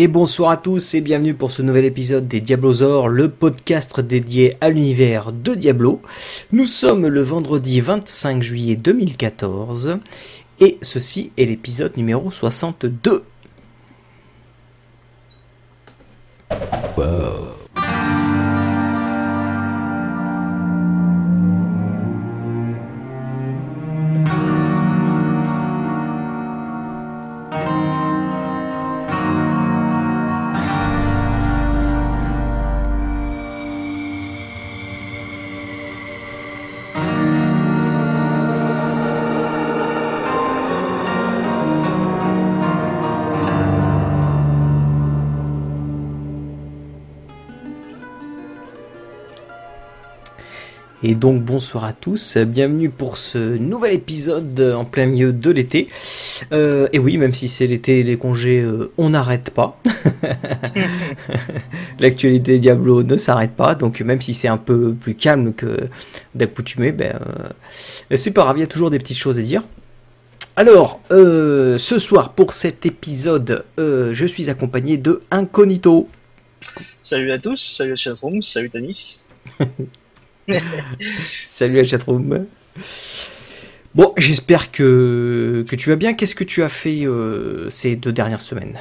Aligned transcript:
Et 0.00 0.06
bonsoir 0.06 0.52
à 0.52 0.56
tous 0.56 0.94
et 0.94 1.00
bienvenue 1.00 1.34
pour 1.34 1.50
ce 1.50 1.60
nouvel 1.60 1.84
épisode 1.84 2.28
des 2.28 2.40
Diablosaures, 2.40 3.08
le 3.08 3.28
podcast 3.28 3.98
dédié 3.98 4.56
à 4.60 4.68
l'univers 4.68 5.32
de 5.32 5.56
Diablo. 5.56 6.00
Nous 6.52 6.66
sommes 6.66 7.08
le 7.08 7.20
vendredi 7.20 7.80
25 7.80 8.40
juillet 8.40 8.76
2014 8.76 9.98
et 10.60 10.78
ceci 10.82 11.32
est 11.36 11.46
l'épisode 11.46 11.96
numéro 11.96 12.30
62. 12.30 13.24
Wow. 16.96 17.57
Et 51.04 51.14
donc 51.14 51.44
bonsoir 51.44 51.84
à 51.84 51.92
tous, 51.92 52.36
bienvenue 52.38 52.90
pour 52.90 53.18
ce 53.18 53.38
nouvel 53.38 53.94
épisode 53.94 54.60
en 54.76 54.84
plein 54.84 55.06
milieu 55.06 55.32
de 55.32 55.50
l'été. 55.50 55.86
Euh, 56.50 56.88
et 56.92 56.98
oui, 56.98 57.16
même 57.18 57.34
si 57.34 57.46
c'est 57.46 57.68
l'été 57.68 58.00
et 58.00 58.02
les 58.02 58.16
congés, 58.16 58.58
euh, 58.58 58.90
on 58.98 59.10
n'arrête 59.10 59.50
pas. 59.50 59.80
L'actualité 62.00 62.58
Diablo 62.58 63.04
ne 63.04 63.16
s'arrête 63.16 63.52
pas, 63.52 63.76
donc 63.76 64.00
même 64.00 64.20
si 64.20 64.34
c'est 64.34 64.48
un 64.48 64.56
peu 64.56 64.92
plus 64.92 65.14
calme 65.14 65.54
que 65.54 65.76
d'accoutumé, 66.34 66.90
ben, 66.90 67.14
euh, 67.14 68.16
c'est 68.16 68.32
pas 68.32 68.42
grave, 68.42 68.56
il 68.58 68.60
y 68.62 68.64
a 68.64 68.68
toujours 68.68 68.90
des 68.90 68.98
petites 68.98 69.18
choses 69.18 69.38
à 69.38 69.42
dire. 69.42 69.62
Alors, 70.56 71.00
ce 71.10 71.96
soir 71.98 72.32
pour 72.32 72.52
cet 72.52 72.84
épisode, 72.86 73.64
je 73.78 74.26
suis 74.26 74.50
accompagné 74.50 74.98
de 74.98 75.22
Incognito. 75.30 76.08
Salut 77.04 77.30
à 77.30 77.38
tous, 77.38 77.76
salut 77.76 77.92
à 77.92 77.96
chatroom, 77.96 78.42
salut 78.42 78.68
Tanis. 78.68 79.20
Salut 81.40 81.76
la 81.76 81.84
chatroom. 81.84 82.46
Bon, 83.94 84.12
j'espère 84.16 84.70
que, 84.70 85.64
que 85.68 85.76
tu 85.76 85.90
vas 85.90 85.96
bien. 85.96 86.14
Qu'est-ce 86.14 86.34
que 86.34 86.44
tu 86.44 86.62
as 86.62 86.68
fait 86.68 87.04
euh, 87.04 87.68
ces 87.70 87.96
deux 87.96 88.12
dernières 88.12 88.40
semaines? 88.40 88.78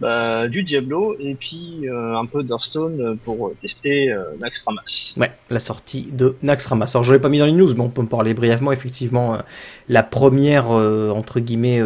Bah, 0.00 0.46
du 0.46 0.62
Diablo 0.62 1.16
et 1.18 1.34
puis 1.34 1.88
euh, 1.88 2.16
un 2.16 2.24
peu 2.24 2.44
d'Hearthstone 2.44 3.18
pour 3.24 3.52
tester 3.60 4.12
euh, 4.12 4.22
Naxxramas. 4.38 5.14
Ouais, 5.16 5.32
la 5.50 5.58
sortie 5.58 6.06
de 6.12 6.36
Naxxramas. 6.42 6.92
Alors 6.94 7.02
je 7.02 7.12
l'ai 7.12 7.18
pas 7.18 7.28
mis 7.28 7.40
dans 7.40 7.46
les 7.46 7.52
news, 7.52 7.74
mais 7.74 7.80
on 7.80 7.88
peut 7.88 8.02
me 8.02 8.06
parler 8.06 8.32
brièvement. 8.32 8.70
Effectivement, 8.70 9.38
la 9.88 10.04
première 10.04 10.68
entre 10.68 11.40
guillemets 11.40 11.82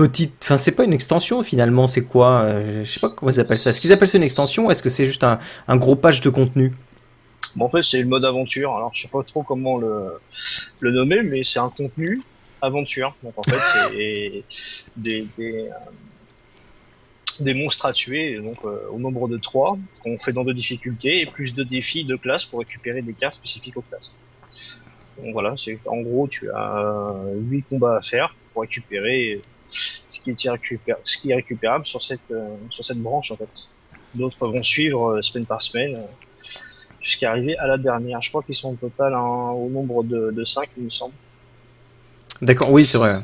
petite. 0.00 0.32
Enfin, 0.42 0.56
c'est 0.56 0.72
pas 0.72 0.84
une 0.84 0.94
extension 0.94 1.42
finalement, 1.42 1.86
c'est 1.86 2.04
quoi 2.04 2.40
euh, 2.40 2.84
Je 2.84 2.90
sais 2.90 3.00
pas 3.00 3.10
comment 3.10 3.30
ils 3.30 3.38
appellent 3.38 3.58
ça. 3.58 3.70
Est-ce 3.70 3.82
qu'ils 3.82 3.92
appellent 3.92 4.08
ça 4.08 4.16
une 4.16 4.24
extension 4.24 4.66
ou 4.66 4.70
est-ce 4.70 4.82
que 4.82 4.88
c'est 4.88 5.04
juste 5.04 5.24
un, 5.24 5.76
gros 5.76 5.94
page 5.94 6.22
de 6.22 6.30
contenu? 6.30 6.72
Bon, 7.54 7.66
En 7.66 7.68
fait, 7.68 7.82
c'est 7.82 8.00
le 8.00 8.08
mode 8.08 8.24
aventure. 8.24 8.74
Alors, 8.74 8.92
je 8.94 9.02
sais 9.02 9.08
pas 9.08 9.22
trop 9.24 9.42
comment 9.42 9.76
le, 9.76 10.18
le 10.80 10.90
nommer, 10.90 11.22
mais 11.22 11.44
c'est 11.44 11.58
un 11.58 11.68
contenu 11.68 12.22
aventure. 12.62 13.14
Donc, 13.22 13.34
en 13.36 13.42
fait, 13.42 13.58
c'est 13.92 14.44
des, 14.96 15.26
des, 15.36 15.68
euh, 15.68 15.70
des, 17.40 17.52
monstres 17.52 17.84
à 17.84 17.92
tuer, 17.92 18.38
donc 18.38 18.56
euh, 18.64 18.78
au 18.90 18.98
nombre 18.98 19.28
de 19.28 19.36
3, 19.36 19.76
qu'on 20.02 20.18
fait 20.18 20.32
dans 20.32 20.44
deux 20.44 20.54
difficultés, 20.54 21.20
et 21.20 21.26
plus 21.26 21.52
de 21.52 21.62
défis 21.62 22.04
de 22.04 22.16
classe 22.16 22.46
pour 22.46 22.60
récupérer 22.60 23.02
des 23.02 23.12
cartes 23.12 23.34
spécifiques 23.34 23.76
aux 23.76 23.82
classes. 23.82 24.14
Donc 25.22 25.34
voilà, 25.34 25.54
c'est 25.58 25.78
en 25.86 26.00
gros, 26.00 26.26
tu 26.26 26.50
as 26.50 27.12
8 27.34 27.64
combats 27.68 27.98
à 27.98 28.00
faire 28.00 28.34
pour 28.54 28.62
récupérer 28.62 29.42
ce 29.70 30.20
qui 30.20 30.30
est, 30.30 30.48
ce 31.04 31.18
qui 31.18 31.30
est 31.30 31.34
récupérable 31.34 31.86
sur 31.86 32.02
cette, 32.02 32.20
euh, 32.30 32.56
sur 32.70 32.84
cette 32.84 32.98
branche 32.98 33.30
en 33.30 33.36
fait. 33.36 33.48
D'autres 34.14 34.46
vont 34.46 34.62
suivre 34.62 35.18
euh, 35.18 35.22
semaine 35.22 35.46
par 35.46 35.62
semaine 35.62 35.94
euh, 35.94 36.48
jusqu'à 37.00 37.30
arriver 37.30 37.56
à 37.58 37.66
la 37.66 37.78
dernière. 37.78 38.20
Je 38.20 38.28
crois 38.30 38.42
qu'ils 38.42 38.56
sont 38.56 38.72
au 38.72 38.76
total 38.76 39.14
au 39.14 39.68
nombre 39.70 40.02
de, 40.02 40.30
de 40.30 40.44
5, 40.44 40.68
il 40.76 40.84
me 40.84 40.90
semble. 40.90 41.14
D'accord, 42.42 42.72
oui, 42.72 42.84
c'est 42.84 42.98
vrai. 42.98 43.20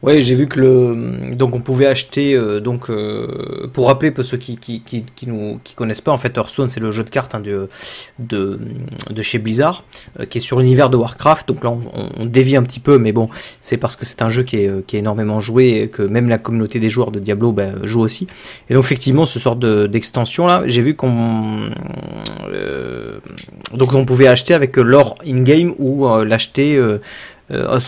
Ouais, 0.00 0.20
j'ai 0.20 0.36
vu 0.36 0.46
que 0.46 0.60
le 0.60 1.34
donc 1.34 1.56
on 1.56 1.60
pouvait 1.60 1.86
acheter 1.86 2.32
euh, 2.34 2.60
donc 2.60 2.88
euh, 2.88 3.68
pour 3.72 3.88
rappeler 3.88 4.12
pour 4.12 4.22
ceux 4.24 4.36
qui 4.36 4.56
qui, 4.56 4.80
qui, 4.80 5.04
nous 5.26 5.58
qui 5.64 5.74
connaissent 5.74 6.00
pas 6.00 6.12
en 6.12 6.16
fait 6.16 6.36
Hearthstone 6.36 6.68
c'est 6.68 6.78
le 6.78 6.92
jeu 6.92 7.02
de 7.02 7.10
cartes 7.10 7.34
hein, 7.34 7.40
de, 7.40 7.68
de, 8.20 8.60
de 9.10 9.22
chez 9.22 9.38
Blizzard 9.38 9.82
euh, 10.20 10.24
qui 10.24 10.38
est 10.38 10.40
sur 10.40 10.60
l'univers 10.60 10.88
de 10.88 10.96
Warcraft. 10.96 11.48
Donc 11.48 11.64
là 11.64 11.70
on, 11.70 11.80
on, 12.16 12.26
dévie 12.26 12.54
un 12.54 12.62
petit 12.62 12.78
peu 12.78 12.98
mais 12.98 13.10
bon 13.10 13.28
c'est 13.60 13.76
parce 13.76 13.96
que 13.96 14.04
c'est 14.04 14.22
un 14.22 14.28
jeu 14.28 14.44
qui 14.44 14.58
est, 14.58 14.86
qui 14.86 14.94
est 14.94 15.00
énormément 15.00 15.40
joué 15.40 15.80
et 15.80 15.88
que 15.88 16.02
même 16.02 16.28
la 16.28 16.38
communauté 16.38 16.78
des 16.78 16.90
joueurs 16.90 17.10
de 17.10 17.18
Diablo 17.18 17.50
ben, 17.50 17.80
joue 17.82 18.02
aussi. 18.02 18.28
Et 18.70 18.74
donc 18.74 18.84
effectivement 18.84 19.26
ce 19.26 19.40
sort 19.40 19.56
d'extension 19.56 20.46
là 20.46 20.62
j'ai 20.66 20.82
vu 20.82 20.94
qu'on 20.94 21.70
donc 23.74 23.92
on 23.94 24.04
pouvait 24.04 24.28
acheter 24.28 24.54
avec 24.54 24.76
l'or 24.76 25.16
in 25.26 25.42
game 25.42 25.74
ou 25.78 26.06
l'acheter 26.22 26.80
euh, 27.50 27.78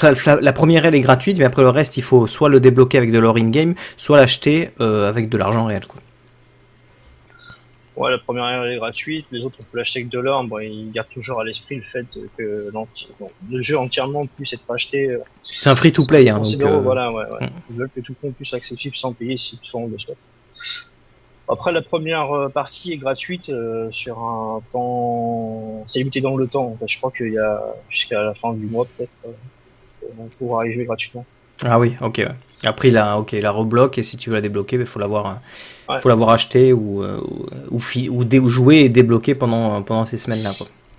la 0.41 0.53
première 0.53 0.87
elle 0.87 0.95
est 0.95 1.01
gratuite, 1.01 1.39
mais 1.39 1.45
après 1.45 1.63
le 1.63 1.69
reste, 1.69 1.97
il 1.97 2.03
faut 2.03 2.27
soit 2.27 2.49
le 2.49 2.61
débloquer 2.61 2.99
avec 2.99 3.13
de 3.13 3.19
l'or 3.19 3.37
in-game, 3.37 3.75
soit 3.97 4.19
l'acheter 4.19 4.71
euh, 4.81 5.09
avec 5.09 5.29
de 5.29 5.37
l'argent 5.37 5.67
réel. 5.67 5.87
Quoi. 5.87 6.01
Ouais, 7.97 8.11
la 8.11 8.19
première 8.19 8.47
elle 8.47 8.73
est 8.73 8.77
gratuite, 8.77 9.27
les 9.31 9.45
autres 9.45 9.59
on 9.61 9.65
peut 9.65 9.79
l'acheter 9.79 10.01
avec 10.01 10.11
de 10.11 10.19
l'or. 10.19 10.45
Bon, 10.45 10.59
ils 10.59 10.91
gardent 10.91 11.11
toujours 11.13 11.41
à 11.41 11.45
l'esprit 11.45 11.77
le 11.77 11.83
fait 11.83 12.07
que 12.39 12.71
le 13.51 13.63
jeu 13.63 13.79
entièrement 13.79 14.25
puisse 14.37 14.55
être 14.55 14.71
acheté. 14.71 15.11
Euh, 15.11 15.19
c'est 15.43 15.69
un 15.69 15.77
free-to-play. 15.77 16.29
Hein, 16.31 16.41
donc, 16.41 16.83
voilà, 16.83 17.13
ouais, 17.13 17.25
ouais. 17.25 17.47
Mm. 17.47 17.51
Ils 17.71 17.77
veulent 17.77 17.91
que 17.95 18.01
tout 18.01 18.15
le 18.23 18.29
monde 18.29 18.37
puisse 18.37 18.55
accessible 18.55 18.97
sans 18.97 19.13
payer 19.13 19.37
si 19.37 19.59
on 19.75 19.89
le 19.89 19.99
souhaite. 19.99 20.19
Après, 21.51 21.73
la 21.73 21.83
première 21.83 22.51
partie 22.55 22.93
est 22.93 22.97
gratuite 22.97 23.51
sur 23.91 24.19
un 24.19 24.63
temps. 24.71 25.85
C'est 25.89 25.99
limité 25.99 26.21
dans 26.21 26.37
le 26.37 26.47
temps. 26.47 26.77
je 26.87 26.97
crois 26.99 27.11
qu'il 27.11 27.33
y 27.33 27.39
a 27.39 27.61
jusqu'à 27.89 28.23
la 28.23 28.35
fin 28.35 28.53
du 28.53 28.67
mois, 28.67 28.87
peut-être 28.97 29.17
pour 30.01 30.29
pouvoir 30.39 30.65
y 30.67 30.73
jouer 30.73 30.85
gratuitement. 30.85 31.25
Ah 31.65 31.79
oui, 31.79 31.93
ok. 32.01 32.27
Après, 32.65 32.89
il 32.89 32.97
a, 32.97 33.19
ok, 33.19 33.33
la 33.33 33.51
rebloque 33.51 33.99
et 33.99 34.03
si 34.03 34.17
tu 34.17 34.31
veux 34.31 34.37
la 34.37 34.41
débloquer, 34.41 34.77
il 34.77 34.87
faut 34.87 34.99
l'avoir, 34.99 35.41
faut 36.01 36.09
l'avoir 36.09 36.31
acheté 36.31 36.73
ou, 36.73 37.03
euh, 37.03 37.21
ou, 37.71 37.81
ou, 37.81 38.49
jouer 38.49 38.81
et 38.81 38.89
débloquer 38.89 39.35
pendant, 39.35 39.83
pendant 39.83 40.05
ces 40.05 40.19
semaines-là. 40.19 40.53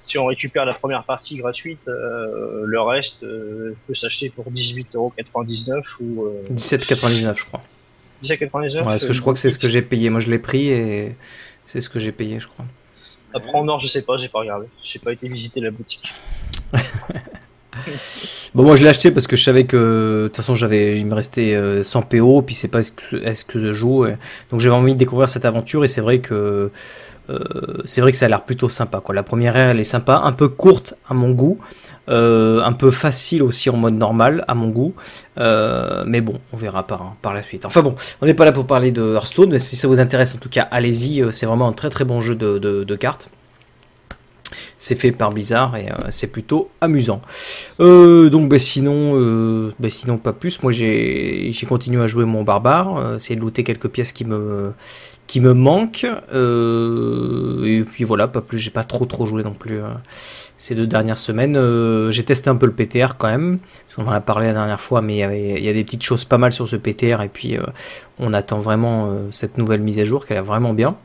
Si 0.04 0.18
on 0.18 0.26
récupère 0.26 0.66
la 0.66 0.74
première 0.74 1.04
partie 1.04 1.38
gratuite, 1.38 1.80
euh, 1.88 2.64
le 2.66 2.82
reste 2.82 3.24
euh, 3.24 3.76
peut 3.88 3.96
s'acheter 3.96 4.30
pour 4.30 4.52
18,99€ 4.52 5.84
ou. 6.02 6.26
17,99€ 6.54 7.38
je 7.38 7.46
crois. 7.46 7.62
17,99€ 8.24 8.84
Parce 8.84 9.06
que 9.06 9.14
je 9.14 9.22
crois 9.22 9.34
que 9.34 9.40
c'est 9.40 9.50
ce 9.50 9.60
que 9.60 9.68
j'ai 9.68 9.82
payé. 9.82 10.10
Moi 10.10 10.20
je 10.20 10.30
l'ai 10.30 10.40
pris 10.40 10.70
et 10.70 11.16
c'est 11.68 11.82
ce 11.82 11.90
que 11.90 12.00
j'ai 12.00 12.12
payé, 12.12 12.40
je 12.40 12.48
crois. 12.48 12.66
Après 13.34 13.54
en 13.54 13.68
or, 13.68 13.80
je 13.80 13.88
sais 13.88 14.02
pas, 14.02 14.18
j'ai 14.18 14.28
pas 14.28 14.40
regardé. 14.40 14.68
J'ai 14.84 15.00
pas 15.00 15.14
été 15.14 15.28
visiter 15.28 15.62
la 15.62 15.72
boutique. 15.72 16.04
Bon, 18.54 18.64
moi 18.64 18.76
je 18.76 18.84
l'ai 18.84 18.90
acheté 18.90 19.12
parce 19.12 19.28
que 19.28 19.38
je 19.38 19.44
savais 19.44 19.64
que 19.64 20.24
de 20.24 20.28
toute 20.28 20.36
façon 20.36 20.56
j'avais, 20.56 20.98
il 20.98 21.06
me 21.06 21.14
restait 21.14 21.58
100 21.84 22.00
euh, 22.00 22.02
PO, 22.04 22.42
puis 22.42 22.54
c'est 22.54 22.68
pas 22.68 22.84
ce 22.84 22.92
que, 22.92 23.60
je 23.60 23.72
joue, 23.72 24.06
donc 24.52 24.60
j'avais 24.60 24.76
envie 24.76 24.94
de 24.94 25.00
découvrir 25.00 25.30
cette 25.30 25.46
aventure 25.46 25.86
et 25.86 25.88
c'est 25.88 26.02
vrai 26.02 26.20
que 26.20 26.70
c'est 27.86 28.02
vrai 28.02 28.12
que 28.12 28.18
ça 28.18 28.26
a 28.26 28.30
l'air 28.30 28.44
plutôt 28.44 28.70
sympa. 28.70 29.00
Quoi. 29.00 29.16
La 29.16 29.24
première 29.24 29.56
ère 29.58 29.70
elle 29.70 29.80
est 29.80 29.84
sympa, 29.84 30.22
un 30.24 30.32
peu 30.32 30.48
courte 30.48 30.96
à 31.10 31.14
mon 31.14 31.32
goût, 31.32 31.60
euh, 32.10 32.62
un 32.64 32.74
peu 32.74 32.92
facile 32.92 33.44
aussi 33.44 33.70
en 33.70 33.78
mode 33.78 33.96
normal 33.96 34.44
à 34.48 34.56
mon 34.56 34.70
goût, 34.70 34.94
mais 35.38 36.22
bon, 36.22 36.40
on 36.54 36.58
verra 36.58 36.86
par, 36.86 37.34
la 37.34 37.44
suite. 37.44 37.66
Enfin 37.66 37.82
bon, 37.82 37.96
on 38.22 38.26
n'est 38.26 38.34
pas 38.34 38.46
là 38.46 38.52
pour 38.52 38.68
parler 38.68 38.92
de 38.92 39.14
Hearthstone, 39.16 39.52
mais 39.52 39.60
si 39.60 39.76
ça 39.76 39.88
vous 39.88 40.00
intéresse 40.00 40.36
en 40.36 40.40
tout 40.40 40.50
cas, 40.50 40.68
allez-y, 40.72 41.24
c'est 41.32 41.46
vraiment 41.46 41.68
un 41.68 41.74
très 41.74 41.90
très 41.90 42.06
bon 42.06 42.22
jeu 42.22 42.36
de, 42.36 42.96
cartes. 42.96 43.30
C'est 44.78 44.96
fait 44.96 45.12
par 45.12 45.32
Blizzard 45.32 45.76
et 45.76 45.92
euh, 45.92 46.08
c'est 46.10 46.26
plutôt 46.26 46.72
amusant. 46.82 47.22
Euh, 47.80 48.30
donc 48.30 48.50
bah, 48.50 48.58
sinon, 48.58 49.14
euh, 49.14 49.72
bah, 49.80 49.90
sinon 49.90 50.18
pas 50.18 50.34
plus. 50.34 50.62
Moi 50.64 50.72
j'ai 50.72 51.54
continué 51.68 52.02
à 52.02 52.08
jouer 52.08 52.26
mon 52.26 52.44
barbare, 52.44 53.16
essayer 53.18 53.36
de 53.36 53.42
looter 53.42 53.64
quelques 53.64 53.90
pièces 53.90 54.12
qui 54.12 54.26
me 54.26 54.74
qui 55.32 55.40
me 55.40 55.54
manquent. 55.54 56.04
et 56.04 57.84
puis 57.90 58.04
voilà, 58.04 58.28
pas 58.28 58.42
plus. 58.42 58.60
J'ai 58.60 58.70
pas 58.70 58.84
trop 58.84 59.06
trop 59.06 59.26
joué 59.26 59.44
non 59.44 59.54
plus 59.54 59.80
ces 60.58 60.76
deux 60.76 60.88
dernières 60.88 61.18
semaines. 61.18 61.58
j'ai 62.12 62.26
testé 62.26 62.50
un 62.50 62.58
peu 62.58 62.66
le 62.66 62.74
PTR 62.74 63.16
quand 63.18 63.30
même. 63.30 63.60
On 63.98 64.06
en 64.08 64.12
a 64.12 64.20
parlé 64.20 64.48
la 64.48 64.54
dernière 64.54 64.82
fois, 64.82 65.02
mais 65.02 65.20
il 65.20 65.64
y, 65.64 65.70
a 65.70 65.74
des 65.74 65.86
petites 65.86 66.04
choses 66.04 66.26
pas 66.26 66.38
mal 66.38 66.52
sur 66.52 66.68
ce 66.68 66.76
PTR 66.76 67.22
et 67.22 67.30
puis 67.30 67.58
on 68.20 68.34
attend 68.34 68.60
vraiment 68.60 69.10
cette 69.32 69.58
nouvelle 69.58 69.80
mise 69.80 70.00
à 70.00 70.04
jour 70.04 70.26
qui 70.26 70.34
a 70.34 70.42
vraiment 70.42 70.74
bien. 70.74 70.98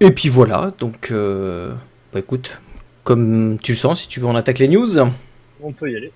Et 0.00 0.10
puis 0.10 0.28
voilà, 0.28 0.72
donc 0.80 1.12
bah 1.12 2.18
écoute, 2.18 2.60
comme 3.04 3.56
tu 3.62 3.70
le 3.70 3.78
sens, 3.78 4.00
si 4.00 4.08
tu 4.08 4.18
veux, 4.18 4.26
on 4.26 4.34
attaque 4.34 4.58
les 4.58 4.66
news. 4.68 4.98
On 5.62 5.70
peut 5.70 5.92
y 5.92 5.96
aller. 5.96 6.10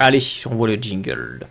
Allez, 0.00 0.18
on 0.50 0.56
voit 0.56 0.66
le 0.66 0.74
jingle. 0.74 1.46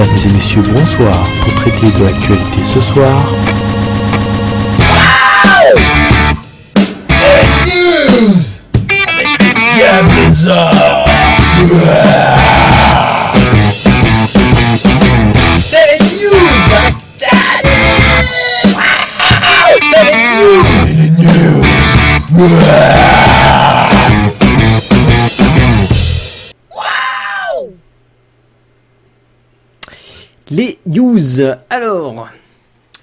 Mesdames 0.00 0.16
et 0.16 0.32
messieurs, 0.32 0.62
bonsoir. 0.62 1.28
Pour 1.42 1.54
traiter 1.56 1.90
de 1.90 2.04
l'actualité 2.04 2.64
ce 2.64 2.80
soir. 2.80 3.26
Les 30.52 30.80
news. 30.84 31.20
Alors, 31.70 32.28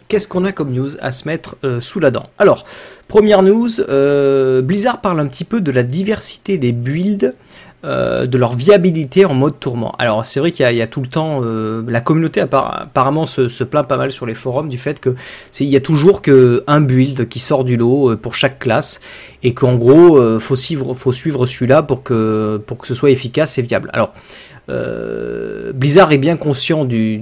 qu'est-ce 0.09 0.27
qu'on 0.27 0.43
a 0.43 0.51
comme 0.51 0.73
news 0.73 0.97
à 0.99 1.11
se 1.11 1.25
mettre 1.25 1.55
euh, 1.63 1.79
sous 1.79 2.01
la 2.01 2.11
dent? 2.11 2.25
Alors, 2.37 2.65
première 3.07 3.41
news, 3.41 3.79
euh, 3.79 4.61
Blizzard 4.61 4.99
parle 4.99 5.21
un 5.21 5.27
petit 5.27 5.45
peu 5.45 5.61
de 5.61 5.71
la 5.71 5.83
diversité 5.83 6.57
des 6.57 6.73
builds, 6.73 7.33
euh, 7.85 8.25
de 8.25 8.37
leur 8.37 8.53
viabilité 8.53 9.25
en 9.25 9.33
mode 9.33 9.59
tourment. 9.59 9.93
Alors, 9.99 10.25
c'est 10.25 10.39
vrai 10.39 10.51
qu'il 10.51 10.69
y, 10.71 10.81
a 10.81 10.87
tout 10.87 11.01
le 11.01 11.07
temps, 11.07 11.41
la 11.87 12.01
communauté 12.01 12.41
apparemment 12.41 13.25
se, 13.25 13.63
plaint 13.63 13.87
pas 13.87 13.97
mal 13.97 14.11
sur 14.11 14.25
les 14.25 14.35
forums 14.35 14.69
du 14.69 14.77
fait 14.77 14.99
que 14.99 15.15
il 15.59 15.67
y 15.67 15.75
a 15.75 15.81
toujours 15.81 16.21
que 16.21 16.63
un 16.67 16.81
build 16.81 17.27
qui 17.27 17.39
sort 17.39 17.63
du 17.63 17.77
lot 17.77 18.15
pour 18.17 18.35
chaque 18.35 18.59
classe 18.59 18.99
et 19.43 19.53
qu'en 19.53 19.75
gros, 19.75 20.39
faut 20.39 20.55
suivre, 20.55 20.93
faut 20.93 21.11
suivre 21.11 21.45
celui-là 21.45 21.83
pour 21.83 22.03
que 22.03 22.61
pour 22.65 22.77
que 22.77 22.87
ce 22.87 22.93
soit 22.93 23.11
efficace 23.11 23.57
et 23.57 23.61
viable. 23.61 23.89
Alors 23.93 24.13
euh, 24.69 25.71
Blizzard 25.73 26.11
est 26.11 26.17
bien 26.17 26.37
conscient 26.37 26.85
du, 26.85 27.21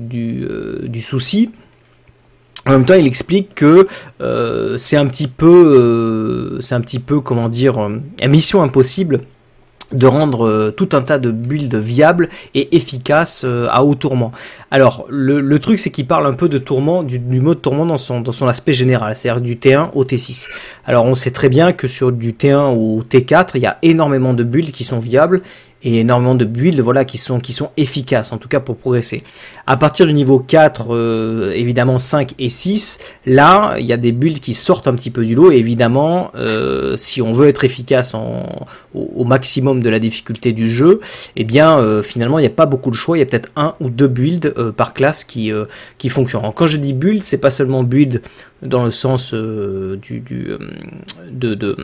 euh, 0.49 0.87
souci. 0.99 1.51
En 2.65 2.71
même 2.71 2.85
temps, 2.85 2.95
il 2.95 3.05
explique 3.05 3.53
que 3.53 3.87
euh, 4.21 4.77
c'est 4.77 4.97
un 4.97 5.05
petit 5.05 5.27
peu, 5.27 6.57
c'est 6.61 6.73
un 6.73 6.81
petit 6.81 6.99
peu, 6.99 7.21
comment 7.21 7.47
dire, 7.47 7.77
une 7.77 8.31
mission 8.31 8.63
impossible 8.63 9.21
de 9.97 10.07
rendre 10.07 10.71
tout 10.75 10.89
un 10.93 11.01
tas 11.01 11.17
de 11.17 11.31
builds 11.31 11.75
viables 11.75 12.29
et 12.53 12.75
efficaces 12.75 13.45
à 13.69 13.83
haut 13.83 13.95
tourment. 13.95 14.31
Alors, 14.71 15.05
le, 15.09 15.57
truc, 15.59 15.79
c'est 15.79 15.89
qu'il 15.89 16.07
parle 16.07 16.27
un 16.27 16.33
peu 16.33 16.49
de 16.49 16.57
tourment, 16.57 17.03
du, 17.03 17.19
mode 17.19 17.61
tourment 17.61 17.85
dans 17.85 17.97
son, 17.97 18.21
dans 18.21 18.31
son 18.31 18.47
aspect 18.47 18.73
général, 18.73 19.15
c'est-à-dire 19.15 19.41
du 19.41 19.55
T1 19.55 19.91
au 19.93 20.03
T6. 20.03 20.49
Alors, 20.85 21.05
on 21.05 21.15
sait 21.15 21.31
très 21.31 21.49
bien 21.49 21.73
que 21.73 21.87
sur 21.87 22.11
du 22.11 22.33
T1 22.33 22.75
au 22.75 23.01
T4, 23.03 23.51
il 23.55 23.61
y 23.61 23.65
a 23.65 23.77
énormément 23.81 24.33
de 24.33 24.43
builds 24.43 24.71
qui 24.71 24.83
sont 24.83 24.99
viables 24.99 25.41
et 25.85 25.99
énormément 25.99 26.35
de 26.35 26.45
builds 26.45 26.81
voilà, 26.81 27.05
qui, 27.05 27.17
sont, 27.17 27.39
qui 27.39 27.53
sont 27.53 27.69
efficaces, 27.77 28.33
en 28.33 28.37
tout 28.37 28.49
cas 28.49 28.59
pour 28.59 28.75
progresser. 28.75 29.23
À 29.67 29.77
partir 29.77 30.07
du 30.07 30.13
niveau 30.13 30.39
4, 30.39 30.87
euh, 30.89 31.51
évidemment 31.53 31.99
5 31.99 32.33
et 32.39 32.49
6, 32.49 32.99
là, 33.27 33.75
il 33.77 33.85
y 33.85 33.93
a 33.93 33.97
des 33.97 34.11
builds 34.11 34.39
qui 34.39 34.55
sortent 34.55 34.87
un 34.87 34.95
petit 34.95 35.11
peu 35.11 35.23
du 35.23 35.35
lot, 35.35 35.51
et 35.51 35.57
évidemment, 35.57 36.31
euh, 36.35 36.97
si 36.97 37.21
on 37.21 37.31
veut 37.31 37.47
être 37.47 37.63
efficace 37.63 38.13
au, 38.15 39.23
maximum 39.25 39.81
de 39.81 39.89
la 39.89 39.99
difficulté 39.99 40.53
du 40.53 40.69
jeu, 40.69 40.99
eh 41.35 41.43
bien, 41.43 41.79
euh, 41.79 42.01
finalement, 42.01 42.39
il 42.39 42.43
n'y 42.43 42.47
a 42.47 42.51
pas 42.51 42.65
beaucoup 42.65 42.89
de 42.89 42.95
choix, 42.95 43.17
il 43.17 43.19
y 43.19 43.23
a 43.23 43.25
peut-être 43.27 43.49
un 43.55 43.73
ou 43.79 43.89
deux 43.89 44.07
builds 44.07 44.53
par 44.75 44.93
classe 44.93 45.23
qui, 45.23 45.51
qui 45.99 46.09
fonctionnent. 46.09 46.51
quand 46.55 46.67
je 46.67 46.77
dis 46.77 46.93
build, 46.93 47.23
c'est 47.23 47.39
pas 47.39 47.51
seulement 47.51 47.83
build 47.83 48.21
dans 48.63 48.85
le 48.85 48.91
sens 48.91 49.33
du, 49.33 50.23
de 51.31 51.75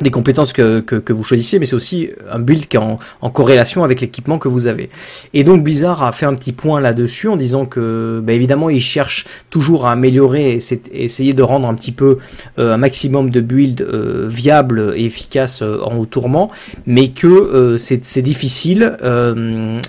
des 0.00 0.10
compétences 0.10 0.52
que, 0.52 0.80
que, 0.80 1.12
vous 1.12 1.24
choisissez, 1.24 1.58
mais 1.58 1.64
c'est 1.64 1.74
aussi 1.74 2.10
un 2.30 2.38
build 2.38 2.68
qui 2.68 2.76
est 2.76 2.80
en, 2.80 2.98
en 3.20 3.30
corrélation 3.30 3.84
avec 3.84 4.00
l'équipement 4.00 4.38
que 4.38 4.48
vous 4.48 4.66
avez. 4.66 4.90
Et 5.34 5.44
donc 5.44 5.64
Blizzard 5.64 6.02
a 6.02 6.12
fait 6.12 6.26
un 6.26 6.34
petit 6.34 6.52
point 6.52 6.80
là-dessus 6.80 7.28
en 7.28 7.36
disant 7.36 7.66
que, 7.66 8.20
bah, 8.22 8.32
évidemment, 8.32 8.70
ils 8.70 8.80
cherchent 8.80 9.26
toujours 9.50 9.86
à 9.86 9.92
améliorer 9.92 10.52
et, 10.52 10.58
essayer 10.92 11.32
de 11.32 11.42
rendre 11.42 11.66
un 11.68 11.74
petit 11.74 11.92
peu 11.92 12.18
euh, 12.58 12.74
un 12.74 12.76
maximum 12.76 13.30
de 13.30 13.40
builds 13.40 13.82
euh, 13.82 14.26
viables 14.28 14.94
et 14.96 15.04
efficaces 15.04 15.62
euh, 15.62 15.80
en 15.82 16.04
tourment, 16.04 16.50
mais 16.86 17.08
que 17.08 17.76
c'est 17.78 18.22
difficile 18.22 18.96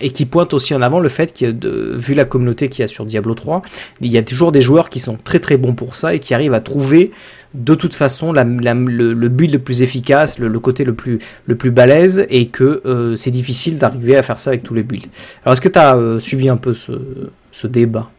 et 0.02 0.12
qui 0.12 0.26
pointe 0.26 0.54
aussi 0.54 0.74
en 0.74 0.82
avant 0.82 1.00
le 1.00 1.10
fait 1.10 1.38
que, 1.38 1.96
vu 1.96 2.14
la 2.14 2.26
communauté 2.26 2.70
qu'il 2.70 2.82
y 2.82 2.84
a 2.84 2.88
sur 2.88 3.06
Diablo 3.06 3.34
3, 3.34 3.62
il 4.02 4.12
y 4.12 4.18
a 4.18 4.24
toujours 4.24 4.52
des 4.52 4.62
joueurs 4.62 4.90
qui 4.90 5.00
sont 5.00 5.18
très 5.24 5.40
très 5.40 5.58
bons 5.58 5.74
pour 5.74 5.96
ça 5.96 6.14
et 6.14 6.20
qui 6.20 6.34
arrivent 6.34 6.54
à 6.54 6.62
trouver 6.62 7.12
de 7.54 7.76
toute 7.76 7.96
façon 7.96 8.32
le, 8.32 9.28
build 9.28 9.54
le 9.54 9.60
plus 9.60 9.82
efficace, 9.82 10.40
le, 10.40 10.60
côté 10.60 10.84
le 10.84 10.94
plus, 10.94 11.20
le 11.46 11.56
plus 11.56 11.72
balèze, 11.72 12.26
et 12.30 12.48
que 12.48 12.82
euh, 12.86 13.16
c'est 13.16 13.32
difficile 13.32 13.78
d'arriver 13.78 14.16
à 14.16 14.24
faire 14.24 14.40
ça 14.40 14.52
avec 14.52 14.64
tous 14.64 14.74
les 14.74 14.84
builds. 14.84 15.10
Alors 15.44 15.54
est-ce 15.54 15.62
que 15.62 15.70
tu 15.70 15.80
as 15.80 15.96
euh, 15.96 16.20
suivi 16.20 16.50
un 16.50 16.58
peu 16.58 16.74
ce, 16.74 17.68
débat? 17.68 18.10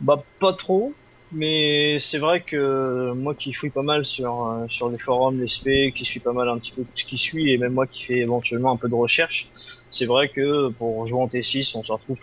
Bah 0.00 0.22
pas 0.40 0.52
trop, 0.52 0.92
mais 1.32 1.98
c'est 2.00 2.18
vrai 2.18 2.40
que 2.40 3.12
moi 3.12 3.34
qui 3.34 3.52
fouille 3.52 3.70
pas 3.70 3.82
mal 3.82 4.04
sur, 4.04 4.46
euh, 4.46 4.66
sur 4.68 4.88
les 4.88 4.98
forums, 4.98 5.40
les 5.40 5.48
SP, 5.50 5.94
qui 5.94 6.04
suis 6.04 6.20
pas 6.20 6.32
mal 6.32 6.48
un 6.48 6.58
petit 6.58 6.72
peu 6.72 6.82
tout 6.82 6.90
ce 6.94 7.04
qui 7.04 7.18
suit, 7.18 7.52
et 7.52 7.58
même 7.58 7.72
moi 7.72 7.86
qui 7.86 8.04
fais 8.04 8.18
éventuellement 8.18 8.72
un 8.72 8.76
peu 8.76 8.88
de 8.88 8.94
recherche, 8.94 9.48
c'est 9.90 10.06
vrai 10.06 10.28
que 10.28 10.70
pour 10.70 11.06
jouer 11.06 11.20
en 11.20 11.26
T6, 11.26 11.72
on 11.76 11.84
se 11.84 11.92
retrouve 11.92 12.16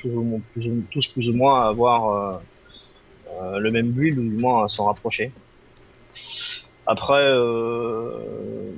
tous 0.92 1.08
plus 1.08 1.30
ou 1.30 1.34
moins 1.34 1.62
à 1.62 1.68
avoir 1.68 2.42
le 3.60 3.72
même 3.72 3.92
build 3.92 4.18
ou 4.18 4.24
du 4.24 4.36
moins 4.36 4.66
à 4.66 4.68
s'en 4.68 4.86
rapprocher. 4.86 5.32
Après, 6.90 7.22
euh, 7.24 8.72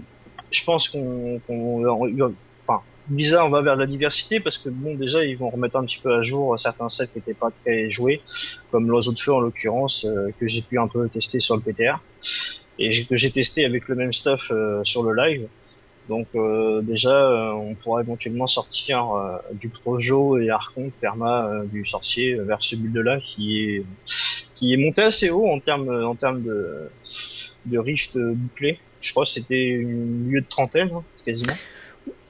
je 0.52 0.66
pense 0.66 0.90
qu'on, 0.90 1.40
enfin, 2.68 2.82
bizarre, 3.08 3.48
on 3.48 3.50
va 3.50 3.62
vers 3.62 3.78
la 3.78 3.86
diversité 3.86 4.42
parce 4.42 4.58
que 4.58 4.68
bon, 4.68 4.96
déjà, 4.96 5.24
ils 5.24 5.38
vont 5.38 5.50
remettre 5.50 5.78
un 5.78 5.86
petit 5.86 6.00
peu 6.04 6.14
à 6.14 6.22
jour 6.22 6.60
certains 6.60 6.90
sets 6.90 7.08
qui 7.08 7.20
n'étaient 7.20 7.34
pas 7.34 7.52
très 7.64 7.90
joués, 7.90 8.22
comme 8.70 8.90
l'oiseau 8.90 9.14
de 9.14 9.20
feu 9.20 9.34
en 9.34 9.40
l'occurrence, 9.40 10.04
euh, 10.04 10.30
que 10.38 10.50
j'ai 10.50 10.62
pu 10.62 10.78
un 10.78 10.90
peu 10.90 11.08
tester 11.08 11.40
sur 11.40 11.56
le 11.56 11.62
PTR 11.62 12.02
et 12.80 13.06
que 13.06 13.16
j'ai 13.16 13.32
testé 13.32 13.64
avec 13.64 13.88
le 13.88 13.96
même 13.96 14.12
stuff 14.12 14.52
sur 14.84 15.04
le 15.04 15.14
live. 15.14 15.48
Donc 16.12 16.28
euh, 16.36 16.82
déjà, 16.82 17.16
euh, 17.16 17.52
on 17.54 17.74
pourra 17.74 18.02
éventuellement 18.02 18.46
sortir 18.46 19.14
euh, 19.14 19.38
du 19.54 19.70
Projo 19.70 20.38
et 20.38 20.50
Archon 20.50 20.92
Perma 21.00 21.64
du 21.72 21.86
sorcier 21.86 22.36
vers 22.36 22.62
ce 22.62 22.76
build-là 22.76 23.22
qui 23.22 23.62
est 23.62 23.86
qui 24.56 24.74
est 24.74 24.78
monté 24.78 25.04
assez 25.04 25.30
haut 25.30 25.48
en 25.48 25.62
termes 25.62 26.04
en 26.04 26.16
termes 26.16 26.44
de 26.44 26.90
de 27.66 27.78
rift 27.78 28.18
bouclé. 28.18 28.78
Je 29.00 29.12
crois 29.12 29.24
que 29.24 29.32
c'était 29.32 29.70
une 29.70 30.30
lieu 30.30 30.42
de 30.42 30.50
trentaine 30.50 30.90
hein, 30.94 31.04
quasiment. 31.26 31.56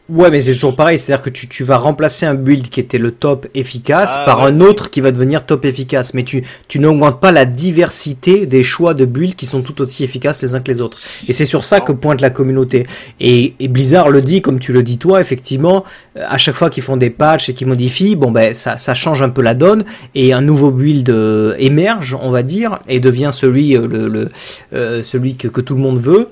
Ouais, 0.10 0.30
mais 0.30 0.42
c'est 0.42 0.54
toujours 0.54 0.76
pareil, 0.76 0.98
c'est-à-dire 0.98 1.24
que 1.24 1.30
tu, 1.30 1.48
tu, 1.48 1.64
vas 1.64 1.78
remplacer 1.78 2.26
un 2.26 2.34
build 2.34 2.70
qui 2.70 2.82
était 2.82 2.98
le 2.98 3.12
top 3.12 3.48
efficace 3.54 4.16
ah, 4.18 4.26
par 4.26 4.44
un 4.44 4.60
autre 4.60 4.90
qui 4.90 5.00
va 5.00 5.12
devenir 5.12 5.46
top 5.46 5.64
efficace, 5.64 6.14
mais 6.14 6.24
tu, 6.24 6.44
tu 6.68 6.80
n'augmentes 6.80 7.22
pas 7.22 7.32
la 7.32 7.46
diversité 7.46 8.46
des 8.46 8.62
choix 8.62 8.94
de 8.94 9.06
builds 9.06 9.36
qui 9.36 9.46
sont 9.46 9.62
tout 9.62 9.80
aussi 9.80 10.04
efficaces 10.04 10.42
les 10.42 10.54
uns 10.54 10.60
que 10.60 10.70
les 10.70 10.82
autres. 10.82 10.98
Et 11.30 11.34
c'est 11.34 11.46
sur 11.46 11.64
ça 11.64 11.80
que 11.80 11.94
pointe 11.94 12.20
la 12.20 12.30
communauté. 12.30 12.86
Et, 13.22 13.54
et, 13.60 13.70
Blizzard 13.70 14.10
le 14.10 14.22
dit, 14.22 14.42
comme 14.42 14.60
tu 14.60 14.74
le 14.74 14.84
dis 14.84 14.98
toi, 14.98 15.22
effectivement, 15.22 15.86
à 16.16 16.38
chaque 16.38 16.56
fois 16.56 16.70
qu'ils 16.70 16.84
font 16.84 16.98
des 16.98 17.10
patchs 17.10 17.48
et 17.48 17.54
qu'ils 17.54 17.68
modifient, 17.68 18.18
bon 18.18 18.32
ben 18.32 18.54
ça, 18.54 18.76
ça 18.76 18.94
change 18.94 19.22
un 19.22 19.30
peu 19.30 19.42
la 19.42 19.54
donne 19.54 19.86
et 20.14 20.34
un 20.34 20.42
nouveau 20.42 20.72
build 20.72 21.10
euh, 21.10 21.56
émerge, 21.58 22.18
on 22.20 22.32
va 22.32 22.44
dire, 22.44 22.80
et 22.90 23.00
devient 23.00 23.30
celui, 23.32 23.78
euh, 23.78 23.88
le, 23.88 24.08
le 24.10 24.32
euh, 24.74 25.04
celui 25.04 25.36
que, 25.36 25.48
que 25.48 25.62
tout 25.62 25.76
le 25.76 25.82
monde 25.82 26.00
veut. 26.00 26.28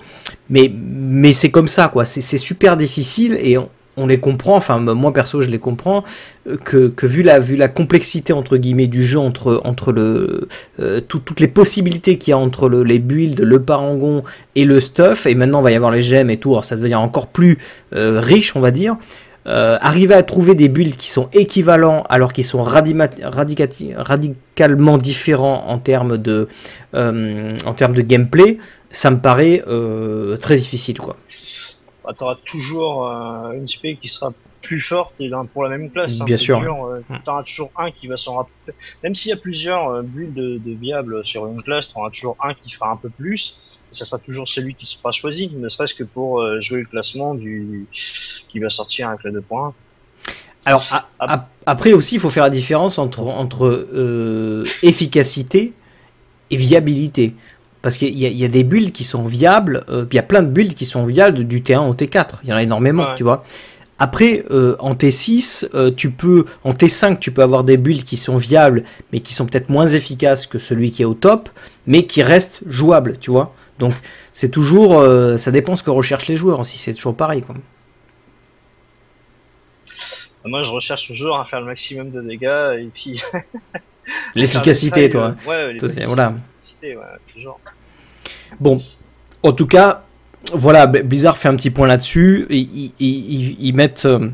Mais, 0.50 0.72
mais 0.74 1.34
c'est 1.34 1.52
comme 1.52 1.68
ça, 1.68 1.88
quoi. 1.88 2.06
C'est 2.06 2.38
super 2.38 2.78
difficile 2.78 3.38
et 3.42 3.58
on, 3.98 4.08
les 4.08 4.20
comprend. 4.20 4.56
Enfin, 4.56 4.80
moi 4.80 5.12
perso, 5.12 5.42
je 5.42 5.50
les 5.50 5.60
comprends. 5.60 6.04
Euh, 6.48 6.58
que, 6.58 7.06
vu, 7.06 7.22
la, 7.22 7.40
vu 7.40 7.56
la 7.56 7.68
complexité 7.68 8.34
entre 8.34 8.58
guillemets 8.58 8.88
du 8.88 9.04
jeu, 9.04 9.20
entre, 9.20 9.92
le, 9.92 10.48
euh, 10.80 11.02
toutes 11.02 11.40
les 11.40 11.50
possibilités 11.50 12.18
qu'il 12.18 12.32
y 12.32 12.34
a 12.34 12.38
entre 12.38 12.70
le, 12.70 12.84
les 12.84 13.00
builds, 13.00 13.42
le 13.42 13.62
parangon 13.62 14.24
et 14.56 14.64
le 14.64 14.80
stuff, 14.80 15.26
et 15.26 15.36
maintenant 15.36 15.60
il 15.60 15.64
va 15.64 15.72
y 15.72 15.76
avoir 15.76 15.92
les 15.92 16.02
gemmes 16.02 16.30
et 16.30 16.38
tout, 16.38 16.52
alors 16.52 16.66
ça 16.66 16.78
devient 16.78 16.96
encore 16.96 17.28
plus 17.28 17.58
euh, 17.94 18.20
riche, 18.22 18.56
on 18.56 18.62
va 18.62 18.72
dire. 18.72 18.96
Arriver 19.46 20.14
à 20.14 20.24
trouver 20.24 20.56
des 20.56 20.70
builds 20.70 20.96
qui 20.96 21.10
sont 21.10 21.30
équivalents 21.34 22.04
alors 22.10 22.34
qu'ils 22.34 22.46
sont 22.46 22.64
radicalement 22.64 24.98
différents 24.98 25.66
en 25.68 25.80
termes 25.80 26.18
de, 26.18 26.48
en 26.94 27.74
termes 27.74 27.94
de 27.94 28.02
gameplay, 28.02 28.60
ça 28.92 29.12
me 29.12 29.20
paraît 29.20 29.64
euh, 29.68 30.38
très 30.38 30.58
difficile 30.58 31.00
quoi. 31.00 31.16
Bah, 32.04 32.14
tu 32.18 32.24
auras 32.24 32.38
toujours 32.46 33.08
euh, 33.08 33.52
une 33.52 33.68
spé 33.68 33.98
qui 33.98 34.08
sera 34.08 34.34
plus 34.62 34.82
forte 34.82 35.20
et 35.22 35.32
pour 35.54 35.64
la 35.64 35.70
même 35.70 35.90
classe. 35.90 36.20
Hein, 36.20 36.26
Bien 36.26 36.38
sûr. 36.38 36.60
Euh, 36.60 37.02
tu 37.08 37.30
auras 37.30 37.44
toujours 37.44 37.72
un 37.78 37.92
qui 37.92 38.08
va 38.08 38.18
s'en 38.18 38.36
rapprocher. 38.36 38.78
Même 39.04 39.16
s'il 39.16 39.30
y 39.30 39.34
a 39.34 39.38
plusieurs 39.38 40.04
builds 40.04 40.34
de, 40.34 40.58
de, 40.58 40.72
viables 40.74 41.26
sur 41.26 41.48
une 41.48 41.62
classe, 41.62 41.90
tu 41.90 41.98
auras 41.98 42.10
toujours 42.10 42.38
un 42.44 42.54
qui 42.54 42.72
fera 42.72 42.92
un 42.92 42.98
peu 42.98 43.10
plus. 43.10 43.62
Et 43.92 43.96
ça 43.96 44.06
sera 44.06 44.20
toujours 44.20 44.48
celui 44.48 44.76
qui 44.76 44.86
sera 44.86 45.12
choisi, 45.12 45.52
ne 45.56 45.70
serait-ce 45.70 45.96
que 45.96 46.04
pour 46.04 46.44
jouer 46.62 46.80
le 46.80 46.86
classement 46.86 47.34
du 47.34 47.88
qui 48.50 48.60
va 48.60 48.70
sortir 48.70 49.10
avec 49.10 49.24
les 49.24 49.32
deux 49.32 49.42
points. 49.42 49.74
Alors 50.66 50.86
après 51.66 51.94
aussi, 51.94 52.16
il 52.16 52.22
faut 52.22 52.30
faire 52.30 52.44
la 52.44 52.50
différence 52.50 53.00
entre 53.00 53.22
entre 53.22 53.88
efficacité 54.84 55.74
et 56.52 56.58
viabilité. 56.58 57.34
Parce 57.82 57.98
qu'il 57.98 58.20
y, 58.20 58.46
a 58.46 58.48
des 58.50 58.64
builds 58.66 58.92
qui 58.92 59.06
sont 59.06 59.24
viables, 59.24 59.86
euh, 59.90 60.06
il 60.12 60.16
y 60.16 60.20
a 60.20 60.24
plein 60.24 60.44
de 60.44 60.50
builds 60.50 60.74
qui 60.74 60.84
sont 60.84 61.06
viables 61.06 61.46
du 61.46 61.62
T1 61.62 61.88
au 61.90 61.94
T4, 61.94 62.40
il 62.44 62.50
y 62.50 62.54
en 62.54 62.58
a 62.58 62.64
énormément, 62.64 63.16
tu 63.16 63.24
vois. 63.24 63.46
Après, 64.00 64.44
euh, 64.52 64.76
en 64.80 64.96
T6, 64.96 65.70
euh, 65.74 65.90
tu 65.90 66.12
peux, 66.12 66.44
en 66.66 66.74
T5, 66.74 67.20
tu 67.20 67.32
peux 67.32 67.42
avoir 67.42 67.64
des 67.64 67.78
builds 67.78 68.04
qui 68.04 68.18
sont 68.18 68.36
viables, 68.36 68.84
mais 69.14 69.22
qui 69.22 69.34
sont 69.34 69.46
peut-être 69.46 69.70
moins 69.70 69.88
efficaces 69.88 70.46
que 70.46 70.60
celui 70.60 70.92
qui 70.92 71.04
est 71.04 71.06
au 71.06 71.14
top, 71.14 71.48
mais 71.88 72.06
qui 72.06 72.22
restent 72.22 72.62
jouables, 72.68 73.18
tu 73.20 73.32
vois. 73.32 73.56
Donc, 73.80 73.94
c'est 74.32 74.50
toujours, 74.50 75.04
ça 75.38 75.52
dépend 75.52 75.76
ce 75.76 75.84
que 75.84 75.90
recherchent 75.90 76.28
les 76.28 76.36
joueurs. 76.36 76.66
Si 76.66 76.78
c'est 76.78 76.94
toujours 76.94 77.16
pareil, 77.16 77.42
quoi. 77.42 77.56
Moi, 80.46 80.64
je 80.64 80.72
recherche 80.72 81.08
toujours 81.08 81.40
à 81.40 81.46
faire 81.46 81.60
le 81.60 81.68
maximum 81.68 82.12
de 82.12 82.22
dégâts 82.22 82.80
et 82.80 82.90
puis. 82.94 83.22
L'efficacité, 84.36 85.10
toi. 85.10 85.36
Ouais, 85.48 85.78
voilà. 86.06 86.34
Ouais, 86.82 86.98
toujours. 87.34 87.60
Bon, 88.60 88.82
en 89.44 89.52
tout 89.52 89.68
cas, 89.68 90.04
voilà, 90.54 90.88
Blizzard 90.88 91.38
fait 91.38 91.50
un 91.50 91.56
petit 91.56 91.70
point 91.70 91.88
là-dessus. 91.88 92.48
Ils, 92.50 92.92
ils, 93.00 93.74
mettent 93.74 94.06
euh, 94.06 94.30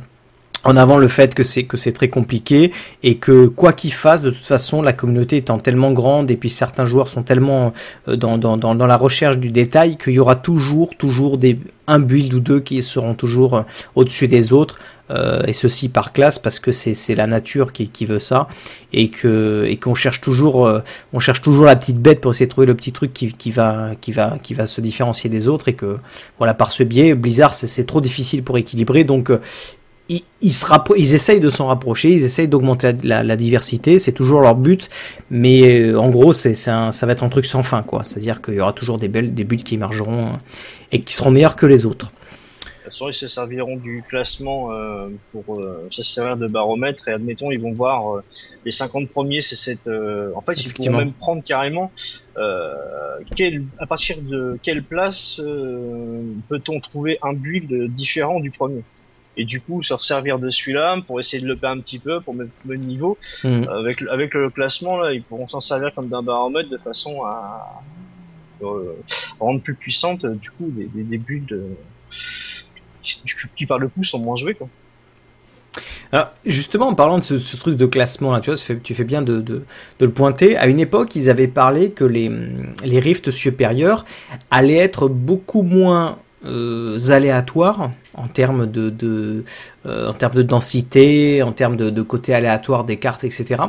en 0.66 0.78
avant 0.78 0.98
le 0.98 1.08
fait 1.08 1.34
que 1.34 1.44
c'est 1.44 1.64
que 1.64 1.78
c'est 1.78 1.92
très 1.92 2.10
compliqué 2.10 2.72
et 3.04 3.16
que 3.16 3.46
quoi 3.46 3.72
qu'ils 3.72 3.94
fassent, 3.94 4.24
de 4.24 4.32
toute 4.32 4.46
façon, 4.46 4.82
la 4.82 4.94
communauté 4.94 5.38
étant 5.38 5.60
tellement 5.60 5.92
grande 5.92 6.32
et 6.32 6.36
puis 6.36 6.50
certains 6.50 6.86
joueurs 6.86 7.08
sont 7.08 7.24
tellement 7.24 7.72
euh, 8.08 8.16
dans, 8.16 8.38
dans, 8.38 8.58
dans, 8.58 8.76
dans 8.76 8.88
la 8.88 8.98
recherche 8.98 9.38
du 9.38 9.50
détail 9.50 9.98
qu'il 9.98 10.14
y 10.14 10.20
aura 10.20 10.36
toujours 10.36 10.96
toujours 10.98 11.38
des 11.38 11.60
un 11.88 12.00
build 12.00 12.34
ou 12.34 12.40
deux 12.40 12.60
qui 12.60 12.82
seront 12.82 13.14
toujours 13.14 13.56
euh, 13.56 13.62
au-dessus 13.94 14.28
des 14.28 14.52
autres. 14.52 14.80
Euh, 15.12 15.44
et 15.46 15.54
ceci 15.54 15.90
par 15.90 16.14
classe 16.14 16.40
parce 16.40 16.60
que 16.60 16.72
c'est 16.72 17.14
la 17.14 17.28
nature 17.28 17.72
qui, 17.74 17.90
qui, 17.90 18.08
veut 18.08 18.18
ça 18.18 18.48
et 18.92 19.10
que 19.10 19.64
et 19.68 19.78
qu'on 19.78 19.94
cherche 19.94 20.20
toujours 20.20 20.66
euh, 20.66 20.80
on 21.14 21.20
cherche 21.20 21.44
toujours 21.44 21.66
la 21.66 21.76
petite 21.76 22.00
bête 22.00 22.22
pour 22.22 22.32
essayer 22.32 22.48
de 22.48 22.52
trouver 22.52 22.66
le 22.66 22.74
petit 22.74 22.92
truc 22.92 23.14
qui, 23.14 23.32
qui 23.32 23.52
va 23.52 23.92
qui 24.02 24.12
va 24.12 24.40
qui 24.42 24.56
va 24.56 24.66
se 24.66 24.82
différencier 24.82 25.30
des 25.30 25.48
autres 25.48 25.68
et 25.68 25.74
que 25.74 25.98
voilà 26.40 26.56
par 26.56 26.72
ce 26.72 26.82
biais 26.82 27.14
Blizzard 27.14 27.54
c'est 27.54 27.86
trop 27.86 28.02
difficile 28.02 28.44
pour 28.44 28.58
équilibrer 28.58 29.04
donc 29.04 29.30
euh, 29.30 29.40
ils, 30.10 30.22
ils, 30.42 30.54
se 30.54 30.66
ils 30.98 31.14
essayent 31.16 31.40
de 31.40 31.50
s'en 31.50 31.68
rapprocher, 31.68 32.12
ils 32.12 32.24
essayent 32.24 32.48
d'augmenter 32.48 32.94
la, 33.04 33.24
la, 33.24 33.36
diversité, 33.36 34.00
c'est 34.00 34.12
toujours 34.12 34.42
leur 34.42 34.56
but, 34.56 34.90
mais 35.30 35.94
en 35.96 36.10
gros, 36.10 36.34
c'est 36.34 36.54
ça 36.54 36.92
va 36.92 37.12
être 37.12 37.24
un 37.24 37.30
truc 37.30 37.46
sans 37.46 37.64
fin, 37.64 37.84
quoi. 37.84 38.04
C'est-à-dire 38.04 38.42
qu'il 38.42 38.56
y 38.56 38.60
aura 38.60 38.74
toujours 38.74 38.98
des 38.98 39.08
belles, 39.08 39.34
des 39.34 39.44
buts 39.44 39.58
qui 39.58 39.76
émergeront 39.76 40.34
et 40.92 41.02
qui 41.02 41.14
seront 41.14 41.32
meilleurs 41.32 41.56
que 41.56 41.66
les 41.66 41.86
autres. 41.86 42.12
Ils 43.08 43.14
se 43.14 43.28
serviront 43.28 43.78
du 43.78 44.04
classement 44.08 44.72
euh, 44.72 45.10
pour 45.32 45.60
euh, 45.60 45.88
se 45.92 46.04
servir 46.04 46.38
de 46.38 46.48
baromètre 46.48 47.08
et 47.08 47.14
admettons 47.14 47.52
ils 47.52 47.60
vont 47.60 47.74
voir 47.74 48.18
euh, 48.18 48.24
les 48.64 48.72
50 48.72 49.10
premiers 49.10 49.42
c'est 49.42 49.56
cette 49.56 49.88
en 49.88 50.42
fait 50.42 50.64
ils 50.64 50.74
pourront 50.74 50.98
même 50.98 51.14
prendre 51.14 51.44
carrément 51.44 51.92
quel, 53.36 53.64
à 53.80 53.86
partir 53.86 54.22
de 54.22 54.58
quelle 54.62 54.84
place 54.84 55.38
peut-on 56.50 56.80
trouver 56.80 57.18
un 57.22 57.34
build 57.34 57.94
différent 57.94 58.40
du 58.40 58.52
premier? 58.52 58.84
Et 59.38 59.46
du 59.46 59.62
coup 59.62 59.84
se 59.84 59.96
servir 59.98 60.40
de 60.40 60.50
celui-là 60.50 60.98
pour 61.06 61.20
essayer 61.20 61.42
de 61.42 61.48
le 61.48 61.56
faire 61.56 61.72
un 61.72 61.80
petit 61.80 62.00
peu 62.00 62.22
pour 62.22 62.34
mettre 62.34 62.52
le 62.66 62.76
niveau 62.76 63.18
mmh. 63.44 63.64
avec 63.70 64.02
avec 64.10 64.34
le 64.34 64.50
classement 64.50 64.98
là 64.98 65.14
ils 65.14 65.24
pourront 65.24 65.48
s'en 65.48 65.62
servir 65.62 65.92
comme 65.94 66.08
d'un 66.08 66.22
baromètre 66.22 66.70
de 66.70 66.78
façon 66.78 67.24
à 67.24 67.82
rendre 69.40 69.62
plus 69.62 69.76
puissante 69.76 70.26
du 70.26 70.50
coup 70.52 70.70
des, 70.70 70.86
des, 70.86 71.04
des 71.04 71.18
builds 71.18 71.56
qui, 73.56 73.66
par 73.66 73.80
le 73.80 73.88
coup 73.88 74.04
sont 74.04 74.20
moins 74.20 74.36
joués 74.36 74.56
quoi. 74.56 74.68
Alors, 76.12 76.32
justement, 76.46 76.88
en 76.88 76.94
parlant 76.94 77.18
de 77.18 77.24
ce, 77.24 77.58
truc 77.58 77.76
de 77.76 77.86
classement, 77.86 78.32
là, 78.32 78.40
tu 78.40 78.50
vois, 78.50 78.78
tu 78.82 78.94
fais 78.94 79.04
bien 79.04 79.22
de, 79.22 79.42
de, 79.42 79.66
le 80.00 80.10
pointer. 80.10 80.56
À 80.56 80.68
une 80.68 80.80
époque, 80.80 81.16
ils 81.16 81.30
avaient 81.30 81.48
parlé 81.48 81.92
que 81.92 82.06
les, 82.06 82.32
les 82.86 83.00
rifts 83.00 83.32
supérieurs 83.32 84.06
allaient 84.52 84.78
être 84.78 85.10
beaucoup 85.10 85.64
moins 85.64 86.20
euh, 86.46 87.00
aléatoires 87.10 87.92
en 88.14 88.28
termes 88.28 88.66
de, 88.66 89.44
euh, 89.86 90.10
en 90.10 90.14
termes 90.14 90.36
de 90.36 90.44
densité, 90.44 91.44
en 91.44 91.52
termes 91.52 91.76
de, 91.76 92.02
côté 92.02 92.34
aléatoire 92.34 92.84
des 92.84 92.98
cartes, 92.98 93.24
etc. 93.24 93.64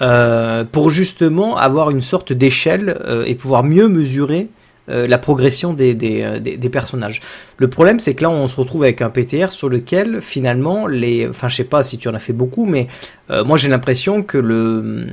Euh, 0.00 0.64
pour 0.64 0.90
justement 0.90 1.56
avoir 1.56 1.90
une 1.90 2.02
sorte 2.02 2.32
d'échelle 2.32 3.00
et 3.26 3.34
pouvoir 3.34 3.64
mieux 3.64 3.88
mesurer 3.88 4.48
euh, 4.90 5.06
la 5.06 5.18
progression 5.18 5.74
des, 5.74 5.94
euh, 6.02 6.38
des, 6.38 6.56
des, 6.56 6.68
personnages. 6.70 7.20
Le 7.58 7.68
problème, 7.68 7.98
c'est 7.98 8.14
que 8.14 8.22
là, 8.22 8.30
on 8.30 8.46
se 8.46 8.56
retrouve 8.56 8.84
avec 8.84 9.02
un 9.02 9.10
PTR 9.10 9.52
sur 9.52 9.68
lequel, 9.68 10.22
finalement, 10.22 10.86
les. 10.86 11.28
Enfin, 11.28 11.48
je 11.48 11.56
sais 11.56 11.64
pas 11.64 11.82
si 11.82 11.98
tu 11.98 12.08
en 12.08 12.14
as 12.14 12.18
fait 12.18 12.32
beaucoup, 12.32 12.64
mais 12.64 12.88
euh, 13.30 13.44
moi, 13.44 13.58
j'ai 13.58 13.68
l'impression 13.68 14.22
que 14.22 14.38
le, 14.38 15.08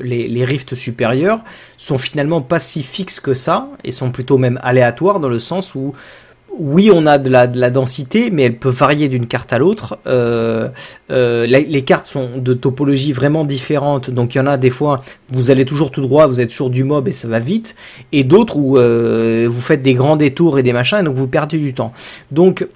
les, 0.00 0.28
les 0.28 0.44
rifts 0.44 0.76
supérieurs 0.76 1.42
sont 1.78 1.98
finalement 1.98 2.42
pas 2.42 2.60
si 2.60 2.84
fixes 2.84 3.18
que 3.18 3.34
ça, 3.34 3.68
et 3.82 3.90
sont 3.90 4.12
plutôt 4.12 4.38
même 4.38 4.60
aléatoires 4.62 5.18
dans 5.18 5.28
le 5.28 5.40
sens 5.40 5.74
où 5.74 5.94
oui, 6.58 6.90
on 6.92 7.06
a 7.06 7.18
de 7.18 7.30
la, 7.30 7.46
de 7.46 7.58
la, 7.58 7.70
densité, 7.70 8.30
mais 8.30 8.42
elle 8.42 8.56
peut 8.56 8.68
varier 8.68 9.08
d'une 9.08 9.26
carte 9.26 9.52
à 9.52 9.58
l'autre. 9.58 9.98
Euh, 10.06 10.68
euh, 11.10 11.46
les, 11.46 11.82
cartes 11.82 12.06
sont 12.06 12.38
de 12.38 12.52
topologie 12.52 13.12
vraiment 13.12 13.44
différentes, 13.44 14.10
donc 14.10 14.34
il 14.34 14.38
y 14.38 14.40
en 14.40 14.46
a 14.46 14.56
des 14.56 14.70
fois, 14.70 15.02
vous 15.30 15.50
allez 15.50 15.64
toujours 15.64 15.90
tout 15.90 16.02
droit, 16.02 16.26
vous 16.26 16.40
êtes 16.40 16.50
toujours 16.50 16.70
du 16.70 16.84
mob 16.84 17.06
et 17.08 17.12
ça 17.12 17.28
va 17.28 17.38
vite, 17.38 17.76
et 18.12 18.24
d'autres 18.24 18.56
où 18.56 18.76
euh, 18.76 19.46
vous 19.48 19.60
faites 19.60 19.82
des 19.82 19.94
grands 19.94 20.16
détours 20.16 20.58
et 20.58 20.62
des 20.62 20.72
machins, 20.72 20.98
et 20.98 21.04
donc 21.04 21.14
vous 21.14 21.28
perdez 21.28 21.58
du 21.58 21.74
temps. 21.74 21.92
Donc, 22.32 22.66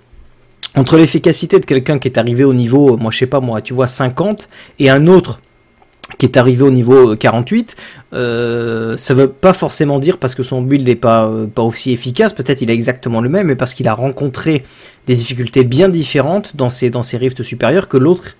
entre 0.77 0.97
l'efficacité 0.97 1.59
de 1.59 1.67
quelqu'un 1.67 1.99
qui 1.99 2.09
est 2.09 2.19
arrivé 2.19 2.45
au 2.45 2.55
niveau, 2.55 2.97
moi 2.97 3.11
je 3.11 3.19
sais 3.19 3.27
pas 3.27 3.41
moi, 3.41 3.61
tu 3.61 3.75
vois 3.75 3.89
50, 3.89 4.49
et 4.79 4.91
un 4.91 5.07
autre 5.07 5.41
qui 6.19 6.27
est 6.27 6.37
arrivé 6.37 6.63
au 6.63 6.71
niveau 6.71 7.17
48, 7.17 7.77
euh, 8.13 8.97
ça 8.97 9.15
veut 9.15 9.29
pas 9.29 9.53
forcément 9.53 9.99
dire 9.99 10.19
parce 10.19 10.35
que 10.35 10.43
son 10.43 10.63
build 10.63 10.87
n'est 10.87 10.95
pas, 10.95 11.27
euh, 11.27 11.47
pas 11.47 11.63
aussi 11.63 11.93
efficace, 11.93 12.33
peut-être 12.33 12.63
il 12.63 12.71
est 12.71 12.75
exactement 12.75 13.21
le 13.21 13.29
même, 13.29 13.47
mais 13.47 13.57
parce 13.57 13.75
qu'il 13.75 13.89
a 13.89 13.95
rencontré 13.95 14.63
des 15.07 15.15
difficultés 15.15 15.65
bien 15.65 15.89
différentes 15.89 16.57
dans 16.57 16.71
ses, 16.71 16.91
dans 16.91 17.03
ses 17.03 17.17
rifts 17.17 17.43
supérieurs 17.43 17.89
que 17.89 17.97
l'autre, 17.97 18.37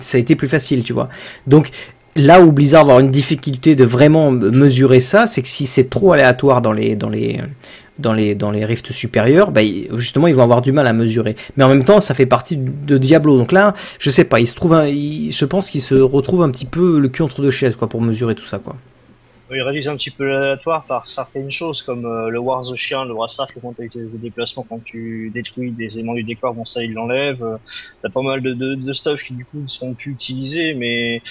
ça 0.00 0.16
a 0.16 0.20
été 0.20 0.34
plus 0.34 0.48
facile, 0.48 0.82
tu 0.82 0.92
vois. 0.92 1.08
Donc 1.46 1.70
là 2.18 2.42
où 2.42 2.52
Blizzard 2.52 2.84
va 2.84 2.92
avoir 2.92 3.00
une 3.00 3.10
difficulté 3.10 3.74
de 3.74 3.84
vraiment 3.84 4.30
mesurer 4.30 5.00
ça, 5.00 5.26
c'est 5.26 5.42
que 5.42 5.48
si 5.48 5.66
c'est 5.66 5.88
trop 5.88 6.12
aléatoire 6.12 6.60
dans 6.60 6.72
les, 6.72 6.96
dans 6.96 7.08
les, 7.08 7.40
dans 7.98 8.12
les, 8.12 8.34
dans 8.34 8.50
les 8.50 8.64
rifts 8.64 8.92
supérieurs, 8.92 9.50
bah, 9.50 9.62
justement, 9.94 10.26
ils 10.26 10.34
vont 10.34 10.42
avoir 10.42 10.62
du 10.62 10.72
mal 10.72 10.86
à 10.86 10.92
mesurer. 10.92 11.36
Mais 11.56 11.64
en 11.64 11.68
même 11.68 11.84
temps, 11.84 12.00
ça 12.00 12.14
fait 12.14 12.26
partie 12.26 12.56
de 12.56 12.98
Diablo. 12.98 13.38
Donc 13.38 13.52
là, 13.52 13.74
je 13.98 14.10
sais 14.10 14.24
pas, 14.24 14.40
il 14.40 14.46
se 14.46 14.54
trouve 14.54 14.74
je 14.74 15.44
pense 15.44 15.70
qu'il 15.70 15.80
se 15.80 15.94
retrouve 15.94 16.42
un 16.42 16.50
petit 16.50 16.66
peu 16.66 16.98
le 16.98 17.08
cul 17.08 17.22
entre 17.22 17.40
deux 17.40 17.50
chaises, 17.50 17.76
pour 17.76 18.02
mesurer 18.02 18.34
tout 18.34 18.44
ça, 18.44 18.58
quoi. 18.58 18.76
Il 19.50 19.62
réduit 19.62 19.88
un 19.88 19.96
petit 19.96 20.10
peu 20.10 20.26
l'aléatoire 20.26 20.84
par 20.84 21.08
certaines 21.08 21.50
choses 21.50 21.80
comme 21.80 22.04
euh, 22.04 22.28
le 22.28 22.38
War 22.38 22.62
the 22.70 22.76
Chien, 22.76 23.06
le 23.06 23.14
qui 23.46 23.60
compte 23.60 23.80
avec 23.80 23.94
les 23.94 24.04
déplacements 24.18 24.66
quand 24.68 24.84
tu 24.84 25.30
détruis 25.32 25.70
des 25.70 25.94
éléments 25.94 26.12
du 26.12 26.22
décor, 26.22 26.52
bon 26.52 26.66
ça 26.66 26.84
il 26.84 26.92
l'enlève. 26.92 27.42
Euh, 27.42 27.56
t'as 28.02 28.10
pas 28.10 28.20
mal 28.20 28.42
de, 28.42 28.52
de, 28.52 28.74
de 28.74 28.92
stuff 28.92 29.22
qui 29.26 29.32
du 29.32 29.46
coup 29.46 29.60
ne 29.60 29.66
seront 29.66 29.94
plus 29.94 30.12
utilisés, 30.12 30.74
mais 30.74 31.22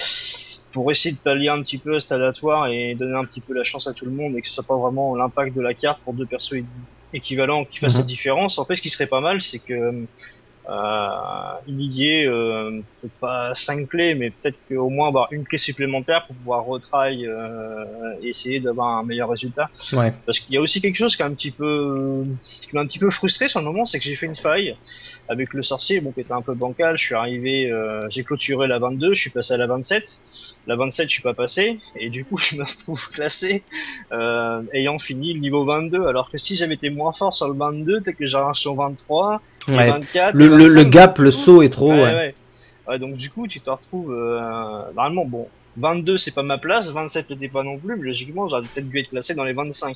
pour 0.77 0.91
essayer 0.91 1.15
de 1.15 1.19
pallier 1.19 1.49
un 1.49 1.63
petit 1.63 1.79
peu 1.79 1.99
cet 1.99 2.11
aléatoire 2.11 2.67
et 2.67 2.93
donner 2.93 3.17
un 3.17 3.25
petit 3.25 3.41
peu 3.41 3.55
la 3.55 3.63
chance 3.63 3.87
à 3.87 3.93
tout 3.93 4.05
le 4.05 4.11
monde 4.11 4.37
et 4.37 4.41
que 4.41 4.47
ce 4.47 4.53
soit 4.53 4.63
pas 4.63 4.77
vraiment 4.77 5.15
l'impact 5.15 5.55
de 5.55 5.61
la 5.61 5.73
carte 5.73 5.99
pour 6.03 6.13
deux 6.13 6.27
persos 6.27 6.53
équivalents 7.15 7.65
qui 7.65 7.79
fassent 7.79 7.95
la 7.95 8.01
mhm. 8.01 8.05
différence. 8.05 8.59
En 8.59 8.65
fait, 8.65 8.75
ce 8.75 8.83
qui 8.83 8.91
serait 8.91 9.07
pas 9.07 9.19
mal, 9.19 9.41
c'est 9.41 9.57
que 9.57 9.73
euh, 9.73 10.03
il 10.69 11.81
y 11.91 12.09
ait 12.09 12.25
euh, 12.25 12.81
pas 13.19 13.53
cinq 13.55 13.89
clés, 13.89 14.15
mais 14.15 14.31
peut-être 14.31 14.57
qu'au 14.67 14.89
moins 14.89 15.07
avoir 15.07 15.31
une 15.31 15.45
clé 15.45 15.57
supplémentaire 15.57 16.25
pour 16.27 16.35
pouvoir 16.35 16.65
retry 16.65 17.25
euh, 17.25 17.85
et 18.21 18.29
essayer 18.29 18.59
d'avoir 18.59 18.97
un 18.97 19.03
meilleur 19.03 19.29
résultat. 19.29 19.69
Ouais. 19.93 20.13
Parce 20.25 20.39
qu'il 20.39 20.53
y 20.53 20.57
a 20.57 20.61
aussi 20.61 20.81
quelque 20.81 20.95
chose 20.95 21.15
qui 21.15 21.21
est 21.21 21.25
un 21.25 21.33
petit 21.33 21.51
peu 21.51 22.25
qui 22.61 22.75
m'a 22.75 22.81
un 22.81 22.85
petit 22.85 22.99
peu 22.99 23.09
frustré 23.11 23.47
sur 23.47 23.59
le 23.59 23.65
moment, 23.65 23.85
c'est 23.85 23.99
que 23.99 24.05
j'ai 24.05 24.15
fait 24.15 24.25
une 24.25 24.35
faille 24.35 24.75
avec 25.29 25.53
le 25.53 25.63
sorcier, 25.63 25.99
bon 25.99 26.11
qui 26.11 26.21
était 26.21 26.33
un 26.33 26.41
peu 26.41 26.53
bancal. 26.53 26.97
Je 26.97 27.05
suis 27.05 27.15
arrivé, 27.15 27.71
euh, 27.71 28.07
j'ai 28.09 28.23
clôturé 28.23 28.67
la 28.67 28.79
22, 28.79 29.13
je 29.13 29.21
suis 29.21 29.29
passé 29.29 29.53
à 29.53 29.57
la 29.57 29.67
27. 29.67 30.17
La 30.67 30.75
27, 30.75 31.09
je 31.09 31.13
suis 31.13 31.23
pas 31.23 31.33
passé 31.33 31.79
et 31.95 32.09
du 32.09 32.25
coup 32.25 32.37
je 32.37 32.57
me 32.57 32.63
retrouve 32.63 33.09
classé 33.11 33.63
euh, 34.11 34.61
ayant 34.73 34.99
fini 34.99 35.33
le 35.33 35.39
niveau 35.39 35.65
22. 35.65 36.07
Alors 36.07 36.29
que 36.29 36.37
si 36.37 36.55
j'avais 36.55 36.75
été 36.75 36.89
moins 36.89 37.13
fort 37.13 37.35
sur 37.35 37.47
le 37.47 37.55
22, 37.55 38.01
peut-être 38.01 38.17
que 38.17 38.27
j'arrive 38.27 38.55
sur 38.55 38.75
23 38.75 39.41
le, 39.67 40.67
le, 40.67 40.83
gap, 40.83 41.19
le 41.19 41.31
saut 41.31 41.61
est 41.61 41.69
trop. 41.69 41.91
Ouais, 41.91 42.33
ouais. 42.87 42.99
donc 42.99 43.15
du 43.15 43.29
coup, 43.29 43.47
tu 43.47 43.59
te 43.59 43.69
retrouves 43.69 44.13
euh, 44.13 44.81
normalement 44.95 45.25
bon. 45.25 45.47
22 45.79 46.17
c'est 46.17 46.33
pas 46.33 46.41
ma 46.41 46.57
place, 46.57 46.89
27 46.89 47.29
n'était 47.29 47.49
pas 47.49 47.61
non 47.61 47.77
plus, 47.77 47.95
mais 47.97 48.07
logiquement 48.07 48.49
j'aurais 48.49 48.63
peut-être 48.63 48.89
dû 48.89 48.99
être 48.99 49.09
classé 49.09 49.35
dans 49.35 49.43
les 49.43 49.53
25. 49.53 49.95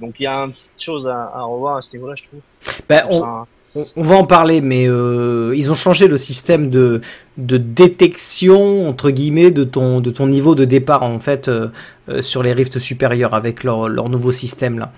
Donc 0.00 0.14
il 0.18 0.22
y 0.22 0.26
a 0.26 0.34
une 0.34 0.52
petite 0.52 0.64
chose 0.78 1.06
à, 1.06 1.30
à 1.34 1.42
revoir 1.42 1.76
à 1.76 1.82
ce 1.82 1.92
niveau-là, 1.92 2.14
je 2.16 2.24
trouve. 2.24 2.40
Ben, 2.88 3.02
on, 3.10 3.44
on, 3.74 4.02
va 4.02 4.16
en 4.16 4.24
parler, 4.24 4.60
mais 4.60 4.88
euh, 4.88 5.54
ils 5.56 5.70
ont 5.70 5.74
changé 5.74 6.08
le 6.08 6.16
système 6.18 6.70
de, 6.70 7.00
de 7.36 7.56
détection 7.56 8.88
entre 8.88 9.10
guillemets 9.10 9.50
de 9.50 9.64
ton, 9.64 10.00
de 10.00 10.10
ton 10.10 10.26
niveau 10.26 10.54
de 10.54 10.64
départ 10.64 11.02
en 11.02 11.18
fait 11.20 11.48
euh, 11.48 11.68
euh, 12.08 12.22
sur 12.22 12.42
les 12.42 12.52
rifts 12.52 12.78
supérieurs 12.78 13.34
avec 13.34 13.62
leur, 13.62 13.88
leur 13.88 14.08
nouveau 14.08 14.32
système 14.32 14.78
là. 14.78 14.92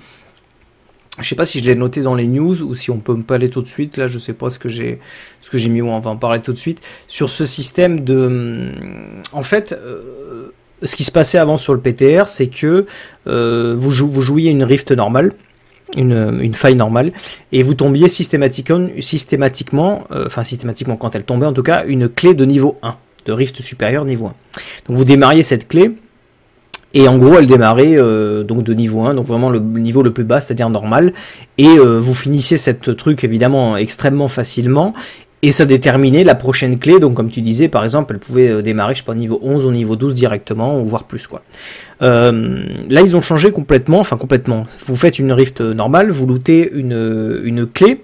Je 1.20 1.28
sais 1.28 1.34
pas 1.34 1.44
si 1.44 1.58
je 1.58 1.64
l'ai 1.64 1.74
noté 1.74 2.00
dans 2.00 2.14
les 2.14 2.26
news 2.26 2.62
ou 2.62 2.74
si 2.74 2.90
on 2.90 2.96
peut 2.96 3.14
me 3.14 3.22
parler 3.22 3.50
tout 3.50 3.60
de 3.60 3.68
suite. 3.68 3.98
Là, 3.98 4.06
je 4.06 4.18
sais 4.18 4.32
pas 4.32 4.48
ce 4.48 4.58
que 4.58 4.70
j'ai, 4.70 4.98
ce 5.42 5.50
que 5.50 5.58
j'ai 5.58 5.68
mis. 5.68 5.82
On 5.82 5.98
va 5.98 6.10
en 6.10 6.16
parler 6.16 6.40
tout 6.40 6.54
de 6.54 6.58
suite 6.58 6.80
sur 7.06 7.28
ce 7.28 7.44
système 7.44 8.00
de. 8.00 8.26
Hum, 8.26 9.22
en 9.32 9.42
fait, 9.42 9.72
euh, 9.72 10.52
ce 10.82 10.96
qui 10.96 11.04
se 11.04 11.12
passait 11.12 11.38
avant 11.38 11.58
sur 11.58 11.74
le 11.74 11.80
PTR, 11.80 12.28
c'est 12.28 12.46
que 12.46 12.86
euh, 13.26 13.74
vous, 13.78 13.90
jou 13.90 14.10
vous 14.10 14.22
jouiez 14.22 14.50
une 14.50 14.64
rift 14.64 14.90
normale. 14.90 15.32
une, 15.94 16.54
faille 16.54 16.76
normale, 16.76 17.12
et 17.52 17.62
vous 17.62 17.74
tombiez 17.74 18.08
systématiquement, 18.08 18.88
systématiquement 19.00 20.06
euh, 20.10 20.24
enfin 20.24 20.42
systématiquement 20.42 20.96
quand 20.96 21.14
elle 21.14 21.24
tombait 21.24 21.44
en 21.44 21.52
tout 21.52 21.62
cas, 21.62 21.84
une 21.84 22.08
clé 22.08 22.32
de 22.32 22.46
niveau 22.46 22.78
1, 22.82 22.96
de 23.26 23.32
rift 23.32 23.60
supérieur 23.60 24.06
niveau 24.06 24.28
1. 24.28 24.34
Donc 24.88 24.96
vous 24.96 25.04
démarriez 25.04 25.42
cette 25.42 25.68
clé, 25.68 25.92
et 26.94 27.08
en 27.08 27.16
gros, 27.18 27.34
elle 27.38 27.46
démarrait 27.46 27.96
euh, 27.96 28.42
donc 28.42 28.64
de 28.64 28.74
niveau 28.74 29.02
1, 29.02 29.14
donc 29.14 29.26
vraiment 29.26 29.48
le 29.48 29.60
niveau 29.60 30.02
le 30.02 30.12
plus 30.12 30.24
bas, 30.24 30.40
c'est-à-dire 30.40 30.68
normal. 30.68 31.12
Et 31.58 31.68
euh, 31.68 31.98
vous 31.98 32.14
finissiez 32.14 32.56
cette 32.56 32.96
truc 32.96 33.24
évidemment 33.24 33.76
extrêmement 33.76 34.28
facilement. 34.28 34.92
Et 35.44 35.50
ça 35.50 35.64
déterminait 35.64 36.22
la 36.22 36.36
prochaine 36.36 36.78
clé. 36.78 37.00
Donc 37.00 37.14
comme 37.14 37.30
tu 37.30 37.40
disais, 37.40 37.68
par 37.68 37.82
exemple, 37.82 38.14
elle 38.14 38.20
pouvait 38.20 38.48
euh, 38.48 38.62
démarrer, 38.62 38.94
je 38.94 39.00
sais 39.00 39.06
pas, 39.06 39.14
niveau 39.14 39.40
11 39.42 39.64
ou 39.64 39.70
niveau 39.70 39.96
12 39.96 40.14
directement, 40.14 40.78
ou 40.78 40.84
voire 40.84 41.04
plus 41.04 41.26
quoi. 41.26 41.42
là, 42.00 42.30
ils 43.00 43.16
ont 43.16 43.22
changé 43.22 43.50
complètement, 43.50 44.00
enfin 44.00 44.16
complètement. 44.16 44.66
Vous 44.84 44.96
faites 44.96 45.18
une 45.18 45.32
rift 45.32 45.60
normale, 45.60 46.10
vous 46.10 46.26
lootez 46.26 46.70
une, 46.74 47.40
une 47.42 47.66
clé 47.66 48.02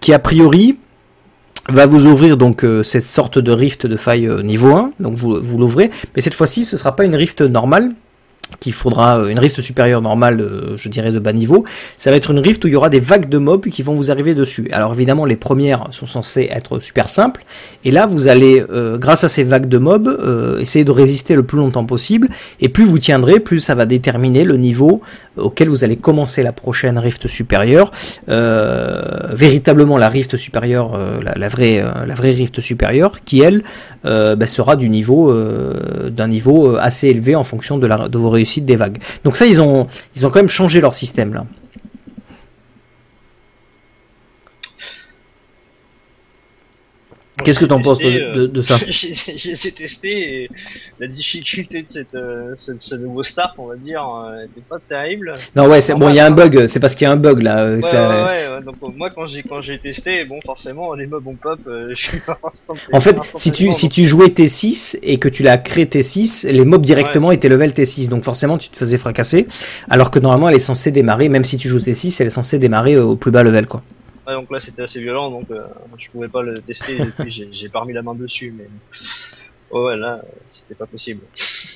qui 0.00 0.12
a 0.12 0.18
priori 0.18 0.78
va 1.68 1.86
vous 1.86 2.06
ouvrir 2.06 2.36
donc 2.36 2.64
euh, 2.64 2.82
cette 2.82 3.04
sorte 3.04 3.38
de 3.38 3.52
rift 3.52 3.86
de 3.86 3.96
faille 3.96 4.26
euh, 4.26 4.42
niveau 4.42 4.72
1, 4.74 4.92
donc 5.00 5.14
vous, 5.14 5.40
vous 5.40 5.58
l'ouvrez, 5.58 5.90
mais 6.14 6.22
cette 6.22 6.34
fois-ci 6.34 6.64
ce 6.64 6.76
sera 6.76 6.96
pas 6.96 7.04
une 7.04 7.14
rift 7.14 7.40
normale, 7.40 7.92
qu'il 8.58 8.72
faudra 8.72 9.18
euh, 9.18 9.28
une 9.28 9.38
rift 9.38 9.60
supérieure 9.60 10.02
normale, 10.02 10.40
euh, 10.40 10.76
je 10.76 10.88
dirais 10.88 11.12
de 11.12 11.18
bas 11.18 11.32
niveau. 11.32 11.64
Ça 11.96 12.10
va 12.10 12.16
être 12.16 12.30
une 12.30 12.38
rift 12.38 12.64
où 12.64 12.68
il 12.68 12.72
y 12.72 12.76
aura 12.76 12.88
des 12.88 13.00
vagues 13.00 13.28
de 13.28 13.38
mobs 13.38 13.66
qui 13.66 13.82
vont 13.82 13.94
vous 13.94 14.10
arriver 14.10 14.34
dessus. 14.34 14.68
Alors 14.72 14.92
évidemment, 14.92 15.24
les 15.24 15.36
premières 15.36 15.88
sont 15.90 16.06
censées 16.06 16.48
être 16.50 16.80
super 16.80 17.08
simples, 17.08 17.44
et 17.84 17.90
là 17.90 18.06
vous 18.06 18.28
allez, 18.28 18.64
euh, 18.70 18.98
grâce 18.98 19.24
à 19.24 19.28
ces 19.28 19.42
vagues 19.42 19.68
de 19.68 19.78
mobs, 19.78 20.58
essayer 20.60 20.84
de 20.84 20.90
résister 20.90 21.34
le 21.34 21.42
plus 21.42 21.58
longtemps 21.58 21.84
possible. 21.84 22.28
Et 22.60 22.68
plus 22.68 22.84
vous 22.84 22.98
tiendrez, 22.98 23.40
plus 23.40 23.60
ça 23.60 23.74
va 23.74 23.86
déterminer 23.86 24.44
le 24.44 24.56
niveau 24.56 25.00
auquel 25.36 25.68
vous 25.68 25.84
allez 25.84 25.96
commencer 25.96 26.42
la 26.42 26.52
prochaine 26.52 26.98
rift 26.98 27.26
supérieure. 27.26 27.90
véritablement 28.28 29.98
la 29.98 30.08
rift 30.08 30.36
supérieure, 30.36 30.98
la, 31.22 31.48
vraie, 31.48 31.82
rift 32.30 32.60
supérieure, 32.60 33.24
qui 33.24 33.40
elle 33.40 33.62
bah, 34.04 34.46
sera 34.46 34.76
d'un 34.76 36.28
niveau 36.28 36.76
assez 36.76 37.08
élevé 37.08 37.34
en 37.34 37.44
fonction 37.44 37.78
de, 37.78 37.86
la, 37.86 38.08
de 38.08 38.18
réussite 38.42 38.64
des 38.64 38.76
vagues. 38.76 38.98
Donc 39.24 39.36
ça, 39.36 39.46
ils 39.46 39.60
ont, 39.60 39.86
ils 40.16 40.26
ont 40.26 40.30
quand 40.30 40.40
même 40.40 40.48
changé 40.48 40.80
leur 40.80 40.94
système 40.94 41.32
là. 41.34 41.44
Qu'est-ce 47.44 47.60
que 47.60 47.64
tu 47.64 47.72
en 47.72 47.80
penses 47.80 47.98
de, 47.98 48.46
de, 48.46 48.60
ça 48.60 48.78
J'ai 48.88 49.72
testé 49.72 50.42
et 50.42 50.50
la 50.98 51.06
difficulté 51.06 51.82
de 51.82 51.90
cette, 51.90 52.14
euh, 52.14 52.54
ce, 52.56 52.94
nouveau 52.94 53.22
start, 53.22 53.54
on 53.58 53.66
va 53.66 53.76
dire, 53.76 54.02
n'était 54.40 54.60
euh, 54.60 54.68
pas 54.68 54.78
terrible. 54.78 55.32
Non 55.56 55.66
ouais, 55.66 55.80
c'est 55.80 55.94
bon, 55.94 56.08
il 56.08 56.16
y 56.16 56.20
a 56.20 56.26
un 56.26 56.30
bug, 56.30 56.66
c'est 56.66 56.80
parce 56.80 56.94
qu'il 56.94 57.06
y 57.06 57.08
a 57.08 57.12
un 57.12 57.16
bug 57.16 57.42
là. 57.42 57.64
Ouais, 57.64 57.80
ouais, 57.82 58.54
ouais, 58.54 58.62
donc 58.64 58.76
moi 58.96 59.10
quand 59.14 59.26
j'ai 59.26 59.42
quand 59.42 59.60
j'ai 59.62 59.78
testé, 59.78 60.24
bon 60.24 60.38
forcément 60.44 60.94
les 60.94 61.06
mobs 61.06 61.26
ont 61.26 61.34
pop. 61.34 61.58
Euh, 61.66 61.92
je 61.96 62.10
suis 62.10 62.20
pas 62.20 62.38
en 62.92 63.00
fait, 63.00 63.18
si 63.34 63.52
tu 63.52 63.72
si 63.72 63.88
tu 63.88 64.04
jouais 64.04 64.28
T6 64.28 64.98
et 65.02 65.18
que 65.18 65.28
tu 65.28 65.42
l'as 65.42 65.58
créé 65.58 65.84
T6, 65.84 66.48
les 66.48 66.64
mobs 66.64 66.84
directement 66.84 67.32
étaient 67.32 67.48
level 67.48 67.70
T6, 67.70 68.08
donc 68.08 68.22
forcément 68.22 68.58
tu 68.58 68.68
te 68.68 68.76
faisais 68.76 68.98
fracasser, 68.98 69.46
alors 69.90 70.10
que 70.10 70.18
normalement 70.18 70.48
elle 70.48 70.56
est 70.56 70.60
censée 70.60 70.90
démarrer, 70.90 71.28
même 71.28 71.44
si 71.44 71.56
tu 71.56 71.68
joues 71.68 71.78
T6, 71.78 72.16
elle 72.20 72.28
est 72.28 72.30
censée 72.30 72.58
démarrer 72.58 72.96
au 72.98 73.16
plus 73.16 73.30
bas 73.30 73.42
level 73.42 73.66
quoi 73.66 73.82
donc 74.26 74.50
là 74.50 74.60
c'était 74.60 74.82
assez 74.82 75.00
violent, 75.00 75.30
donc 75.30 75.50
euh, 75.50 75.62
je 75.98 76.08
pouvais 76.10 76.28
pas 76.28 76.42
le 76.42 76.54
tester, 76.54 76.96
et 76.96 77.06
puis 77.06 77.48
j'ai 77.50 77.68
pas 77.68 77.80
remis 77.80 77.92
la 77.92 78.02
main 78.02 78.14
dessus, 78.14 78.54
mais 78.56 78.68
ouais 79.72 79.96
là 79.96 80.20
c'était 80.50 80.74
pas 80.74 80.86
possible. 80.86 81.20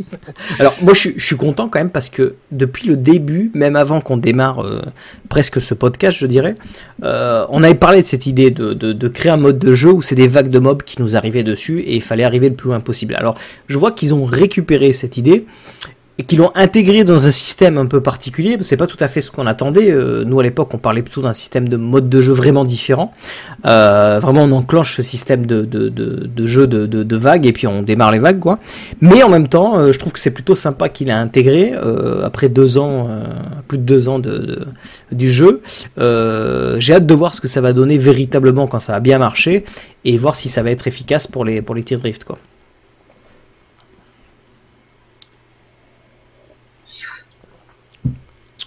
Alors 0.58 0.74
moi 0.82 0.92
je, 0.94 1.18
suis 1.18 1.36
content 1.36 1.68
quand 1.68 1.78
même 1.78 1.90
parce 1.90 2.10
que 2.10 2.36
depuis 2.52 2.86
le 2.86 2.96
début, 2.96 3.50
même 3.54 3.74
avant 3.74 4.00
qu'on 4.00 4.16
démarre 4.16 4.64
euh, 4.64 4.82
presque 5.28 5.60
ce 5.60 5.74
podcast, 5.74 6.18
je 6.18 6.26
dirais, 6.26 6.54
euh, 7.02 7.46
on 7.48 7.62
avait 7.62 7.74
parlé 7.74 8.02
de 8.02 8.06
cette 8.06 8.26
idée 8.26 8.50
de, 8.50 8.74
de, 8.74 9.08
créer 9.08 9.32
un 9.32 9.38
mode 9.38 9.58
de 9.58 9.72
jeu 9.72 9.90
où 9.90 10.02
c'est 10.02 10.14
des 10.14 10.28
vagues 10.28 10.50
de 10.50 10.58
mobs 10.58 10.82
qui 10.82 11.00
nous 11.00 11.16
arrivaient 11.16 11.42
dessus 11.42 11.80
et 11.80 11.96
il 11.96 12.02
fallait 12.02 12.24
arriver 12.24 12.50
le 12.50 12.54
plus 12.54 12.68
loin 12.68 12.80
possible. 12.80 13.14
Alors 13.14 13.36
je 13.66 13.78
vois 13.78 13.92
qu'ils 13.92 14.14
ont 14.14 14.24
récupéré 14.24 14.92
cette 14.92 15.16
idée 15.16 15.46
et 16.18 16.24
qui 16.24 16.36
l'ont 16.36 16.50
intégré 16.54 17.04
dans 17.04 17.26
un 17.26 17.30
système 17.30 17.76
un 17.76 17.86
peu 17.86 18.00
particulier. 18.00 18.56
C'est 18.60 18.78
pas 18.78 18.86
tout 18.86 18.96
à 19.00 19.08
fait 19.08 19.20
ce 19.20 19.30
qu'on 19.30 19.46
attendait. 19.46 19.90
Euh, 19.90 20.24
nous 20.24 20.40
à 20.40 20.42
l'époque, 20.42 20.72
on 20.72 20.78
parlait 20.78 21.02
plutôt 21.02 21.20
d'un 21.20 21.34
système 21.34 21.68
de 21.68 21.76
mode 21.76 22.08
de 22.08 22.20
jeu 22.22 22.32
vraiment 22.32 22.64
différent. 22.64 23.12
Euh, 23.66 24.18
vraiment, 24.20 24.44
on 24.44 24.52
enclenche 24.52 24.96
ce 24.96 25.02
système 25.02 25.44
de, 25.44 25.62
de, 25.62 25.88
de, 25.90 26.26
de 26.34 26.46
jeu 26.46 26.66
de, 26.66 26.86
de, 26.86 27.16
vagues 27.16 27.46
et 27.46 27.52
puis 27.52 27.66
on 27.66 27.82
démarre 27.82 28.12
les 28.12 28.18
vagues, 28.18 28.38
quoi. 28.38 28.58
Mais 29.00 29.22
en 29.22 29.28
même 29.28 29.48
temps, 29.48 29.78
euh, 29.78 29.92
je 29.92 29.98
trouve 29.98 30.12
que 30.12 30.18
c'est 30.18 30.30
plutôt 30.30 30.54
sympa 30.54 30.88
qu'il 30.88 31.10
a 31.10 31.18
intégré 31.18 31.74
après 32.24 32.48
deux 32.48 32.78
ans, 32.78 33.08
plus 33.68 33.78
de 33.78 33.82
deux 33.82 34.08
ans 34.08 34.18
de, 34.18 34.66
du 35.12 35.30
jeu. 35.30 35.60
J'ai 35.96 36.94
hâte 36.94 37.06
de 37.06 37.14
voir 37.14 37.34
ce 37.34 37.40
que 37.40 37.48
ça 37.48 37.60
va 37.60 37.72
donner 37.72 37.98
véritablement 37.98 38.66
quand 38.66 38.78
ça 38.78 38.92
va 38.92 39.00
bien 39.00 39.18
marcher 39.18 39.64
et 40.04 40.16
voir 40.16 40.36
si 40.36 40.48
ça 40.48 40.62
va 40.62 40.70
être 40.70 40.86
efficace 40.86 41.26
pour 41.26 41.44
les 41.44 41.62
pour 41.62 41.74
les 41.74 41.82
tirs 41.82 42.00
drift, 42.00 42.24
quoi. 42.24 42.38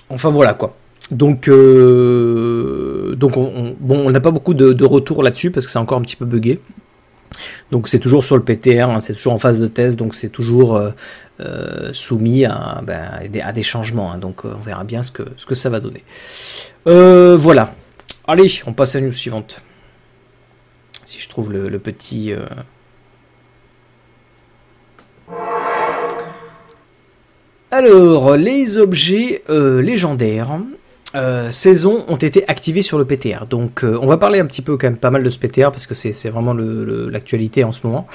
Enfin 0.09 0.29
voilà 0.29 0.53
quoi. 0.53 0.75
Donc, 1.11 1.47
euh, 1.47 3.15
on, 3.21 3.75
bon, 3.79 4.07
on 4.07 4.11
n'a 4.11 4.19
pas 4.19 4.31
beaucoup 4.31 4.53
de, 4.53 4.85
retours 4.85 5.23
là-dessus 5.23 5.51
parce 5.51 5.65
que 5.65 5.71
c'est 5.71 5.79
encore 5.79 5.97
un 5.97 6.01
petit 6.01 6.15
peu 6.15 6.25
buggé. 6.25 6.59
Donc 7.71 7.87
c'est 7.87 7.99
toujours 7.99 8.23
sur 8.23 8.35
le 8.35 8.43
PTR, 8.43 8.89
hein, 8.89 9.01
c'est 9.01 9.13
toujours 9.13 9.33
en 9.33 9.37
phase 9.37 9.59
de 9.59 9.67
test, 9.67 9.95
donc 9.95 10.15
c'est 10.15 10.29
toujours 10.29 10.75
euh, 10.75 10.89
euh, 11.39 11.93
soumis 11.93 12.45
à, 12.45 12.81
ben, 12.83 13.07
à, 13.43 13.51
des, 13.51 13.63
changements. 13.63 14.11
Hein. 14.11 14.17
donc 14.17 14.45
on 14.45 14.59
verra 14.59 14.83
bien 14.83 15.03
ce 15.03 15.11
que, 15.11 15.23
ce 15.37 15.45
que 15.45 15.55
ça 15.55 15.69
va 15.69 15.79
donner. 15.79 16.03
voilà. 16.85 17.73
Allez, 18.27 18.47
on 18.67 18.73
passe 18.73 18.95
à 18.95 18.99
la 18.99 19.05
news 19.05 19.11
suivante. 19.11 19.61
Si 21.05 21.19
je 21.19 21.29
trouve 21.29 21.51
le 21.51 21.79
petit... 21.79 22.33
Alors, 27.71 28.35
les 28.35 28.77
objets 28.77 29.43
euh, 29.51 29.79
légendaires 29.79 30.59
euh, 31.13 31.51
saison 31.51 32.03
ont 32.07 32.15
été 32.15 32.43
activés 32.47 32.81
sur 32.81 32.97
le 32.97 33.05
PTR. 33.05 33.45
Donc, 33.47 33.83
euh, 33.83 33.99
on 34.01 34.07
va 34.07 34.17
parler 34.17 34.39
un 34.39 34.47
petit 34.47 34.63
peu 34.63 34.75
quand 34.75 34.87
même 34.87 34.97
pas 34.97 35.11
mal 35.11 35.21
de 35.21 35.29
ce 35.29 35.37
PTR 35.37 35.69
parce 35.69 35.85
que 35.85 35.93
c'est 35.93 36.29
vraiment 36.29 36.53
l'actualité 36.55 37.63
en 37.63 37.71
ce 37.71 37.81
moment. 37.85 38.07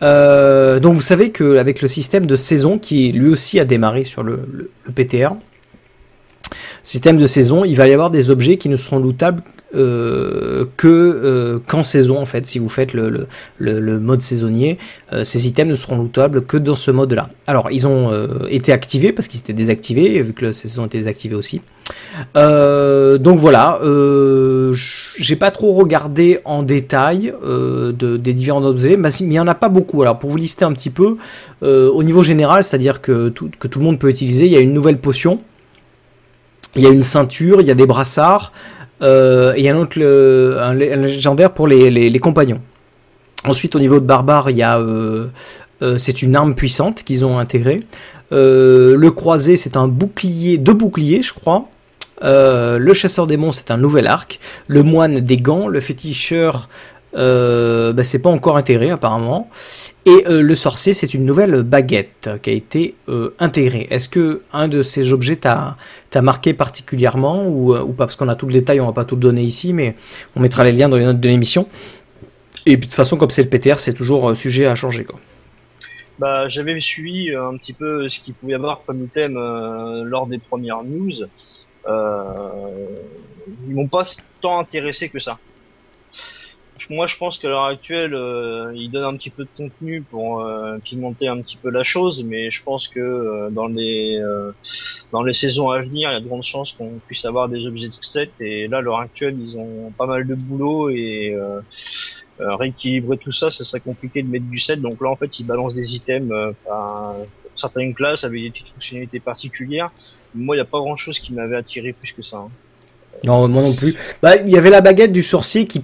donc, 0.00 0.94
vous 0.94 1.02
savez 1.02 1.30
qu'avec 1.30 1.82
le 1.82 1.88
système 1.88 2.24
de 2.24 2.36
saison 2.36 2.78
qui 2.78 3.12
lui 3.12 3.28
aussi 3.28 3.60
a 3.60 3.66
démarré 3.66 4.04
sur 4.04 4.22
le, 4.22 4.70
PTR, 4.94 5.34
système 6.82 7.18
de 7.18 7.26
saison, 7.26 7.66
il 7.66 7.74
va 7.74 7.88
y 7.88 7.92
avoir 7.92 8.10
des 8.10 8.30
objets 8.30 8.56
qui 8.56 8.70
ne 8.70 8.76
seront 8.76 8.98
lootables 8.98 9.42
euh, 9.74 10.64
que 10.76 10.86
euh, 10.86 11.58
qu'en 11.66 11.82
saison 11.82 12.18
en 12.18 12.24
fait. 12.24 12.46
Si 12.46 12.60
vous 12.60 12.68
faites 12.68 12.94
le, 12.94 13.26
le, 13.58 13.98
mode 13.98 14.20
saisonnier, 14.20 14.78
euh, 15.12 15.24
ces 15.24 15.48
items 15.48 15.68
ne 15.68 15.74
seront 15.74 15.98
lootables 15.98 16.44
que 16.44 16.56
dans 16.56 16.76
ce 16.76 16.92
mode-là. 16.92 17.30
Alors 17.48 17.72
ils 17.72 17.84
ont 17.84 18.12
été 18.48 18.72
activés 18.72 19.12
parce 19.12 19.26
qu'ils 19.26 19.40
étaient 19.40 19.52
désactivés 19.52 20.22
vu 20.22 20.34
que 20.34 20.44
la 20.46 20.52
saison 20.52 20.86
était 20.86 20.98
désactivée 20.98 21.34
aussi. 21.34 21.62
donc 22.36 23.38
voilà, 23.38 23.80
j'ai 25.18 25.36
pas 25.36 25.50
trop 25.50 25.72
regardé 25.72 26.38
en 26.44 26.62
détail 26.62 27.34
de, 27.42 28.16
des 28.16 28.34
différents 28.34 28.64
objets, 28.64 28.96
mais 28.96 29.12
il 29.14 29.28
n'y 29.28 29.40
en 29.40 29.48
a 29.48 29.54
pas 29.56 29.68
beaucoup. 29.68 30.00
Alors 30.00 30.20
pour 30.20 30.30
vous 30.30 30.36
lister 30.36 30.64
un 30.64 30.72
petit 30.72 30.90
peu, 30.90 31.16
au 31.62 32.02
niveau 32.04 32.22
général, 32.22 32.62
c'est-à-dire 32.62 33.02
que 33.02 33.30
tout, 33.30 33.50
que 33.58 33.66
tout 33.66 33.80
le 33.80 33.84
monde 33.84 33.98
peut 33.98 34.10
utiliser, 34.10 34.46
il 34.46 34.52
y 34.52 34.56
a 34.56 34.60
une 34.60 34.72
nouvelle 34.72 34.98
potion, 34.98 35.40
il 36.76 36.82
y 36.82 36.86
a 36.86 36.90
une 36.90 37.02
ceinture, 37.02 37.60
il 37.60 37.66
y 37.66 37.70
a 37.70 37.74
des 37.74 37.86
brassards, 37.86 38.52
et 39.02 39.70
un 39.70 39.76
autre 39.76 40.00
un, 40.02 40.74
légendaire 40.74 41.52
pour 41.52 41.66
les, 41.66 41.90
les, 41.90 42.18
compagnons. 42.18 42.60
Ensuite, 43.44 43.76
au 43.76 43.78
niveau 43.78 44.00
de 44.00 44.06
barbare, 44.06 44.50
il 44.50 44.56
y 44.56 44.62
a 44.62 44.78
euh, 44.78 45.28
euh, 45.82 45.98
c'est 45.98 46.22
une 46.22 46.34
arme 46.34 46.54
puissante 46.54 47.04
qu'ils 47.04 47.24
ont 47.24 47.38
intégrée. 47.38 47.78
le 48.30 49.08
croisé, 49.10 49.56
c'est 49.56 49.76
un 49.76 49.88
bouclier, 49.88 50.58
deux 50.58 50.74
boucliers, 50.74 51.22
je 51.22 51.32
crois. 51.32 51.68
le 52.22 52.94
chasseur 52.94 53.26
démon, 53.26 53.52
c'est 53.52 53.70
un 53.70 53.76
nouvel 53.76 54.06
arc. 54.06 54.40
Le 54.66 54.82
moine, 54.82 55.20
des 55.20 55.36
gants. 55.36 55.68
Le 55.68 55.80
féticheur, 55.80 56.68
bah, 57.16 58.04
c'est 58.04 58.20
pas 58.20 58.30
encore 58.30 58.56
intégré 58.56 58.90
apparemment. 58.90 59.50
Et 60.06 60.24
euh, 60.28 60.40
le 60.40 60.54
sorcier, 60.54 60.92
c'est 60.92 61.14
une 61.14 61.24
nouvelle 61.24 61.62
baguette 61.64 62.30
qui 62.40 62.50
a 62.50 62.52
été 62.52 62.94
euh, 63.08 63.34
intégrée. 63.40 63.88
Est-ce 63.90 64.08
que 64.08 64.42
un 64.52 64.68
de 64.68 64.82
ces 64.82 65.12
objets 65.12 65.34
t'a 65.34 65.76
marqué 66.22 66.54
particulièrement 66.54 67.48
ou, 67.48 67.74
euh, 67.74 67.84
pas? 67.86 68.06
Parce 68.06 68.14
qu'on 68.14 68.28
a 68.28 68.36
tout 68.36 68.46
le 68.46 68.52
détail, 68.52 68.80
on 68.80 68.86
va 68.86 68.92
pas 68.92 69.04
tout 69.04 69.16
le 69.16 69.20
donner 69.20 69.42
ici, 69.42 69.72
mais 69.72 69.96
on 70.36 70.40
mettra 70.40 70.62
les 70.62 70.70
liens 70.70 70.88
dans 70.88 70.96
les 70.96 71.04
notes 71.04 71.18
de 71.18 71.28
l'émission. 71.28 71.68
Et 72.66 72.76
de 72.76 72.82
toute 72.82 72.94
façon, 72.94 73.16
comme 73.16 73.30
c'est 73.30 73.42
le 73.42 73.48
PTR, 73.48 73.80
c'est 73.80 73.94
toujours 73.94 74.36
sujet 74.36 74.66
à 74.66 74.76
changer. 74.76 75.04
Quoi. 75.04 75.18
Bah, 76.20 76.48
j'avais 76.48 76.80
suivi 76.80 77.34
un 77.34 77.56
petit 77.56 77.72
peu 77.72 78.08
ce 78.08 78.20
qu'il 78.20 78.34
pouvait 78.34 78.52
y 78.52 78.54
avoir 78.54 78.82
comme 78.86 79.02
item 79.02 79.34
lors 80.04 80.28
des 80.28 80.38
premières 80.38 80.84
news. 80.84 81.12
Euh, 81.88 82.86
ils 83.68 83.74
m'ont 83.74 83.88
pas 83.88 84.04
tant 84.40 84.60
intéressé 84.60 85.08
que 85.08 85.18
ça. 85.18 85.38
Moi, 86.90 87.06
je 87.06 87.16
pense 87.16 87.38
qu'à 87.38 87.48
l'heure 87.48 87.64
actuelle, 87.64 88.14
euh, 88.14 88.72
il 88.74 88.96
un 88.96 89.16
petit 89.16 89.30
peu 89.30 89.44
de 89.44 89.48
contenu 89.56 90.02
pour 90.02 90.40
euh, 90.40 90.78
pimenter 90.78 91.28
un 91.28 91.40
petit 91.40 91.56
peu 91.56 91.70
la 91.70 91.82
chose, 91.82 92.22
mais 92.24 92.50
je 92.50 92.62
pense 92.62 92.88
que 92.88 93.00
euh, 93.00 93.50
dans 93.50 93.68
les 93.68 94.18
euh, 94.18 94.52
dans 95.12 95.22
les 95.22 95.34
saisons 95.34 95.70
à 95.70 95.80
venir, 95.80 96.10
il 96.10 96.14
y 96.14 96.16
a 96.16 96.20
de 96.20 96.26
grandes 96.26 96.42
chances 96.42 96.72
qu'on 96.72 97.00
puisse 97.06 97.24
avoir 97.24 97.48
des 97.48 97.66
objets 97.66 97.88
de 97.88 97.92
set. 98.02 98.30
Et 98.40 98.68
là, 98.68 98.78
à 98.78 98.80
l'heure 98.80 99.00
actuelle, 99.00 99.36
ils 99.40 99.58
ont 99.58 99.90
pas 99.96 100.06
mal 100.06 100.26
de 100.26 100.34
boulot 100.34 100.90
et 100.90 101.34
euh, 101.34 101.60
rééquilibrer 102.38 103.16
tout 103.16 103.32
ça, 103.32 103.50
ce 103.50 103.64
serait 103.64 103.80
compliqué 103.80 104.22
de 104.22 104.28
mettre 104.28 104.46
du 104.46 104.60
set. 104.60 104.80
Donc 104.80 105.00
là, 105.00 105.10
en 105.10 105.16
fait, 105.16 105.38
ils 105.40 105.44
balancent 105.44 105.74
des 105.74 105.94
items 105.94 106.54
par 106.66 107.14
certaines 107.54 107.94
classes 107.94 108.24
avec 108.24 108.42
des 108.42 108.50
petites 108.50 108.68
fonctionnalités 108.68 109.20
particulières. 109.20 109.88
Moi, 110.34 110.56
il 110.56 110.58
n'y 110.58 110.62
a 110.62 110.70
pas 110.70 110.78
grand 110.78 110.96
chose 110.96 111.18
qui 111.18 111.32
m'avait 111.32 111.56
attiré 111.56 111.94
plus 111.94 112.12
que 112.12 112.22
ça. 112.22 112.36
Hein. 112.36 112.50
Non, 113.24 113.48
moi 113.48 113.62
non 113.62 113.74
plus. 113.74 113.94
Bah, 114.20 114.36
il 114.36 114.50
y 114.50 114.58
avait 114.58 114.70
la 114.70 114.82
baguette 114.82 115.12
du 115.12 115.22
sorcier 115.22 115.66
qui 115.66 115.82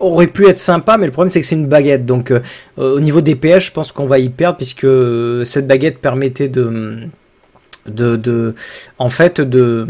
aurait 0.00 0.26
pu 0.26 0.46
être 0.46 0.58
sympa, 0.58 0.96
mais 0.98 1.06
le 1.06 1.12
problème 1.12 1.30
c'est 1.30 1.40
que 1.40 1.46
c'est 1.46 1.54
une 1.54 1.66
baguette. 1.66 2.06
Donc 2.06 2.30
euh, 2.30 2.40
au 2.76 3.00
niveau 3.00 3.20
des 3.20 3.34
PS, 3.34 3.66
je 3.66 3.72
pense 3.72 3.92
qu'on 3.92 4.06
va 4.06 4.18
y 4.18 4.28
perdre 4.28 4.56
puisque 4.56 4.84
euh, 4.84 5.44
cette 5.44 5.66
baguette 5.66 5.98
permettait 5.98 6.48
de 6.48 7.08
de, 7.86 8.16
de 8.16 8.54
en 8.98 9.08
fait 9.08 9.40
de 9.40 9.86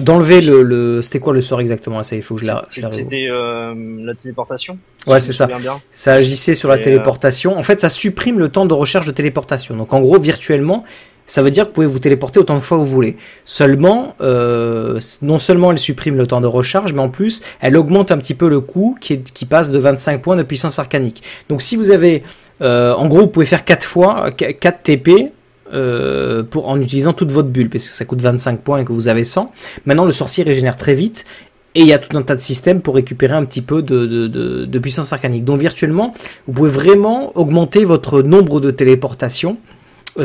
d'enlever 0.00 0.40
le, 0.40 0.62
le 0.62 1.02
c'était 1.02 1.18
quoi 1.18 1.32
le 1.32 1.40
sort 1.40 1.60
exactement? 1.60 2.02
Ça 2.02 2.16
il 2.16 2.22
faut 2.22 2.36
que 2.36 2.42
je 2.42 2.46
la 2.46 2.64
c'était 2.68 3.26
euh, 3.30 3.74
la 4.04 4.14
téléportation 4.14 4.78
ouais 5.06 5.20
c'est 5.20 5.32
ça. 5.32 5.48
ça 5.90 6.12
agissait 6.14 6.54
sur 6.54 6.68
la 6.68 6.78
téléportation. 6.78 7.58
En 7.58 7.62
fait 7.62 7.80
ça 7.80 7.88
supprime 7.88 8.38
le 8.38 8.48
temps 8.48 8.66
de 8.66 8.74
recherche 8.74 9.06
de 9.06 9.12
téléportation. 9.12 9.76
Donc 9.76 9.92
en 9.92 10.00
gros 10.00 10.18
virtuellement 10.18 10.84
ça 11.28 11.42
veut 11.42 11.52
dire 11.52 11.64
que 11.64 11.68
vous 11.68 11.74
pouvez 11.74 11.86
vous 11.86 11.98
téléporter 12.00 12.40
autant 12.40 12.56
de 12.56 12.60
fois 12.60 12.78
que 12.78 12.82
vous 12.82 12.90
voulez. 12.90 13.16
Seulement, 13.44 14.16
euh, 14.20 14.98
non 15.22 15.38
seulement 15.38 15.70
elle 15.70 15.78
supprime 15.78 16.16
le 16.16 16.26
temps 16.26 16.40
de 16.40 16.46
recharge, 16.46 16.94
mais 16.94 17.02
en 17.02 17.10
plus, 17.10 17.42
elle 17.60 17.76
augmente 17.76 18.10
un 18.10 18.18
petit 18.18 18.34
peu 18.34 18.48
le 18.48 18.60
coût 18.60 18.96
qui, 19.00 19.18
passe 19.48 19.70
de 19.70 19.78
25 19.78 20.22
points 20.22 20.36
de 20.36 20.42
puissance 20.42 20.78
arcanique. 20.78 21.22
Donc 21.48 21.62
si 21.62 21.76
vous 21.76 21.90
avez, 21.90 22.24
euh, 22.62 22.94
en 22.94 23.06
gros, 23.06 23.20
vous 23.20 23.28
pouvez 23.28 23.46
faire 23.46 23.64
4 23.64 23.84
fois, 23.86 24.30
4 24.30 24.82
TP, 24.82 25.32
euh, 25.74 26.44
en 26.54 26.80
utilisant 26.80 27.12
toute 27.12 27.30
votre 27.30 27.48
bulle, 27.48 27.68
parce 27.68 27.84
que 27.84 27.94
ça 27.94 28.06
coûte 28.06 28.22
25 28.22 28.62
points 28.62 28.78
et 28.78 28.84
que 28.86 28.92
vous 28.92 29.08
avez 29.08 29.24
100. 29.24 29.52
Maintenant, 29.84 30.06
le 30.06 30.12
sorcier 30.12 30.44
régénère 30.44 30.76
très 30.76 30.94
vite, 30.94 31.26
et 31.74 31.82
il 31.82 31.86
y 31.86 31.92
a 31.92 31.98
tout 31.98 32.16
un 32.16 32.22
tas 32.22 32.34
de 32.34 32.40
systèmes 32.40 32.80
pour 32.80 32.94
récupérer 32.94 33.34
un 33.34 33.44
petit 33.44 33.60
peu 33.60 33.82
de, 33.82 34.78
puissance 34.78 35.12
arcanique. 35.12 35.44
Donc 35.44 35.60
virtuellement, 35.60 36.14
vous 36.46 36.52
pouvez 36.52 36.70
vraiment 36.70 37.36
augmenter 37.36 37.84
votre 37.84 38.22
nombre 38.22 38.60
de 38.60 38.70
téléportations 38.70 39.58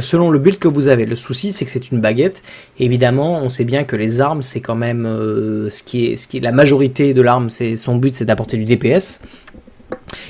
selon 0.01 0.29
le 0.29 0.39
build 0.39 0.59
que 0.59 0.67
vous 0.67 0.87
avez. 0.87 1.05
Le 1.05 1.15
souci, 1.15 1.53
c'est 1.53 1.65
que 1.65 1.71
c'est 1.71 1.91
une 1.91 1.99
baguette. 1.99 2.41
évidemment, 2.79 3.41
on 3.41 3.49
sait 3.49 3.65
bien 3.65 3.83
que 3.83 3.95
les 3.95 4.21
armes, 4.21 4.41
c'est 4.41 4.61
quand 4.61 4.75
même 4.75 5.05
euh, 5.05 5.69
ce 5.69 5.83
qui 5.83 6.05
est, 6.05 6.15
ce 6.15 6.27
qui 6.27 6.37
est 6.37 6.41
la 6.41 6.51
majorité 6.51 7.13
de 7.13 7.21
l'arme. 7.21 7.49
C'est 7.49 7.75
son 7.75 7.95
but, 7.95 8.15
c'est 8.15 8.25
d'apporter 8.25 8.57
du 8.57 8.65
DPS. 8.65 9.21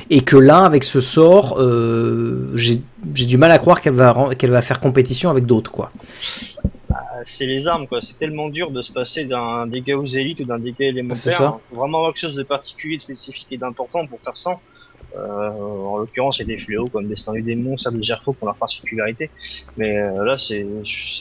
Et 0.10 0.22
que 0.22 0.38
là, 0.38 0.64
avec 0.66 0.84
ce 0.84 1.00
sort, 1.00 1.58
euh, 1.60 2.52
j'ai 2.54 2.82
du 3.04 3.38
mal 3.38 3.52
à 3.52 3.58
croire 3.58 3.82
qu'elle 3.82 3.94
va, 3.94 4.30
qu'elle 4.38 4.52
va 4.52 4.62
faire 4.62 4.80
compétition 4.80 5.30
avec 5.30 5.46
d'autres, 5.46 5.72
quoi. 5.72 5.92
Bah, 6.90 6.98
c'est 7.24 7.46
les 7.46 7.68
armes, 7.68 7.88
quoi. 7.88 8.02
C'est 8.02 8.20
tellement 8.20 8.50
dur 8.50 8.72
de 8.72 8.82
se 8.82 8.92
passer 8.92 9.26
d'un 9.26 9.68
dégât 9.68 9.98
aux 9.98 10.06
élites 10.06 10.42
ou 10.42 10.46
d'un 10.46 10.60
dégât 10.60 10.86
élémentaire. 10.86 11.34
Il 11.34 11.36
faut 11.76 11.80
vraiment 11.80 12.00
avoir 12.00 12.14
quelque 12.14 12.22
chose 12.22 12.36
de 12.36 12.44
particulier, 12.44 12.98
de 12.98 13.02
spécifique 13.02 13.48
et 13.52 13.58
d'important 13.58 14.06
pour 14.06 14.20
faire 14.20 14.38
ça. 14.38 14.60
Euh, 15.16 15.50
en 15.50 15.98
l'occurrence, 16.00 16.40
il 16.40 16.48
y 16.48 16.52
a 16.52 16.56
des 16.56 16.60
fléaux 16.60 16.88
comme 16.88 17.08
Destin 17.08 17.34
du 17.34 17.44
démon, 17.44 17.78
ça 17.78 17.92
de 17.92 18.02
Gerfo 18.02 18.34
pour 18.34 18.48
leur 18.48 18.56
particularité. 18.56 19.30
Mais 19.78 19.98
euh, 19.98 20.24
là, 20.24 20.38
c'est 20.38 20.66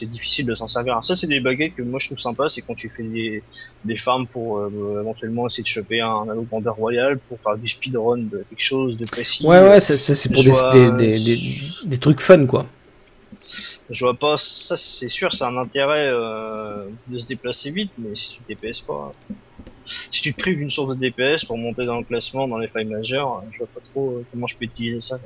difficile 0.05 0.45
de 0.45 0.55
s'en 0.55 0.67
servir. 0.67 0.93
Alors 0.93 1.05
ça, 1.05 1.15
c'est 1.15 1.27
des 1.27 1.39
baguettes 1.39 1.75
que 1.75 1.83
moi 1.83 1.99
je 1.99 2.07
trouve 2.07 2.19
sympa, 2.19 2.49
c'est 2.49 2.61
quand 2.61 2.75
tu 2.75 2.89
fais 2.89 3.03
des, 3.03 3.43
des 3.85 3.97
farms 3.97 4.25
pour 4.25 4.57
euh, 4.57 5.01
éventuellement 5.01 5.47
essayer 5.47 5.63
de 5.63 5.67
choper 5.67 6.01
un 6.01 6.23
anneau 6.23 6.45
grandeur 6.49 6.75
royale, 6.75 7.19
pour 7.29 7.39
faire 7.39 7.57
du 7.57 7.67
speedrun 7.67 8.17
de 8.17 8.43
quelque 8.49 8.63
chose 8.63 8.97
de 8.97 9.05
précis. 9.05 9.45
Ouais, 9.45 9.61
ouais, 9.61 9.79
ça, 9.79 9.95
c'est 9.97 10.31
pour 10.31 10.43
des, 10.43 10.51
des, 10.91 11.23
des, 11.23 11.61
des, 11.85 11.97
trucs 11.97 12.19
fun, 12.19 12.45
quoi. 12.47 12.65
Je 13.89 14.05
vois 14.05 14.15
pas, 14.15 14.37
ça 14.37 14.75
c'est 14.75 15.09
sûr, 15.09 15.33
c'est 15.33 15.43
un 15.43 15.57
intérêt 15.57 16.09
de 16.09 17.19
se 17.19 17.27
déplacer 17.27 17.69
vite, 17.69 17.91
mais 17.99 18.15
si 18.15 18.39
tu 18.47 18.55
DPS 18.55 18.81
pas 18.81 19.11
si 19.85 20.21
tu 20.21 20.33
te 20.33 20.39
prives 20.39 20.57
d'une 20.57 20.71
source 20.71 20.89
de 20.89 20.95
DPS 20.95 21.45
pour 21.45 21.57
monter 21.57 21.85
dans 21.85 21.97
le 21.97 22.03
classement 22.03 22.47
dans 22.47 22.57
les 22.57 22.67
failles 22.67 22.85
majeures, 22.85 23.43
je 23.51 23.57
vois 23.59 23.67
pas 23.67 23.81
trop 23.91 24.11
euh, 24.11 24.25
comment 24.31 24.47
je 24.47 24.55
peux 24.57 24.65
utiliser 24.65 25.01
ça. 25.01 25.19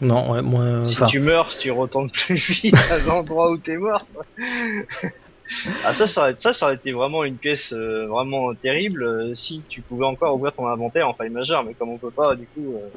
Non, 0.00 0.30
ouais, 0.30 0.42
moi. 0.42 0.84
Si 0.84 1.04
tu 1.06 1.20
meurs, 1.20 1.48
tu 1.58 1.70
retournes 1.70 2.10
plus 2.10 2.36
vite 2.36 2.76
à 2.90 2.98
l'endroit 2.98 3.50
où 3.50 3.58
t'es 3.58 3.76
mort. 3.76 4.06
ah 5.84 5.94
ça, 5.94 6.06
ça 6.06 6.20
aurait, 6.22 6.34
ça, 6.36 6.52
ça 6.52 6.66
aurait 6.66 6.76
été 6.76 6.92
vraiment 6.92 7.24
une 7.24 7.36
pièce 7.36 7.72
euh, 7.72 8.06
vraiment 8.06 8.54
terrible 8.54 9.02
euh, 9.02 9.34
si 9.34 9.62
tu 9.68 9.80
pouvais 9.80 10.04
encore 10.04 10.34
ouvrir 10.34 10.52
ton 10.52 10.66
inventaire 10.66 11.08
en 11.08 11.14
faille 11.14 11.30
majeure, 11.30 11.64
mais 11.64 11.74
comme 11.74 11.88
on 11.88 11.98
peut 11.98 12.10
pas, 12.10 12.36
du 12.36 12.46
coup, 12.46 12.74
euh, 12.74 12.88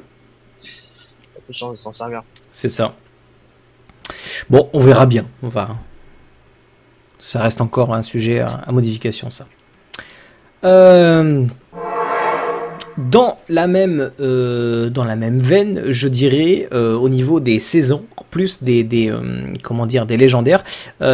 a 1.36 1.40
peu 1.46 1.52
de 1.52 1.56
chance 1.56 1.76
de 1.76 1.82
s'en 1.82 1.92
servir. 1.92 2.22
C'est 2.50 2.68
ça. 2.68 2.94
Bon, 4.48 4.68
on 4.72 4.78
verra 4.78 5.06
bien. 5.06 5.26
On 5.42 5.48
va, 5.48 5.76
ça 7.22 7.40
reste 7.40 7.60
encore 7.60 7.94
un 7.94 8.02
sujet 8.02 8.40
à, 8.40 8.66
modification, 8.72 9.30
ça. 9.30 9.46
Euh, 10.64 11.44
dans 12.98 13.38
la 13.48 13.66
même 13.68 14.10
euh, 14.20 14.90
dans 14.90 15.04
la 15.04 15.16
même 15.16 15.38
veine, 15.38 15.84
je 15.86 16.08
dirais 16.08 16.68
euh, 16.72 16.94
au 16.94 17.08
niveau 17.08 17.40
des 17.40 17.58
saisons, 17.60 18.04
plus 18.30 18.62
des, 18.62 18.82
des 18.82 19.12
comment 19.62 19.86
dire 19.86 20.04
des 20.04 20.16
légendaires, 20.16 20.64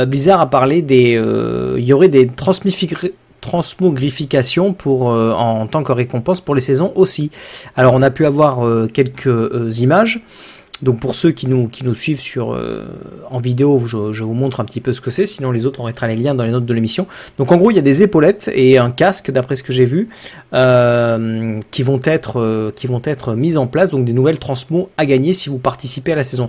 Blizzard 0.06 0.40
a 0.40 0.48
parlé 0.48 0.82
des 0.82 1.20
il 1.76 1.84
y 1.84 1.92
aurait 1.92 2.08
des 2.08 2.28
transmogrifications 3.40 4.72
pour 4.72 5.06
en 5.08 5.66
tant 5.66 5.82
que 5.82 5.92
récompense 5.92 6.40
pour 6.40 6.54
les 6.54 6.60
saisons 6.60 6.92
aussi. 6.94 7.30
Alors 7.76 7.92
on 7.94 8.02
a 8.02 8.10
pu 8.10 8.24
avoir 8.24 8.60
quelques 8.92 9.80
images. 9.80 10.22
Donc 10.82 11.00
pour 11.00 11.14
ceux 11.14 11.32
qui 11.32 11.48
nous, 11.48 11.68
suivent 11.94 12.22
euh, 12.36 12.86
en 13.30 13.40
vidéo, 13.40 13.82
je, 13.86 14.22
vous 14.22 14.34
montre 14.34 14.60
un 14.60 14.64
petit 14.64 14.80
peu 14.80 14.92
ce 14.92 15.00
que 15.00 15.10
c'est, 15.10 15.26
sinon 15.26 15.50
les 15.50 15.66
autres 15.66 15.80
on 15.80 15.86
mettra 15.86 16.06
les 16.06 16.16
liens 16.16 16.34
dans 16.34 16.44
les 16.44 16.50
notes 16.50 16.66
de 16.66 16.74
l'émission. 16.74 17.06
Donc 17.36 17.50
en 17.52 17.56
gros 17.56 17.70
il 17.70 17.74
y 17.74 17.78
a 17.78 17.82
des 17.82 18.02
épaulettes 18.02 18.50
et 18.54 18.78
un 18.78 18.90
casque 18.90 19.30
d'après 19.30 19.56
ce 19.56 19.62
que 19.62 19.72
j'ai 19.72 19.84
vu 19.84 20.08
euh, 20.52 21.58
qui, 21.70 21.82
vont 21.82 22.00
être, 22.04 22.40
euh, 22.40 22.70
qui 22.74 22.86
vont 22.86 23.02
être 23.04 23.34
mises 23.34 23.58
en 23.58 23.66
place, 23.66 23.90
donc 23.90 24.04
des 24.04 24.12
nouvelles 24.12 24.38
transmos 24.38 24.88
à 24.96 25.06
gagner 25.06 25.32
si 25.32 25.48
vous 25.48 25.58
participez 25.58 26.12
à 26.12 26.16
la 26.16 26.22
saison. 26.22 26.48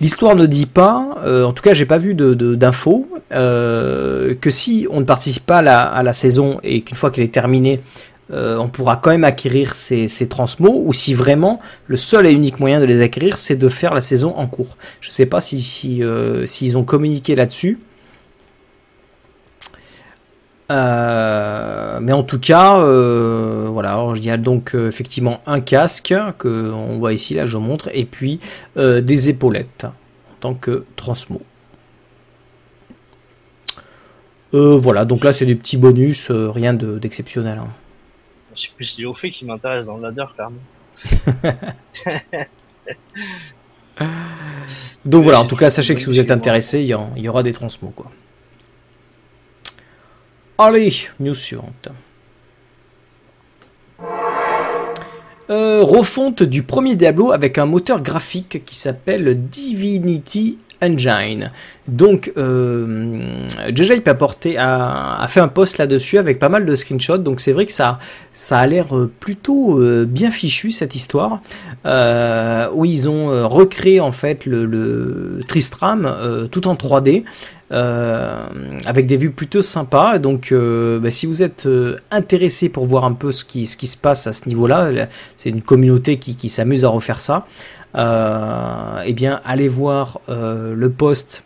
L'histoire 0.00 0.36
ne 0.36 0.46
dit 0.46 0.66
pas, 0.66 1.18
en 1.26 1.52
tout 1.52 1.62
cas 1.62 1.74
j'ai 1.74 1.84
pas 1.84 1.98
vu 1.98 2.14
d'infos, 2.14 3.08
que 3.30 4.50
si 4.50 4.86
on 4.90 5.00
ne 5.00 5.04
participe 5.04 5.44
pas 5.44 5.56
à 5.56 5.62
la, 5.62 5.80
à 5.80 6.04
la 6.04 6.12
saison 6.12 6.60
et 6.62 6.82
qu'une 6.82 6.96
fois 6.96 7.10
qu'elle 7.10 7.24
est 7.24 7.34
terminée, 7.34 7.80
euh, 8.30 8.58
on 8.58 8.68
pourra 8.68 8.96
quand 8.96 9.10
même 9.10 9.24
acquérir 9.24 9.74
ces, 9.74 10.06
ces, 10.06 10.28
transmos, 10.28 10.82
ou 10.84 10.92
si 10.92 11.14
vraiment 11.14 11.60
le 11.86 11.96
seul 11.96 12.26
et 12.26 12.32
unique 12.32 12.60
moyen 12.60 12.80
de 12.80 12.84
les 12.84 13.00
acquérir, 13.00 13.38
c'est 13.38 13.56
de 13.56 13.68
faire 13.68 13.94
la 13.94 14.02
saison 14.02 14.34
en 14.36 14.46
cours. 14.46 14.76
Je 15.00 15.08
ne 15.08 15.12
sais 15.12 15.26
pas 15.26 15.40
s'ils 15.40 15.62
si, 15.62 16.02
euh, 16.02 16.46
ont 16.74 16.84
communiqué 16.84 17.34
là-dessus. 17.34 17.78
Euh, 20.70 21.98
mais 22.02 22.12
en 22.12 22.22
tout 22.22 22.38
cas, 22.38 22.76
voilà, 22.76 24.12
il 24.14 24.24
y 24.24 24.30
a 24.30 24.36
donc 24.36 24.74
effectivement 24.74 25.40
un 25.46 25.60
casque 25.60 26.14
que 26.36 26.70
on 26.70 26.98
voit 26.98 27.14
ici, 27.14 27.34
là 27.34 27.46
je 27.46 27.56
montre, 27.56 27.88
et 27.94 28.04
puis 28.04 28.40
des 28.76 29.28
épaulettes 29.30 29.86
en 29.86 30.34
tant 30.40 30.54
que 30.54 30.84
transmo. 30.96 31.40
voilà, 34.52 35.06
donc 35.06 35.24
là 35.24 35.32
c'est 35.32 35.46
des 35.46 35.54
petits 35.54 35.78
bonus, 35.78 36.30
rien 36.30 36.74
d'exceptionnel. 36.74 37.58
hein 37.58 37.68
c'est 38.60 38.74
plus 38.74 38.96
les 38.98 39.04
hauts 39.04 39.14
faits 39.14 39.32
qui 39.32 39.44
m'intéressent 39.44 39.86
dans 39.86 39.96
le 39.96 40.02
ladder, 40.02 40.24
clairement. 40.34 40.58
Donc 45.04 45.22
voilà, 45.22 45.40
en 45.40 45.46
tout 45.46 45.56
cas, 45.56 45.70
sachez 45.70 45.94
que 45.94 46.00
si 46.00 46.06
vous 46.06 46.18
êtes 46.18 46.30
intéressé, 46.30 46.80
il 46.80 46.86
y, 47.22 47.28
aura 47.28 47.42
des 47.42 47.52
transmos. 47.52 47.92
Quoi. 47.94 48.10
Allez, 50.58 50.92
news 51.20 51.34
suivante. 51.34 51.88
Euh, 55.50 55.82
refonte 55.82 56.42
du 56.42 56.62
premier 56.62 56.94
Diablo 56.94 57.32
avec 57.32 57.56
un 57.56 57.64
moteur 57.64 58.02
graphique 58.02 58.64
qui 58.66 58.74
s'appelle 58.74 59.48
Divinity 59.48 60.58
Engine. 60.82 61.50
Donc, 61.88 62.32
euh, 62.36 63.46
a, 64.06 64.14
porté, 64.14 64.56
a, 64.58 65.26
fait 65.28 65.40
un 65.40 65.48
post 65.48 65.78
là-dessus 65.78 66.18
avec 66.18 66.38
pas 66.38 66.48
mal 66.48 66.66
de 66.66 66.74
screenshots. 66.74 67.18
Donc, 67.18 67.40
c'est 67.40 67.52
vrai 67.52 67.66
que 67.66 67.72
ça, 67.72 67.98
ça 68.32 68.58
a 68.58 68.66
l'air 68.66 68.94
euh, 68.96 69.10
plutôt 69.20 69.80
euh, 69.80 70.04
bien 70.04 70.30
fichu 70.30 70.70
cette 70.70 70.94
histoire. 70.94 71.40
Euh, 71.86 72.68
où 72.74 72.84
ils 72.84 73.08
ont 73.08 73.48
recréé 73.48 74.00
en 74.00 74.12
fait 74.12 74.44
le, 74.46 75.40
Tristram 75.46 76.48
tout 76.50 76.68
en 76.68 76.74
3D. 76.74 77.24
avec 77.70 79.06
des 79.06 79.16
vues 79.16 79.30
plutôt 79.30 79.62
sympas. 79.62 80.18
Donc, 80.18 80.52
bah, 80.52 81.10
si 81.10 81.26
vous 81.26 81.42
êtes 81.42 81.68
intéressé 82.10 82.68
pour 82.68 82.86
voir 82.86 83.04
un 83.04 83.12
peu 83.12 83.32
ce 83.32 83.44
qui, 83.44 83.66
ce 83.66 83.76
qui 83.76 83.86
se 83.86 83.96
passe 83.96 84.26
à 84.26 84.32
ce 84.32 84.48
niveau-là, 84.48 85.08
c'est 85.36 85.50
une 85.50 85.62
communauté 85.62 86.16
qui, 86.16 86.34
qui 86.34 86.48
s'amuse 86.48 86.84
à 86.84 86.88
refaire 86.88 87.20
ça 87.20 87.46
eh 87.94 89.12
bien, 89.12 89.40
allez 89.44 89.68
voir 89.68 90.20
euh, 90.28 90.74
le 90.74 90.90
post 90.90 91.44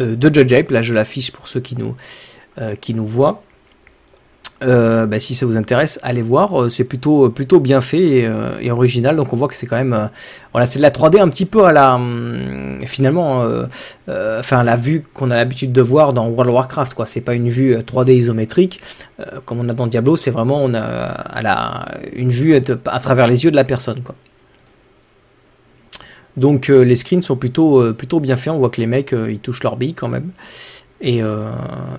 euh, 0.00 0.16
de 0.16 0.32
Judge 0.32 0.52
Ape. 0.52 0.70
Là, 0.70 0.82
je 0.82 0.94
l'affiche 0.94 1.32
pour 1.32 1.48
ceux 1.48 1.60
qui 1.60 1.76
nous, 1.76 1.94
qui 2.80 2.94
nous 2.94 3.06
voient. 3.06 3.42
Euh, 4.64 5.04
bah, 5.04 5.20
si 5.20 5.34
ça 5.34 5.44
vous 5.44 5.56
intéresse, 5.56 5.98
allez 6.02 6.22
voir. 6.22 6.62
Euh, 6.62 6.68
c'est 6.70 6.84
plutôt 6.84 7.60
bien 7.60 7.80
fait 7.80 8.02
et, 8.02 8.26
euh, 8.26 8.70
original. 8.70 9.16
Donc 9.16 9.32
on 9.32 9.36
voit 9.36 9.48
que 9.48 9.56
c'est 9.56 9.66
quand 9.66 9.76
même 9.76 10.10
voilà, 10.52 10.66
c'est 10.66 10.78
de 10.78 10.82
la 10.82 10.90
3D 10.90 11.20
un 11.20 11.28
petit 11.28 11.44
peu 11.44 11.64
à 11.64 11.72
la 11.72 11.94
hum, 11.96 12.78
finalement, 12.86 13.44
enfin 14.08 14.62
la 14.62 14.76
vue 14.76 15.02
qu'on 15.14 15.30
a 15.30 15.36
l'habitude 15.36 15.72
de 15.72 15.82
voir 15.82 16.12
dans 16.12 16.26
World 16.28 16.48
of 16.48 16.54
Warcraft. 16.54 16.94
Quoi, 16.94 17.06
c'est 17.06 17.20
pas 17.20 17.34
une 17.34 17.48
vue 17.48 17.76
3D 17.76 18.12
isométrique 18.14 18.80
comme 19.44 19.60
on 19.60 19.68
a 19.68 19.74
dans 19.74 19.86
Diablo. 19.86 20.16
C'est 20.16 20.30
vraiment 20.30 20.66
une 20.68 22.30
vue 22.30 22.56
à 22.86 23.00
travers 23.00 23.26
les 23.26 23.44
yeux 23.44 23.50
de 23.50 23.56
la 23.56 23.64
personne. 23.64 24.00
Quoi. 24.02 24.14
Donc 26.36 26.68
les 26.68 26.96
screens 26.96 27.22
sont 27.22 27.36
plutôt 27.36 27.92
plutôt 27.94 28.20
bien 28.20 28.36
faits. 28.36 28.52
On 28.52 28.58
voit 28.58 28.70
que 28.70 28.80
les 28.80 28.86
mecs 28.86 29.12
ils 29.12 29.38
touchent 29.38 29.62
leur 29.62 29.76
bille 29.76 29.94
quand 29.94 30.08
même. 30.08 30.32
Euh, 31.04 31.52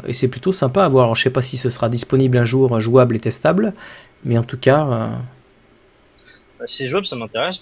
et, 0.06 0.14
c'est 0.14 0.28
plutôt 0.28 0.52
sympa 0.52 0.84
à 0.84 0.88
voir. 0.88 1.06
Alors, 1.06 1.16
je 1.16 1.24
sais 1.24 1.30
pas 1.30 1.42
si 1.42 1.58
ce 1.58 1.70
sera 1.70 1.90
disponible 1.90 2.38
un 2.38 2.46
jour, 2.46 2.80
jouable 2.80 3.16
et 3.16 3.20
testable, 3.20 3.74
mais 4.24 4.38
en 4.38 4.44
tout 4.44 4.58
cas. 4.58 4.88
Euh, 4.88 5.10
bah, 6.60 6.66
c'est 6.68 6.88
jouable, 6.88 7.06
ça 7.06 7.16
m'intéresse. 7.16 7.62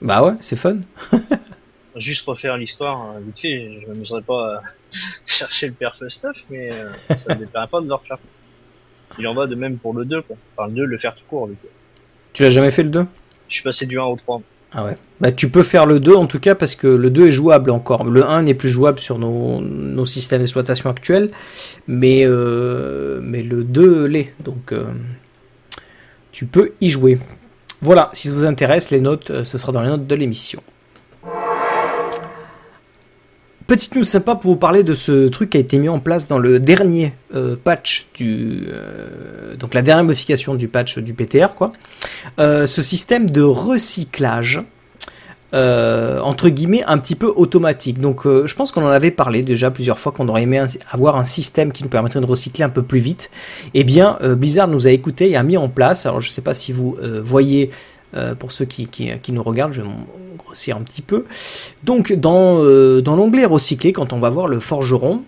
Bah 0.00 0.22
ouais, 0.22 0.34
c'est 0.40 0.56
fun. 0.56 0.78
Juste 1.96 2.26
refaire 2.26 2.58
l'histoire 2.58 3.12
euh, 3.12 3.20
vite 3.20 3.40
fait, 3.40 3.80
je 3.80 3.86
m'amuserais 3.88 4.20
pas 4.20 4.56
à 4.56 4.62
chercher 5.26 5.68
le 5.68 5.72
perf 5.72 5.96
stuff, 6.08 6.36
mais 6.50 6.70
ça 7.16 7.34
ne 7.34 7.40
déplairait 7.40 7.68
pas 7.68 7.80
de 7.80 7.88
le 7.88 7.94
refaire. 7.94 8.18
Il 9.18 9.26
en 9.26 9.34
va 9.34 9.46
de 9.46 9.54
même 9.54 9.78
pour 9.78 9.94
le 9.94 10.04
2, 10.04 10.22
quoi. 10.22 10.36
Enfin, 10.56 10.68
le 10.68 10.74
2, 10.74 10.84
le 10.84 10.98
faire 10.98 11.14
tout 11.14 11.24
court, 11.28 11.48
Tu 12.34 12.42
l'as 12.42 12.50
jamais 12.50 12.70
fait 12.70 12.82
le 12.82 12.90
2 12.90 13.06
Je 13.48 13.54
suis 13.54 13.62
passé 13.62 13.86
du 13.86 13.98
1 13.98 14.04
au 14.04 14.16
3. 14.16 14.42
Ah 14.72 14.84
ouais. 14.84 14.96
Bah, 15.20 15.32
tu 15.32 15.48
peux 15.48 15.62
faire 15.62 15.86
le 15.86 16.00
2 16.00 16.14
en 16.14 16.26
tout 16.26 16.40
cas 16.40 16.54
parce 16.54 16.74
que 16.74 16.86
le 16.86 17.10
2 17.10 17.28
est 17.28 17.30
jouable 17.30 17.70
encore. 17.70 18.04
Le 18.04 18.24
1 18.24 18.42
n'est 18.42 18.54
plus 18.54 18.68
jouable 18.68 18.98
sur 18.98 19.18
nos, 19.18 20.04
systèmes 20.04 20.40
d'exploitation 20.40 20.90
actuels, 20.90 21.30
mais, 21.86 22.22
euh, 22.24 23.20
le 23.22 23.64
2 23.64 24.04
l'est. 24.04 24.34
Donc 24.44 24.72
euh, 24.72 24.84
tu 26.32 26.46
peux 26.46 26.72
y 26.80 26.88
jouer. 26.88 27.18
Voilà, 27.82 28.08
si 28.12 28.28
ça 28.28 28.34
vous 28.34 28.44
intéresse, 28.44 28.90
les 28.90 29.00
notes, 29.00 29.30
euh, 29.30 29.44
ce 29.44 29.58
sera 29.58 29.72
dans 29.72 29.82
les 29.82 29.88
notes 29.88 30.06
de 30.06 30.14
l'émission. 30.14 30.62
Petite 33.66 33.96
news 33.96 34.04
sympa 34.04 34.36
pour 34.36 34.52
vous 34.52 34.56
parler 34.56 34.84
de 34.84 34.94
ce 34.94 35.26
truc 35.26 35.50
qui 35.50 35.56
a 35.56 35.60
été 35.60 35.78
mis 35.78 35.88
en 35.88 35.98
place 35.98 36.28
dans 36.28 36.38
le 36.38 36.60
dernier 36.60 37.14
euh, 37.34 37.56
patch 37.62 38.06
du 38.14 38.62
euh, 38.68 39.56
donc 39.56 39.74
la 39.74 39.82
dernière 39.82 40.04
modification 40.04 40.54
du 40.54 40.68
patch 40.68 40.98
du 40.98 41.14
PTR 41.14 41.54
quoi. 41.56 41.72
Euh, 42.38 42.68
ce 42.68 42.80
système 42.80 43.28
de 43.28 43.42
recyclage 43.42 44.62
entre 45.52 46.50
guillemets 46.50 46.84
un 46.86 46.98
petit 46.98 47.14
peu 47.14 47.32
automatique. 47.34 47.98
Donc 47.98 48.24
je 48.24 48.54
pense 48.54 48.72
qu'on 48.72 48.84
en 48.84 48.90
avait 48.90 49.10
parlé 49.10 49.42
déjà 49.42 49.70
plusieurs 49.70 49.98
fois 49.98 50.12
qu'on 50.12 50.28
aurait 50.28 50.42
aimé 50.42 50.62
avoir 50.90 51.16
un 51.16 51.24
système 51.24 51.72
qui 51.72 51.82
nous 51.82 51.88
permettrait 51.88 52.20
de 52.20 52.26
recycler 52.26 52.62
un 52.62 52.68
peu 52.68 52.82
plus 52.82 52.98
vite. 52.98 53.30
Eh 53.72 53.82
bien 53.82 54.18
Blizzard 54.36 54.68
nous 54.68 54.86
a 54.86 54.90
écouté 54.90 55.30
et 55.30 55.36
a 55.36 55.42
mis 55.42 55.56
en 55.56 55.70
place. 55.70 56.04
Alors 56.04 56.20
je 56.20 56.30
sais 56.30 56.42
pas 56.42 56.52
si 56.52 56.72
vous 56.72 56.98
voyez 57.22 57.70
pour 58.38 58.52
ceux 58.52 58.64
qui, 58.64 58.88
nous 59.32 59.42
regardent, 59.42 59.72
je 59.72 59.82
vais 59.82 59.88
grossir 60.36 60.76
un 60.76 60.82
petit 60.82 61.02
peu. 61.02 61.24
Donc 61.84 62.12
dans, 62.12 62.62
euh, 62.62 63.02
l'onglet 63.04 63.44
recycler, 63.44 63.92
quand 63.92 64.12
on 64.12 64.18
va 64.18 64.30
voir 64.30 64.48
le 64.48 64.60
forgeron, 64.60 65.22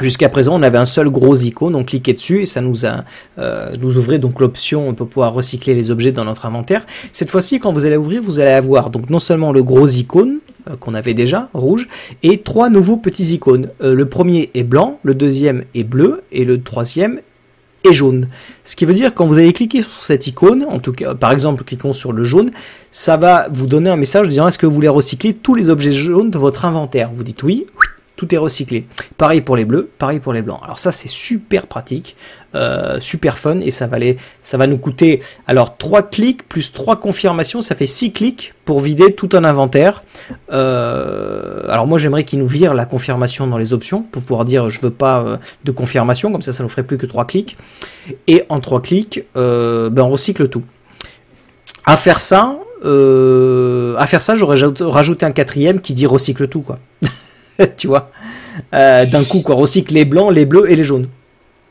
Jusqu'à 0.00 0.28
présent, 0.28 0.58
on 0.58 0.62
avait 0.64 0.76
un 0.76 0.86
seul 0.86 1.08
gros 1.08 1.36
icône, 1.36 1.76
on 1.76 1.84
cliquait 1.84 2.14
dessus 2.14 2.42
et 2.42 2.46
ça 2.46 2.60
euh, 3.38 3.76
nous 3.80 3.96
ouvrait 3.96 4.18
donc 4.18 4.40
l'option 4.40 4.92
pour 4.92 5.06
pouvoir 5.06 5.32
recycler 5.32 5.72
les 5.72 5.92
objets 5.92 6.10
dans 6.10 6.24
notre 6.24 6.46
inventaire. 6.46 6.84
Cette 7.12 7.30
fois-ci, 7.30 7.60
quand 7.60 7.72
vous 7.72 7.86
allez 7.86 7.96
ouvrir, 7.96 8.20
vous 8.20 8.40
allez 8.40 8.50
avoir 8.50 8.90
donc 8.90 9.08
non 9.08 9.20
seulement 9.20 9.52
le 9.52 9.62
gros 9.62 9.86
icône 9.86 10.40
euh, 10.68 10.74
qu'on 10.74 10.94
avait 10.94 11.14
déjà 11.14 11.48
rouge 11.54 11.86
et 12.24 12.38
trois 12.38 12.70
nouveaux 12.70 12.96
petits 12.96 13.34
icônes. 13.34 13.68
le 13.78 14.04
premier 14.06 14.50
est 14.54 14.64
blanc, 14.64 14.98
le 15.04 15.14
deuxième 15.14 15.62
est 15.76 15.84
bleu 15.84 16.24
et 16.32 16.44
le 16.44 16.60
troisième 16.60 17.20
et 17.84 17.92
jaune. 17.92 18.28
Ce 18.64 18.76
qui 18.76 18.84
veut 18.84 18.94
dire 18.94 19.14
quand 19.14 19.26
vous 19.26 19.38
allez 19.38 19.52
cliquer 19.52 19.82
sur 19.82 20.04
cette 20.04 20.26
icône, 20.26 20.64
en 20.68 20.78
tout 20.78 20.92
cas 20.92 21.14
par 21.14 21.32
exemple 21.32 21.64
cliquons 21.64 21.92
sur 21.92 22.12
le 22.12 22.24
jaune, 22.24 22.50
ça 22.90 23.16
va 23.16 23.46
vous 23.52 23.66
donner 23.66 23.90
un 23.90 23.96
message 23.96 24.28
disant 24.28 24.48
est-ce 24.48 24.58
que 24.58 24.66
vous 24.66 24.74
voulez 24.74 24.88
recycler 24.88 25.34
tous 25.34 25.54
les 25.54 25.68
objets 25.68 25.92
jaunes 25.92 26.30
de 26.30 26.38
votre 26.38 26.64
inventaire? 26.64 27.10
Vous 27.14 27.22
dites 27.22 27.42
oui, 27.42 27.66
est 28.32 28.38
recyclé. 28.38 28.86
Pareil 29.16 29.40
pour 29.40 29.56
les 29.56 29.64
bleus, 29.64 29.90
pareil 29.98 30.20
pour 30.20 30.32
les 30.32 30.42
blancs. 30.42 30.60
Alors 30.62 30.78
ça 30.78 30.92
c'est 30.92 31.08
super 31.08 31.66
pratique, 31.66 32.16
euh, 32.54 33.00
super 33.00 33.36
fun 33.36 33.60
et 33.60 33.70
ça 33.70 33.86
va, 33.86 33.96
ça 34.40 34.56
va 34.56 34.66
nous 34.66 34.78
coûter 34.78 35.20
alors 35.46 35.76
3 35.76 36.02
clics 36.04 36.48
plus 36.48 36.72
3 36.72 37.00
confirmations, 37.00 37.62
ça 37.62 37.74
fait 37.74 37.86
6 37.86 38.12
clics 38.12 38.54
pour 38.64 38.80
vider 38.80 39.12
tout 39.12 39.28
un 39.32 39.44
inventaire. 39.44 40.04
Euh, 40.52 41.66
alors 41.68 41.86
moi 41.86 41.98
j'aimerais 41.98 42.24
qu'il 42.24 42.38
nous 42.38 42.46
vire 42.46 42.74
la 42.74 42.86
confirmation 42.86 43.46
dans 43.46 43.58
les 43.58 43.72
options 43.72 44.02
pour 44.02 44.22
pouvoir 44.22 44.44
dire 44.44 44.68
je 44.68 44.80
veux 44.80 44.90
pas 44.90 45.20
euh, 45.20 45.36
de 45.64 45.72
confirmation, 45.72 46.30
comme 46.30 46.42
ça 46.42 46.52
ça 46.52 46.62
nous 46.62 46.68
ferait 46.68 46.84
plus 46.84 46.98
que 46.98 47.06
3 47.06 47.26
clics. 47.26 47.56
Et 48.28 48.44
en 48.48 48.60
3 48.60 48.82
clics, 48.82 49.24
ben 49.34 49.98
on 49.98 50.10
recycle 50.10 50.48
tout. 50.48 50.62
À 51.86 51.96
faire 51.96 52.20
ça, 52.20 52.56
à 52.82 54.06
faire 54.06 54.22
ça, 54.22 54.34
j'aurais 54.34 54.58
rajouté 54.80 55.26
un 55.26 55.32
quatrième 55.32 55.80
qui 55.80 55.92
dit 55.92 56.06
recycle 56.06 56.48
tout 56.48 56.60
quoi. 56.60 56.78
tu 57.76 57.86
vois. 57.86 58.10
Euh, 58.72 59.06
d'un 59.06 59.24
coup, 59.24 59.42
quoi. 59.42 59.54
Recycle 59.54 59.94
les 59.94 60.04
blancs, 60.04 60.32
les 60.32 60.46
bleus 60.46 60.70
et 60.70 60.76
les 60.76 60.84
jaunes. 60.84 61.08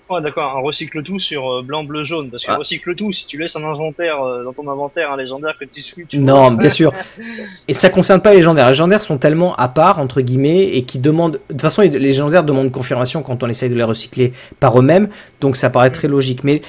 Ouais, 0.09 0.21
d'accord, 0.21 0.57
un 0.57 0.61
recycle 0.61 1.01
tout 1.01 1.17
sur 1.17 1.49
euh, 1.49 1.61
blanc, 1.63 1.85
bleu, 1.85 2.03
jaune. 2.03 2.29
Parce 2.29 2.43
que 2.45 2.51
ah. 2.51 2.57
recycle 2.57 2.93
tout, 2.93 3.13
si 3.13 3.25
tu 3.25 3.37
laisses 3.37 3.55
un 3.55 3.63
inventaire 3.63 4.21
euh, 4.21 4.43
dans 4.43 4.51
ton 4.51 4.69
inventaire 4.69 5.11
un 5.11 5.17
légendaire 5.17 5.57
que 5.57 5.65
tu 5.65 5.81
suis, 5.81 6.05
tu 6.05 6.19
Non, 6.19 6.51
bien 6.51 6.69
sûr. 6.69 6.91
Et 7.67 7.73
ça 7.73 7.89
concerne 7.89 8.21
pas 8.21 8.31
les 8.31 8.37
légendaires. 8.37 8.65
Les 8.65 8.71
légendaires 8.71 9.01
sont 9.01 9.17
tellement 9.17 9.55
à 9.55 9.69
part, 9.69 9.99
entre 9.99 10.19
guillemets, 10.21 10.75
et 10.75 10.83
qui 10.83 10.99
demandent. 10.99 11.33
De 11.33 11.53
toute 11.53 11.61
façon, 11.61 11.81
les 11.83 11.89
légendaires 11.89 12.43
demandent 12.43 12.71
confirmation 12.71 13.23
quand 13.23 13.43
on 13.43 13.49
essaye 13.49 13.69
de 13.69 13.75
les 13.75 13.83
recycler 13.83 14.33
par 14.59 14.77
eux-mêmes. 14.77 15.07
Donc 15.39 15.55
ça 15.55 15.69
paraît 15.69 15.91
très 15.91 16.09
logique. 16.09 16.43
Mais 16.43 16.61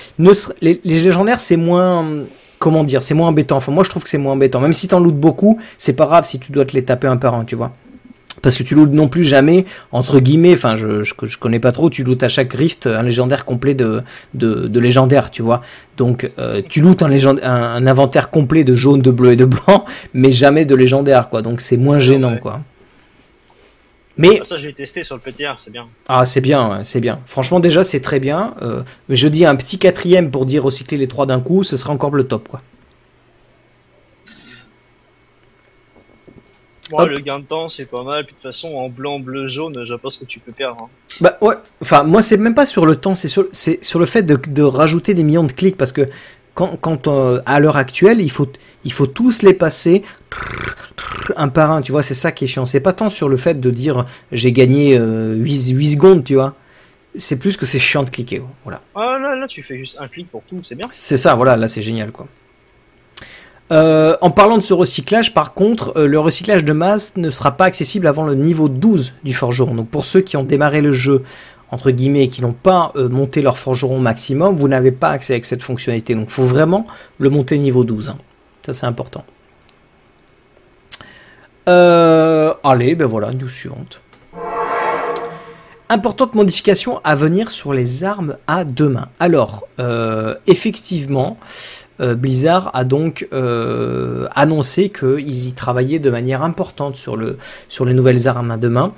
les, 0.60 0.80
légendaires, 0.84 1.40
c'est 1.40 1.56
moins 1.56 2.06
comment 2.60 2.84
dire, 2.84 3.02
c'est 3.02 3.14
moins 3.14 3.28
embêtant. 3.28 3.56
Enfin, 3.56 3.72
moi, 3.72 3.84
je 3.84 3.90
trouve 3.90 4.04
que 4.04 4.08
c'est 4.08 4.16
moins 4.16 4.32
embêtant. 4.32 4.60
Même 4.60 4.72
si 4.72 4.88
t'en 4.88 5.00
lootes 5.00 5.18
beaucoup, 5.18 5.58
c'est 5.76 5.96
pas 5.96 6.06
grave 6.06 6.24
si 6.24 6.38
tu 6.38 6.52
dois 6.52 6.64
te 6.64 6.72
les 6.72 6.84
taper 6.84 7.08
un 7.08 7.16
par 7.16 7.34
un, 7.34 7.44
tu 7.44 7.56
vois 7.56 7.72
parce 8.44 8.58
que 8.58 8.62
tu 8.62 8.74
lootes 8.74 8.92
non 8.92 9.08
plus 9.08 9.24
jamais 9.24 9.64
entre 9.90 10.20
guillemets 10.20 10.52
enfin 10.52 10.74
je, 10.74 11.02
je, 11.02 11.38
connais 11.38 11.58
pas 11.58 11.72
trop 11.72 11.88
tu 11.88 12.04
lootes 12.04 12.22
à 12.22 12.28
chaque 12.28 12.52
rift 12.52 12.86
un 12.86 13.02
légendaire 13.02 13.46
complet 13.46 13.74
de 13.74 14.02
de, 14.34 14.78
légendaire 14.78 15.30
tu 15.30 15.42
vois. 15.42 15.62
Donc 15.96 16.30
euh, 16.38 16.60
tu 16.68 16.80
lootes 16.80 17.02
un, 17.02 17.10
un, 17.10 17.86
inventaire 17.86 18.30
complet 18.30 18.64
de 18.64 18.74
jaune 18.74 19.00
de 19.00 19.10
bleu 19.10 19.32
et 19.32 19.36
de 19.36 19.46
blanc 19.46 19.84
mais 20.14 20.30
jamais 20.30 20.64
de 20.64 20.74
légendaire 20.74 21.28
quoi. 21.30 21.42
Donc 21.42 21.60
c'est 21.60 21.76
moins 21.76 21.98
gênant 21.98 22.36
quoi. 22.36 22.60
Mais 24.16 24.40
ça 24.44 24.58
je 24.58 24.66
l'ai 24.66 24.74
testé 24.74 25.02
sur 25.02 25.16
le 25.16 25.20
PTR 25.20 25.58
c'est 25.58 25.72
bien. 25.72 25.86
Ah 26.08 26.26
c'est 26.26 26.42
bien 26.42 26.80
c'est 26.84 27.00
bien. 27.00 27.20
Franchement 27.26 27.60
déjà 27.60 27.82
c'est 27.82 28.00
très 28.00 28.20
bien. 28.20 28.54
Euh, 28.62 28.82
je 29.08 29.26
dis 29.28 29.46
un 29.46 29.56
petit 29.56 29.78
quatrième 29.78 30.30
pour 30.30 30.44
dire 30.44 30.62
recycler 30.62 30.98
les 30.98 31.08
trois 31.08 31.26
d'un 31.26 31.40
coup 31.40 31.64
ce 31.64 31.76
sera 31.76 31.92
encore 31.92 32.10
le 32.10 32.24
top 32.24 32.48
quoi 32.48 32.60
le 36.92 37.18
gain 37.20 37.38
de 37.38 37.44
temps, 37.44 37.68
c'est 37.68 37.84
pas 37.84 38.02
mal. 38.02 38.24
Puis 38.24 38.34
de 38.34 38.40
toute 38.40 38.52
façon, 38.52 38.74
en 38.74 38.88
blanc, 38.88 39.18
bleu, 39.18 39.48
jaune, 39.48 39.84
je 39.86 39.94
pense 39.94 40.16
que 40.16 40.24
tu 40.24 40.40
peux 40.40 40.52
perdre. 40.52 40.76
Hein. 40.82 40.88
Bah 41.20 41.36
ouais, 41.40 41.54
enfin, 41.80 42.04
moi, 42.04 42.22
c'est 42.22 42.36
même 42.36 42.54
pas 42.54 42.66
sur 42.66 42.86
le 42.86 42.96
temps, 42.96 43.14
c'est 43.14 43.28
sur, 43.28 43.46
c'est 43.52 43.82
sur 43.84 43.98
le 43.98 44.06
fait 44.06 44.22
de, 44.22 44.62
rajouter 44.62 45.14
des 45.14 45.24
millions 45.24 45.44
de 45.44 45.52
clics 45.52 45.76
parce 45.76 45.92
que 45.92 46.08
quand, 46.54 46.76
quand 46.80 47.08
euh, 47.08 47.40
à 47.46 47.60
l'heure 47.60 47.76
actuelle, 47.76 48.20
il 48.20 48.30
faut, 48.30 48.50
il 48.84 48.92
faut 48.92 49.06
tous 49.06 49.42
les 49.42 49.54
passer 49.54 50.02
un 51.36 51.48
par 51.48 51.70
un, 51.72 51.82
tu 51.82 51.92
vois, 51.92 52.02
c'est 52.02 52.14
ça 52.14 52.32
qui 52.32 52.44
est 52.44 52.48
chiant. 52.48 52.64
C'est 52.64 52.80
pas 52.80 52.92
tant 52.92 53.08
sur 53.08 53.28
le 53.28 53.36
fait 53.36 53.60
de 53.60 53.70
dire 53.70 54.04
j'ai 54.32 54.52
gagné 54.52 54.94
8, 54.94 54.98
euh, 54.98 55.34
8, 55.36 55.92
secondes, 55.92 56.24
tu 56.24 56.34
vois. 56.34 56.54
C'est 57.16 57.38
plus 57.38 57.56
que 57.56 57.64
c'est 57.64 57.78
chiant 57.78 58.02
de 58.02 58.10
cliquer, 58.10 58.42
voilà. 58.64 58.80
Ah 58.94 59.18
là, 59.20 59.36
là, 59.36 59.46
tu 59.46 59.62
fais 59.62 59.78
juste 59.78 59.96
un 60.00 60.08
clic 60.08 60.28
pour 60.30 60.42
tout, 60.48 60.60
c'est 60.68 60.74
bien. 60.74 60.88
C'est 60.90 61.16
ça, 61.16 61.34
voilà, 61.34 61.56
là, 61.56 61.68
c'est 61.68 61.82
génial, 61.82 62.10
quoi. 62.10 62.26
Euh, 63.72 64.16
en 64.20 64.30
parlant 64.30 64.58
de 64.58 64.62
ce 64.62 64.74
recyclage, 64.74 65.32
par 65.32 65.54
contre, 65.54 65.94
euh, 65.96 66.06
le 66.06 66.20
recyclage 66.20 66.64
de 66.64 66.72
masse 66.72 67.16
ne 67.16 67.30
sera 67.30 67.52
pas 67.52 67.64
accessible 67.64 68.06
avant 68.06 68.24
le 68.24 68.34
niveau 68.34 68.68
12 68.68 69.14
du 69.24 69.32
forgeron. 69.32 69.74
Donc 69.74 69.88
pour 69.88 70.04
ceux 70.04 70.20
qui 70.20 70.36
ont 70.36 70.44
démarré 70.44 70.82
le 70.82 70.92
jeu, 70.92 71.22
entre 71.70 71.90
guillemets, 71.90 72.24
et 72.24 72.28
qui 72.28 72.42
n'ont 72.42 72.52
pas 72.52 72.92
euh, 72.96 73.08
monté 73.08 73.40
leur 73.40 73.56
forgeron 73.56 73.98
maximum, 73.98 74.54
vous 74.54 74.68
n'avez 74.68 74.92
pas 74.92 75.08
accès 75.08 75.34
à 75.34 75.42
cette 75.42 75.62
fonctionnalité. 75.62 76.14
Donc 76.14 76.26
il 76.28 76.32
faut 76.32 76.44
vraiment 76.44 76.86
le 77.18 77.30
monter 77.30 77.56
niveau 77.56 77.84
12. 77.84 78.10
Hein. 78.10 78.18
Ça 78.66 78.72
c'est 78.72 78.86
important. 78.86 79.24
allez, 81.66 82.94
ben 82.94 83.06
voilà, 83.06 83.32
news 83.32 83.48
suivante. 83.48 84.02
Importante 85.88 86.34
modification 86.34 87.00
à 87.04 87.14
venir 87.14 87.50
sur 87.50 87.72
les 87.72 88.04
armes 88.04 88.36
à 88.46 88.64
deux 88.64 88.88
mains. 88.88 89.08
Alors, 89.20 89.66
effectivement, 90.46 91.38
euh, 92.00 92.14
Blizzard 92.14 92.70
a 92.74 92.84
donc 92.84 93.28
euh, 93.32 94.26
annoncé 94.34 94.90
qu'ils 94.90 95.46
y 95.46 95.52
travaillaient 95.52 95.98
de 95.98 96.10
manière 96.10 96.42
importante 96.42 96.96
sur, 96.96 97.16
le, 97.16 97.36
sur 97.68 97.84
les 97.84 97.94
nouvelles 97.94 98.26
armes 98.26 98.50
à 98.50 98.56
deux 98.56 98.68
mains 98.68 98.92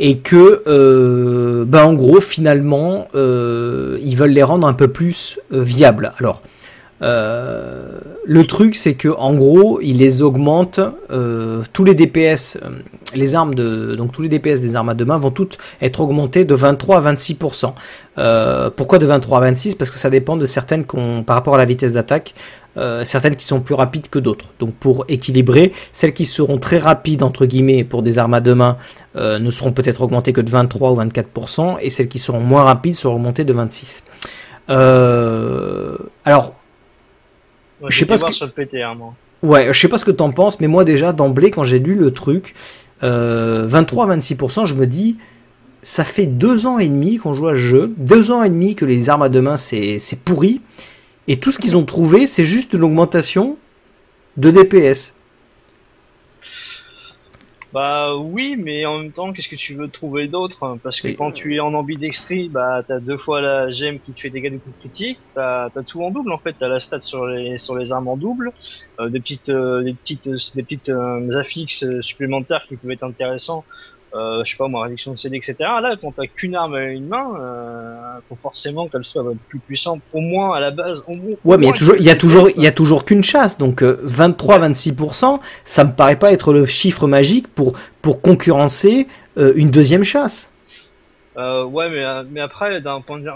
et 0.00 0.18
que, 0.18 0.62
euh, 0.66 1.64
ben 1.66 1.84
en 1.84 1.92
gros, 1.92 2.20
finalement, 2.20 3.06
ils 3.14 4.16
veulent 4.16 4.30
les 4.30 4.42
rendre 4.42 4.66
un 4.66 4.72
peu 4.72 4.88
plus 4.88 5.38
viables. 5.50 6.12
Alors, 6.18 6.42
le 8.26 8.44
truc, 8.44 8.74
c'est 8.74 8.94
que 8.94 9.08
en 9.08 9.34
gros, 9.34 9.80
il 9.82 9.98
les 9.98 10.22
augmente. 10.22 10.80
euh, 11.10 11.62
tous 11.72 11.84
les 11.84 11.94
DPS, 11.94 12.58
euh, 12.62 12.70
les 13.14 13.34
armes 13.34 13.54
de, 13.54 13.94
donc 13.96 14.12
tous 14.12 14.22
les 14.22 14.28
DPS 14.28 14.60
des 14.60 14.76
armes 14.76 14.88
à 14.88 14.94
deux 14.94 15.04
mains 15.04 15.18
vont 15.18 15.30
toutes 15.30 15.58
être 15.80 16.00
augmentés 16.00 16.44
de 16.44 16.54
23 16.54 16.96
à 17.06 17.14
26% 17.14 17.74
euh, 18.18 18.70
Pourquoi 18.74 18.98
de 18.98 19.06
23 19.06 19.38
à 19.38 19.40
26 19.42 19.74
Parce 19.76 19.90
que 19.90 19.96
ça 19.96 20.10
dépend 20.10 20.36
de 20.36 20.46
certaines 20.46 20.84
par 20.84 21.36
rapport 21.36 21.54
à 21.54 21.58
la 21.58 21.64
vitesse 21.64 21.92
d'attaque, 21.92 22.34
euh, 22.76 23.04
certaines 23.04 23.36
qui 23.36 23.44
sont 23.44 23.60
plus 23.60 23.74
rapides 23.74 24.08
que 24.08 24.18
d'autres. 24.18 24.46
Donc 24.58 24.74
pour 24.74 25.04
équilibrer, 25.08 25.72
celles 25.92 26.14
qui 26.14 26.24
seront 26.24 26.58
très 26.58 26.78
rapides 26.78 27.22
entre 27.22 27.46
guillemets 27.46 27.84
pour 27.84 28.02
des 28.02 28.18
armes 28.18 28.34
à 28.34 28.40
deux 28.40 28.54
mains 28.54 28.76
euh, 29.16 29.38
ne 29.38 29.50
seront 29.50 29.72
peut-être 29.72 30.02
augmentées 30.02 30.32
que 30.32 30.40
de 30.40 30.50
23 30.50 30.92
ou 30.92 30.96
24% 30.96 31.78
et 31.80 31.90
celles 31.90 32.08
qui 32.08 32.18
seront 32.18 32.40
moins 32.40 32.64
rapides 32.64 32.96
seront 32.96 33.16
augmentées 33.16 33.44
de 33.44 33.52
26. 33.52 34.02
Euh, 34.70 35.96
alors 36.24 36.54
Ouais, 37.80 37.88
Je 37.90 37.98
sais 37.98 38.06
pas 38.06 38.16
ce 38.16 38.24
que- 38.24 38.32
sur 38.32 38.46
le 38.46 38.52
PTR, 38.52 38.94
moi. 38.96 39.14
Ouais, 39.42 39.72
je 39.72 39.78
sais 39.78 39.88
pas 39.88 39.98
ce 39.98 40.04
que 40.04 40.10
t'en 40.10 40.30
penses, 40.32 40.60
mais 40.60 40.68
moi 40.68 40.84
déjà 40.84 41.12
d'emblée 41.12 41.50
quand 41.50 41.64
j'ai 41.64 41.78
lu 41.78 41.96
le 41.96 42.10
truc, 42.12 42.54
euh, 43.02 43.66
23-26%, 43.66 44.64
je 44.64 44.74
me 44.74 44.86
dis, 44.86 45.16
ça 45.82 46.02
fait 46.04 46.26
deux 46.26 46.66
ans 46.66 46.78
et 46.78 46.88
demi 46.88 47.16
qu'on 47.18 47.34
joue 47.34 47.48
à 47.48 47.52
ce 47.52 47.56
jeu, 47.60 47.92
deux 47.98 48.30
ans 48.30 48.42
et 48.42 48.48
demi 48.48 48.74
que 48.74 48.86
les 48.86 49.10
armes 49.10 49.22
à 49.22 49.28
deux 49.28 49.42
mains 49.42 49.58
c'est 49.58 49.98
c'est 49.98 50.18
pourri, 50.20 50.62
et 51.28 51.36
tout 51.40 51.52
ce 51.52 51.58
qu'ils 51.58 51.76
ont 51.76 51.84
trouvé 51.84 52.26
c'est 52.26 52.44
juste 52.44 52.72
une 52.72 52.84
augmentation 52.84 53.56
de 54.38 54.50
DPS. 54.50 55.13
Bah 57.74 58.16
oui, 58.16 58.56
mais 58.56 58.86
en 58.86 59.00
même 59.00 59.12
temps, 59.12 59.32
qu'est-ce 59.32 59.48
que 59.48 59.56
tu 59.56 59.74
veux 59.76 59.90
trouver 59.90 60.28
d'autre 60.28 60.62
hein? 60.62 60.78
Parce 60.84 61.00
que 61.00 61.08
Oui. 61.08 61.16
quand 61.16 61.32
tu 61.32 61.56
es 61.56 61.60
en 61.60 61.74
ambidextrie, 61.74 62.48
bah 62.48 62.84
t'as 62.86 63.00
deux 63.00 63.18
fois 63.18 63.40
la 63.40 63.68
gemme 63.70 64.00
qui 64.00 64.14
te 64.14 64.20
fait 64.20 64.30
dégâts 64.30 64.52
de 64.52 64.58
coups 64.58 64.76
critiques, 64.78 65.20
t'as 65.34 65.66
as 65.74 65.84
tout 65.84 66.00
en 66.04 66.12
double 66.12 66.32
en 66.32 66.38
fait, 66.38 66.54
t'as 66.60 66.68
la 66.68 66.78
stat 66.80 67.00
sur 67.00 67.26
les 67.26 67.58
sur 67.58 67.76
les 67.76 67.90
armes 67.92 68.06
en 68.08 68.16
double, 68.16 68.52
euh, 69.00 69.10
des 69.10 69.20
petites 69.20 69.48
euh, 69.48 69.82
des 69.82 69.94
petites 69.94 70.28
des 70.54 70.62
petites 70.62 70.88
euh, 70.88 71.36
affixes 71.40 71.84
supplémentaires 72.02 72.64
qui 72.68 72.76
peuvent 72.78 72.92
être 72.92 73.02
intéressants. 73.02 73.66
Euh, 74.14 74.44
je 74.44 74.52
sais 74.52 74.56
pas 74.56 74.68
moi, 74.68 74.84
réduction 74.84 75.12
de 75.12 75.16
CD, 75.16 75.36
etc. 75.36 75.56
Là, 75.58 75.96
quand 76.00 76.12
t'as 76.12 76.26
qu'une 76.26 76.54
arme 76.54 76.74
à 76.74 76.84
une 76.84 77.08
main, 77.08 77.32
euh, 77.38 77.96
faut 78.28 78.38
forcément 78.40 78.86
qu'elle 78.86 79.04
soit 79.04 79.24
plus 79.48 79.58
puissante, 79.58 80.00
au 80.12 80.20
moins 80.20 80.54
à 80.54 80.60
la 80.60 80.70
base. 80.70 81.02
Au 81.08 81.14
moins, 81.14 81.36
Ouais, 81.44 81.56
mais 81.58 81.66
il 81.66 81.68
y 81.68 81.72
a 81.72 81.76
toujours, 81.76 81.96
il 81.98 82.04
y 82.04 82.08
a 82.08 82.12
qu'une 82.12 82.20
toujours, 82.20 82.44
puissance, 82.44 82.62
il 82.62 82.64
y 82.64 82.66
a 82.68 82.72
toujours 82.72 83.04
qu'une 83.04 83.24
chasse, 83.24 83.58
donc 83.58 83.82
euh, 83.82 84.00
23-26%, 84.06 85.40
ça 85.64 85.84
me 85.84 85.92
paraît 85.92 86.18
pas 86.18 86.32
être 86.32 86.52
le 86.52 86.64
chiffre 86.64 87.06
magique 87.06 87.48
pour 87.48 87.74
pour 88.02 88.20
concurrencer 88.20 89.08
euh, 89.38 89.52
une 89.56 89.70
deuxième 89.70 90.04
chasse. 90.04 90.53
Euh, 91.36 91.64
ouais, 91.64 91.90
mais, 91.90 92.04
euh, 92.04 92.22
mais 92.30 92.40
après, 92.40 92.80
d'un 92.80 93.00
point 93.00 93.18
de 93.18 93.24
vue, 93.24 93.30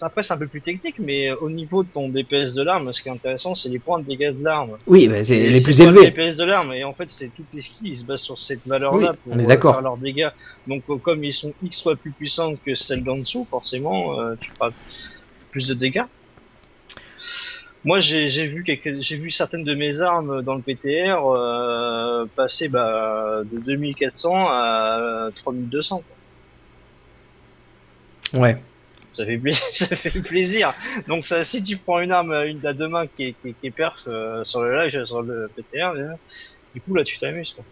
après 0.00 0.22
c'est 0.22 0.32
un 0.32 0.38
peu 0.38 0.46
plus 0.46 0.62
technique, 0.62 0.98
mais 0.98 1.30
au 1.32 1.50
niveau 1.50 1.82
de 1.82 1.88
ton 1.88 2.08
DPS 2.08 2.54
de 2.54 2.62
l'arme, 2.62 2.90
ce 2.92 3.02
qui 3.02 3.08
est 3.08 3.12
intéressant, 3.12 3.54
c'est 3.54 3.68
les 3.68 3.78
points 3.78 3.98
de 3.98 4.06
dégâts 4.06 4.32
de 4.32 4.42
l'arme. 4.42 4.72
Oui, 4.86 5.08
bah, 5.08 5.22
c'est 5.22 5.50
les 5.50 5.60
plus 5.60 5.78
élevés. 5.82 6.10
DPS 6.10 6.36
de 6.36 6.44
l'arme, 6.44 6.72
et 6.72 6.84
en 6.84 6.94
fait, 6.94 7.10
c'est 7.10 7.28
toutes 7.28 7.52
les 7.52 7.60
skills, 7.60 7.90
ils 7.90 7.98
se 7.98 8.04
basent 8.04 8.22
sur 8.22 8.40
cette 8.40 8.66
valeur-là 8.66 9.10
Oui, 9.10 9.16
pour 9.22 9.34
on 9.34 9.38
est 9.38 9.50
euh, 9.50 9.60
faire 9.60 9.82
leurs 9.82 9.98
dégâts. 9.98 10.30
Donc, 10.66 10.84
euh, 10.88 10.96
comme 10.96 11.22
ils 11.22 11.34
sont 11.34 11.52
X 11.62 11.82
fois 11.82 11.96
plus 11.96 12.12
puissants 12.12 12.54
que 12.64 12.74
celles 12.74 13.04
d'en 13.04 13.18
dessous, 13.18 13.46
forcément, 13.50 14.18
euh, 14.18 14.36
tu 14.40 14.50
feras 14.50 14.70
plus 15.50 15.68
de 15.68 15.74
dégâts. 15.74 16.04
Moi, 17.84 18.00
j'ai 18.00 18.46
vu 18.46 18.64
quelques, 18.64 19.02
j'ai 19.02 19.16
vu 19.16 19.30
certaines 19.30 19.64
de 19.64 19.74
mes 19.74 20.00
armes 20.00 20.40
dans 20.40 20.54
le 20.54 20.62
PTR 20.62 21.20
passer 22.34 22.68
bah, 22.68 23.42
de 23.44 23.58
2400 23.58 24.46
à 24.48 25.28
3200. 25.36 25.96
quoi. 25.96 26.13
Ouais. 28.34 28.56
Ça 29.14 29.24
fait, 29.24 29.40
ça 29.52 29.96
fait 29.96 30.22
plaisir. 30.22 30.74
Donc 31.08 31.26
ça, 31.26 31.44
si 31.44 31.62
tu 31.62 31.76
prends 31.76 32.00
une 32.00 32.10
arme, 32.12 32.32
une 32.46 32.64
à 32.66 32.72
deux 32.72 32.88
mains 32.88 33.06
qui 33.06 33.24
est, 33.24 33.34
qui 33.40 33.48
est, 33.50 33.54
qui 33.60 33.66
est 33.68 33.70
perf 33.70 33.94
euh, 34.08 34.44
sur 34.44 34.62
le 34.62 34.76
live, 34.76 35.04
sur 35.04 35.22
le 35.22 35.48
PTR, 35.54 35.92
du 36.74 36.80
coup 36.80 36.94
là 36.94 37.04
tu 37.04 37.18
t'amuses. 37.18 37.52
quoi. 37.52 37.64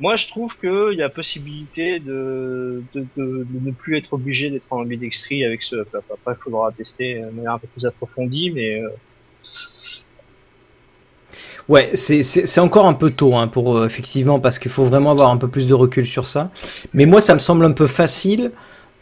Moi 0.00 0.16
je 0.16 0.26
trouve 0.28 0.56
qu'il 0.58 0.98
y 0.98 1.02
a 1.02 1.08
possibilité 1.08 2.00
de, 2.00 2.82
de, 2.94 3.06
de, 3.16 3.46
de 3.48 3.60
ne 3.66 3.70
plus 3.70 3.96
être 3.96 4.12
obligé 4.12 4.50
d'être 4.50 4.70
en 4.72 4.80
ambidextrie 4.80 5.44
avec 5.44 5.62
ce. 5.62 5.76
Après 5.76 6.32
il 6.32 6.42
faudra 6.42 6.70
tester 6.72 7.20
de 7.20 7.30
manière 7.30 7.52
un 7.52 7.58
peu 7.58 7.68
plus 7.68 7.86
approfondie, 7.86 8.50
mais 8.50 8.80
euh, 8.80 8.90
Ouais, 11.68 11.92
c'est 11.94 12.58
encore 12.58 12.86
un 12.86 12.92
peu 12.92 13.10
tôt 13.10 13.36
hein, 13.36 13.48
pour 13.48 13.78
euh, 13.78 13.86
effectivement 13.86 14.38
parce 14.38 14.58
qu'il 14.58 14.70
faut 14.70 14.84
vraiment 14.84 15.10
avoir 15.10 15.30
un 15.30 15.38
peu 15.38 15.48
plus 15.48 15.66
de 15.66 15.72
recul 15.72 16.06
sur 16.06 16.26
ça. 16.26 16.50
Mais 16.92 17.06
moi, 17.06 17.20
ça 17.22 17.32
me 17.32 17.38
semble 17.38 17.64
un 17.64 17.72
peu 17.72 17.86
facile. 17.86 18.52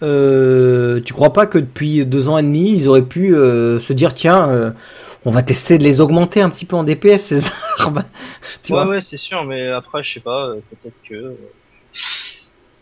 Euh, 0.03 1.01
tu 1.01 1.13
crois 1.13 1.33
pas 1.33 1.47
que 1.47 1.59
depuis 1.59 2.05
deux 2.05 2.29
ans 2.29 2.37
et 2.39 2.43
demi, 2.43 2.73
ils 2.73 2.89
auraient 2.89 3.03
pu 3.03 3.35
euh, 3.37 3.79
se 3.79 3.93
dire 3.93 4.15
tiens, 4.15 4.49
euh, 4.49 4.71
on 5.25 5.31
va 5.31 5.43
tester 5.43 5.79
de 5.79 5.85
les 5.85 6.01
augmenter 6.01 6.41
un 6.41 6.51
petit 6.51 6.65
peu 6.65 6.75
en 6.75 6.83
DPS 6.83 7.19
ces 7.19 7.51
armes. 7.79 8.05
tu 8.65 8.73
ouais 8.73 8.85
vois 8.85 8.89
ouais 8.89 9.01
c'est 9.01 9.17
sûr, 9.17 9.45
mais 9.45 9.69
après 9.69 10.03
je 10.03 10.15
sais 10.15 10.21
pas, 10.21 10.55
peut-être 10.71 10.97
que 11.09 11.37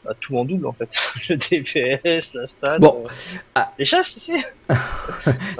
bah, 0.04 0.14
tout 0.18 0.36
en 0.38 0.44
double 0.44 0.66
en 0.66 0.72
fait, 0.72 0.88
le 1.28 1.36
DPS, 1.36 2.32
la 2.34 2.46
stat, 2.46 2.78
Bon. 2.78 3.04
euh, 3.04 3.08
Ah. 3.54 3.72
les 3.78 3.84
chasses 3.84 4.16
aussi. 4.16 4.32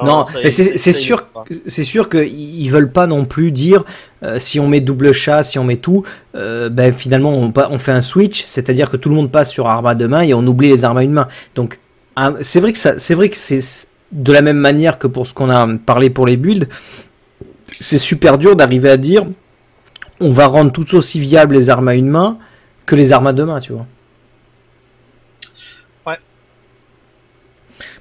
Non, 0.03 0.25
mais 0.43 0.51
c'est- 0.51 0.93
sûr 0.93 1.27
c'est 1.67 1.85
sûr 1.85 2.09
qu'ils 2.09 2.71
veulent 2.71 2.91
pas 2.93 3.07
non 3.07 3.25
plus 3.27 3.53
dire 3.53 3.85
euh, 4.23 4.39
si 4.39 4.59
on 4.61 4.67
met 4.69 4.81
double 4.81 5.13
chat, 5.13 5.43
si 5.43 5.59
on 5.59 5.65
met 5.65 5.77
tout, 5.77 6.05
euh, 6.35 6.69
ben 6.71 6.93
finalement 6.93 7.33
on, 7.33 7.79
fait 7.79 7.93
un 7.93 8.01
switch, 8.03 8.45
c'est-à-dire 8.45 8.91
que 8.91 8.97
tout 8.97 9.09
le 9.11 9.15
monde 9.15 9.31
passe 9.31 9.51
sur 9.51 9.69
arme 9.69 9.87
à 9.87 9.95
deux 9.95 10.09
mains 10.09 10.23
et 10.23 10.33
on 10.35 10.47
oublie 10.47 10.69
les 10.69 10.85
armes 10.85 10.99
à 10.99 11.05
une 11.05 11.13
main. 11.13 11.29
Donc 11.55 11.79
c'est 12.43 12.61
vrai 12.61 12.73
que 12.73 12.79
ça, 12.79 12.99
c'est 12.99 13.15
vrai 13.15 13.29
que 13.31 13.37
c'est 13.37 13.61
de 14.13 14.33
la 14.33 14.43
même 14.43 14.59
manière 14.59 14.99
que 14.99 15.07
pour 15.07 15.27
ce 15.27 15.33
qu'on 15.35 15.51
a 15.51 15.67
parlé 15.79 16.11
pour 16.11 16.27
les 16.27 16.37
builds, 16.37 16.69
c'est 17.79 17.99
super 17.99 18.37
dur 18.39 18.57
d'arriver 18.57 18.91
à 18.91 18.97
dire 18.97 19.25
on 20.21 20.31
va 20.33 20.47
rendre 20.47 20.71
tout 20.73 20.95
aussi 20.97 21.19
viable 21.21 21.55
les 21.55 21.71
armes 21.71 21.89
à 21.89 21.95
une 21.95 22.09
main 22.09 22.37
que 22.85 22.95
les 22.97 23.13
armes 23.13 23.27
à 23.29 23.33
deux 23.33 23.45
mains, 23.47 23.61
tu 23.61 23.73
vois. 23.73 23.87
Ouais. 26.07 26.19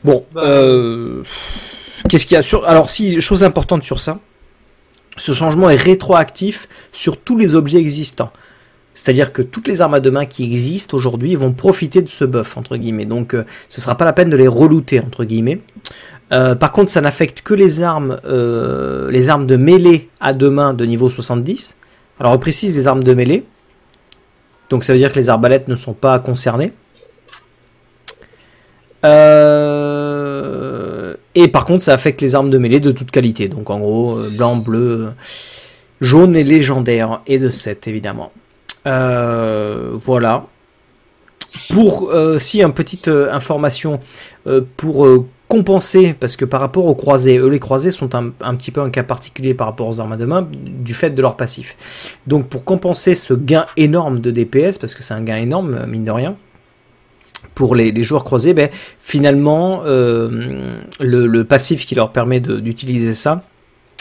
Bon, 0.03 0.25
Bah, 0.33 0.41
euh, 0.43 1.23
qu'est-ce 2.07 2.25
qu'il 2.25 2.35
y 2.35 2.37
a 2.37 2.41
sur 2.41 2.67
Alors 2.67 2.89
si 2.89 3.19
chose 3.21 3.43
importante 3.43 3.83
sur 3.83 3.99
ça, 3.99 4.19
ce 5.17 5.33
changement 5.33 5.69
est 5.69 5.75
rétroactif 5.75 6.67
sur 6.91 7.19
tous 7.19 7.37
les 7.37 7.55
objets 7.55 7.79
existants. 7.79 8.31
C'est-à-dire 8.93 9.31
que 9.31 9.41
toutes 9.41 9.67
les 9.67 9.81
armes 9.81 9.93
à 9.93 9.99
deux 9.99 10.11
mains 10.11 10.25
qui 10.25 10.43
existent 10.43 10.95
aujourd'hui 10.97 11.35
vont 11.35 11.53
profiter 11.53 12.01
de 12.01 12.09
ce 12.09 12.25
buff 12.25 12.57
entre 12.57 12.77
guillemets. 12.77 13.05
Donc 13.05 13.33
euh, 13.33 13.45
ce 13.69 13.81
sera 13.81 13.95
pas 13.95 14.05
la 14.05 14.13
peine 14.13 14.29
de 14.29 14.37
les 14.37 14.47
relooter 14.47 14.99
entre 14.99 15.23
guillemets. 15.25 15.61
Euh, 16.31 16.55
par 16.55 16.71
contre, 16.71 16.91
ça 16.91 17.01
n'affecte 17.01 17.41
que 17.41 17.53
les 17.53 17.81
armes, 17.81 18.19
euh, 18.25 19.09
les 19.11 19.29
armes 19.29 19.47
de 19.47 19.55
mêlée 19.55 20.09
à 20.19 20.33
deux 20.33 20.49
mains 20.49 20.73
de 20.73 20.85
niveau 20.85 21.09
70. 21.09 21.77
Alors, 22.19 22.33
on 22.33 22.37
précise 22.37 22.77
les 22.77 22.87
armes 22.87 23.03
de 23.03 23.13
mêlée. 23.13 23.45
Donc, 24.69 24.83
ça 24.83 24.93
veut 24.93 24.99
dire 24.99 25.11
que 25.11 25.17
les 25.17 25.29
arbalètes 25.29 25.67
ne 25.67 25.75
sont 25.75 25.93
pas 25.93 26.19
concernées. 26.19 26.71
Euh, 29.05 29.98
et 31.35 31.47
par 31.47 31.65
contre, 31.65 31.83
ça 31.83 31.93
affecte 31.93 32.21
les 32.21 32.35
armes 32.35 32.49
de 32.49 32.57
mêlée 32.57 32.79
de 32.79 32.91
toute 32.91 33.11
qualité. 33.11 33.47
Donc, 33.47 33.69
en 33.69 33.79
gros, 33.79 34.17
euh, 34.17 34.29
blanc, 34.35 34.55
bleu, 34.55 35.09
jaune 36.01 36.35
et 36.35 36.43
légendaire. 36.43 37.21
Et 37.27 37.39
de 37.39 37.49
7, 37.49 37.87
évidemment. 37.87 38.31
Euh, 38.87 39.97
voilà. 40.03 40.45
Pour, 41.69 42.09
euh, 42.11 42.39
si, 42.39 42.61
une 42.61 42.73
petite 42.73 43.07
euh, 43.07 43.31
information 43.31 43.99
pour 44.77 45.07
compenser, 45.47 46.15
parce 46.19 46.35
que 46.35 46.45
par 46.45 46.59
rapport 46.59 46.85
aux 46.85 46.95
croisés, 46.95 47.37
eux 47.37 47.49
les 47.49 47.59
croisés 47.59 47.91
sont 47.91 48.15
un, 48.15 48.55
petit 48.55 48.71
peu 48.71 48.81
un 48.81 48.89
cas 48.89 49.03
particulier 49.03 49.53
par 49.53 49.67
rapport 49.67 49.87
aux 49.87 49.99
armes 49.99 50.13
à 50.13 50.17
deux 50.17 50.25
mains 50.25 50.47
du 50.51 50.95
fait 50.95 51.11
de 51.11 51.21
leur 51.21 51.37
passif. 51.37 52.17
Donc 52.25 52.47
pour 52.47 52.63
compenser 52.63 53.13
ce 53.13 53.35
gain 53.35 53.67
énorme 53.77 54.21
de 54.21 54.31
DPS, 54.31 54.79
parce 54.79 54.95
que 54.95 55.03
c'est 55.03 55.13
un 55.13 55.21
gain 55.21 55.37
énorme, 55.37 55.85
mine 55.85 56.03
de 56.03 56.11
rien, 56.11 56.35
pour 57.55 57.75
les, 57.75 57.91
les 57.91 58.03
joueurs 58.03 58.23
croisés, 58.23 58.53
ben, 58.53 58.69
finalement, 58.99 59.81
euh, 59.85 60.79
le, 60.99 61.27
le 61.27 61.43
passif 61.43 61.85
qui 61.85 61.95
leur 61.95 62.11
permet 62.11 62.39
d'utiliser 62.39 63.13
ça, 63.13 63.43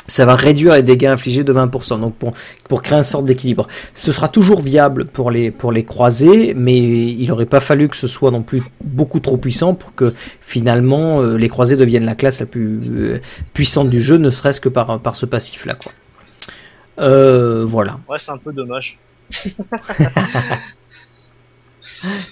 ça 0.08 0.24
va 0.24 0.34
réduire 0.34 0.74
les 0.74 0.82
dégâts 0.82 1.06
infligés 1.06 1.44
de 1.44 1.52
20%, 1.52 2.00
donc 2.00 2.14
pour, 2.16 2.32
pour 2.68 2.82
créer 2.82 2.96
une 2.96 3.04
sorte 3.04 3.26
d'équilibre. 3.26 3.68
Ce 3.92 4.10
sera 4.10 4.28
toujours 4.28 4.62
viable 4.62 5.04
pour 5.04 5.30
les, 5.30 5.50
pour 5.50 5.70
les 5.70 5.84
croisés, 5.84 6.54
mais 6.56 6.78
il 6.78 7.28
n'aurait 7.28 7.46
pas 7.46 7.60
fallu 7.60 7.88
que 7.88 7.96
ce 7.96 8.08
soit 8.08 8.30
non 8.30 8.42
plus 8.42 8.62
beaucoup 8.82 9.20
trop 9.20 9.36
puissant 9.36 9.74
pour 9.74 9.94
que 9.94 10.14
finalement 10.40 11.20
euh, 11.20 11.36
les 11.36 11.48
croisés 11.50 11.76
deviennent 11.76 12.06
la 12.06 12.14
classe 12.14 12.40
la 12.40 12.46
plus 12.46 12.80
euh, 12.90 13.20
puissante 13.52 13.90
du 13.90 14.00
jeu, 14.00 14.16
ne 14.16 14.30
serait-ce 14.30 14.62
que 14.62 14.70
par, 14.70 14.98
par 14.98 15.14
ce 15.14 15.26
passif-là. 15.26 15.74
quoi. 15.74 15.92
Euh, 16.98 17.64
voilà. 17.66 17.98
Ouais, 18.08 18.18
c'est 18.18 18.32
un 18.32 18.38
peu 18.38 18.52
dommage. 18.52 18.98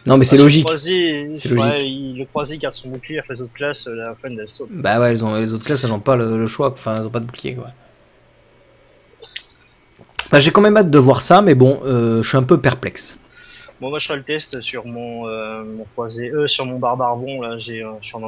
Non 0.07 0.17
mais 0.19 0.25
c'est 0.25 0.37
que 0.37 0.43
logique. 0.43 0.63
Le 0.65 0.67
croisé, 0.67 1.31
C'est 1.35 1.51
ouais, 1.53 1.57
logique. 1.57 1.87
il- 1.87 2.19
le 2.19 2.25
croisé 2.27 2.59
garde 2.59 2.75
son 2.75 2.89
bouclier, 2.89 3.21
les 3.29 3.41
autres 3.41 3.53
classes, 3.53 3.87
euh, 3.87 3.95
la 3.95 4.15
fin 4.15 4.29
elles 4.31 4.49
sautent. 4.49 4.69
Bah 4.71 5.01
ouais, 5.01 5.11
elles 5.11 5.25
ont, 5.25 5.35
les 5.35 5.53
autres 5.53 5.65
classes, 5.65 5.83
elles 5.85 5.91
n'ont 5.91 5.99
pas 6.01 6.17
le, 6.17 6.39
le 6.39 6.47
choix, 6.47 6.71
enfin, 6.71 6.97
elles 6.97 7.03
n'ont 7.03 7.11
pas 7.11 7.21
de 7.21 7.25
bouclier, 7.27 7.55
quoi. 7.55 7.69
Bah, 10.31 10.39
j'ai 10.39 10.51
quand 10.51 10.61
même 10.61 10.77
hâte 10.77 10.91
de 10.91 10.99
voir 10.99 11.23
ça, 11.23 11.41
mais 11.43 11.55
bon, 11.55 11.81
euh, 11.85 12.23
je 12.23 12.29
suis 12.29 12.37
un 12.37 12.43
peu 12.43 12.61
perplexe. 12.61 13.19
Bon, 13.81 13.91
moi 13.91 13.99
je 13.99 14.07
ferai 14.07 14.19
le 14.19 14.25
test 14.25 14.61
sur 14.61 14.87
mon, 14.87 15.29
euh, 15.29 15.63
mon 15.63 15.85
croisé, 15.85 16.31
euh, 16.31 16.47
sur 16.47 16.65
mon 16.65 16.79
barbarbon, 16.79 17.43
là, 17.43 17.59
j'ai, 17.59 17.85
je 18.01 18.07
suis 18.07 18.17
en 18.17 18.23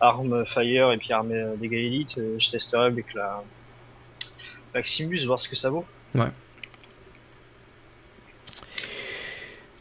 arme 0.00 0.44
fire 0.54 0.92
et 0.92 0.96
puis 0.98 1.12
arme 1.12 1.32
dégâts 1.60 1.72
élite, 1.74 2.20
je 2.38 2.50
testerai 2.50 2.86
avec 2.86 3.06
la 3.14 3.42
Maximus, 4.74 5.24
voir 5.26 5.40
ce 5.40 5.48
que 5.48 5.56
ça 5.56 5.70
vaut. 5.70 5.84
Ouais. 6.14 6.28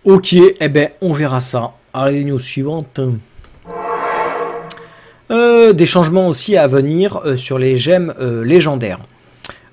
Ok, 0.07 0.37
eh 0.61 0.69
ben 0.69 0.87
on 1.01 1.11
verra 1.11 1.41
ça. 1.41 1.73
Allez, 1.93 2.23
news 2.23 2.39
suivante. 2.39 3.01
Euh, 5.29 5.73
des 5.73 5.85
changements 5.85 6.29
aussi 6.29 6.55
à 6.55 6.65
venir 6.65 7.19
euh, 7.25 7.35
sur 7.35 7.59
les 7.59 7.75
gemmes 7.75 8.13
euh, 8.17 8.45
légendaires. 8.45 8.99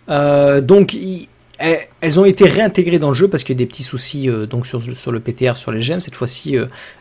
donc, 0.09 0.97
elles 1.59 2.19
ont 2.19 2.25
été 2.25 2.49
réintégrées 2.49 2.99
dans 2.99 3.09
le 3.09 3.15
jeu 3.15 3.29
parce 3.29 3.45
qu'il 3.45 3.55
y 3.55 3.59
a 3.59 3.63
des 3.65 3.67
petits 3.67 3.83
soucis 3.83 4.29
donc 4.51 4.67
sur, 4.67 4.83
sur, 4.83 5.13
le 5.13 5.21
PTR, 5.21 5.57
sur 5.57 5.71
les 5.71 5.81
gemmes. 5.81 6.01
Cette 6.01 6.17
fois-ci, 6.17 6.57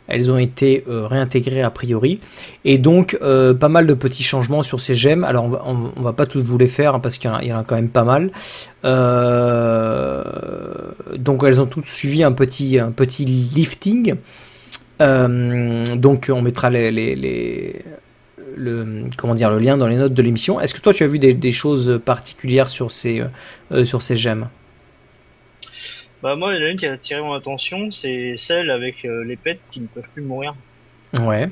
elles 0.07 0.31
ont 0.31 0.37
été 0.37 0.83
réintégrées 0.87 1.63
a 1.63 1.71
priori. 1.71 2.19
Et 2.63 2.77
donc, 2.77 3.17
pas 3.17 3.69
mal 3.69 3.87
de 3.87 3.93
petits 3.93 4.23
changements 4.23 4.61
sur 4.61 4.79
ces 4.79 4.95
gemmes. 4.95 5.23
Alors, 5.23 5.45
on 5.45 5.49
va, 5.49 5.63
on, 5.65 6.01
va 6.01 6.13
pas 6.13 6.25
tous 6.25 6.41
vous 6.41 6.57
les 6.57 6.67
faire 6.67 6.95
hein, 6.95 6.99
parce 6.99 7.17
qu'il 7.17 7.31
y, 7.41 7.53
en 7.53 7.59
a 7.59 7.63
quand 7.63 7.75
même 7.75 7.89
pas 7.89 8.03
mal. 8.03 8.31
donc, 11.17 11.43
elles 11.43 11.59
ont 11.59 11.67
toutes 11.67 11.87
suivi 11.87 12.23
un 12.23 12.31
petit, 12.31 12.77
un 12.79 12.91
petit 12.91 13.25
lifting. 13.25 14.15
donc, 14.99 16.29
on 16.31 16.41
mettra 16.41 16.69
les, 16.69 16.91
les 16.91 17.81
le, 18.55 19.05
comment 19.17 19.35
dire, 19.35 19.49
le 19.49 19.59
lien 19.59 19.77
dans 19.77 19.87
les 19.87 19.95
notes 19.95 20.13
de 20.13 20.21
l'émission. 20.21 20.59
Est-ce 20.59 20.73
que 20.73 20.81
toi, 20.81 20.93
tu 20.93 21.03
as 21.03 21.07
vu 21.07 21.19
des, 21.19 21.51
choses 21.51 22.01
particulières 22.03 22.69
sur 22.69 22.91
ces, 22.91 23.21
euh, 23.21 23.27
euh, 23.71 23.85
sur 23.85 24.01
ces 24.01 24.15
gemmes? 24.15 24.49
Bah 26.21 26.35
moi, 26.35 26.53
il 26.53 26.61
y 26.61 26.63
en 26.63 26.67
a 26.67 26.69
une 26.69 26.77
qui 26.77 26.85
a 26.85 26.93
attiré 26.93 27.21
mon 27.21 27.33
attention, 27.33 27.91
c'est 27.91 28.35
celle 28.37 28.69
avec 28.69 29.03
euh, 29.05 29.23
les 29.23 29.35
pets 29.35 29.59
qui 29.71 29.81
ne 29.81 29.87
peuvent 29.87 30.07
plus 30.13 30.23
mourir. 30.23 30.55
Ouais. 31.19 31.49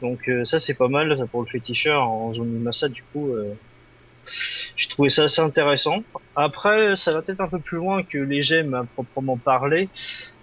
Donc 0.00 0.30
ça 0.44 0.60
c'est 0.60 0.74
pas 0.74 0.88
mal 0.88 1.16
ça, 1.18 1.26
pour 1.26 1.42
le 1.42 1.46
féticheur 1.46 2.08
en 2.08 2.32
zone 2.32 2.54
de 2.54 2.58
massade 2.58 2.92
du 2.92 3.02
coup. 3.12 3.34
J'ai 4.76 4.88
trouvé 4.88 5.10
ça 5.10 5.24
assez 5.24 5.40
intéressant. 5.40 6.02
Après 6.36 6.96
ça 6.96 7.12
va 7.12 7.20
peut-être 7.20 7.40
un 7.40 7.48
peu 7.48 7.58
plus 7.58 7.76
loin 7.76 8.02
que 8.02 8.16
les 8.16 8.42
gemmes 8.42 8.74
à 8.74 8.84
proprement 8.84 9.36
parler. 9.36 9.88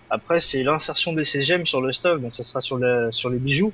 Après 0.10 0.39
c'est 0.39 0.62
l'insertion 0.62 1.14
de 1.14 1.24
ces 1.24 1.41
gemmes 1.41 1.66
sur 1.66 1.82
le 1.82 1.91
stock, 1.93 2.22
donc 2.22 2.36
ça 2.36 2.43
sera 2.43 2.62
sur, 2.62 2.78
la, 2.78 3.12
sur 3.12 3.30
les 3.30 3.39
bijoux. 3.39 3.74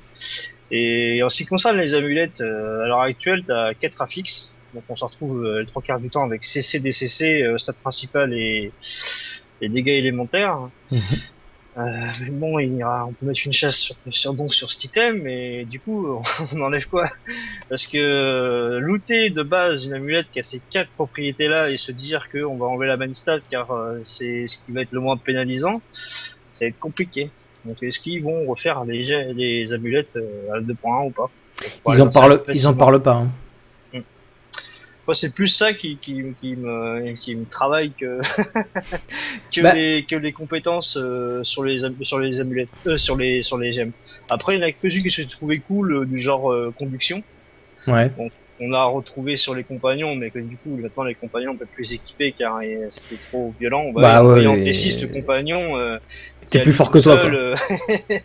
Et 0.70 1.22
en 1.22 1.30
ce 1.30 1.38
qui 1.38 1.46
concerne 1.46 1.78
les 1.78 1.94
amulettes, 1.94 2.40
euh, 2.40 2.84
à 2.84 2.88
l'heure 2.88 3.00
actuelle, 3.00 3.44
tu 3.44 3.52
as 3.52 3.74
4 3.74 4.02
affixes. 4.02 4.50
Donc 4.74 4.82
on 4.88 4.96
se 4.96 5.04
retrouve 5.04 5.44
euh, 5.44 5.64
trois 5.64 5.82
quarts 5.82 6.00
du 6.00 6.10
temps 6.10 6.24
avec 6.24 6.44
CC, 6.44 6.80
DCC, 6.80 7.42
euh, 7.42 7.58
stade 7.58 7.76
principal 7.76 8.34
et, 8.34 8.72
et 9.60 9.68
dégâts 9.68 9.88
élémentaires. 9.88 10.58
Mhm. 10.90 11.00
Euh, 11.76 11.82
mais 12.20 12.30
bon, 12.30 12.58
il 12.60 12.84
on 12.84 13.12
peut 13.12 13.26
mettre 13.26 13.40
une 13.46 13.52
chasse 13.52 13.76
sur, 13.76 13.96
sur, 14.10 14.32
donc 14.32 14.54
sur 14.54 14.70
cet 14.70 14.84
item, 14.84 15.22
mais 15.22 15.64
du 15.64 15.80
coup, 15.80 16.20
on 16.52 16.60
enlève 16.60 16.86
quoi? 16.88 17.10
Parce 17.68 17.86
que 17.86 18.78
looter 18.80 19.30
de 19.30 19.42
base 19.42 19.84
une 19.84 19.94
amulette 19.94 20.26
qui 20.32 20.40
a 20.40 20.44
ces 20.44 20.60
quatre 20.70 20.90
propriétés-là 20.90 21.70
et 21.70 21.76
se 21.76 21.90
dire 21.90 22.28
qu'on 22.30 22.56
va 22.56 22.66
enlever 22.66 22.86
la 22.86 22.96
main 22.96 23.12
stat 23.12 23.40
car 23.50 23.68
c'est 24.04 24.46
ce 24.46 24.58
qui 24.58 24.70
va 24.70 24.82
être 24.82 24.92
le 24.92 25.00
moins 25.00 25.16
pénalisant, 25.16 25.82
ça 26.52 26.64
va 26.64 26.66
être 26.66 26.78
compliqué. 26.78 27.30
Donc 27.64 27.82
est-ce 27.82 27.98
qu'ils 27.98 28.22
vont 28.22 28.46
refaire 28.46 28.84
les, 28.84 29.32
les 29.32 29.72
amulettes 29.72 30.16
euh, 30.16 30.52
à 30.52 30.60
2.1 30.60 31.06
ou 31.06 31.10
pas? 31.10 31.30
Ils 31.88 32.02
en 32.02 32.08
parlent, 32.08 32.42
ils 32.52 32.66
en 32.66 32.74
parlent 32.74 33.02
pas. 33.02 33.14
Hein. 33.14 33.30
Hmm. 33.92 35.14
c'est 35.14 35.32
plus 35.32 35.48
ça 35.48 35.72
qui, 35.72 35.96
qui, 35.96 36.22
qui, 36.40 36.56
me, 36.56 37.14
qui 37.14 37.36
me 37.36 37.44
travaille 37.46 37.92
que, 37.92 38.20
que, 39.54 39.60
bah. 39.62 39.74
les, 39.74 40.04
que 40.04 40.16
les 40.16 40.32
compétences 40.32 40.96
euh, 41.00 41.42
sur, 41.44 41.64
les, 41.64 41.80
sur 42.02 42.18
les 42.18 42.40
amulettes, 42.40 42.68
euh, 42.86 42.96
sur 42.96 43.16
les, 43.16 43.42
sur 43.42 43.56
les 43.56 43.72
gemmes. 43.72 43.92
Après, 44.30 44.56
il 44.56 44.60
y 44.60 44.64
en 44.64 44.66
a 44.66 44.72
quelques-unes 44.72 45.02
que 45.02 45.10
j'ai 45.10 45.26
trouvé 45.26 45.58
cool, 45.60 46.06
du 46.06 46.20
genre 46.20 46.54
conduction. 46.76 47.22
Ouais 47.86 48.10
on 48.60 48.72
a 48.72 48.84
retrouvé 48.84 49.36
sur 49.36 49.54
les 49.54 49.64
compagnons, 49.64 50.14
mais 50.14 50.30
que 50.30 50.38
du 50.38 50.56
coup 50.56 50.76
maintenant 50.76 51.04
les 51.04 51.14
compagnons 51.14 51.52
on 51.52 51.56
peut 51.56 51.66
plus 51.66 51.84
les 51.84 51.94
équiper 51.94 52.32
car 52.32 52.60
c'était 52.90 53.20
trop 53.28 53.54
violent. 53.58 53.82
On 53.86 53.92
va 53.92 54.00
bah 54.00 54.24
ouais, 54.24 54.46
en 54.46 54.56
T6 54.56 55.00
le 55.02 55.08
compagnon. 55.08 55.76
Euh, 55.76 55.98
T'es 56.50 56.60
plus 56.60 56.72
fort 56.72 56.90
que 56.90 56.98
toi. 56.98 57.14
Seul, 57.14 57.34
euh, 57.34 57.56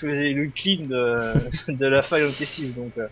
faisait 0.00 0.32
le 0.32 0.48
clean 0.48 0.86
de, 0.86 1.72
de 1.72 1.86
la 1.86 2.02
faille 2.02 2.24
en 2.24 2.28
T6 2.28 2.74
donc. 2.74 2.92
Euh, 2.98 3.08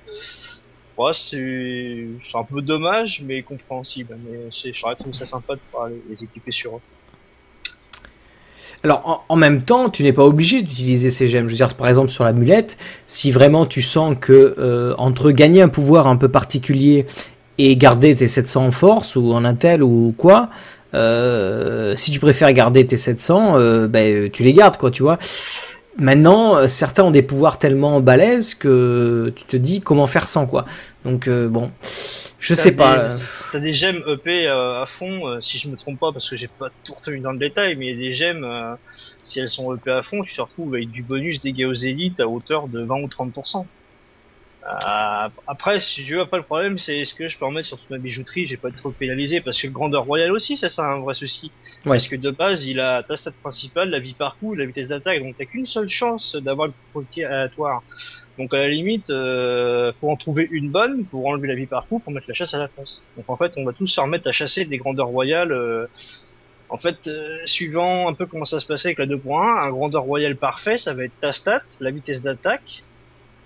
ouais, 0.97 1.13
c'est 1.15 2.37
un 2.37 2.45
peu 2.45 2.63
dommage 2.63 3.23
mais 3.25 3.43
compréhensible. 3.43 4.17
Mais 4.27 4.73
j'aurais 4.73 4.97
trouvé 4.97 5.15
ça 5.15 5.27
sympa 5.27 5.55
de 5.55 5.61
pouvoir 5.61 5.89
les, 5.89 6.01
les 6.09 6.25
équiper 6.25 6.53
sur 6.53 6.77
eux. 6.77 6.81
Alors 8.85 9.25
en, 9.29 9.37
même 9.37 9.63
temps, 9.63 9.91
tu 9.91 10.03
n'es 10.03 10.13
pas 10.13 10.25
obligé 10.25 10.63
d'utiliser 10.63 11.11
ces 11.11 11.29
gemmes. 11.29 11.47
Je 11.47 11.53
veux 11.53 11.57
dire, 11.57 11.75
par 11.75 11.89
exemple 11.89 12.11
sur 12.11 12.25
la 12.25 12.33
mulette, 12.33 12.77
si 13.07 13.31
vraiment 13.31 13.65
tu 13.65 13.81
sens 13.81 14.17
que 14.21 14.57
euh, 14.59 14.95
entre 14.99 15.31
gagner 15.31 15.63
un 15.63 15.69
pouvoir 15.69 16.09
un 16.09 16.17
peu 16.17 16.29
particulier 16.29 17.07
et 17.59 17.77
garder 17.77 18.15
tes 18.17 18.27
700 18.27 18.67
en 18.67 18.71
force 18.73 19.15
ou 19.15 19.33
en 19.33 19.45
intel 19.45 19.85
ou 19.85 20.15
quoi, 20.17 20.51
euh, 20.95 21.95
si 21.97 22.11
tu 22.11 22.19
préfères 22.19 22.53
garder 22.53 22.85
tes 22.85 22.97
700, 22.97 23.55
euh, 23.57 23.87
ben, 23.87 24.29
tu 24.31 24.43
les 24.43 24.53
gardes 24.53 24.77
quoi, 24.77 24.91
tu 24.91 25.03
vois. 25.03 25.19
Maintenant, 25.99 26.67
certains 26.69 27.05
ont 27.05 27.11
des 27.11 27.23
pouvoirs 27.23 27.59
tellement 27.59 28.01
balèzes 28.01 28.55
que 28.55 29.33
tu 29.37 29.45
te 29.45 29.57
dis 29.57 29.81
comment 29.81 30.07
faire 30.07 30.27
sans 30.27 30.47
quoi. 30.47 30.65
Donc 31.05 31.29
bon. 31.29 31.71
Je 32.43 32.55
sais 32.55 32.75
pas. 32.75 33.09
T'as 33.53 33.61
des 33.61 33.73
gemmes 33.73 34.03
EP 34.09 34.49
euh, 34.49 34.83
à 34.83 34.87
fond, 34.87 35.29
euh, 35.29 35.41
si 35.41 35.59
je 35.59 35.69
me 35.69 35.77
trompe 35.77 36.01
pas, 36.01 36.11
parce 36.11 36.29
que 36.29 36.37
j'ai 36.37 36.49
pas 36.49 36.71
tout 36.83 36.93
retenu 36.93 37.21
dans 37.21 37.31
le 37.31 37.39
détail, 37.39 37.77
mais 37.77 37.87
il 37.87 37.91
y 37.91 37.95
a 37.95 38.09
des 38.09 38.15
gemmes, 38.15 38.43
euh, 38.43 38.75
si 39.23 39.39
elles 39.39 39.49
sont 39.49 39.73
EP 39.77 39.89
à 39.93 40.03
fond, 40.03 40.23
tu 40.25 40.35
te 40.35 40.43
retrouves 40.43 40.75
avec 40.75 40.91
du 40.91 41.05
bonus 41.05 41.41
dégâts 41.41 41.67
aux 41.67 41.75
élites 41.75 42.19
à 42.19 42.27
hauteur 42.27 42.67
de 42.67 42.83
20 42.83 42.97
ou 42.97 43.07
30%. 43.07 43.65
après, 45.47 45.79
si 45.79 46.05
tu 46.05 46.17
veux, 46.17 46.27
pas 46.27 46.37
le 46.37 46.43
problème, 46.43 46.81
c'est 46.81 46.99
est-ce 46.99 47.15
que 47.15 47.29
je 47.29 47.39
peux 47.39 47.45
en 47.45 47.53
mettre 47.53 47.69
sur 47.69 47.79
toute 47.79 47.91
ma 47.91 47.99
bijouterie, 47.99 48.49
j'ai 48.49 48.57
pas 48.57 48.71
être 48.71 48.77
trop 48.77 48.91
pénalisé, 48.91 49.41
parce 49.41 49.63
que 49.63 49.69
le 49.69 49.73
grandeur 49.73 50.05
royale 50.05 50.33
aussi, 50.33 50.57
ça 50.57 50.69
c'est 50.69 50.83
un 50.83 50.99
vrai 50.99 51.15
souci. 51.15 51.53
Parce 51.85 52.09
que 52.09 52.17
de 52.17 52.31
base, 52.31 52.67
il 52.67 52.81
a 52.81 53.05
ta 53.05 53.17
stat 53.17 53.33
principale, 53.41 53.91
la 53.91 54.01
vie 54.01 54.15
par 54.15 54.37
coup, 54.39 54.57
la 54.57 54.65
vitesse 54.65 54.89
d'attaque, 54.89 55.21
donc 55.23 55.37
t'as 55.39 55.45
qu'une 55.45 55.69
seule 55.69 55.89
chance 55.89 56.35
d'avoir 56.35 56.67
le 56.67 56.75
premier 56.93 57.25
aléatoire. 57.25 57.85
Donc 58.39 58.55
à 58.55 58.59
la 58.59 58.69
limite, 58.69 59.11
euh, 59.11 59.93
faut 60.01 60.11
en 60.11 60.17
trouver 60.17 60.49
une 60.51 60.71
bonne 60.71 61.05
pour 61.05 61.27
enlever 61.27 61.49
la 61.49 61.55
vie 61.55 61.67
par 61.67 61.87
coup 61.87 61.99
pour 61.99 62.13
mettre 62.13 62.27
la 62.29 62.35
chasse 62.35 62.55
à 62.55 62.59
la 62.59 62.69
place. 62.69 63.03
Donc 63.17 63.29
en 63.29 63.37
fait, 63.37 63.53
on 63.57 63.65
va 63.65 63.73
tous 63.73 63.89
se 63.89 64.01
remettre 64.01 64.29
à 64.29 64.33
chasser 64.33 64.65
des 64.65 64.79
grandeurs 64.79 65.09
royales. 65.09 65.53
Euh, 65.53 65.87
en 66.71 66.79
fait, 66.79 67.07
euh, 67.07 67.39
suivant 67.45 68.09
un 68.09 68.15
peu 68.15 68.25
comment 68.25 68.47
ça 68.47 68.59
se 68.59 68.67
passait 68.67 68.89
avec 68.89 68.99
la 68.99 69.07
2.1, 69.07 69.67
un 69.67 69.71
grandeur 69.71 70.03
royale 70.05 70.37
parfait, 70.37 70.79
ça 70.79 70.95
va 70.95 71.05
être 71.05 71.13
ta 71.21 71.35
stat, 71.35 71.63
la 71.81 71.91
vitesse 71.91 72.23
d'attaque, 72.23 72.83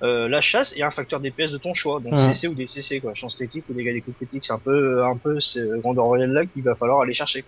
euh, 0.02 0.28
la 0.28 0.40
chasse 0.40 0.72
et 0.76 0.84
un 0.84 0.92
facteur 0.92 1.18
DPS 1.18 1.50
de 1.50 1.58
ton 1.58 1.74
choix. 1.74 1.98
Donc 1.98 2.20
CC 2.20 2.46
ou 2.46 2.54
DCC, 2.54 3.00
quoi, 3.00 3.14
chance 3.14 3.34
critique 3.34 3.64
ou 3.68 3.74
dégâts 3.74 3.92
des 3.92 4.00
coups 4.00 4.16
critiques. 4.18 4.44
C'est 4.44 4.52
un 4.52 4.58
peu, 4.58 5.02
un 5.04 5.16
peu 5.16 5.40
ce 5.40 5.78
grandeur 5.80 6.04
royale 6.04 6.32
là 6.32 6.46
qu'il 6.46 6.62
va 6.62 6.76
falloir 6.76 7.00
aller 7.00 7.14
chercher. 7.14 7.44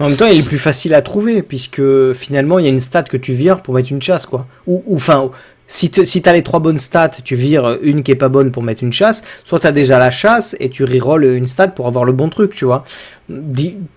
En 0.00 0.08
même 0.08 0.16
temps, 0.16 0.26
il 0.26 0.40
est 0.40 0.46
plus 0.46 0.58
facile 0.58 0.94
à 0.94 1.02
trouver, 1.02 1.42
puisque 1.42 2.12
finalement, 2.12 2.58
il 2.58 2.64
y 2.64 2.68
a 2.68 2.70
une 2.70 2.80
stat 2.80 3.04
que 3.04 3.16
tu 3.16 3.32
vires 3.32 3.62
pour 3.62 3.74
mettre 3.74 3.90
une 3.90 4.02
chasse, 4.02 4.26
quoi. 4.26 4.46
Ou, 4.66 4.82
enfin, 4.94 5.30
si 5.68 5.90
tu 5.90 6.28
as 6.28 6.32
les 6.32 6.42
trois 6.42 6.60
bonnes 6.60 6.78
stats, 6.78 7.10
tu 7.22 7.36
vires 7.36 7.78
une 7.82 8.02
qui 8.02 8.10
est 8.10 8.16
pas 8.16 8.30
bonne 8.30 8.50
pour 8.50 8.62
mettre 8.62 8.82
une 8.82 8.92
chasse, 8.92 9.22
soit 9.44 9.60
tu 9.60 9.66
as 9.66 9.72
déjà 9.72 9.98
la 9.98 10.10
chasse 10.10 10.56
et 10.60 10.70
tu 10.70 10.82
rerolles 10.82 11.24
une 11.36 11.46
stat 11.46 11.68
pour 11.68 11.86
avoir 11.86 12.04
le 12.04 12.12
bon 12.12 12.30
truc, 12.30 12.54
tu 12.54 12.64
vois. 12.64 12.84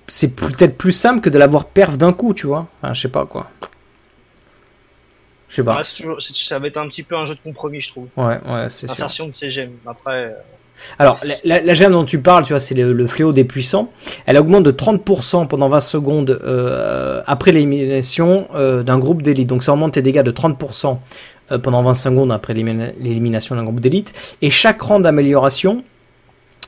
C'est 0.08 0.36
peut-être 0.36 0.78
plus 0.78 0.92
simple 0.92 1.22
que 1.22 1.30
de 1.30 1.40
l'avoir 1.40 1.66
perf 1.66 1.98
d'un 1.98 2.12
coup, 2.12 2.34
tu 2.34 2.46
vois. 2.46 2.68
Enfin, 2.82 2.94
je 2.94 3.02
sais 3.02 3.10
pas, 3.10 3.26
quoi. 3.26 3.50
Je 5.48 5.56
sais 5.56 5.64
pas. 5.64 5.82
ça 5.84 6.60
va 6.60 6.68
être 6.68 6.78
un 6.78 6.88
petit 6.90 7.04
peu 7.04 7.16
un 7.16 7.26
jeu 7.26 7.36
de 7.36 7.40
compromis, 7.42 7.82
je 7.82 7.90
trouve. 7.90 8.08
Ouais, 8.18 8.40
ouais, 8.46 8.68
c'est 8.70 8.88
sûr. 8.88 8.92
Insertion 8.92 9.28
de 9.28 9.34
ces 9.34 9.50
gemmes. 9.50 9.78
Après. 9.86 10.26
Euh, 10.26 10.32
alors, 10.98 11.20
la, 11.44 11.74
gemme 11.74 11.92
dont 11.92 12.06
tu 12.06 12.22
parles, 12.22 12.44
tu 12.44 12.54
vois, 12.54 12.60
c'est 12.60 12.76
le, 12.76 13.08
fléau 13.08 13.34
des 13.34 13.44
puissants. 13.44 13.92
Elle 14.26 14.38
augmente 14.38 14.64
de 14.64 14.72
30% 14.72 15.48
pendant 15.48 15.68
20 15.68 15.80
secondes 15.80 16.40
euh, 16.44 17.22
après 17.28 17.52
l'élimination 17.52 18.48
euh, 18.56 18.84
d'un 18.84 18.98
groupe 18.98 19.22
d'élite. 19.22 19.48
Donc, 19.48 19.64
ça 19.64 19.74
augmente 19.74 19.94
tes 19.94 20.02
dégâts 20.02 20.24
de 20.24 20.32
30% 20.32 20.88
euh, 20.88 20.96
pendant 21.58 21.82
20 21.84 21.94
secondes 21.94 22.32
après 22.32 22.54
l'élimination 22.54 23.56
d'un 23.56 23.64
groupe 23.64 23.80
d'élite. 23.80 24.38
Et 24.42 24.50
chaque 24.50 24.82
rang 24.82 25.00
d'amélioration 25.00 25.84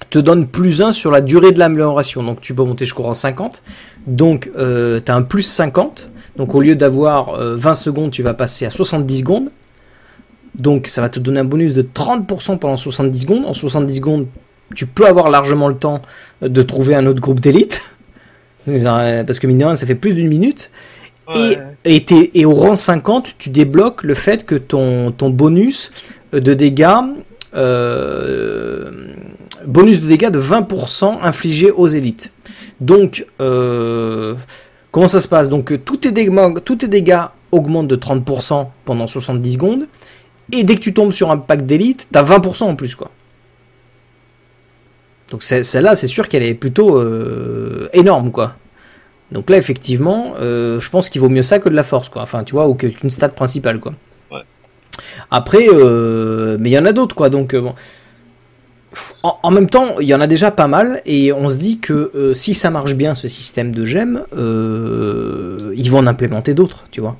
te 0.10 0.20
donne 0.20 0.48
plus 0.48 0.82
1 0.82 0.92
sur 0.92 1.12
la 1.12 1.22
durée 1.22 1.52
de 1.52 1.60
l'amélioration. 1.60 2.24
Donc, 2.24 2.42
tu 2.42 2.54
peux 2.54 2.64
monter 2.64 2.86
jusqu'au 2.86 3.04
rang 3.04 3.14
50. 3.14 3.62
Donc, 4.08 4.50
tu 4.54 5.12
as 5.12 5.16
un 5.16 5.22
plus 5.22 5.44
50. 5.44 6.10
Donc, 6.36 6.56
au 6.56 6.62
lieu 6.62 6.76
d'avoir 6.76 7.36
20 7.38 7.76
secondes, 7.76 8.12
tu 8.12 8.24
vas 8.24 8.34
passer 8.34 8.66
à 8.66 8.70
70 8.70 9.20
secondes. 9.20 9.50
Donc 10.56 10.88
ça 10.88 11.02
va 11.02 11.10
te 11.10 11.20
donner 11.20 11.40
un 11.40 11.46
bonus 11.46 11.74
de 11.74 11.82
30% 11.82 12.60
pendant 12.60 12.78
70 12.78 13.22
secondes. 13.22 13.46
En 13.46 13.54
70 13.54 13.96
secondes, 13.96 14.28
tu 14.76 14.86
peux 14.86 15.08
avoir 15.08 15.30
largement 15.30 15.68
le 15.68 15.76
temps 15.76 16.02
de 16.42 16.62
trouver 16.62 16.96
un 16.96 17.06
autre 17.06 17.22
groupe 17.22 17.40
d'élite. 17.40 17.82
Parce 18.66 19.40
que 19.40 19.48
mine 19.48 19.76
ça 19.76 19.86
fait 19.86 19.96
plus 19.96 20.14
d'une 20.14 20.28
minute. 20.28 20.70
Et, 21.36 22.06
et, 22.34 22.46
au 22.46 22.54
rang 22.54 22.76
50, 22.76 23.36
tu 23.38 23.50
débloques 23.50 24.04
le 24.04 24.14
fait 24.14 24.46
que 24.46 24.56
ton, 24.56 25.12
ton 25.12 25.30
bonus 25.30 25.92
de 26.34 26.54
dégâts, 26.54 26.88
euh, 27.56 28.92
bonus 29.66 30.02
de 30.02 30.08
dégâts 30.08 30.30
de 30.30 30.40
20% 30.40 31.20
infligé 31.22 31.72
aux 31.72 31.88
élites. 31.88 32.32
Donc, 32.82 33.26
euh, 33.40 34.36
comment 34.92 35.08
ça 35.08 35.22
se 35.22 35.28
passe? 35.28 35.50
Donc, 35.50 35.74
tous 35.86 35.98
tes, 35.98 36.12
dégâts, 36.12 36.60
tous 36.66 36.76
tes 36.78 36.88
dégâts 36.88 37.24
augmentent 37.52 37.88
de 37.88 37.96
30% 37.96 38.68
pendant 38.84 39.08
70 39.08 39.54
secondes 39.54 39.88
et 40.52 40.64
dès 40.64 40.76
que 40.76 40.82
tu 40.82 40.94
tombes 40.94 41.14
sur 41.14 41.32
un 41.32 41.38
pack 41.38 41.66
d'élite, 41.66 42.08
t'as 42.12 42.24
20% 42.24 42.64
en 42.64 42.76
plus, 42.76 42.96
quoi. 42.96 43.12
Donc 45.30 45.42
celle-là, 45.42 45.96
c'est 45.96 46.08
sûr 46.08 46.28
qu'elle 46.28 46.44
est 46.44 46.54
plutôt 46.54 46.98
euh, 46.98 47.90
énorme, 47.94 48.32
quoi. 48.32 48.56
Donc 49.34 49.50
là, 49.50 49.58
effectivement, 49.58 50.36
euh, 50.40 50.80
je 50.80 50.90
pense 50.90 51.10
qu'il 51.10 51.20
vaut 51.20 51.30
mieux 51.30 51.44
ça 51.44 51.60
que 51.60 51.68
de 51.68 51.76
la 51.76 51.84
force, 51.84 52.10
quoi. 52.10 52.22
Enfin, 52.22 52.44
tu 52.44 52.54
vois, 52.54 52.68
ou 52.68 52.76
qu'une 52.76 53.10
stat 53.10 53.30
principale, 53.30 53.80
quoi. 53.80 53.94
Après, 55.32 55.66
euh, 55.68 56.58
mais 56.60 56.70
il 56.70 56.74
y 56.74 56.78
en 56.78 56.86
a 56.86 56.94
d'autres, 56.94 57.16
quoi. 57.16 57.30
Donc, 57.30 57.56
bon. 57.56 57.74
En, 59.24 59.50
même 59.50 59.68
temps, 59.68 60.00
il 60.00 60.08
y 60.08 60.14
en 60.14 60.22
a 60.22 60.28
déjà 60.28 60.52
pas 60.52 60.68
mal, 60.68 61.02
et 61.08 61.34
on 61.34 61.50
se 61.50 61.58
dit 61.58 61.80
que 61.80 62.34
si 62.36 62.54
ça 62.54 62.70
marche 62.70 62.94
bien, 62.94 63.16
ce 63.16 63.28
système 63.28 63.74
de 63.74 63.86
gemmes, 63.86 64.24
ils 64.34 65.90
vont 65.90 65.98
en 65.98 66.08
implémenter 66.08 66.54
d'autres, 66.54 66.86
tu 66.92 67.02
vois. 67.02 67.18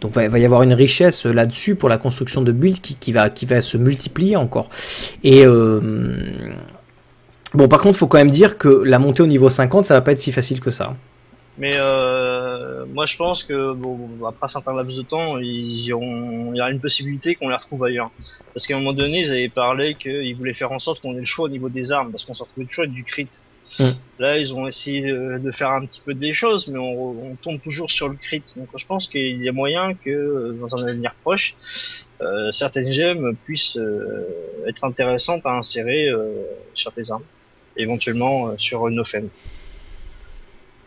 Donc 0.00 0.12
il 0.16 0.28
va 0.28 0.38
y 0.38 0.44
avoir 0.44 0.62
une 0.62 0.72
richesse 0.72 1.26
là-dessus 1.26 1.74
pour 1.74 1.88
la 1.88 1.98
construction 1.98 2.42
de 2.42 2.52
builds 2.52 2.80
qui, 2.80 3.12
va, 3.12 3.30
qui 3.30 3.46
va 3.46 3.60
se 3.60 3.76
multiplier 3.76 4.36
encore. 4.36 4.70
Et 5.24 5.44
euh, 5.44 5.80
bon, 7.54 7.68
par 7.68 7.80
contre, 7.80 7.96
il 7.96 7.98
faut 7.98 8.06
quand 8.06 8.18
même 8.18 8.30
dire 8.30 8.58
que 8.58 8.68
la 8.68 8.98
montée 8.98 9.22
au 9.22 9.26
niveau 9.26 9.48
50, 9.48 9.84
ça 9.84 9.94
va 9.94 10.00
pas 10.00 10.12
être 10.12 10.20
si 10.20 10.32
facile 10.32 10.60
que 10.60 10.70
ça. 10.70 10.94
Mais 11.58 11.72
euh, 11.76 12.86
moi, 12.86 13.04
je 13.04 13.16
pense 13.16 13.42
que 13.42 13.72
bon, 13.72 14.08
après 14.26 14.46
un 14.46 14.48
certain 14.48 14.74
laps 14.74 14.96
de 14.96 15.02
temps, 15.02 15.38
il 15.38 15.80
y 15.80 15.92
aura 15.92 16.70
une 16.70 16.80
possibilité 16.80 17.34
qu'on 17.34 17.48
les 17.48 17.56
retrouve 17.56 17.84
ailleurs. 17.84 18.10
Parce 18.54 18.66
qu'à 18.66 18.74
un 18.74 18.78
moment 18.78 18.92
donné, 18.92 19.20
ils 19.20 19.32
avaient 19.32 19.48
parlé 19.48 19.94
qu'ils 19.94 20.36
voulaient 20.36 20.54
faire 20.54 20.72
en 20.72 20.78
sorte 20.78 21.00
qu'on 21.00 21.14
ait 21.14 21.20
le 21.20 21.24
choix 21.24 21.46
au 21.46 21.48
niveau 21.48 21.68
des 21.68 21.90
armes, 21.90 22.12
parce 22.12 22.24
qu'on 22.24 22.34
se 22.34 22.42
retrouvait 22.44 22.66
toujours 22.66 22.84
avec 22.84 22.94
du 22.94 23.04
crit. 23.04 23.28
Mm. 23.78 23.84
Là, 24.20 24.38
ils 24.38 24.54
ont 24.54 24.66
essayé 24.66 25.02
de, 25.02 25.50
faire 25.50 25.70
un 25.70 25.84
petit 25.84 26.00
peu 26.00 26.14
des 26.14 26.32
choses, 26.32 26.68
mais 26.68 26.78
on, 26.78 27.36
tombe 27.42 27.60
toujours 27.60 27.90
sur 27.90 28.08
le 28.08 28.14
crit. 28.14 28.42
Donc, 28.56 28.68
je 28.76 28.86
pense 28.86 29.08
qu'il 29.08 29.42
y 29.42 29.48
a 29.48 29.52
moyen 29.52 29.94
que, 29.94 30.56
dans 30.60 30.76
un 30.76 30.86
avenir 30.86 31.12
proche, 31.22 31.56
euh, 32.20 32.50
certaines 32.52 32.92
gemmes 32.92 33.36
puissent 33.44 33.76
euh, 33.76 34.64
être 34.66 34.84
intéressantes 34.84 35.44
à 35.44 35.50
insérer 35.50 36.08
sur 36.74 36.92
tes 36.92 37.10
armes, 37.10 37.22
éventuellement 37.78 38.52
sur 38.58 38.88
une 38.88 39.00
offense. 39.00 39.24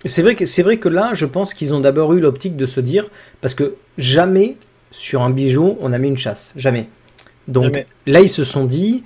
C'est 0.05 0.21
vrai 0.23 0.35
que 0.35 0.45
c'est 0.45 0.63
vrai 0.63 0.77
que 0.77 0.89
là, 0.89 1.11
je 1.13 1.25
pense 1.25 1.53
qu'ils 1.53 1.73
ont 1.73 1.79
d'abord 1.79 2.13
eu 2.13 2.19
l'optique 2.19 2.55
de 2.55 2.65
se 2.65 2.79
dire, 2.79 3.09
parce 3.39 3.53
que 3.53 3.75
jamais 3.97 4.55
sur 4.89 5.21
un 5.21 5.29
bijou 5.29 5.77
on 5.79 5.93
a 5.93 5.97
mis 5.97 6.07
une 6.07 6.17
chasse, 6.17 6.53
jamais. 6.55 6.87
Donc 7.47 7.85
là, 8.07 8.21
ils 8.21 8.29
se 8.29 8.43
sont 8.43 8.65
dit, 8.65 9.03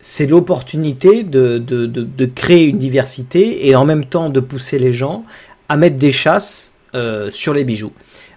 c'est 0.00 0.26
l'opportunité 0.26 1.22
de, 1.22 1.58
de, 1.58 1.86
de, 1.86 2.26
créer 2.26 2.66
une 2.66 2.78
diversité 2.78 3.68
et 3.68 3.74
en 3.74 3.84
même 3.84 4.04
temps 4.04 4.30
de 4.30 4.40
pousser 4.40 4.78
les 4.78 4.92
gens 4.92 5.24
à 5.68 5.76
mettre 5.76 5.96
des 5.96 6.12
chasses 6.12 6.72
euh, 6.94 7.30
sur 7.30 7.54
les 7.54 7.64
bijoux. 7.64 7.92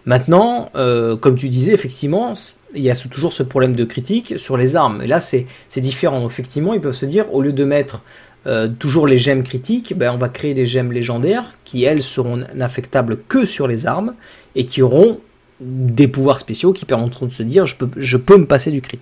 Maintenant, 0.05 0.71
euh, 0.75 1.15
comme 1.15 1.35
tu 1.35 1.49
disais, 1.49 1.73
effectivement, 1.73 2.33
il 2.73 2.81
y 2.81 2.89
a 2.89 2.95
toujours 2.95 3.33
ce 3.33 3.43
problème 3.43 3.75
de 3.75 3.85
critique 3.85 4.33
sur 4.37 4.57
les 4.57 4.75
armes. 4.75 5.01
Et 5.03 5.07
là, 5.07 5.19
c'est 5.19 5.45
différent. 5.77 6.25
effectivement, 6.25 6.73
ils 6.73 6.81
peuvent 6.81 6.95
se 6.95 7.05
dire, 7.05 7.31
au 7.33 7.41
lieu 7.41 7.53
de 7.53 7.63
mettre 7.63 8.01
euh, 8.47 8.67
toujours 8.67 9.07
les 9.07 9.17
gemmes 9.17 9.43
critiques, 9.43 9.95
ben, 9.95 10.11
on 10.13 10.17
va 10.17 10.29
créer 10.29 10.53
des 10.53 10.65
gemmes 10.65 10.91
légendaires 10.91 11.53
qui, 11.63 11.83
elles, 11.83 12.01
seront 12.01 12.43
n'affectables 12.55 13.19
que 13.27 13.45
sur 13.45 13.67
les 13.67 13.85
armes 13.85 14.15
et 14.55 14.65
qui 14.65 14.81
auront 14.81 15.19
des 15.61 16.07
pouvoirs 16.07 16.39
spéciaux 16.39 16.73
qui 16.73 16.85
permettront 16.85 17.27
de 17.27 17.31
se 17.31 17.43
dire, 17.43 17.65
je 17.65 18.17
peux, 18.17 18.37
me 18.37 18.45
passer 18.45 18.71
du 18.71 18.81
crit. 18.81 18.99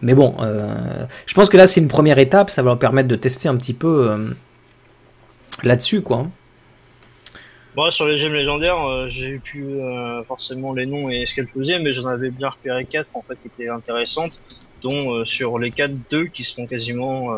Mais 0.00 0.14
bon, 0.14 0.34
euh, 0.40 1.04
je 1.26 1.34
pense 1.34 1.50
que 1.50 1.58
là 1.58 1.66
c'est 1.66 1.80
une 1.80 1.88
première 1.88 2.18
étape, 2.18 2.48
ça 2.50 2.62
va 2.62 2.70
leur 2.70 2.78
permettre 2.78 3.08
de 3.08 3.16
tester 3.16 3.48
un 3.48 3.56
petit 3.56 3.74
peu 3.74 4.08
euh, 4.08 4.30
là-dessus, 5.62 6.00
quoi. 6.00 6.26
Bon, 7.76 7.90
sur 7.90 8.06
les 8.06 8.16
gemmes 8.16 8.34
légendaires, 8.34 8.82
euh, 8.82 9.08
j'ai 9.08 9.38
pu 9.38 9.64
forcément 10.26 10.72
les 10.72 10.86
noms 10.86 11.10
et 11.10 11.26
ce 11.26 11.34
qu'elles 11.34 11.48
faisaient, 11.48 11.78
mais 11.78 11.92
j'en 11.92 12.06
avais 12.06 12.30
bien 12.30 12.48
repéré 12.48 12.84
4 12.86 13.10
en 13.14 13.22
fait 13.22 13.34
qui 13.34 13.48
étaient 13.48 13.68
intéressantes, 13.68 14.40
dont 14.82 15.24
sur 15.26 15.58
les 15.58 15.70
4, 15.70 15.92
2 16.10 16.24
qui 16.26 16.44
seront 16.44 16.66
quasiment 16.66 17.36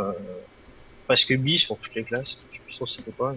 presque 1.07 1.35
bis 1.37 1.65
pour 1.65 1.79
toutes 1.79 1.95
les 1.95 2.05
classes. 2.05 2.37
Je 2.51 2.57
sais 2.57 2.63
plus 2.65 2.75
trop 2.75 2.87
c'était 2.87 3.11
quoi. 3.11 3.35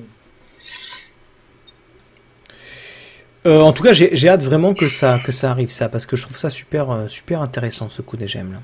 en 3.45 3.73
tout 3.73 3.83
cas, 3.83 3.93
j'ai 3.93 4.27
hâte 4.27 4.43
vraiment 4.43 4.73
que 4.73 4.87
ça, 4.87 5.19
que 5.23 5.31
ça 5.31 5.51
arrive, 5.51 5.69
ça, 5.69 5.87
parce 5.87 6.07
que 6.07 6.15
je 6.15 6.23
trouve 6.23 6.37
ça 6.37 6.49
super, 6.49 7.07
super 7.07 7.41
intéressant, 7.41 7.89
ce 7.89 8.01
coup 8.01 8.17
des 8.17 8.27
gemmes. 8.27 8.53
Là. 8.53 8.59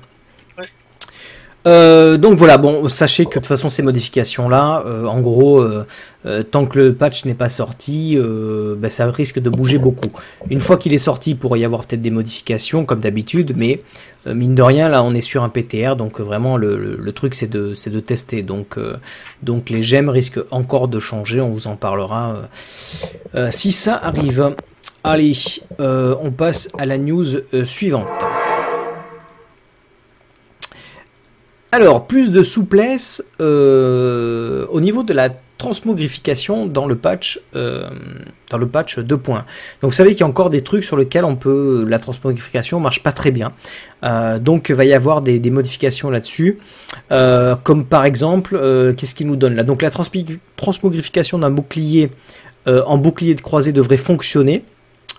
Euh, 1.66 2.16
donc 2.16 2.38
voilà, 2.38 2.58
bon, 2.58 2.88
sachez 2.88 3.24
que 3.24 3.30
de 3.30 3.34
toute 3.34 3.46
façon 3.46 3.68
ces 3.68 3.82
modifications-là, 3.82 4.82
euh, 4.86 5.04
en 5.06 5.20
gros, 5.20 5.60
euh, 5.60 5.84
tant 6.50 6.66
que 6.66 6.78
le 6.78 6.94
patch 6.94 7.24
n'est 7.24 7.34
pas 7.34 7.48
sorti, 7.48 8.16
ben, 8.18 8.88
ça 8.88 9.10
risque 9.10 9.38
de 9.40 9.50
bouger 9.50 9.78
beaucoup. 9.78 10.10
Une 10.50 10.60
fois 10.60 10.76
qu'il 10.76 10.92
est 10.92 10.98
sorti, 10.98 11.30
il 11.30 11.36
pourrait 11.36 11.60
y 11.60 11.64
avoir 11.64 11.84
peut-être 11.84 12.02
des 12.02 12.10
modifications 12.10 12.84
comme 12.84 13.00
d'habitude, 13.00 13.54
mais 13.56 13.80
mine 14.26 14.54
de 14.54 14.62
rien, 14.62 14.88
là 14.88 15.02
on 15.02 15.14
est 15.14 15.20
sur 15.20 15.42
un 15.42 15.48
PTR, 15.48 15.96
donc 15.96 16.20
vraiment 16.20 16.56
le, 16.56 17.12
truc 17.12 17.34
c'est 17.34 17.50
de, 17.50 17.74
de 17.74 18.00
tester. 18.00 18.42
Donc, 18.42 18.78
donc 19.42 19.70
les 19.70 19.82
gemmes 19.82 20.08
risquent 20.08 20.40
encore 20.50 20.88
de 20.88 20.98
changer, 20.98 21.40
on 21.40 21.50
vous 21.50 21.66
en 21.66 21.76
parlera 21.76 22.42
si 23.50 23.72
ça 23.72 23.96
arrive. 23.96 24.54
Allez, 25.04 25.32
on 25.78 26.30
passe 26.30 26.68
à 26.78 26.86
la 26.86 26.98
news 26.98 27.26
suivante. 27.64 28.06
Alors, 31.74 32.06
plus 32.06 32.30
de 32.30 32.42
souplesse 32.42 33.24
euh, 33.40 34.66
au 34.68 34.82
niveau 34.82 35.02
de 35.04 35.14
la 35.14 35.30
transmogrification 35.56 36.66
dans 36.66 36.86
le 36.86 36.96
patch 36.96 37.40
euh, 37.56 37.88
dans 38.50 38.58
le 38.58 38.68
patch 38.68 38.98
2. 38.98 39.04
Donc 39.06 39.42
vous 39.80 39.90
savez 39.90 40.10
qu'il 40.10 40.20
y 40.20 40.22
a 40.24 40.26
encore 40.26 40.50
des 40.50 40.60
trucs 40.60 40.84
sur 40.84 40.98
lesquels 40.98 41.24
on 41.24 41.36
peut 41.36 41.86
la 41.88 41.98
transmogrification 41.98 42.78
marche 42.78 43.02
pas 43.02 43.12
très 43.12 43.30
bien. 43.30 43.52
Euh, 44.04 44.38
donc 44.38 44.68
il 44.68 44.74
va 44.74 44.84
y 44.84 44.92
avoir 44.92 45.22
des, 45.22 45.40
modifications 45.50 46.10
là-dessus. 46.10 46.58
comme 47.08 47.86
par 47.86 48.04
exemple, 48.04 48.50
qu'est-ce 48.98 49.14
qu'il 49.14 49.28
nous 49.28 49.36
donne 49.36 49.54
là? 49.54 49.62
Donc 49.62 49.80
la 49.80 49.90
transmogrification 50.56 51.38
d'un 51.38 51.50
bouclier 51.50 52.10
en 52.66 52.98
bouclier 52.98 53.34
de 53.34 53.40
croisée 53.40 53.72
devrait 53.72 53.96
fonctionner. 53.96 54.62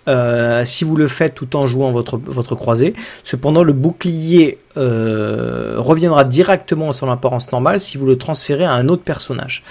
Euh, 0.09 0.65
si 0.65 0.83
vous 0.83 0.97
le 0.97 1.07
faites 1.07 1.33
tout 1.33 1.55
en 1.55 1.65
jouant 1.65 1.91
votre, 1.91 2.17
votre 2.17 2.55
croisée. 2.55 2.93
Cependant, 3.23 3.63
le 3.63 3.73
bouclier 3.73 4.57
euh, 4.75 5.75
reviendra 5.77 6.25
directement 6.25 6.89
à 6.89 6.91
son 6.91 7.09
apparence 7.09 7.51
normale 7.51 7.79
si 7.79 7.97
vous 7.97 8.05
le 8.05 8.17
transférez 8.17 8.65
à 8.65 8.73
un 8.73 8.89
autre 8.89 9.03
personnage. 9.03 9.63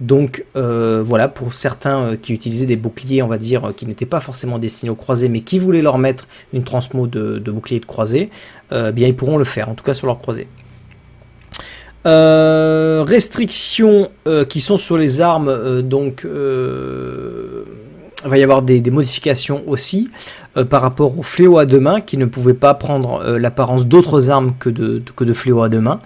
Donc 0.00 0.44
euh, 0.56 1.02
voilà, 1.04 1.26
pour 1.26 1.54
certains 1.54 2.16
qui 2.16 2.34
utilisaient 2.34 2.66
des 2.66 2.76
boucliers, 2.76 3.22
on 3.22 3.28
va 3.28 3.38
dire, 3.38 3.72
qui 3.76 3.86
n'étaient 3.86 4.06
pas 4.06 4.20
forcément 4.20 4.58
destinés 4.58 4.90
aux 4.90 4.94
croisés, 4.94 5.28
mais 5.28 5.40
qui 5.40 5.58
voulaient 5.58 5.82
leur 5.82 5.98
mettre 5.98 6.28
une 6.52 6.64
transmo 6.64 7.06
de, 7.06 7.50
bouclier 7.50 7.80
de 7.80 7.86
croisée, 7.86 8.30
bien 8.70 9.08
ils 9.08 9.16
pourront 9.16 9.38
le 9.38 9.44
faire, 9.44 9.68
en 9.68 9.74
tout 9.74 9.82
cas 9.82 9.94
sur 9.94 10.06
leur 10.06 10.18
croisée. 10.18 10.46
restrictions 12.04 14.08
qui 14.48 14.60
sont 14.60 14.76
sur 14.76 14.96
les 14.96 15.20
armes, 15.20 15.82
donc 15.82 16.24
il 18.24 18.30
va 18.30 18.38
y 18.38 18.42
avoir 18.42 18.62
des, 18.62 18.80
modifications 18.90 19.62
aussi 19.66 20.10
euh, 20.56 20.64
par 20.64 20.82
rapport 20.82 21.18
au 21.18 21.22
fléau 21.22 21.58
à 21.58 21.66
deux 21.66 21.80
mains 21.80 22.00
qui 22.00 22.16
ne 22.16 22.26
pouvait 22.26 22.54
pas 22.54 22.74
prendre 22.74 23.22
euh, 23.22 23.38
l'apparence 23.38 23.86
d'autres 23.86 24.30
armes 24.30 24.54
que 24.58 24.70
de, 24.70 25.02
que 25.14 25.24
de 25.24 25.32
fléau 25.32 25.62
à 25.62 25.68
deux 25.68 25.80
mains. 25.80 26.00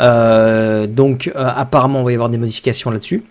Euh, 0.00 0.86
donc 0.86 1.30
apparemment 1.36 2.00
il 2.00 2.04
va 2.04 2.10
y 2.12 2.14
avoir 2.14 2.28
des 2.28 2.38
modifications 2.38 2.90
là-dessus. 2.90 3.24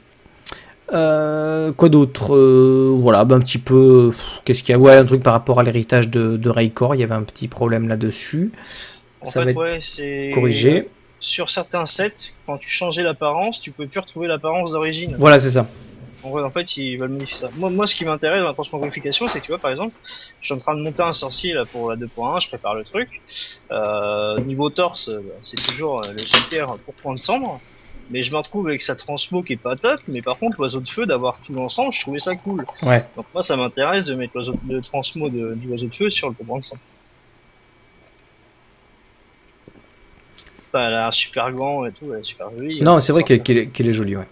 quoi 0.90 1.90
d'autre 1.90 2.38
Voilà, 2.96 3.26
ben, 3.26 3.38
un 3.38 3.40
petit 3.40 3.58
peu. 3.58 4.12
Qu'est-ce 4.46 4.64
qu'il 4.64 4.74
y 4.74 4.76
a? 4.76 4.80
Ouais, 4.80 4.96
un 4.96 5.06
truc 5.06 5.24
par 5.24 5.34
rapport 5.34 5.60
à 5.60 5.64
l'héritage 5.64 6.10
de, 6.10 6.38
de 6.38 6.50
Raycor, 6.50 6.96
il 6.96 7.02
y 7.02 7.04
avait 7.04 7.16
un 7.16 7.24
petit 7.24 7.48
problème 7.48 7.88
là-dessus. 7.88 8.52
Ça 9.24 9.44
va 9.44 9.52
être 9.52 10.34
corrigé. 10.34 10.90
Sur 11.20 11.50
certains 11.50 11.86
sets, 11.86 12.34
quand 12.46 12.58
tu 12.58 12.70
changeais 12.70 13.02
l'apparence, 13.02 13.62
tu 13.62 13.72
peux 13.72 13.88
plus 13.88 14.02
retrouver 14.02 14.28
l'apparence 14.28 14.72
d'origine. 14.72 15.16
Voilà, 15.18 15.40
c'est 15.40 15.52
ça. 15.52 15.66
En 16.24 16.50
fait, 16.50 16.78
ils 16.78 16.98
veulent 16.98 17.10
modifier 17.10 17.38
ça. 17.38 17.50
Moi, 17.58 17.70
moi 17.70 17.86
ce 17.86 17.96
qui 17.96 18.06
m'intéresse 18.06 18.40
dans 18.40 18.48
la 18.48 18.54
transmogrification, 18.54 19.28
c'est 19.28 19.40
que 19.40 19.46
tu 19.46 19.52
vois, 19.52 19.60
par 19.60 19.72
exemple, 19.72 19.96
je 20.04 20.46
suis 20.46 20.54
en 20.54 20.58
train 20.58 20.76
de 20.76 20.82
monter 20.82 21.04
un 21.04 21.14
sorcier 21.14 21.54
là 21.54 21.66
pour 21.66 21.90
la 21.90 21.98
2.1, 21.98 22.42
je 22.42 22.48
prépare 22.48 22.76
le 22.76 22.84
truc. 22.84 23.22
Euh, 23.72 24.40
niveau 24.40 24.70
torse, 24.70 25.10
bah, 25.10 25.34
c'est 25.44 25.62
toujours 25.68 25.98
euh, 26.00 26.12
le 26.14 26.20
super 26.20 26.76
pour 26.86 26.94
prendre 26.96 27.20
cendre. 27.22 27.60
Mais 28.10 28.22
je 28.22 28.32
me 28.32 28.38
retrouve 28.38 28.68
avec 28.68 28.82
sa 28.82 28.96
transmo 28.96 29.42
qui 29.42 29.54
est 29.54 29.58
pas 29.58 29.76
top, 29.76 30.00
mais 30.08 30.22
par 30.22 30.38
contre, 30.38 30.58
l'oiseau 30.60 30.82
de 30.82 30.90
feu, 30.90 31.06
d'avoir 31.06 31.38
tout 31.40 31.54
l'ensemble, 31.54 31.94
je 31.94 32.02
trouvais 32.02 32.20
ça 32.20 32.36
cool. 32.36 32.66
Ouais. 32.82 33.06
Donc 33.16 33.26
moi, 33.34 33.44
ça 33.44 33.56
m'intéresse 33.56 34.04
de 34.04 34.14
mettre 34.14 34.34
l'oiseau 34.36 34.54
de 34.64 34.80
transmo 34.82 35.30
de, 35.30 35.54
du 35.56 35.70
oiseau 35.70 35.88
de 35.88 35.96
feu 35.96 36.10
sur 36.10 36.30
le 36.30 36.34
pour 36.34 36.58
de 36.58 36.64
sang. 36.64 36.78
elle 40.76 40.80
a 40.82 40.90
l'air 40.90 41.14
super 41.14 41.52
grand 41.52 41.86
et 41.86 41.92
tout, 41.92 42.14
elle 42.14 42.22
est 42.22 42.24
super 42.24 42.50
jolie. 42.50 42.82
Non, 42.82 43.00
c'est 43.00 43.14
vrai 43.14 43.24
qu'elle 43.24 43.88
est 43.88 43.94
jolie, 43.94 44.16
ouais. 44.16 44.28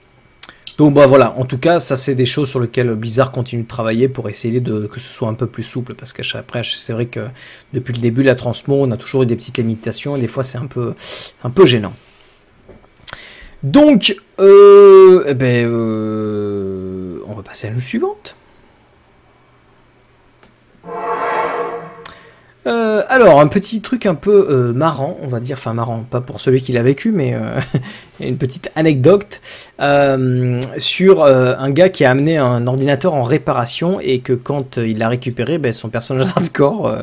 Donc 0.81 0.95
bah 0.95 1.05
voilà, 1.05 1.35
en 1.37 1.45
tout 1.45 1.59
cas, 1.59 1.79
ça 1.79 1.95
c'est 1.95 2.15
des 2.15 2.25
choses 2.25 2.49
sur 2.49 2.59
lesquelles 2.59 2.95
Blizzard 2.95 3.31
continue 3.31 3.61
de 3.61 3.67
travailler 3.67 4.09
pour 4.09 4.29
essayer 4.29 4.61
de 4.61 4.87
que 4.87 4.99
ce 4.99 5.13
soit 5.13 5.29
un 5.29 5.35
peu 5.35 5.45
plus 5.45 5.61
souple 5.61 5.93
parce 5.93 6.11
qu'après 6.11 6.63
c'est 6.63 6.91
vrai 6.91 7.05
que 7.05 7.27
depuis 7.71 7.93
le 7.93 7.99
début 7.99 8.23
la 8.23 8.33
transmo, 8.33 8.81
on 8.81 8.89
a 8.89 8.97
toujours 8.97 9.21
eu 9.21 9.27
des 9.27 9.35
petites 9.35 9.59
limitations 9.59 10.15
et 10.15 10.19
des 10.19 10.27
fois 10.27 10.41
c'est 10.41 10.57
un 10.57 10.65
peu 10.65 10.95
un 11.43 11.51
peu 11.51 11.67
gênant. 11.67 11.93
Donc 13.61 14.15
euh, 14.39 15.23
eh 15.27 15.35
ben, 15.35 15.67
euh, 15.67 17.19
on 17.27 17.35
va 17.35 17.43
passer 17.43 17.67
à 17.67 17.71
la 17.71 17.79
suivante. 17.79 18.35
Euh, 22.67 23.03
alors, 23.09 23.39
un 23.39 23.47
petit 23.47 23.81
truc 23.81 24.05
un 24.05 24.13
peu 24.13 24.47
euh, 24.49 24.73
marrant, 24.73 25.17
on 25.23 25.27
va 25.27 25.39
dire, 25.39 25.57
enfin 25.57 25.73
marrant, 25.73 26.05
pas 26.07 26.21
pour 26.21 26.39
celui 26.39 26.61
qui 26.61 26.73
l'a 26.73 26.83
vécu, 26.83 27.11
mais 27.11 27.33
euh, 27.33 27.59
une 28.19 28.37
petite 28.37 28.71
anecdote 28.75 29.41
sur 30.77 31.23
un 31.23 31.71
gars 31.71 31.89
qui 31.89 32.05
a 32.05 32.11
amené 32.11 32.37
un 32.37 32.67
ordinateur 32.67 33.13
en 33.13 33.23
réparation 33.23 33.99
et 33.99 34.19
que 34.19 34.33
quand 34.33 34.77
il 34.77 34.99
l'a 34.99 35.09
récupéré, 35.09 35.57
ben, 35.57 35.73
son 35.73 35.89
personnage 35.89 36.27
hardcore 36.35 36.95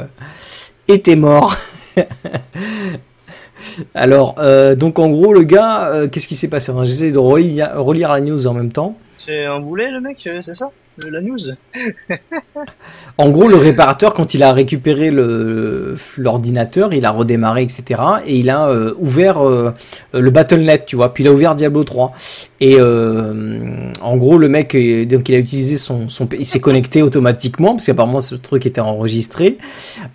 était 0.86 1.16
mort. 1.16 1.56
alors, 3.94 4.36
donc 4.76 5.00
en 5.00 5.11
gros, 5.11 5.32
le 5.32 5.42
gars, 5.42 6.06
qu'est-ce 6.12 6.28
qui 6.28 6.36
s'est 6.36 6.48
passé? 6.48 6.72
J'essaie 6.84 7.11
de 7.11 7.18
relire 7.18 8.12
la 8.12 8.20
news 8.20 8.46
en 8.46 8.54
même 8.54 8.70
temps. 8.70 8.96
C'est 9.18 9.44
un 9.44 9.59
boulet, 9.59 9.90
le 9.90 10.00
mec, 10.00 10.18
c'est 10.44 10.54
ça? 10.54 10.70
en 13.18 13.30
gros, 13.30 13.49
le 13.49 13.57
réparateur, 13.57 14.14
quand 14.14 14.34
il 14.34 14.42
a 14.42 14.53
récupéré 14.53 15.11
l'ordinateur, 15.11 16.92
il 16.92 17.07
a 17.07 17.11
redémarré, 17.11 17.62
etc. 17.62 18.01
Et 18.26 18.38
il 18.38 18.51
a 18.51 18.68
euh, 18.68 18.94
ouvert 18.99 19.46
euh, 19.46 19.72
le 20.12 20.30
Battle.net, 20.30 20.86
tu 20.86 20.96
vois. 20.96 21.14
Puis 21.14 21.24
il 21.24 21.28
a 21.28 21.32
ouvert 21.32 21.55
Diablo 21.55 21.84
3. 21.84 22.12
Et 22.61 22.76
euh, 22.78 23.92
en 24.01 24.16
gros, 24.16 24.38
le 24.38 24.49
mec, 24.49 24.76
donc 25.09 25.28
il 25.28 25.34
a 25.34 25.38
utilisé 25.38 25.76
son, 25.76 26.09
son 26.09 26.28
il 26.36 26.46
s'est 26.46 26.61
connecté 26.61 27.03
automatiquement 27.03 27.74
parce 27.74 27.86
qu'apparemment 27.86 28.20
ce 28.20 28.34
truc 28.34 28.66
était 28.66 28.80
enregistré. 28.80 29.59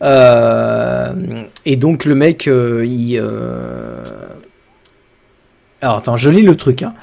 et 0.01 1.75
donc 1.77 2.05
le 2.05 2.15
mec, 2.15 2.47
il. 2.47 3.23
Alors 5.81 5.97
attends, 5.97 6.15
je 6.15 6.29
lis 6.29 6.43
le 6.43 6.55
truc. 6.55 6.83
Hein. 6.83 6.93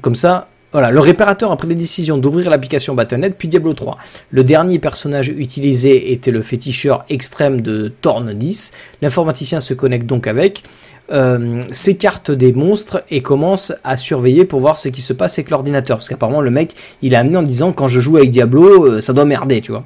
Comme 0.00 0.16
ça, 0.16 0.48
voilà, 0.74 0.90
le 0.90 0.98
réparateur 0.98 1.52
a 1.52 1.56
pris 1.56 1.68
la 1.68 1.76
décision 1.76 2.18
d'ouvrir 2.18 2.50
l'application 2.50 2.96
Battle.net 2.96 3.36
puis 3.38 3.46
Diablo 3.46 3.74
3. 3.74 3.96
Le 4.32 4.42
dernier 4.42 4.80
personnage 4.80 5.28
utilisé 5.28 6.10
était 6.10 6.32
le 6.32 6.42
féticheur 6.42 7.04
extrême 7.08 7.60
de 7.60 7.92
Torn 8.00 8.34
10. 8.34 8.72
L'informaticien 9.00 9.60
se 9.60 9.72
connecte 9.72 10.06
donc 10.06 10.26
avec, 10.26 10.64
euh, 11.12 11.60
s'écarte 11.70 12.32
des 12.32 12.52
monstres 12.52 13.04
et 13.08 13.22
commence 13.22 13.72
à 13.84 13.96
surveiller 13.96 14.44
pour 14.44 14.58
voir 14.58 14.76
ce 14.76 14.88
qui 14.88 15.00
se 15.00 15.12
passe 15.12 15.38
avec 15.38 15.50
l'ordinateur. 15.50 15.98
Parce 15.98 16.08
qu'apparemment 16.08 16.40
le 16.40 16.50
mec, 16.50 16.74
il 17.02 17.14
a 17.14 17.20
amené 17.20 17.36
en 17.36 17.44
disant 17.44 17.72
quand 17.72 17.86
je 17.86 18.00
joue 18.00 18.16
avec 18.16 18.30
Diablo, 18.30 18.84
euh, 18.84 19.00
ça 19.00 19.12
doit 19.12 19.26
merder, 19.26 19.60
tu 19.60 19.70
vois. 19.70 19.84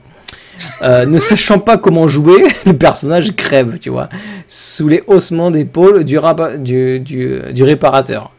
Euh, 0.80 1.04
ne 1.04 1.18
sachant 1.18 1.58
pas 1.58 1.76
comment 1.76 2.08
jouer, 2.08 2.44
le 2.64 2.72
personnage 2.72 3.36
crève, 3.36 3.78
tu 3.78 3.90
vois, 3.90 4.08
sous 4.46 4.88
les 4.88 5.04
haussements 5.06 5.50
d'épaule 5.50 6.02
du, 6.02 6.18
du, 7.00 7.62
réparateur. 7.62 8.32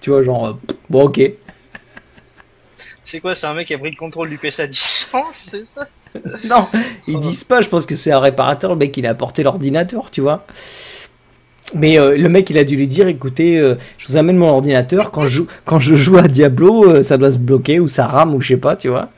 Tu 0.00 0.10
vois, 0.10 0.22
genre, 0.22 0.58
bon 0.90 1.04
ok. 1.04 1.20
C'est 3.12 3.20
quoi 3.20 3.34
C'est 3.34 3.46
un 3.46 3.52
mec 3.52 3.66
qui 3.66 3.74
a 3.74 3.78
pris 3.78 3.90
le 3.90 3.96
contrôle 3.96 4.30
du 4.30 4.38
PC 4.38 4.62
à 4.62 4.66
distance, 4.66 5.50
c'est 5.50 5.66
ça? 5.66 5.86
Non, 6.44 6.66
ils 7.06 7.20
disent 7.20 7.44
pas, 7.44 7.60
je 7.60 7.68
pense 7.68 7.84
que 7.84 7.94
c'est 7.94 8.10
un 8.10 8.18
réparateur, 8.18 8.70
le 8.70 8.78
mec 8.78 8.96
il 8.96 9.06
a 9.06 9.10
apporté 9.10 9.42
l'ordinateur, 9.42 10.10
tu 10.10 10.22
vois. 10.22 10.46
Mais 11.74 11.98
euh, 11.98 12.16
le 12.16 12.28
mec 12.30 12.48
il 12.48 12.56
a 12.56 12.64
dû 12.64 12.74
lui 12.74 12.88
dire 12.88 13.08
écoutez, 13.08 13.58
euh, 13.58 13.74
je 13.98 14.08
vous 14.08 14.16
amène 14.16 14.38
mon 14.38 14.48
ordinateur, 14.48 15.10
quand 15.10 15.26
je, 15.26 15.42
quand 15.66 15.78
je 15.78 15.94
joue 15.94 16.16
à 16.16 16.26
Diablo, 16.26 16.88
euh, 16.88 17.02
ça 17.02 17.18
doit 17.18 17.32
se 17.32 17.38
bloquer 17.38 17.80
ou 17.80 17.86
ça 17.86 18.06
rame 18.06 18.34
ou 18.34 18.40
je 18.40 18.48
sais 18.48 18.56
pas, 18.56 18.76
tu 18.76 18.88
vois. 18.88 19.10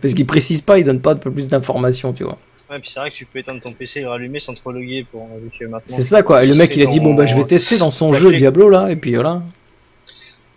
Parce 0.00 0.14
qu'il 0.14 0.26
précise 0.26 0.62
pas, 0.62 0.78
il 0.78 0.84
donne 0.84 1.00
pas 1.00 1.14
un 1.14 1.16
peu 1.16 1.32
plus 1.32 1.48
d'informations, 1.48 2.12
tu 2.12 2.22
vois. 2.22 2.38
Ouais, 2.70 2.78
puis 2.78 2.88
c'est 2.94 3.00
vrai 3.00 3.10
que 3.10 3.16
tu 3.16 3.26
peux 3.26 3.40
éteindre 3.40 3.60
ton 3.60 3.72
PC 3.72 3.98
et 3.98 4.02
le 4.04 4.10
rallumer 4.10 4.38
sans 4.38 4.54
te 4.54 4.60
reloguer 4.64 5.04
pour 5.10 5.26
maintenant. 5.28 5.80
C'est 5.86 6.04
ça 6.04 6.22
quoi, 6.22 6.44
et 6.44 6.46
le 6.46 6.54
mec 6.54 6.76
il 6.76 6.82
a 6.84 6.86
dit 6.86 7.00
bon 7.00 7.14
bah 7.14 7.26
je 7.26 7.34
vais 7.34 7.44
tester 7.48 7.78
dans 7.78 7.90
son 7.90 8.12
jeu 8.12 8.32
Diablo 8.32 8.68
là, 8.68 8.92
et 8.92 8.96
puis 8.96 9.12
voilà. 9.14 9.42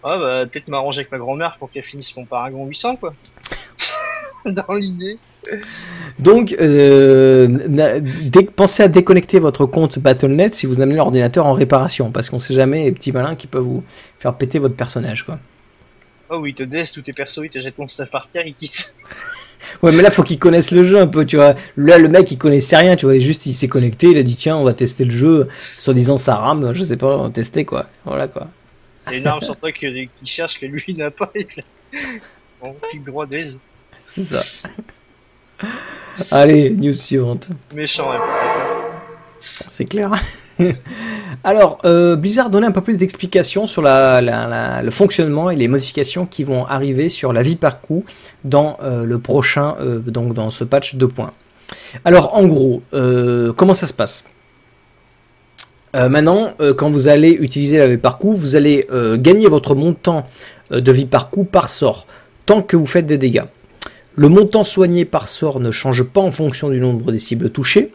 Ah 0.03 0.17
bah 0.17 0.45
peut-être 0.45 0.67
m'arranger 0.67 1.01
avec 1.01 1.11
ma 1.11 1.17
grand-mère 1.17 1.55
pour 1.59 1.71
qu'elle 1.71 1.83
finisse 1.83 2.15
mon 2.15 2.25
Paragon 2.25 2.65
800 2.65 2.97
quoi. 2.97 3.13
Dans 4.45 4.73
l'idée. 4.73 5.17
Donc, 6.19 6.55
euh, 6.59 7.47
pensez 8.55 8.83
à 8.83 8.87
déconnecter 8.87 9.39
votre 9.39 9.65
compte 9.65 9.99
Battle.net 9.99 10.53
si 10.53 10.65
vous 10.65 10.81
amenez 10.81 10.95
l'ordinateur 10.95 11.45
en 11.45 11.53
réparation, 11.53 12.11
parce 12.11 12.29
qu'on 12.29 12.39
sait 12.39 12.53
jamais 12.53 12.85
les 12.85 12.91
petits 12.91 13.11
malins 13.11 13.35
qui 13.35 13.47
peuvent 13.47 13.63
vous 13.63 13.83
faire 14.19 14.35
péter 14.35 14.59
votre 14.59 14.75
personnage, 14.75 15.23
quoi. 15.23 15.39
Oh 16.29 16.37
oui, 16.37 16.53
te 16.53 16.63
DS 16.63 16.91
tous 16.93 17.01
tes 17.01 17.11
persos, 17.11 17.41
il 17.43 17.49
te 17.49 17.59
jette 17.59 17.75
ton 17.75 17.87
stuff 17.87 18.09
par 18.09 18.27
terre, 18.27 18.47
il 18.47 18.53
quitte. 18.53 18.93
ouais, 19.83 19.91
mais 19.91 20.01
là, 20.01 20.09
faut 20.09 20.23
qu'il 20.23 20.39
connaisse 20.39 20.71
le 20.71 20.83
jeu 20.83 20.99
un 20.99 21.07
peu, 21.07 21.25
tu 21.25 21.35
vois. 21.35 21.55
Là, 21.77 21.97
le 21.97 22.07
mec, 22.07 22.31
il 22.31 22.37
connaissait 22.37 22.77
rien, 22.77 22.95
tu 22.95 23.05
vois. 23.05 23.17
Juste, 23.17 23.45
il 23.45 23.53
s'est 23.53 23.67
connecté, 23.67 24.07
il 24.07 24.17
a 24.17 24.23
dit, 24.23 24.35
tiens, 24.35 24.57
on 24.57 24.63
va 24.63 24.73
tester 24.73 25.05
le 25.05 25.11
jeu. 25.11 25.47
Soi-disant, 25.77 26.17
ça 26.17 26.35
rame, 26.35 26.73
je 26.73 26.83
sais 26.83 26.97
pas, 26.97 27.17
on 27.17 27.23
va 27.23 27.29
tester, 27.29 27.65
quoi. 27.65 27.87
Voilà, 28.05 28.27
quoi. 28.27 28.47
C'est 29.07 29.17
une 29.17 29.27
arme 29.27 29.41
sur 29.41 29.55
toi 29.57 29.71
qui, 29.71 30.07
cherche 30.25 30.59
que 30.59 30.65
lui 30.65 30.95
n'a 30.95 31.11
pas 31.11 31.31
et 31.35 31.47
on 32.61 32.73
pique 32.91 33.03
droit 33.03 33.25
des. 33.25 33.53
C'est 33.99 34.21
ça. 34.21 34.43
Allez, 36.31 36.69
news 36.69 36.93
suivante. 36.93 37.49
Méchant, 37.73 38.11
C'est 39.67 39.85
clair. 39.85 40.11
Alors, 41.43 41.79
euh, 41.85 42.15
Blizzard 42.15 42.49
donnait 42.49 42.67
un 42.67 42.71
peu 42.71 42.81
plus 42.81 42.97
d'explications 42.97 43.67
sur 43.67 43.81
la, 43.81 44.81
le 44.81 44.91
fonctionnement 44.91 45.49
et 45.49 45.55
les 45.55 45.67
modifications 45.67 46.25
qui 46.25 46.43
vont 46.43 46.65
arriver 46.65 47.09
sur 47.09 47.33
la 47.33 47.41
vie 47.41 47.55
par 47.55 47.81
coup 47.81 48.05
dans 48.43 48.77
euh, 48.83 49.05
le 49.05 49.19
prochain, 49.19 49.75
euh, 49.79 49.99
donc 49.99 50.33
dans 50.33 50.49
ce 50.49 50.63
patch 50.63 50.95
2. 50.95 51.09
Alors, 52.05 52.35
en 52.35 52.45
gros, 52.45 52.83
comment 53.55 53.73
ça 53.73 53.87
se 53.87 53.93
passe? 53.93 54.23
Euh, 55.95 56.09
maintenant, 56.09 56.53
euh, 56.59 56.73
quand 56.73 56.89
vous 56.89 57.07
allez 57.07 57.31
utiliser 57.31 57.77
la 57.77 57.87
vie 57.87 57.97
par 57.97 58.17
coup, 58.17 58.33
vous 58.33 58.55
allez 58.55 58.87
euh, 58.91 59.17
gagner 59.17 59.47
votre 59.47 59.75
montant 59.75 60.25
de 60.71 60.91
vie 60.91 61.05
par 61.05 61.29
coup 61.29 61.43
par 61.43 61.69
sort, 61.69 62.07
tant 62.45 62.61
que 62.61 62.75
vous 62.75 62.85
faites 62.85 63.05
des 63.05 63.17
dégâts. 63.17 63.43
Le 64.15 64.27
montant 64.27 64.63
soigné 64.63 65.05
par 65.05 65.27
sort 65.27 65.59
ne 65.59 65.69
change 65.71 66.03
pas 66.03 66.21
en 66.21 66.31
fonction 66.31 66.69
du 66.69 66.79
nombre 66.79 67.11
des 67.11 67.19
cibles 67.19 67.49
touchées. 67.51 67.91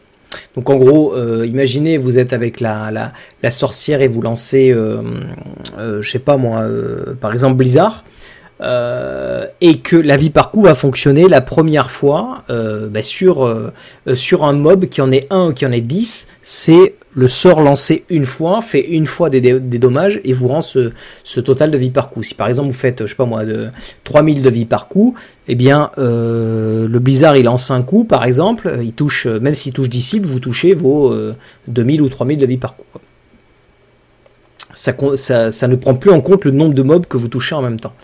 Donc 0.54 0.68
en 0.70 0.76
gros, 0.76 1.16
imaginez 1.44 1.96
vous 1.96 2.18
êtes 2.18 2.32
avec 2.32 2.60
la, 2.60 3.12
sorcière 3.50 4.02
et 4.02 4.08
vous 4.08 4.20
lancez, 4.20 4.74
je 5.78 6.08
sais 6.08 6.18
pas 6.18 6.36
moi, 6.36 6.66
par 7.20 7.32
exemple 7.32 7.56
Blizzard. 7.56 8.04
et 8.60 9.78
que 9.78 9.96
la 9.96 10.16
vie 10.16 10.30
par 10.30 10.50
coup 10.50 10.62
va 10.62 10.74
fonctionner 10.74 11.28
la 11.28 11.40
première 11.40 11.90
fois 11.90 12.44
bah, 12.48 13.02
sur, 13.02 13.72
sur 14.14 14.44
un 14.44 14.52
mob 14.52 14.86
qui 14.86 15.00
en 15.00 15.10
est 15.10 15.26
1 15.30 15.48
ou 15.48 15.52
qui 15.52 15.66
en 15.66 15.72
est 15.72 15.80
10, 15.80 16.28
c'est 16.42 16.94
le 17.18 17.26
sort 17.26 17.60
lancé 17.60 18.04
une 18.10 18.24
fois 18.24 18.60
fait 18.60 18.80
une 18.80 19.06
fois 19.06 19.28
des, 19.28 19.40
dommages 19.58 20.20
et 20.22 20.32
vous 20.32 20.46
rend 20.46 20.60
ce, 20.60 20.92
total 21.40 21.72
de 21.72 21.76
vie 21.76 21.90
par 21.90 22.10
coup. 22.10 22.22
Si 22.22 22.34
par 22.34 22.46
exemple 22.46 22.68
vous 22.68 22.74
faites, 22.74 23.04
je 23.04 23.10
sais 23.10 23.16
pas 23.16 23.24
moi, 23.24 23.44
de 23.44 23.68
3000 24.04 24.40
de 24.40 24.48
vie 24.48 24.66
par 24.66 24.86
coup, 24.86 25.14
eh 25.48 25.56
bien 25.56 25.90
euh, 25.98 26.86
le 26.86 26.98
blizzard 27.00 27.36
il 27.36 27.44
lance 27.44 27.72
un 27.72 27.82
coup 27.82 28.04
par 28.04 28.24
exemple, 28.24 28.78
il 28.82 28.92
touche, 28.92 29.26
même 29.26 29.56
s'il 29.56 29.72
touche 29.72 29.88
10 29.88 30.00
cibles, 30.00 30.26
vous 30.26 30.38
touchez 30.38 30.74
vos 30.74 31.12
2000 31.66 32.00
euh, 32.00 32.04
ou 32.04 32.08
3000 32.08 32.38
de 32.38 32.46
vie 32.46 32.56
par 32.56 32.76
coup. 32.76 32.84
Ça, 34.72 34.92
ne 34.92 35.74
prend 35.74 35.94
plus 35.94 36.12
en 36.12 36.20
compte 36.20 36.44
le 36.44 36.52
nombre 36.52 36.74
de 36.74 36.82
mobs 36.82 37.06
que 37.06 37.16
vous 37.16 37.26
touchez 37.26 37.56
en 37.56 37.62
même 37.62 37.80
temps. 37.80 37.94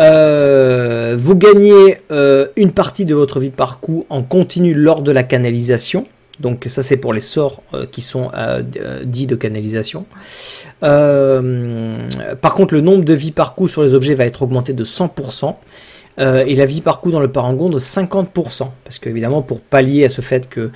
Euh, 0.00 1.16
vous 1.18 1.36
gagnez 1.36 1.98
une 2.56 2.72
partie 2.72 3.04
de 3.04 3.14
votre 3.14 3.40
vie 3.40 3.50
par 3.50 3.80
coup 3.80 4.06
en 4.08 4.22
continu 4.22 4.72
lors 4.72 5.02
de 5.02 5.12
la 5.12 5.22
canalisation. 5.22 6.04
Donc 6.40 6.66
ça 6.68 6.82
c'est 6.82 6.96
pour 6.96 7.12
les 7.12 7.20
sorts 7.20 7.62
euh, 7.74 7.86
qui 7.86 8.00
sont 8.00 8.30
euh, 8.34 8.62
euh, 8.76 9.04
dits 9.04 9.26
de 9.26 9.36
canalisation. 9.36 10.06
par 10.80 12.54
contre 12.54 12.74
le 12.74 12.80
nombre 12.80 13.04
de 13.04 13.14
vies 13.14 13.32
par 13.32 13.54
coup 13.54 13.68
sur 13.68 13.82
les 13.82 13.94
objets 13.94 14.14
va 14.14 14.24
être 14.24 14.42
augmenté 14.42 14.72
de 14.72 14.84
100%. 14.84 15.54
et 16.18 16.54
la 16.54 16.66
vie 16.66 16.80
par 16.80 17.00
coup 17.00 17.10
dans 17.10 17.20
le 17.20 17.30
parangon 17.30 17.68
de 17.68 17.78
50%. 17.78 18.68
Parce 18.84 18.98
qu'évidemment 18.98 19.42
pour 19.42 19.60
pallier 19.60 20.04
à 20.04 20.08
ce 20.08 20.20
fait 20.20 20.48
que 20.48 20.70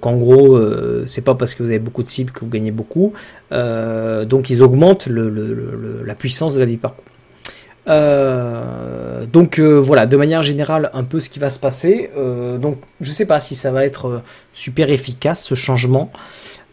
qu'en 0.00 0.16
gros 0.16 0.58
c'est 1.06 1.24
pas 1.24 1.34
parce 1.34 1.54
que 1.54 1.62
vous 1.62 1.68
avez 1.68 1.78
beaucoup 1.78 2.02
de 2.02 2.08
cibles 2.08 2.32
que 2.32 2.40
vous 2.40 2.50
gagnez 2.50 2.70
beaucoup. 2.70 3.12
donc 3.50 4.50
ils 4.50 4.62
augmentent 4.62 5.08
la 5.08 6.14
puissance 6.14 6.54
de 6.54 6.60
la 6.60 6.66
vie 6.66 6.78
par 6.78 6.96
coup. 6.96 7.04
Euh, 7.88 9.26
donc 9.26 9.58
euh, 9.58 9.80
voilà, 9.80 10.06
de 10.06 10.16
manière 10.16 10.42
générale, 10.42 10.90
un 10.92 11.04
peu 11.04 11.20
ce 11.20 11.30
qui 11.30 11.38
va 11.38 11.50
se 11.50 11.58
passer. 11.58 12.10
Euh, 12.16 12.58
donc 12.58 12.78
je 13.00 13.10
sais 13.12 13.26
pas 13.26 13.40
si 13.40 13.54
ça 13.54 13.72
va 13.72 13.84
être 13.84 14.22
super 14.52 14.90
efficace 14.90 15.44
ce 15.44 15.54
changement. 15.54 16.12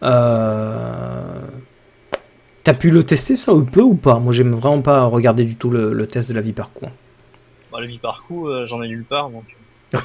T'as 0.02 0.34
pu 2.74 2.90
le 2.90 3.04
tester 3.04 3.36
ça 3.36 3.54
ou 3.54 3.64
peu 3.64 3.82
ou 3.82 3.96
pas? 3.96 4.20
Moi 4.20 4.34
j'aime 4.34 4.52
vraiment 4.52 4.82
pas 4.82 5.06
regarder 5.06 5.46
du 5.46 5.56
tout 5.56 5.70
le, 5.70 6.08
test 6.08 6.30
de 6.30 6.36
la 6.36 6.42
vie 6.42 6.54
par 6.54 6.74
coup. 6.74 6.86
Bah, 7.72 7.80
la 7.80 7.88
vie 7.88 8.00
par 8.00 8.24
coup, 8.24 8.50
j'en 8.66 8.82
ai 8.82 8.88
nulle 8.88 9.06
part 9.06 9.30
donc. 9.30 9.46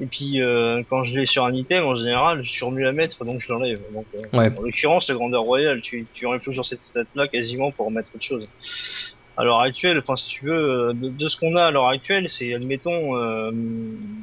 Et 0.00 0.06
puis 0.06 0.40
quand 0.88 1.04
je 1.04 1.16
l'ai 1.16 1.26
sur 1.26 1.44
un 1.44 1.52
item 1.52 1.84
en 1.84 1.94
général, 1.94 2.44
je 2.44 2.50
suis 2.50 2.64
revenu 2.64 2.86
à 2.86 2.92
mettre 2.92 3.24
donc 3.24 3.40
je 3.40 3.52
l'enlève. 3.52 3.80
Donc 3.92 4.06
en 4.32 4.62
l'occurrence, 4.62 5.08
la 5.08 5.14
grandeur 5.14 5.42
royale, 5.42 5.82
tu, 5.82 6.06
tu 6.14 6.26
enlèves 6.26 6.42
toujours 6.42 6.64
cette 6.64 6.82
stat 6.82 7.04
là 7.14 7.28
quasiment 7.28 7.70
pour 7.72 7.90
mettre 7.90 8.10
autre 8.14 8.24
chose 8.24 8.48
à 9.36 9.44
l'heure 9.44 9.60
actuelle, 9.60 9.98
enfin 9.98 10.16
si 10.16 10.28
tu 10.28 10.46
veux, 10.46 10.90
euh, 10.90 10.92
de, 10.94 11.28
ce 11.28 11.36
qu'on 11.36 11.56
a 11.56 11.64
à 11.64 11.70
l'heure 11.70 11.88
actuelle, 11.88 12.26
c'est 12.28 12.54
admettons 12.54 13.16
euh, 13.16 13.50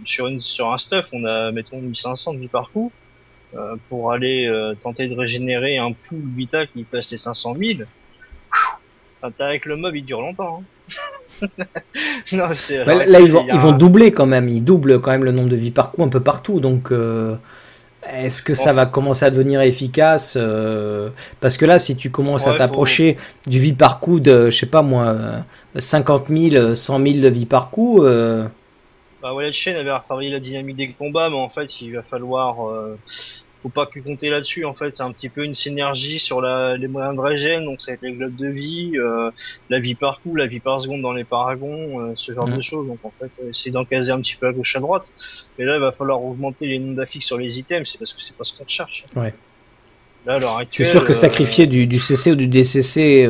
sur 0.05 0.27
une 0.27 0.41
sur 0.41 0.71
un 0.71 0.77
stuff, 0.77 1.07
on 1.11 1.25
a 1.25 1.51
mettons 1.51 1.81
1500 1.81 2.35
du 2.35 2.47
parcours 2.47 2.91
euh, 3.55 3.75
pour 3.89 4.11
aller 4.11 4.45
euh, 4.47 4.75
tenter 4.75 5.07
de 5.07 5.15
régénérer 5.15 5.77
un 5.77 5.91
pool 5.91 6.21
vita 6.35 6.67
qui 6.67 6.83
passe 6.83 7.11
les 7.11 7.17
500 7.17 7.55
000. 7.55 7.79
Enfin, 9.21 9.33
avec 9.39 9.65
le 9.65 9.75
mob, 9.75 9.95
il 9.95 10.05
dure 10.05 10.21
longtemps. 10.21 10.61
Hein. 11.41 11.47
non, 12.31 12.47
là, 12.47 13.19
ils 13.19 13.31
vont, 13.31 13.45
ils 13.47 13.59
vont 13.59 13.71
doubler 13.71 14.11
quand 14.11 14.25
même, 14.25 14.47
ils 14.47 14.63
doublent 14.63 14.99
quand 15.01 15.11
même 15.11 15.23
le 15.23 15.31
nombre 15.31 15.49
de 15.49 15.55
vies 15.55 15.71
par 15.71 15.91
coup 15.91 16.03
un 16.03 16.09
peu 16.09 16.21
partout, 16.21 16.59
donc 16.59 16.91
est-ce 18.13 18.41
que 18.41 18.53
ça 18.53 18.73
va 18.73 18.85
commencer 18.85 19.25
à 19.25 19.31
devenir 19.31 19.61
efficace 19.61 20.37
Parce 21.39 21.57
que 21.57 21.65
là, 21.65 21.79
si 21.79 21.95
tu 21.95 22.09
commences 22.09 22.47
à 22.47 22.53
t'approcher 22.53 23.17
du 23.47 23.59
vie 23.59 23.73
par 23.73 23.99
coup 23.99 24.19
de, 24.19 24.49
je 24.49 24.57
sais 24.57 24.69
pas 24.69 24.81
moi, 24.81 25.15
50 25.75 26.27
000, 26.29 26.75
100 26.75 27.03
000 27.03 27.19
de 27.19 27.27
vie 27.27 27.45
par 27.45 27.69
coup. 27.69 28.01
Bah, 29.21 29.33
Wallet 29.33 29.51
Chain 29.51 29.75
avait 29.75 29.91
retravaillé 29.91 30.31
la 30.31 30.39
dynamique 30.39 30.77
des 30.77 30.91
combats, 30.91 31.29
mais 31.29 31.35
en 31.35 31.49
fait, 31.49 31.81
il 31.81 31.95
va 31.95 32.03
falloir 32.03 32.57
faut 33.61 33.69
pas 33.69 33.85
que 33.85 33.99
compter 33.99 34.29
là-dessus 34.29 34.65
en 34.65 34.73
fait. 34.73 34.95
C'est 34.95 35.03
un 35.03 35.11
petit 35.11 35.29
peu 35.29 35.43
une 35.43 35.55
synergie 35.55 36.19
sur 36.19 36.41
la, 36.41 36.77
les 36.77 36.87
moyens 36.87 37.15
de 37.15 37.21
régène 37.21 37.65
donc 37.65 37.81
ça 37.81 37.91
va 37.91 37.95
être 37.95 38.01
les 38.01 38.13
globes 38.13 38.35
de 38.35 38.47
vie 38.47 38.91
euh, 38.95 39.31
la 39.69 39.79
vie 39.79 39.95
par 39.95 40.21
coup 40.21 40.35
la 40.35 40.47
vie 40.47 40.59
par 40.59 40.81
seconde 40.81 41.01
dans 41.01 41.13
les 41.13 41.23
paragons 41.23 41.99
euh, 41.99 42.13
ce 42.15 42.33
genre 42.33 42.47
de 42.47 42.61
choses. 42.61 42.87
Donc 42.87 42.99
en 43.03 43.13
fait 43.19 43.31
euh, 43.43 43.49
essayer 43.49 43.71
d'encaser 43.71 44.11
un 44.11 44.21
petit 44.21 44.35
peu 44.35 44.47
à 44.47 44.53
gauche 44.53 44.75
à 44.75 44.79
droite. 44.79 45.11
Et 45.57 45.65
là 45.65 45.75
il 45.75 45.81
va 45.81 45.91
falloir 45.91 46.23
augmenter 46.23 46.67
les 46.67 46.79
noms 46.79 46.93
d'affixes 46.93 47.27
sur 47.27 47.37
les 47.37 47.59
items 47.59 47.89
c'est 47.89 47.97
parce 47.97 48.13
que 48.13 48.21
c'est 48.21 48.35
pas 48.35 48.43
ce 48.43 48.57
qu'on 48.57 48.67
cherche 48.67 49.05
ouais. 49.15 49.33
C'est 50.69 50.83
sûr 50.83 51.05
que 51.05 51.13
sacrifier 51.13 51.65
du, 51.65 51.87
du, 51.87 51.97
CC 51.97 52.33
ou 52.33 52.35
du 52.35 52.45
DCC 52.45 53.27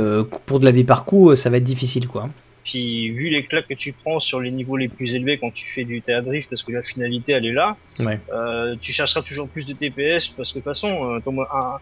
pour 0.47 0.59
de 0.59 0.65
la 0.65 0.71
vie 0.71 0.83
par 0.83 1.05
coup 1.05 1.33
ça 1.35 1.49
va 1.49 1.57
être 1.57 1.63
difficile 1.63 2.07
quoi 2.07 2.29
puis 2.69 3.09
vu 3.09 3.29
les 3.29 3.43
claques 3.43 3.67
que 3.67 3.73
tu 3.73 3.93
prends 3.93 4.19
sur 4.19 4.39
les 4.39 4.51
niveaux 4.51 4.77
les 4.77 4.89
plus 4.89 5.15
élevés 5.15 5.39
quand 5.39 5.51
tu 5.51 5.65
fais 5.73 5.85
du 5.85 6.01
théâtre 6.01 6.27
drift, 6.27 6.49
parce 6.49 6.61
que 6.61 6.71
la 6.71 6.83
finalité 6.83 7.31
elle 7.31 7.47
est 7.47 7.51
là, 7.51 7.77
euh, 7.99 8.75
tu 8.79 8.93
chercheras 8.93 9.23
toujours 9.23 9.49
plus 9.49 9.65
de 9.65 9.73
TPS 9.73 10.27
parce 10.29 10.51
que 10.51 10.59
de 10.59 10.63
toute 10.63 10.71
façon, 10.71 11.15
euh, 11.15 11.45
un 11.51 11.79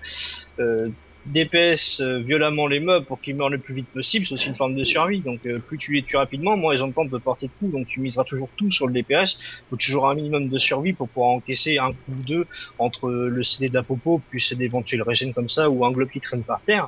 euh, 0.60 0.90
DPS 1.26 2.00
euh, 2.00 2.20
violemment 2.20 2.68
les 2.68 2.80
mobs 2.80 3.04
pour 3.04 3.20
qu'ils 3.20 3.36
meurent 3.36 3.50
le 3.50 3.58
plus 3.58 3.74
vite 3.74 3.88
possible, 3.88 4.26
c'est 4.26 4.36
aussi 4.36 4.48
une 4.48 4.56
forme 4.56 4.76
de 4.76 4.86
survie. 4.86 5.20
Donc 5.20 5.42
plus 5.68 5.78
tu 5.78 5.92
les 5.92 6.04
tues 6.04 6.16
rapidement, 6.16 6.56
moins 6.56 6.74
ils 6.74 6.82
ont 6.82 6.88
le 6.88 6.94
temps 6.94 7.04
de 7.04 7.18
porter 7.18 7.48
de 7.48 7.52
coups. 7.60 7.74
Donc 7.74 7.88
tu 7.88 8.00
miseras 8.00 8.24
toujours 8.24 8.50
tout 8.56 8.72
sur 8.72 8.88
le 8.88 8.94
DPS. 8.94 9.38
Faut 9.70 9.76
toujours 9.76 10.10
un 10.10 10.16
minimum 10.16 10.48
de 10.48 10.58
survie 10.58 10.94
pour 10.94 11.10
pouvoir 11.10 11.32
encaisser 11.32 11.80
un 11.80 11.92
coup 11.92 12.14
ou 12.18 12.24
deux 12.24 12.48
entre 12.80 13.10
le 13.10 13.44
CD 13.44 13.68
d'Apopo 13.68 14.22
plus 14.30 14.54
d'éventuels 14.54 15.02
régènes 15.02 15.34
comme 15.34 15.50
ça 15.50 15.70
ou 15.70 15.86
un 15.86 15.92
globe 15.92 16.10
qui 16.10 16.22
traîne 16.22 16.44
par 16.44 16.62
terre. 16.62 16.88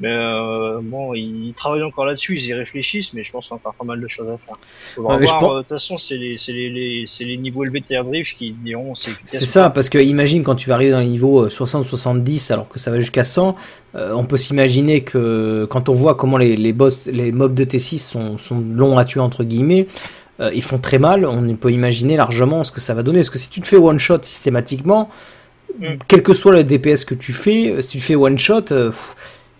Mais 0.00 0.12
euh, 0.12 0.78
bon, 0.80 1.12
ils 1.14 1.52
travaillent 1.56 1.82
encore 1.82 2.06
là-dessus, 2.06 2.36
ils 2.36 2.46
y 2.46 2.54
réfléchissent, 2.54 3.12
mais 3.14 3.24
je 3.24 3.32
pense 3.32 3.46
qu'il 3.46 3.52
y 3.52 3.54
a 3.54 3.56
encore 3.56 3.74
pas 3.74 3.84
mal 3.84 4.00
de 4.00 4.06
choses 4.06 4.28
à 4.28 4.38
faire. 4.38 4.56
voir. 4.96 5.16
Euh, 5.16 5.56
de 5.56 5.62
toute 5.62 5.68
façon, 5.70 5.98
c'est 5.98 6.16
les, 6.16 6.36
les, 6.48 6.70
les, 6.70 7.06
les, 7.20 7.36
niveaux 7.36 7.64
élevés 7.64 7.80
de 7.80 8.02
Drift 8.02 8.38
qui 8.38 8.52
diront 8.52 8.94
c'est 8.94 9.10
C'est 9.26 9.44
ça, 9.44 9.70
parce 9.70 9.88
que 9.88 9.98
imagine 9.98 10.44
quand 10.44 10.54
tu 10.54 10.68
vas 10.68 10.76
arriver 10.76 10.92
dans 10.92 11.00
les 11.00 11.06
niveaux 11.06 11.48
60-70 11.48 12.52
euh, 12.52 12.54
alors 12.54 12.68
que 12.68 12.78
ça 12.78 12.92
va 12.92 13.00
jusqu'à 13.00 13.24
100, 13.24 13.56
euh, 13.96 14.12
on 14.12 14.24
peut 14.24 14.36
s'imaginer 14.36 15.02
que 15.02 15.66
quand 15.68 15.88
on 15.88 15.94
voit 15.94 16.14
comment 16.14 16.36
les, 16.36 16.56
les 16.56 16.72
boss, 16.72 17.06
les 17.06 17.32
mobs 17.32 17.54
de 17.54 17.64
T6 17.64 17.98
sont, 17.98 18.38
sont 18.38 18.60
longs 18.60 18.98
à 18.98 19.04
tuer 19.04 19.20
entre 19.20 19.42
guillemets, 19.42 19.88
euh, 20.40 20.52
ils 20.54 20.62
font 20.62 20.78
très 20.78 20.98
mal, 20.98 21.26
on 21.26 21.56
peut 21.56 21.72
imaginer 21.72 22.16
largement 22.16 22.62
ce 22.62 22.70
que 22.70 22.80
ça 22.80 22.94
va 22.94 23.02
donner. 23.02 23.18
Parce 23.18 23.30
que 23.30 23.38
si 23.38 23.50
tu 23.50 23.60
te 23.60 23.66
fais 23.66 23.76
one 23.76 23.98
shot 23.98 24.20
systématiquement, 24.22 25.10
mm. 25.80 25.86
quel 26.06 26.22
que 26.22 26.32
soit 26.32 26.52
le 26.52 26.62
DPS 26.62 27.04
que 27.04 27.14
tu 27.16 27.32
fais, 27.32 27.82
si 27.82 27.98
tu 27.98 28.00
fais 28.00 28.14
one 28.14 28.38
shot, 28.38 28.66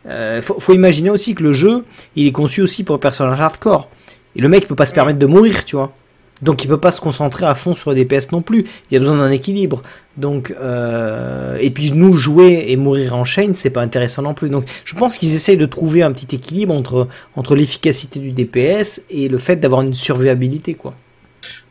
euh, 0.08 0.40
faut, 0.42 0.72
imaginer 0.72 1.10
aussi 1.10 1.34
que 1.34 1.42
le 1.42 1.52
jeu, 1.52 1.84
il 2.16 2.26
est 2.26 2.32
conçu 2.32 2.62
aussi 2.62 2.84
pour 2.84 2.96
un 2.96 2.98
personnage 2.98 3.40
hardcore. 3.40 3.88
Et 4.36 4.40
le 4.40 4.48
mec 4.48 4.66
peut 4.68 4.74
pas 4.74 4.86
se 4.86 4.92
permettre 4.92 5.18
de 5.18 5.26
mourir, 5.26 5.64
tu 5.64 5.76
vois. 5.76 5.92
Donc 6.40 6.62
il 6.62 6.68
peut 6.68 6.78
pas 6.78 6.92
se 6.92 7.00
concentrer 7.00 7.46
à 7.46 7.54
fond 7.54 7.74
sur 7.74 7.92
les 7.92 8.04
DPS 8.04 8.30
non 8.30 8.42
plus. 8.42 8.60
Il 8.90 8.94
y 8.94 8.96
a 8.96 9.00
besoin 9.00 9.16
d'un 9.16 9.30
équilibre. 9.30 9.82
Donc 10.16 10.54
euh, 10.60 11.56
et 11.60 11.70
puis 11.70 11.90
nous 11.90 12.14
jouer 12.14 12.66
et 12.68 12.76
mourir 12.76 13.16
en 13.16 13.24
chaîne, 13.24 13.56
c'est 13.56 13.70
pas 13.70 13.82
intéressant 13.82 14.22
non 14.22 14.34
plus. 14.34 14.48
Donc 14.48 14.64
je 14.84 14.94
pense 14.94 15.18
qu'ils 15.18 15.34
essayent 15.34 15.56
de 15.56 15.66
trouver 15.66 16.02
un 16.02 16.12
petit 16.12 16.36
équilibre 16.36 16.72
entre 16.72 17.08
entre 17.34 17.56
l'efficacité 17.56 18.20
du 18.20 18.30
DPS 18.30 19.02
et 19.10 19.28
le 19.28 19.38
fait 19.38 19.56
d'avoir 19.56 19.82
une 19.82 19.94
survivabilité 19.94 20.74
quoi. 20.74 20.94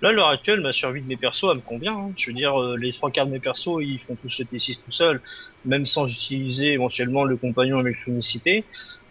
Là, 0.01 0.09
à 0.09 0.11
l'heure 0.11 0.29
actuelle, 0.29 0.61
ma 0.61 0.73
survie 0.73 1.01
de 1.01 1.07
mes 1.07 1.17
persos, 1.17 1.45
elle 1.49 1.57
me 1.57 1.61
convient. 1.61 1.93
Hein. 1.93 2.11
Je 2.15 2.27
veux 2.27 2.35
dire, 2.35 2.59
euh, 2.61 2.75
les 2.79 2.93
trois 2.93 3.09
quarts 3.09 3.25
de 3.25 3.31
mes 3.31 3.39
persos, 3.39 3.79
ils 3.81 3.99
font 3.99 4.15
tous 4.15 4.39
le 4.39 4.45
T6 4.45 4.83
tout 4.83 4.91
seuls, 4.91 5.19
même 5.65 5.87
sans 5.87 6.05
utiliser 6.07 6.73
éventuellement 6.73 7.23
le 7.23 7.35
compagnon 7.35 7.79
avec 7.79 7.97
l'unicité. 8.05 8.63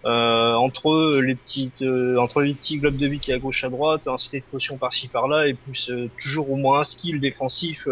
Euh, 0.05 0.55
entre 0.55 1.18
les 1.18 1.34
petites, 1.34 1.82
euh, 1.82 2.16
entre 2.18 2.41
les 2.41 2.55
petits 2.55 2.78
globes 2.78 2.97
de 2.97 3.09
vie 3.09 3.18
qui 3.18 3.32
est 3.32 3.34
à 3.34 3.39
gauche 3.39 3.64
à 3.64 3.68
droite, 3.68 4.07
un 4.07 4.18
cité 4.18 4.39
de 4.39 4.45
potions 4.45 4.76
par-ci 4.76 5.09
par-là, 5.09 5.49
et 5.49 5.55
plus 5.55 5.91
toujours 6.22 6.51
au 6.53 6.57
moins 6.57 6.80
un 6.80 6.84
skill 6.84 7.18
défensif 7.18 7.89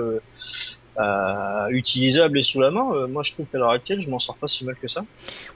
utilisable 1.71 2.39
et 2.39 2.43
sous 2.43 2.61
la 2.61 2.71
main. 2.71 3.09
moi, 3.09 3.25
je 3.25 3.33
trouve 3.33 3.47
qu'à 3.51 3.59
l'heure 3.59 3.73
actuelle, 3.73 4.01
je 4.01 4.09
m'en 4.09 4.21
sors 4.21 4.37
pas 4.37 4.47
si 4.47 4.65
mal 4.65 4.77
que 4.81 4.87
ça. 4.87 5.05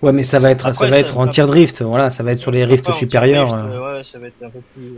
Ouais, 0.02 0.10
mais 0.10 0.24
ça 0.24 0.40
va 0.40 0.50
être, 0.50 0.74
ça 0.74 0.88
va 0.88 0.98
être 0.98 1.18
en 1.18 1.28
tir 1.28 1.46
drift. 1.46 1.82
Voilà, 1.82 2.10
ça 2.10 2.24
va 2.24 2.32
être 2.32 2.40
sur 2.40 2.50
les 2.50 2.64
rifts 2.64 2.90
supérieurs. 2.90 3.52
ouais, 3.52 4.02
ça 4.02 4.18
va 4.18 4.26
être 4.26 4.42
un 4.42 4.50
peu 4.50 4.60
plus 4.74 4.94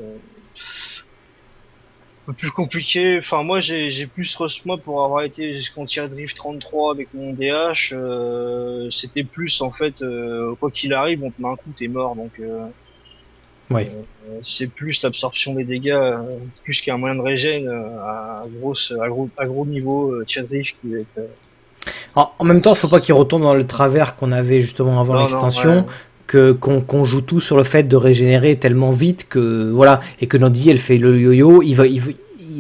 plus 2.37 2.51
compliqué. 2.51 3.19
Enfin, 3.19 3.43
moi, 3.43 3.61
j'ai 3.61 4.07
plus 4.07 4.39
moi 4.65 4.79
pour 4.79 5.05
avoir 5.05 5.23
été 5.23 5.55
jusqu'en 5.55 5.85
tir 5.87 6.09
drift 6.09 6.37
33 6.37 6.93
avec 6.93 7.09
mon 7.15 7.33
DH. 7.33 7.93
Euh, 7.93 8.91
C'était 8.91 9.25
plus 9.25 9.61
en 9.61 9.71
fait, 9.71 10.03
euh, 10.03 10.55
quoi 10.57 10.71
qu'il 10.71 10.93
arrive, 10.93 11.23
on 11.25 11.31
te 11.31 11.41
met 11.41 11.49
un 11.49 11.57
coup, 11.57 11.71
t'es 11.77 11.89
mort. 11.89 12.15
Donc, 12.15 12.33
euh, 12.41 12.67
ouais. 13.71 13.91
Euh, 14.29 14.39
c'est 14.43 14.69
plus 14.69 15.03
l'absorption 15.03 15.55
des 15.55 15.65
dégâts, 15.65 16.15
plus 16.65 16.81
qu'un 16.81 16.97
moyen 16.97 17.17
de 17.17 17.23
régène 17.23 17.69
à, 17.69 18.43
grosse, 18.61 18.93
à 19.01 19.09
gros, 19.09 19.29
à 19.37 19.47
gros 19.47 19.67
niveau 19.67 20.23
tir 20.25 20.47
drift 20.47 20.77
qui 20.81 20.93
va 20.93 20.99
être. 20.99 21.31
en 22.15 22.45
même 22.45 22.61
temps, 22.61 22.75
faut 22.75 22.89
pas 22.89 23.01
qu'il 23.01 23.15
retombe 23.15 23.43
dans 23.43 23.55
le 23.55 23.67
travers 23.67 24.15
qu'on 24.15 24.33
avait 24.33 24.61
justement 24.61 25.01
avant 25.01 25.19
l'extension. 25.21 25.87
Que 26.31 26.53
qu'on 26.53 27.03
joue 27.03 27.23
tout 27.23 27.41
sur 27.41 27.57
le 27.57 27.65
fait 27.65 27.83
de 27.83 27.97
régénérer 27.97 28.55
tellement 28.55 28.93
vite 28.93 29.27
que 29.29 29.69
voilà 29.73 29.99
et 30.21 30.29
que 30.29 30.37
notre 30.37 30.61
vie 30.61 30.71
elle 30.71 30.79
fait 30.79 30.97
le 30.97 31.21
yo-yo 31.21 31.61
il 31.61 31.75
va 31.75 31.87
il, 31.89 32.01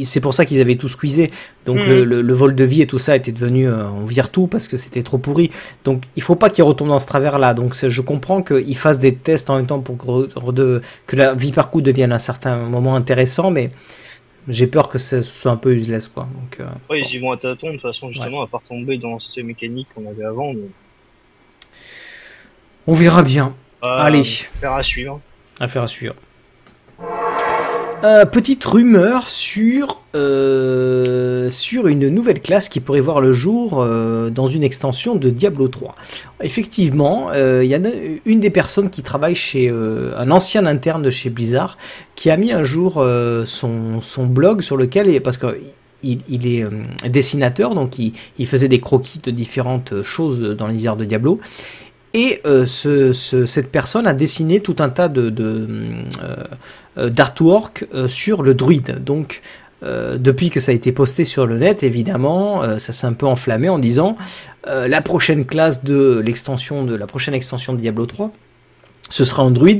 c'est 0.02 0.20
pour 0.20 0.34
ça 0.34 0.44
qu'ils 0.44 0.60
avaient 0.60 0.74
tout 0.74 0.88
squeezé. 0.88 1.30
Donc 1.66 1.78
mhm. 1.78 2.02
le, 2.02 2.32
vol 2.32 2.56
de 2.56 2.64
vie 2.64 2.82
et 2.82 2.86
tout 2.86 2.98
ça 2.98 3.14
était 3.14 3.30
devenu 3.32 3.68
euh, 3.68 3.88
on 3.90 4.04
vire 4.04 4.30
tout 4.30 4.48
parce 4.48 4.66
que 4.66 4.76
c'était 4.76 5.04
trop 5.04 5.18
pourri. 5.18 5.50
Donc 5.84 6.02
il 6.16 6.22
faut 6.22 6.34
pas 6.34 6.50
qu'ils 6.50 6.64
retombent 6.64 6.88
dans 6.88 6.98
ce 6.98 7.06
travers 7.06 7.38
là. 7.38 7.54
Donc 7.54 7.74
je 7.74 8.00
comprends 8.00 8.42
qu'ils 8.42 8.76
fassent 8.76 8.98
des 8.98 9.14
tests 9.14 9.50
en 9.50 9.56
même 9.56 9.66
temps 9.66 9.80
pour 9.80 9.96
que, 9.96 10.80
que 11.06 11.16
la 11.16 11.34
vie 11.34 11.52
par 11.52 11.70
coup 11.70 11.80
devienne 11.80 12.10
à 12.10 12.16
un 12.16 12.18
certain 12.18 12.56
moment 12.56 12.96
intéressant, 12.96 13.52
mais 13.52 13.70
j'ai 14.48 14.66
peur 14.66 14.88
que 14.88 14.98
ce 14.98 15.22
soit 15.22 15.52
un 15.52 15.56
peu 15.56 15.72
useless 15.74 16.08
quoi. 16.08 16.26
Donc, 16.34 16.60
euh, 16.60 16.96
ils 16.96 17.14
y 17.14 17.18
vont 17.18 17.30
à 17.30 17.36
tâtons 17.36 17.68
de 17.68 17.72
toute 17.74 17.82
façon 17.82 18.10
justement 18.10 18.42
à 18.42 18.48
part 18.48 18.62
tomber 18.62 18.98
dans 18.98 19.20
cette 19.20 19.44
mécanique 19.44 19.88
qu'on 19.94 20.08
avait 20.08 20.24
avant. 20.24 20.52
On 22.86 22.92
verra 22.92 23.22
bien. 23.22 23.54
Euh, 23.84 23.86
Allez. 23.88 24.20
Affaire 24.56 24.72
à 24.72 24.82
suivre. 24.82 25.20
Affaire 25.60 25.82
à 25.82 25.86
suivre. 25.86 26.14
Euh, 28.02 28.24
petite 28.24 28.64
rumeur 28.64 29.28
sur, 29.28 30.00
euh, 30.14 31.50
sur 31.50 31.86
une 31.86 32.08
nouvelle 32.08 32.40
classe 32.40 32.70
qui 32.70 32.80
pourrait 32.80 33.00
voir 33.00 33.20
le 33.20 33.34
jour 33.34 33.82
euh, 33.82 34.30
dans 34.30 34.46
une 34.46 34.64
extension 34.64 35.16
de 35.16 35.28
Diablo 35.28 35.68
3. 35.68 35.94
Effectivement, 36.42 37.30
il 37.34 37.66
y 37.66 37.74
a 37.74 37.80
une 38.24 38.40
des 38.40 38.48
personnes 38.48 38.88
qui 38.88 39.02
travaille 39.02 39.34
chez 39.34 39.68
un 39.70 40.30
ancien 40.30 40.64
interne 40.64 41.02
de 41.02 41.10
chez 41.10 41.28
Blizzard 41.28 41.76
qui 42.14 42.30
a 42.30 42.38
mis 42.38 42.52
un 42.52 42.62
jour 42.62 43.04
son, 43.44 44.00
son 44.00 44.26
blog 44.26 44.62
sur 44.62 44.78
lequel, 44.78 45.20
parce 45.20 45.36
que 45.36 45.58
il, 46.02 46.46
est 46.46 46.64
dessinateur, 47.06 47.74
donc 47.74 47.98
il, 47.98 48.14
il, 48.38 48.46
faisait 48.46 48.68
des 48.68 48.80
croquis 48.80 49.18
de 49.18 49.30
différentes 49.30 50.00
choses 50.00 50.40
dans 50.40 50.66
l'univers 50.66 50.96
de 50.96 51.04
Diablo. 51.04 51.38
Et 52.12 52.40
euh, 52.44 52.66
ce, 52.66 53.12
cette 53.12 53.70
personne 53.70 54.06
a 54.06 54.14
dessiné 54.14 54.60
tout 54.60 54.76
un 54.80 54.88
tas 54.88 55.08
de, 55.08 55.32
euh, 56.96 57.10
d'artwork 57.10 57.86
euh, 57.94 58.08
sur 58.08 58.42
le 58.42 58.54
druide. 58.54 59.02
Donc 59.04 59.42
depuis 59.82 60.50
que 60.50 60.60
ça 60.60 60.72
a 60.72 60.74
été 60.74 60.92
posté 60.92 61.24
sur 61.24 61.46
le 61.46 61.56
net, 61.56 61.82
évidemment, 61.82 62.78
ça 62.78 62.92
s'est 62.92 63.06
un 63.06 63.14
peu 63.14 63.24
enflammé 63.24 63.70
en 63.70 63.78
disant 63.78 64.18
la 64.66 65.00
prochaine 65.00 65.46
classe 65.46 65.84
de 65.84 66.20
l'extension 66.22 66.84
de 66.84 66.94
la 66.94 67.06
prochaine 67.06 67.32
extension 67.32 67.72
de 67.72 67.80
Diablo 67.80 68.04
3 68.04 68.30
ce 69.08 69.24
sera 69.24 69.42
Android, 69.42 69.70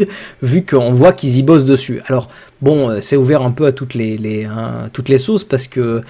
vu 0.41 0.65
qu'on 0.65 0.91
voit 0.91 1.13
qu'ils 1.13 1.37
y 1.37 1.43
bossent 1.43 1.67
dessus. 1.67 2.01
Alors 2.07 2.31
bon, 2.63 3.03
c'est 3.03 3.17
ouvert 3.17 3.43
un 3.43 3.51
peu 3.51 3.67
à 3.67 3.73
toutes 3.73 3.93
les, 3.93 4.17
les 4.17 4.47
hein, 4.47 4.89
toutes 4.95 5.11
les 5.11 5.19
sauces 5.19 5.45
parce 5.45 5.69
que 5.69 6.01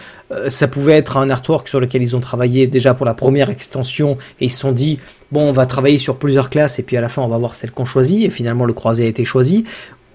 ça 0.49 0.69
pouvait 0.69 0.97
être 0.97 1.17
un 1.17 1.29
artwork 1.29 1.67
sur 1.67 1.81
lequel 1.81 2.01
ils 2.01 2.15
ont 2.15 2.21
travaillé 2.21 2.69
déjà 2.69 2.95
pour 2.95 3.05
la 3.05 3.15
première 3.15 3.51
extension 3.51 4.19
et 4.41 4.45
ils 4.45 4.51
se 4.51 4.61
sont 4.61 4.71
dit 4.71 5.01
bon, 5.33 5.49
on 5.49 5.53
va 5.53 5.67
travailler 5.67 5.99
sur 5.99 6.17
plusieurs 6.17 6.51
classes 6.51 6.79
et 6.79 6.83
puis 6.83 6.97
à 6.97 7.01
la 7.01 7.09
fin 7.09 7.23
on 7.23 7.29
va 7.29 7.39
voir 7.39 7.55
celle 7.55 7.71
qu'on 7.71 7.85
choisit 7.85 8.25
et 8.25 8.31
finalement 8.31 8.65
le 8.65 8.73
croisé 8.73 9.05
a 9.05 9.09
été 9.09 9.25
choisi. 9.25 9.65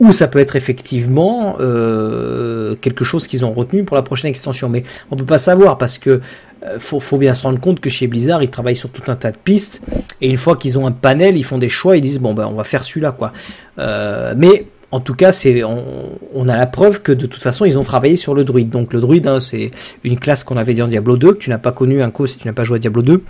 Ou 0.02 0.12
ça 0.12 0.28
peut 0.28 0.40
être 0.40 0.58
effectivement 0.58 1.56
euh, 1.62 2.76
quelque 2.76 3.06
chose 3.06 3.28
qu'ils 3.28 3.46
ont 3.46 3.54
retenu 3.54 3.86
pour 3.86 3.96
la 3.96 4.02
prochaine 4.02 4.30
extension. 4.30 4.68
Mais 4.68 4.84
on 5.10 5.16
peut 5.16 5.26
pas 5.26 5.38
savoir 5.38 5.78
parce 5.78 5.98
que 5.98 6.20
euh, 6.66 6.80
faut, 6.80 7.18
bien 7.18 7.34
se 7.34 7.44
rendre 7.44 7.62
compte 7.62 7.80
que 7.80 7.90
chez 7.90 8.08
Blizzard 8.08 8.44
ils 8.44 8.50
travaillent 8.50 8.76
sur 8.76 8.90
tout 8.90 9.10
un 9.10 9.16
tas 9.16 9.32
de 9.32 9.38
pistes 9.38 9.82
et 10.20 10.30
une 10.30 10.36
fois 10.36 10.58
qu'ils 10.58 10.78
ont 10.78 10.86
un 10.86 10.92
panel 10.92 11.38
ils 11.38 11.46
font 11.46 11.58
des 11.58 11.70
choix 11.70 11.96
ils 11.96 12.02
disent 12.02 12.20
bon 12.20 12.34
ben 12.34 12.46
on 12.48 12.56
va 12.56 12.66
faire 12.66 12.84
celui-là 12.84 13.14
quoi. 13.14 13.32
Euh, 13.80 14.34
mais 14.36 14.68
en 14.92 15.02
tout 15.02 15.16
cas, 15.16 15.34
c'est 15.34 15.62
on, 15.64 16.48
a 16.48 16.56
la 16.56 16.68
preuve 16.68 17.02
que 17.02 17.12
de 17.12 17.26
toute 17.26 17.44
façon, 17.44 17.66
ils 17.66 17.78
ont 17.78 17.84
travaillé 17.84 18.16
sur 18.16 18.34
le 18.34 18.46
druide. 18.46 18.70
Donc 18.70 18.94
le 18.94 19.02
druide, 19.02 19.28
hein, 19.28 19.42
c'est 19.42 19.72
une 20.06 20.18
classe 20.18 20.46
qu'on 20.46 20.56
avait 20.56 20.80
en 20.82 20.88
Diablo 20.88 21.18
2, 21.18 21.34
que 21.34 21.38
tu 21.38 21.50
n'as 21.50 21.58
pas 21.58 21.74
connu 21.74 22.02
un 22.02 22.12
coup 22.12 22.28
si 22.28 22.38
tu 22.38 22.48
n'as 22.48 22.54
pas 22.54 22.64
joué 22.64 22.78
à 22.78 22.80
Diablo 22.80 23.02
2 23.02 23.22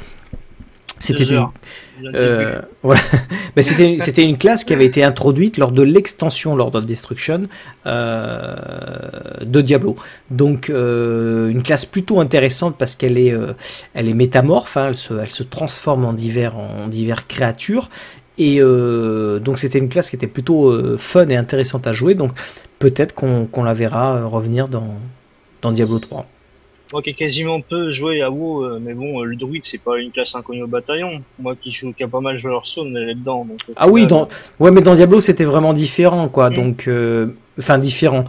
C'était 1.05 1.23
une, 1.23 1.47
euh, 2.03 2.61
voilà. 2.83 3.01
Mais 3.55 3.63
c'était 3.63 3.97
c'était 3.99 4.23
une 4.23 4.37
classe 4.37 4.63
qui 4.63 4.73
avait 4.73 4.85
été 4.85 5.03
introduite 5.03 5.57
lors 5.57 5.71
de 5.71 5.81
l'extension 5.81 6.55
Lord 6.55 6.75
of 6.75 6.85
Destruction 6.85 7.47
euh, 7.85 8.55
de 9.41 9.61
Diablo. 9.61 9.95
Donc 10.29 10.69
euh, 10.69 11.49
une 11.49 11.63
classe 11.63 11.85
plutôt 11.85 12.19
intéressante 12.19 12.75
parce 12.77 12.95
qu'elle 12.95 13.17
est 13.17 13.33
elle 13.93 14.09
est 14.09 14.13
métamorphe, 14.13 14.77
hein, 14.77 14.87
elle 14.89 14.95
se 14.95 15.13
elle 15.13 15.31
se 15.31 15.43
transforme 15.43 16.05
en 16.05 16.13
divers 16.13 16.57
en 16.57 16.87
divers 16.87 17.27
créatures. 17.27 17.89
Et 18.37 18.57
euh, 18.59 19.39
donc 19.39 19.59
c'était 19.59 19.79
une 19.79 19.89
classe 19.89 20.09
qui 20.09 20.15
était 20.15 20.27
plutôt 20.27 20.69
euh, 20.69 20.97
fun 20.97 21.27
et 21.29 21.35
intéressante 21.35 21.87
à 21.87 21.93
jouer. 21.93 22.15
Donc 22.15 22.31
peut-être 22.79 23.13
qu'on 23.13 23.45
qu'on 23.45 23.63
la 23.63 23.73
verra 23.73 24.25
revenir 24.25 24.67
dans 24.67 24.95
dans 25.61 25.71
Diablo 25.71 25.99
3. 25.99 26.27
Moi 26.93 27.01
qui 27.01 27.09
ai 27.09 27.13
quasiment 27.13 27.61
peu 27.61 27.91
joué 27.91 28.21
à 28.21 28.29
WoW, 28.29 28.63
euh, 28.63 28.79
mais 28.81 28.93
bon, 28.93 29.21
euh, 29.21 29.25
le 29.25 29.35
druide 29.35 29.63
c'est 29.65 29.81
pas 29.81 29.97
une 29.97 30.11
classe 30.11 30.35
inconnue 30.35 30.63
au 30.63 30.67
bataillon. 30.67 31.21
Moi 31.39 31.55
qui 31.59 31.71
joue, 31.71 31.93
qui 31.93 32.03
a 32.03 32.07
pas 32.07 32.19
mal 32.19 32.37
joué 32.37 32.51
Hearthstone, 32.51 32.95
elle 32.95 33.09
est 33.09 33.15
dedans. 33.15 33.45
Donc, 33.45 33.57
au 33.67 33.73
Ah 33.75 33.87
oui, 33.87 34.05
dans... 34.05 34.27
ouais, 34.59 34.71
mais 34.71 34.81
dans 34.81 34.93
Diablo, 34.93 35.19
c'était 35.19 35.45
vraiment 35.45 35.73
différent, 35.73 36.29
quoi. 36.29 36.49
Mm. 36.49 36.53
Donc, 36.53 36.87
euh, 36.87 37.27
enfin, 37.57 37.79
différent. 37.79 38.25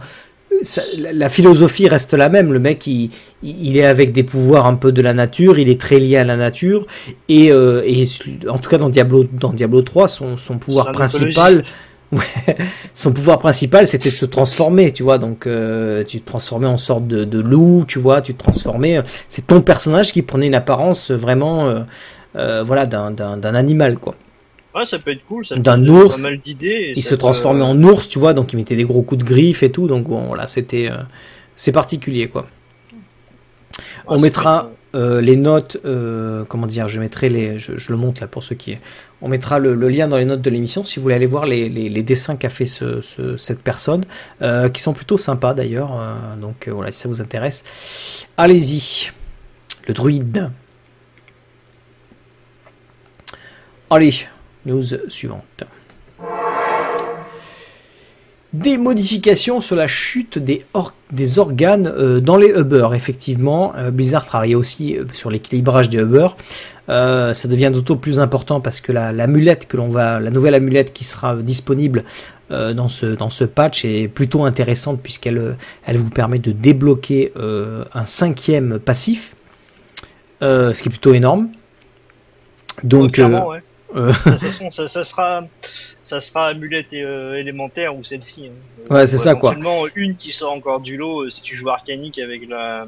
Ça- 0.63 0.81
la, 0.97 1.29
philosophie 1.29 1.87
reste 1.87 2.15
la 2.15 2.29
même. 2.29 2.51
Le 2.51 2.59
mec, 2.59 2.87
il, 2.87 3.11
il 3.43 3.77
est 3.77 3.85
avec 3.85 4.11
des 4.11 4.23
pouvoirs 4.23 4.65
un 4.65 4.73
peu 4.73 4.91
de 4.91 5.03
la 5.03 5.13
nature, 5.13 5.59
il 5.59 5.69
est 5.69 5.79
très 5.79 5.99
lié 5.99 6.17
à 6.17 6.23
la 6.23 6.35
nature. 6.35 6.87
Et, 7.29 7.51
euh, 7.51 7.83
et 7.85 8.05
en 8.49 8.57
tout 8.57 8.69
cas, 8.69 8.79
dans 8.79 8.89
Diablo, 8.89 9.25
dans 9.31 9.53
Diablo 9.53 9.83
3, 9.83 10.07
son, 10.07 10.35
son 10.35 10.57
pouvoir 10.57 10.91
principal. 10.91 11.63
Ouais, 12.11 12.57
son 12.93 13.13
pouvoir 13.13 13.39
principal, 13.39 13.87
c'était 13.87 14.09
de 14.09 14.15
se 14.15 14.25
transformer, 14.25 14.91
tu 14.91 15.03
vois. 15.03 15.17
Donc, 15.17 15.47
euh, 15.47 16.03
tu 16.03 16.21
te 16.21 16.25
transformais 16.25 16.67
en 16.67 16.77
sorte 16.77 17.07
de, 17.07 17.23
de 17.23 17.39
loup, 17.39 17.85
tu 17.87 17.99
vois. 17.99 18.21
Tu 18.21 18.33
te 18.33 18.39
transformais. 18.43 19.01
C'est 19.27 19.47
ton 19.47 19.61
personnage 19.61 20.11
qui 20.11 20.21
prenait 20.21 20.47
une 20.47 20.55
apparence 20.55 21.11
vraiment, 21.11 21.67
euh, 21.67 21.81
euh, 22.35 22.63
voilà, 22.63 22.85
d'un 22.85 23.55
animal, 23.55 23.97
quoi. 23.97 24.15
Ouais, 24.75 24.85
ça 24.85 24.99
peut 24.99 25.11
être 25.11 25.25
cool. 25.27 25.45
Ça 25.45 25.55
D'un 25.55 25.87
ours. 25.87 26.21
Pas 26.21 26.29
mal 26.29 26.39
Il 26.45 27.03
se 27.03 27.15
transformait 27.15 27.63
en 27.63 27.81
ours, 27.83 28.07
tu 28.07 28.19
vois, 28.19 28.33
donc 28.33 28.53
il 28.53 28.57
mettait 28.57 28.75
des 28.75 28.83
gros 28.83 29.01
coups 29.01 29.23
de 29.23 29.27
griffe 29.27 29.63
et 29.63 29.71
tout, 29.71 29.87
donc 29.87 30.07
bon, 30.07 30.35
là, 30.35 30.45
c'était, 30.45 30.89
euh, 30.91 30.97
c'est 31.55 31.71
particulier, 31.71 32.27
quoi. 32.27 32.45
Ouais, 32.93 34.15
on 34.15 34.19
mettra 34.19 34.69
euh, 34.95 35.21
les 35.21 35.35
notes, 35.35 35.77
euh, 35.85 36.45
comment 36.45 36.67
dire, 36.67 36.87
je 36.87 36.99
mettrai 36.99 37.29
les, 37.29 37.59
je, 37.59 37.73
le 37.89 37.97
montre 37.97 38.21
là 38.21 38.27
pour 38.27 38.43
ceux 38.43 38.55
qui, 38.55 38.77
on 39.21 39.27
mettra 39.27 39.59
le, 39.59 39.73
lien 39.87 40.07
dans 40.07 40.17
les 40.17 40.25
notes 40.25 40.41
de 40.41 40.49
l'émission 40.49 40.85
si 40.85 40.97
vous 40.97 41.03
voulez 41.03 41.15
aller 41.15 41.25
voir 41.25 41.45
les, 41.45 41.89
dessins 42.03 42.35
qu'a 42.35 42.49
fait 42.49 42.65
ce, 42.65 43.01
ce- 43.01 43.37
cette 43.37 43.61
personne, 43.61 44.05
euh, 44.41 44.69
qui 44.69 44.81
sont 44.81 44.93
plutôt 44.93 45.17
sympas 45.17 45.53
d'ailleurs, 45.53 45.91
donc 46.41 46.67
voilà, 46.69 46.91
si 46.91 46.99
ça 46.99 47.09
vous 47.09 47.21
intéresse, 47.21 48.25
allez-y, 48.37 49.11
le 49.87 49.93
druide. 49.93 50.51
Allez, 53.89 54.13
news 54.65 54.83
suivante. 55.07 55.63
Des 58.53 58.77
modifications 58.77 59.59
sur 59.59 59.75
la 59.75 59.87
chute 59.87 60.39
des, 60.39 60.63
or- 60.73 60.93
des 61.11 61.37
organes 61.37 61.87
euh, 61.87 62.21
dans 62.21 62.37
les 62.37 62.49
Uber, 62.49 62.89
effectivement. 62.93 63.73
Euh, 63.75 63.91
Blizzard 63.91 64.25
travaillait 64.25 64.55
aussi 64.55 64.97
euh, 64.97 65.03
sur 65.13 65.29
l'équilibrage 65.29 65.89
des 65.89 65.97
Uber. 65.97 66.29
Euh, 66.87 67.33
ça 67.33 67.49
devient 67.49 67.69
d'autant 67.73 67.97
plus 67.97 68.21
important 68.21 68.61
parce 68.61 68.79
que 68.79 68.93
la, 68.93 69.11
que 69.11 69.77
l'on 69.77 69.89
va, 69.89 70.21
la 70.21 70.29
nouvelle 70.31 70.55
amulette 70.55 70.93
qui 70.93 71.03
sera 71.03 71.35
disponible 71.35 72.03
dans 72.49 72.87
ce 72.87 73.07
dans 73.07 73.29
ce 73.29 73.43
patch 73.43 73.83
est 73.83 74.07
plutôt 74.07 74.45
intéressante 74.45 75.01
puisqu'elle 75.03 75.57
elle 75.85 75.97
vous 75.97 76.09
permet 76.09 76.39
de 76.39 76.53
débloquer 76.53 77.33
un 77.35 78.05
cinquième 78.05 78.79
passif, 78.79 79.35
ce 80.39 80.71
qui 80.81 80.87
est 80.87 80.89
plutôt 80.89 81.13
énorme. 81.13 81.49
Donc, 82.85 83.17
ouais. 83.17 83.61
Euh, 83.95 84.07
De 84.07 84.31
toute 84.31 84.39
façon, 84.39 84.71
ça, 84.71 84.87
ça 84.87 85.03
sera, 85.03 85.43
ça 86.03 86.19
sera 86.19 86.47
amulette 86.47 86.87
euh, 86.93 87.35
élémentaire 87.35 87.95
ou 87.95 88.03
celle-ci. 88.03 88.47
hein. 88.47 88.93
Ouais, 88.93 89.05
c'est 89.05 89.17
ça, 89.17 89.35
quoi. 89.35 89.51
Éventuellement, 89.51 89.85
une 89.95 90.15
qui 90.15 90.31
sort 90.31 90.51
encore 90.51 90.79
du 90.81 90.97
lot 90.97 91.23
euh, 91.23 91.29
si 91.29 91.41
tu 91.41 91.55
joues 91.55 91.69
arcanique 91.69 92.19
avec 92.19 92.47
la 92.47 92.87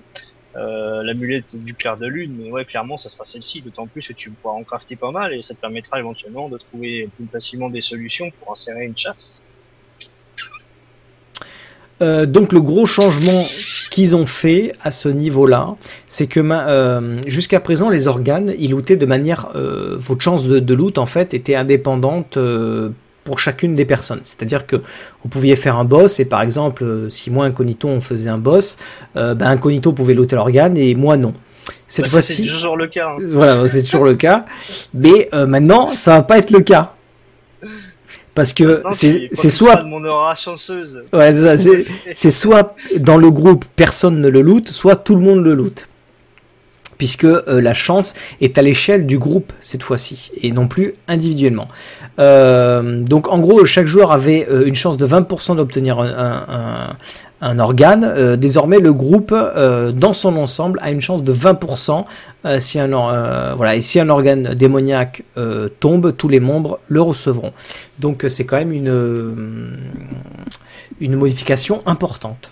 euh, 0.55 1.03
l'amulette 1.03 1.55
du 1.55 1.73
clair 1.75 1.95
de 1.97 2.07
lune. 2.07 2.35
Mais 2.39 2.51
ouais, 2.51 2.65
clairement, 2.65 2.97
ça 2.97 3.09
sera 3.09 3.23
celle-ci. 3.25 3.61
D'autant 3.61 3.87
plus 3.87 4.07
que 4.07 4.13
tu 4.13 4.29
pourras 4.31 4.55
en 4.55 4.63
crafter 4.63 4.95
pas 4.95 5.11
mal 5.11 5.33
et 5.33 5.41
ça 5.41 5.53
te 5.53 5.59
permettra 5.59 5.99
éventuellement 5.99 6.49
de 6.49 6.57
trouver 6.57 7.07
plus 7.15 7.27
facilement 7.31 7.69
des 7.69 7.81
solutions 7.81 8.31
pour 8.31 8.51
insérer 8.51 8.85
une 8.85 8.97
chasse. 8.97 9.43
Euh, 12.01 12.25
donc 12.25 12.53
le 12.53 12.61
gros 12.61 12.85
changement 12.85 13.43
qu'ils 13.91 14.15
ont 14.15 14.25
fait 14.25 14.71
à 14.83 14.91
ce 14.91 15.09
niveau-là, 15.09 15.75
c'est 16.05 16.27
que 16.27 16.39
euh, 16.39 17.21
jusqu'à 17.27 17.59
présent 17.59 17.89
les 17.89 18.07
organes, 18.07 18.53
ils 18.57 18.71
lootaient 18.71 18.95
de 18.95 19.05
manière, 19.05 19.49
euh, 19.55 19.95
votre 19.97 20.21
chance 20.23 20.47
de, 20.47 20.59
de 20.59 20.73
loot 20.73 20.97
en 20.97 21.05
fait 21.05 21.33
était 21.33 21.55
indépendante 21.55 22.37
euh, 22.37 22.89
pour 23.25 23.39
chacune 23.39 23.75
des 23.75 23.85
personnes. 23.85 24.21
C'est-à-dire 24.23 24.65
que 24.65 24.77
vous 24.77 25.29
pouviez 25.29 25.55
faire 25.55 25.77
un 25.77 25.83
boss 25.85 26.19
et 26.19 26.25
par 26.25 26.41
exemple 26.41 27.07
si 27.09 27.29
moi 27.31 27.45
incognito 27.45 27.87
on 27.87 28.01
faisait 28.01 28.29
un 28.29 28.37
boss, 28.37 28.77
ben 29.15 29.41
incognito 29.41 29.91
pouvait 29.91 30.13
looter 30.13 30.35
l'organe 30.35 30.77
et 30.77 30.95
moi 30.95 31.17
non. 31.17 31.33
Cette 31.87 32.05
Bah, 32.05 32.11
ça, 32.11 32.21
c'est 32.21 32.33
fois-ci, 32.35 32.47
toujours 32.49 32.77
le 32.77 32.87
cas. 32.87 33.09
hein. 33.09 33.17
voilà, 33.31 33.67
c'est 33.67 33.83
toujours 33.83 34.05
le 34.05 34.13
cas. 34.15 34.45
Mais 34.93 35.27
maintenant, 35.33 35.95
ça 35.95 36.17
va 36.17 36.23
pas 36.23 36.37
être 36.37 36.51
le 36.51 36.61
cas. 36.61 36.93
Parce 38.39 38.53
que 38.53 38.83
c'est 39.33 39.49
soit 39.49 39.75
pas 39.75 39.83
de 39.83 39.87
mon 39.89 40.03
aura 40.05 40.35
chanceuse. 40.35 41.03
Ouais, 41.13 41.31
c'est 42.13 42.31
soit 42.31 42.75
dans 42.97 43.17
le 43.17 43.29
groupe 43.31 43.65
personne 43.75 44.21
ne 44.21 44.29
le 44.29 44.41
loot, 44.41 44.69
soit 44.69 44.95
tout 44.95 45.15
le 45.15 45.21
monde 45.21 45.43
le 45.43 45.53
loot. 45.53 45.87
Puisque 46.97 47.23
euh, 47.23 47.61
la 47.61 47.73
chance 47.73 48.13
est 48.41 48.57
à 48.57 48.61
l'échelle 48.61 49.05
du 49.05 49.17
groupe 49.17 49.53
cette 49.61 49.83
fois-ci, 49.83 50.31
et 50.41 50.51
non 50.51 50.67
plus 50.67 50.93
individuellement. 51.07 51.67
Euh, 52.19 53.01
donc 53.01 53.29
en 53.29 53.39
gros, 53.39 53.63
chaque 53.65 53.87
joueur 53.87 54.11
avait 54.11 54.45
euh, 54.49 54.65
une 54.65 54.75
chance 54.75 54.97
de 54.97 55.07
20% 55.07 55.55
d'obtenir 55.55 55.99
un, 55.99 56.09
un- 56.09 56.45
un- 56.49 56.97
un 57.41 57.59
organe. 57.59 58.03
Euh, 58.03 58.35
désormais, 58.35 58.79
le 58.79 58.93
groupe, 58.93 59.31
euh, 59.33 59.91
dans 59.91 60.13
son 60.13 60.35
ensemble, 60.37 60.79
a 60.81 60.91
une 60.91 61.01
chance 61.01 61.23
de 61.23 61.33
20%. 61.33 62.05
euh, 62.45 62.59
si 62.59 62.79
un, 62.79 63.55
voilà, 63.55 63.79
si 63.81 63.99
un 63.99 64.09
organe 64.09 64.53
démoniaque 64.53 65.23
tombe, 65.79 66.15
tous 66.15 66.29
les 66.29 66.39
membres 66.39 66.79
le 66.87 67.01
recevront. 67.01 67.53
Donc 67.99 68.25
c'est 68.27 68.45
quand 68.45 68.57
même 68.57 68.71
une, 68.71 69.79
modification 71.01 71.81
importante. 71.85 72.51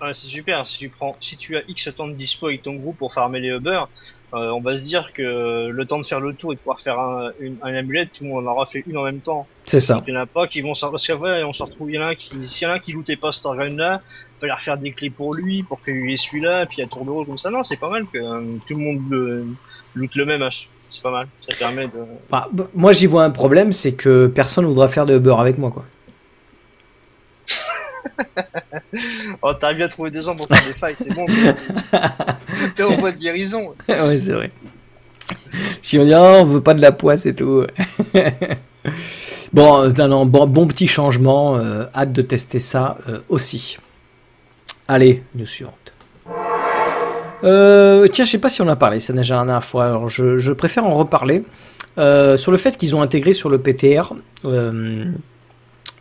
Ouais, 0.00 0.14
c'est 0.14 0.28
super. 0.28 0.66
Si 0.66 0.78
tu 0.78 0.88
prends, 0.88 1.14
si 1.20 1.36
tu 1.36 1.56
as 1.56 1.62
X 1.68 1.90
temps 1.94 2.08
de 2.08 2.14
dispo 2.14 2.46
avec 2.46 2.62
ton 2.62 2.74
groupe 2.74 2.96
pour 2.96 3.12
farmer 3.12 3.40
les 3.40 3.48
Uber, 3.48 3.82
euh, 4.32 4.50
on 4.50 4.60
va 4.60 4.76
se 4.76 4.82
dire 4.82 5.12
que 5.12 5.68
le 5.68 5.84
temps 5.86 5.98
de 5.98 6.06
faire 6.06 6.20
le 6.20 6.32
tour 6.34 6.52
et 6.52 6.54
de 6.54 6.60
pouvoir 6.60 6.80
faire 6.80 6.98
un, 6.98 7.32
une, 7.40 7.56
un 7.62 7.74
amulette, 7.74 8.10
tout 8.12 8.24
le 8.24 8.30
monde 8.30 8.46
en 8.46 8.52
aura 8.52 8.66
fait 8.66 8.84
une 8.86 8.96
en 8.96 9.02
même 9.02 9.20
temps. 9.20 9.46
C'est 9.64 9.80
ça. 9.80 9.94
Donc, 9.94 10.04
il 10.06 10.14
y 10.14 10.16
en 10.16 10.20
a 10.20 10.26
pas 10.26 10.46
qui 10.46 10.60
vont 10.60 10.74
s'en, 10.74 10.90
parce 10.90 11.06
qu'après, 11.06 11.42
on 11.42 11.52
se 11.52 11.62
retrouve, 11.62 11.90
il 11.90 11.96
y 11.96 11.98
en 11.98 12.04
a 12.04 12.10
un 12.10 12.14
qui, 12.14 12.46
s'il 12.46 12.66
y 12.66 12.70
en 12.70 12.72
a 12.72 12.76
un 12.76 12.78
qui 12.78 12.92
lootait 12.92 13.16
pas 13.16 13.32
cet 13.32 13.46
organe-là, 13.46 14.02
il 14.04 14.40
fallait 14.40 14.52
refaire 14.52 14.78
des 14.78 14.92
clés 14.92 15.10
pour 15.10 15.34
lui, 15.34 15.62
pour 15.64 15.80
qu'il 15.82 16.10
ait 16.10 16.16
celui-là, 16.16 16.66
puis 16.66 16.80
à 16.82 16.86
tour 16.86 17.04
de 17.04 17.10
rôle 17.10 17.26
comme 17.26 17.38
ça. 17.38 17.50
Non, 17.50 17.62
c'est 17.62 17.78
pas 17.78 17.90
mal 17.90 18.06
que 18.06 18.18
euh, 18.18 18.56
tout 18.68 18.74
le 18.74 18.80
monde 18.84 19.00
le, 19.10 19.46
loot 19.94 20.14
le 20.14 20.24
même 20.24 20.42
H. 20.42 20.66
C'est 20.92 21.02
pas 21.02 21.12
mal. 21.12 21.28
Ça 21.48 21.56
permet 21.56 21.86
de, 21.86 22.04
Bah, 22.30 22.48
moi 22.74 22.90
j'y 22.92 23.06
vois 23.06 23.22
un 23.22 23.30
problème, 23.30 23.70
c'est 23.70 23.94
que 23.94 24.26
personne 24.26 24.64
voudra 24.64 24.88
faire 24.88 25.06
de 25.06 25.18
beurre 25.18 25.40
avec 25.40 25.56
moi. 25.56 25.70
Quoi. 25.70 25.84
Oh, 29.42 29.52
t'as 29.54 29.74
bien 29.74 29.88
trouvé 29.88 30.10
des 30.10 30.22
gens 30.22 30.36
pour 30.36 30.46
faire 30.46 30.64
des 30.66 30.74
fights, 30.74 30.98
c'est 30.98 31.14
bon. 31.14 31.26
T'es 32.76 32.82
en 32.82 32.96
voie 32.96 33.12
de 33.12 33.18
guérison. 33.18 33.74
ouais, 33.88 34.18
c'est 34.18 34.32
vrai. 34.32 34.50
Si 35.82 35.98
on 35.98 36.04
dit 36.04 36.14
ah, 36.14 36.38
on 36.40 36.44
veut 36.44 36.60
pas 36.60 36.74
de 36.74 36.80
la 36.80 36.92
poisse 36.92 37.26
et 37.26 37.34
tout. 37.34 37.64
bon, 39.52 39.92
non, 39.96 40.08
non, 40.08 40.26
bon, 40.26 40.46
bon 40.46 40.66
petit 40.66 40.86
changement. 40.86 41.56
euh, 41.56 41.84
hâte 41.94 42.12
de 42.12 42.22
tester 42.22 42.58
ça 42.58 42.98
euh, 43.08 43.20
aussi. 43.28 43.78
Allez, 44.88 45.22
news 45.34 45.46
suivante. 45.46 45.74
Euh, 47.42 48.06
tiens, 48.08 48.24
je 48.24 48.30
sais 48.32 48.38
pas 48.38 48.50
si 48.50 48.60
on 48.60 48.68
a 48.68 48.76
parlé, 48.76 49.00
ça 49.00 49.12
déjà 49.12 49.36
la 49.36 49.44
dernière 49.44 49.64
fois. 49.64 49.86
Alors, 49.86 50.08
je, 50.08 50.38
je 50.38 50.52
préfère 50.52 50.84
en 50.84 50.94
reparler 50.96 51.44
sur 51.96 52.50
le 52.50 52.56
fait 52.56 52.76
qu'ils 52.76 52.96
ont 52.96 53.02
intégré 53.02 53.32
sur 53.34 53.50
le 53.50 53.58
PTR 53.58 54.14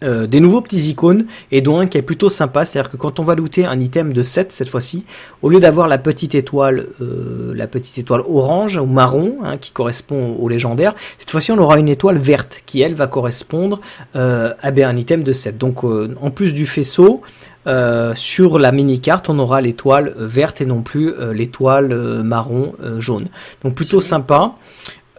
euh, 0.04 0.28
des 0.28 0.40
nouveaux 0.40 0.62
petits 0.62 0.90
icônes 0.90 1.26
et 1.52 1.62
dont 1.62 1.80
un 1.80 1.88
qui 1.88 1.98
est 1.98 2.02
plutôt 2.02 2.30
sympa, 2.30 2.66
c'est-à-dire 2.66 2.92
que 2.92 2.98
quand 2.98 3.20
on 3.20 3.24
va 3.24 3.36
looter 3.36 3.66
un 3.66 3.80
item 3.80 4.14
de 4.14 4.24
7 4.24 4.52
cette 4.52 4.70
fois-ci, 4.70 5.06
au 5.42 5.50
lieu 5.50 5.60
d'avoir 5.60 5.88
la 5.88 5.98
petite 5.98 6.36
étoile, 6.36 6.88
euh, 7.02 7.54
la 7.56 7.68
petite 7.68 7.98
étoile 7.98 8.22
orange 8.28 8.78
ou 8.78 8.86
marron 8.86 9.38
hein, 9.44 9.58
qui 9.58 9.72
correspond 9.72 10.36
au 10.40 10.48
légendaire, 10.48 10.94
cette 11.18 11.32
fois-ci 11.32 11.52
on 11.52 11.58
aura 11.58 11.80
une 11.80 11.90
étoile 11.90 12.18
verte 12.18 12.64
qui 12.66 12.82
elle 12.82 12.94
va 12.94 13.08
correspondre 13.08 13.82
euh, 14.16 14.54
à 14.62 14.72
ben, 14.72 14.86
un 14.86 14.96
item 14.96 15.24
de 15.24 15.34
7. 15.34 15.58
Donc 15.58 15.84
euh, 15.84 16.16
en 16.22 16.32
plus 16.32 16.54
du 16.54 16.66
faisceau, 16.66 17.22
euh, 17.68 18.14
sur 18.16 18.58
la 18.58 18.72
mini 18.72 19.02
carte 19.02 19.30
on 19.30 19.38
aura 19.38 19.60
l'étoile 19.62 20.14
verte 20.18 20.62
et 20.62 20.66
non 20.66 20.82
plus 20.82 21.14
l'étoile 21.34 22.24
marron 22.24 22.74
jaune. 23.00 23.28
Donc 23.64 23.76
plutôt 23.76 24.02
sympa. 24.02 24.56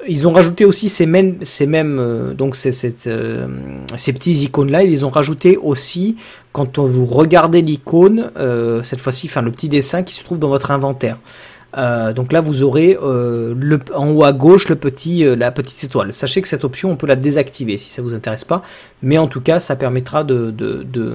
Ils 0.09 0.27
ont 0.27 0.33
rajouté 0.33 0.65
aussi 0.65 0.89
ces 0.89 1.07
mêmes, 1.07 1.37
ces 1.43 1.67
mêmes 1.67 1.99
euh, 1.99 2.33
donc 2.35 2.57
ces, 2.57 2.71
euh, 3.07 3.47
ces 3.97 4.13
petits 4.13 4.33
icônes 4.45 4.71
là. 4.71 4.83
Ils 4.83 4.91
les 4.91 5.05
ont 5.05 5.11
rajouté 5.11 5.57
aussi 5.57 6.17
quand 6.53 6.79
on 6.79 6.85
vous 6.85 7.05
regardez 7.05 7.63
l'icône, 7.63 8.31
euh, 8.39 8.83
cette 8.83 9.01
fois-ci, 9.01 9.27
enfin 9.27 9.43
le 9.43 9.51
petit 9.51 9.69
dessin 9.69 10.03
qui 10.03 10.15
se 10.15 10.25
trouve 10.25 10.39
dans 10.39 10.49
votre 10.49 10.71
inventaire. 10.71 11.19
Euh, 11.77 12.13
donc 12.13 12.33
là, 12.33 12.41
vous 12.41 12.65
aurez 12.65 12.99
euh, 13.01 13.55
le, 13.57 13.79
en 13.95 14.11
haut 14.11 14.25
à 14.25 14.33
gauche 14.33 14.69
le 14.69 14.75
petit, 14.75 15.25
euh, 15.25 15.37
la 15.37 15.53
petite 15.53 15.85
étoile. 15.85 16.13
Sachez 16.13 16.43
que 16.43 16.49
cette 16.49 16.65
option, 16.65 16.91
on 16.91 16.97
peut 16.97 17.07
la 17.07 17.15
désactiver 17.17 17.79
si 17.79 17.91
ça 17.91 18.03
vous 18.03 18.13
intéresse 18.13 18.45
pas, 18.45 18.63
mais 19.03 19.19
en 19.19 19.29
tout 19.29 19.41
cas, 19.41 19.61
ça 19.61 19.77
permettra 19.77 20.25
de, 20.25 20.51
de, 20.51 20.83
de, 20.83 21.15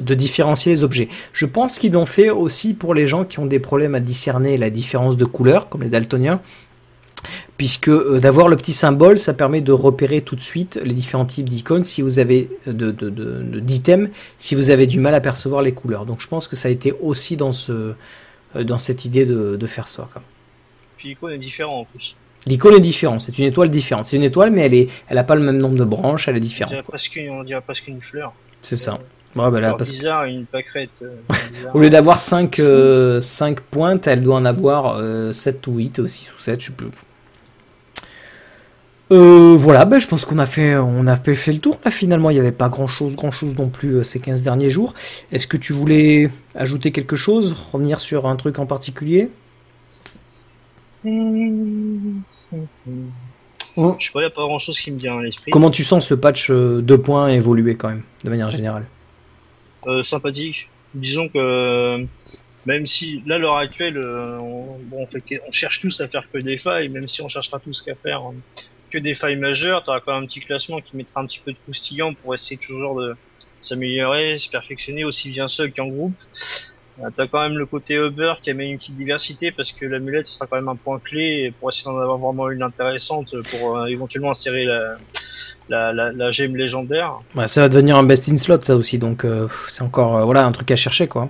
de 0.00 0.14
différencier 0.14 0.72
les 0.72 0.84
objets. 0.84 1.08
Je 1.32 1.46
pense 1.46 1.78
qu'ils 1.78 1.92
l'ont 1.92 2.06
fait 2.06 2.30
aussi 2.30 2.74
pour 2.74 2.94
les 2.94 3.06
gens 3.06 3.24
qui 3.24 3.40
ont 3.40 3.46
des 3.46 3.58
problèmes 3.58 3.96
à 3.96 4.00
discerner 4.00 4.56
la 4.58 4.70
différence 4.70 5.16
de 5.16 5.24
couleur, 5.24 5.68
comme 5.68 5.82
les 5.82 5.88
daltoniens 5.88 6.40
puisque 7.56 7.88
euh, 7.88 8.20
d'avoir 8.20 8.48
le 8.48 8.56
petit 8.56 8.72
symbole, 8.72 9.18
ça 9.18 9.32
permet 9.34 9.60
de 9.60 9.72
repérer 9.72 10.20
tout 10.20 10.36
de 10.36 10.40
suite 10.42 10.78
les 10.82 10.92
différents 10.94 11.24
types 11.24 11.48
d'icônes 11.48 11.84
si 11.84 12.02
vous 12.02 12.18
avez 12.18 12.50
de, 12.66 12.90
d'items, 13.60 14.10
si 14.38 14.54
vous 14.54 14.70
avez 14.70 14.86
du 14.86 15.00
mal 15.00 15.14
à 15.14 15.20
percevoir 15.20 15.62
les 15.62 15.72
couleurs. 15.72 16.04
Donc 16.06 16.20
je 16.20 16.28
pense 16.28 16.48
que 16.48 16.56
ça 16.56 16.68
a 16.68 16.70
été 16.70 16.92
aussi 17.00 17.36
dans 17.36 17.52
ce 17.52 17.94
euh, 18.54 18.64
dans 18.64 18.78
cette 18.78 19.04
idée 19.04 19.24
de, 19.26 19.56
de 19.56 19.66
faire 19.66 19.88
ça. 19.88 20.08
Puis 20.98 21.08
l'icône 21.10 21.32
est 21.32 21.38
différent 21.38 21.80
en 21.80 21.84
plus. 21.84 22.14
L'icône 22.46 22.74
est 22.74 22.80
différente, 22.80 23.20
c'est 23.22 23.36
une 23.38 23.44
étoile 23.46 23.70
différente. 23.70 24.06
C'est 24.06 24.16
une 24.16 24.22
étoile, 24.22 24.52
mais 24.52 24.60
elle 24.62 24.74
est, 24.74 24.88
elle 25.08 25.18
a 25.18 25.24
pas 25.24 25.34
le 25.34 25.42
même 25.42 25.58
nombre 25.58 25.76
de 25.76 25.84
branches, 25.84 26.28
elle 26.28 26.36
est 26.36 26.38
On 26.38 26.42
différente. 26.42 26.70
dirait 26.72 26.82
presque 26.84 27.16
une, 27.16 27.30
on 27.30 27.42
dirait 27.42 27.60
presque 27.60 27.88
une 27.88 28.00
fleur. 28.00 28.32
C'est 28.60 28.76
ça. 28.76 29.00
Ouais, 29.34 29.50
bah 29.50 29.60
là, 29.60 29.72
que- 29.72 29.82
bizarre, 29.82 30.24
une 30.24 30.46
pâquerette. 30.46 30.90
euh, 31.02 31.16
au 31.74 31.80
lieu 31.80 31.90
d'avoir 31.90 32.16
5, 32.18 32.60
pointes, 33.70 34.06
elle 34.06 34.22
doit 34.22 34.36
en 34.36 34.44
avoir 34.44 35.02
7 35.34 35.66
ou 35.66 35.74
8 35.78 35.98
ou 35.98 36.06
6 36.06 36.32
ou 36.36 36.40
7, 36.40 36.60
je 36.60 36.66
sais 36.66 36.72
plus. 36.72 36.86
Euh, 39.12 39.54
voilà, 39.56 39.84
ben, 39.84 40.00
je 40.00 40.08
pense 40.08 40.24
qu'on 40.24 40.38
a 40.38 40.46
fait, 40.46 40.76
on 40.76 41.06
a 41.06 41.16
fait 41.16 41.52
le 41.52 41.60
tour. 41.60 41.78
Là, 41.84 41.90
finalement, 41.92 42.30
il 42.30 42.34
n'y 42.34 42.40
avait 42.40 42.50
pas 42.52 42.68
grand 42.68 42.88
chose, 42.88 43.14
grand 43.14 43.30
chose 43.30 43.54
non 43.56 43.68
plus 43.68 43.96
euh, 43.96 44.02
ces 44.02 44.18
15 44.18 44.42
derniers 44.42 44.70
jours. 44.70 44.94
Est-ce 45.30 45.46
que 45.46 45.56
tu 45.56 45.72
voulais 45.72 46.28
ajouter 46.56 46.90
quelque 46.90 47.14
chose, 47.14 47.54
revenir 47.72 48.00
sur 48.00 48.26
un 48.26 48.34
truc 48.34 48.58
en 48.58 48.66
particulier? 48.66 49.30
Je 51.04 51.10
sais 54.06 54.12
pas, 54.12 54.22
il 54.22 54.24
a 54.24 54.30
pas 54.30 54.42
grand 54.42 54.58
chose 54.58 54.80
qui 54.80 54.90
me 54.90 54.98
vient 54.98 55.18
à 55.18 55.22
l'esprit. 55.22 55.50
Comment 55.52 55.70
tu 55.70 55.84
sens 55.84 56.06
ce 56.06 56.14
patch 56.14 56.50
2 56.50 56.98
points 56.98 57.28
évoluer 57.28 57.76
quand 57.76 57.88
même, 57.88 58.02
de 58.24 58.30
manière 58.30 58.50
générale? 58.50 58.86
Euh, 59.86 60.02
sympathique. 60.02 60.68
Disons 60.94 61.28
que 61.28 61.38
euh, 61.38 62.04
même 62.64 62.86
si 62.86 63.22
là, 63.26 63.36
à 63.36 63.38
l'heure 63.38 63.56
actuelle, 63.58 63.98
euh, 63.98 64.38
on, 64.40 64.78
bon, 64.82 65.02
on, 65.02 65.06
fait 65.06 65.20
que- 65.20 65.40
on 65.46 65.52
cherche 65.52 65.80
tous 65.80 66.00
à 66.00 66.08
faire 66.08 66.24
que 66.32 66.38
des 66.38 66.58
failles, 66.58 66.88
même 66.88 67.06
si 67.08 67.22
on 67.22 67.28
cherchera 67.28 67.60
tous 67.60 67.82
qu'à 67.82 67.94
faire 67.94 68.22
euh, 68.22 68.32
des 68.98 69.14
failles 69.14 69.36
majeures, 69.36 69.84
tu 69.84 69.90
auras 69.90 70.00
quand 70.00 70.14
même 70.14 70.24
un 70.24 70.26
petit 70.26 70.40
classement 70.40 70.80
qui 70.80 70.96
mettra 70.96 71.20
un 71.20 71.26
petit 71.26 71.40
peu 71.44 71.52
de 71.52 71.56
croustillant 71.64 72.14
pour 72.14 72.34
essayer 72.34 72.56
toujours 72.56 73.00
de 73.00 73.16
s'améliorer, 73.60 74.38
se 74.38 74.48
perfectionner 74.48 75.04
aussi 75.04 75.30
bien 75.30 75.48
seul 75.48 75.72
qu'en 75.72 75.86
groupe. 75.86 76.14
Euh, 77.02 77.10
T'as 77.14 77.26
quand 77.26 77.42
même 77.42 77.58
le 77.58 77.66
côté 77.66 77.94
Uber 77.94 78.34
qui 78.42 78.50
amène 78.50 78.70
une 78.70 78.78
petite 78.78 78.96
diversité 78.96 79.50
parce 79.50 79.72
que 79.72 79.84
l'amulette 79.84 80.26
sera 80.26 80.46
quand 80.46 80.56
même 80.56 80.68
un 80.68 80.76
point 80.76 80.98
clé 80.98 81.52
pour 81.58 81.70
essayer 81.70 81.84
d'en 81.84 81.98
avoir 81.98 82.18
vraiment 82.18 82.50
une 82.50 82.62
intéressante 82.62 83.34
pour 83.50 83.76
euh, 83.76 83.86
éventuellement 83.86 84.30
insérer 84.30 84.64
la, 85.68 86.30
gemme 86.30 86.56
légendaire. 86.56 87.18
Ça 87.46 87.62
va 87.62 87.68
devenir 87.68 87.96
un 87.96 88.04
best 88.04 88.28
in 88.28 88.36
slot, 88.36 88.62
ça 88.62 88.76
aussi, 88.76 88.98
donc 88.98 89.24
euh, 89.24 89.48
c'est 89.68 89.82
encore 89.82 90.24
voilà, 90.24 90.46
un 90.46 90.52
truc 90.52 90.70
à 90.70 90.76
chercher 90.76 91.06
quoi. 91.06 91.28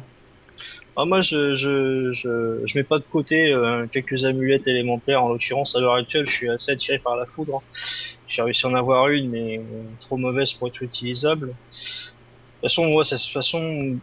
Ah, 0.99 1.05
moi, 1.05 1.21
je, 1.21 1.55
je, 1.55 2.13
je, 2.13 2.63
je 2.67 2.79
mets 2.79 2.85
pas 2.85 2.99
de 2.99 3.05
côté 3.05 3.53
euh, 3.53 3.87
quelques 3.87 4.25
amulettes 4.25 4.67
élémentaires. 4.67 5.23
En 5.23 5.29
l'occurrence, 5.29 5.77
à 5.77 5.81
l'heure 5.81 5.95
actuelle, 5.95 6.27
je 6.27 6.33
suis 6.35 6.49
assez 6.49 6.73
attiré 6.73 6.99
par 6.99 7.17
la 7.17 7.27
foudre. 7.27 7.63
J'ai 8.29 8.43
réussi 8.43 8.67
à 8.67 8.71
en 8.71 8.75
avoir 8.75 9.09
une, 9.09 9.31
mais 9.31 9.59
euh, 9.59 9.63
trop 10.01 10.17
mauvaise 10.17 10.53
pour 10.55 10.69
être 10.69 10.83
utilisable. 10.83 11.49
De 11.49 11.53
toute 11.53 12.71
façon, 12.71 12.87
moi, 12.89 13.05
ça, 13.05 13.17
de 13.17 13.21
toute 13.23 13.33
façon, 13.33 13.99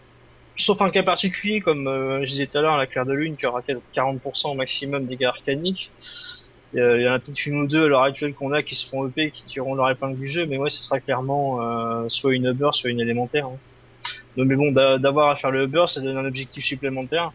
sauf 0.57 0.81
un 0.81 0.89
cas 0.91 1.03
particulier, 1.03 1.61
comme 1.61 1.87
euh, 1.87 2.21
je 2.21 2.27
disais 2.31 2.47
tout 2.47 2.57
à 2.59 2.61
l'heure, 2.61 2.77
la 2.77 2.87
claire 2.87 3.05
de 3.05 3.13
lune, 3.13 3.37
qui 3.37 3.45
aura 3.47 3.61
40% 3.93 4.51
au 4.51 4.55
maximum 4.55 5.05
dégâts 5.07 5.25
arcaniques. 5.25 5.91
Il 6.73 6.79
y 7.01 7.07
en 7.09 7.13
a 7.13 7.19
peut-être 7.19 7.45
une 7.45 7.61
ou 7.63 7.67
deux 7.67 7.85
à 7.85 7.87
l'heure 7.87 8.03
actuelle 8.03 8.33
qu'on 8.35 8.51
a 8.53 8.63
qui 8.63 8.75
seront 8.75 9.07
EP, 9.07 9.31
qui 9.31 9.45
tireront 9.45 9.75
leur 9.75 9.89
épingle 9.91 10.17
du 10.19 10.27
jeu, 10.29 10.45
mais 10.47 10.57
ouais, 10.57 10.69
ce 10.71 10.81
sera 10.81 10.99
clairement 10.99 11.61
euh, 12.03 12.09
soit 12.09 12.33
une 12.35 12.47
Uber, 12.47 12.69
soit 12.73 12.89
une 12.91 12.99
élémentaire. 13.01 13.47
hein. 13.47 13.59
Donc, 14.35 14.47
mais 14.47 14.55
bon, 14.55 14.71
d'a- 14.71 14.97
d'avoir 14.99 15.29
à 15.29 15.35
faire 15.37 15.51
le 15.51 15.63
Uber, 15.65 15.85
ça 15.87 16.01
donne 16.01 16.17
un 16.17 16.25
objectif 16.25 16.65
supplémentaire. 16.65 17.31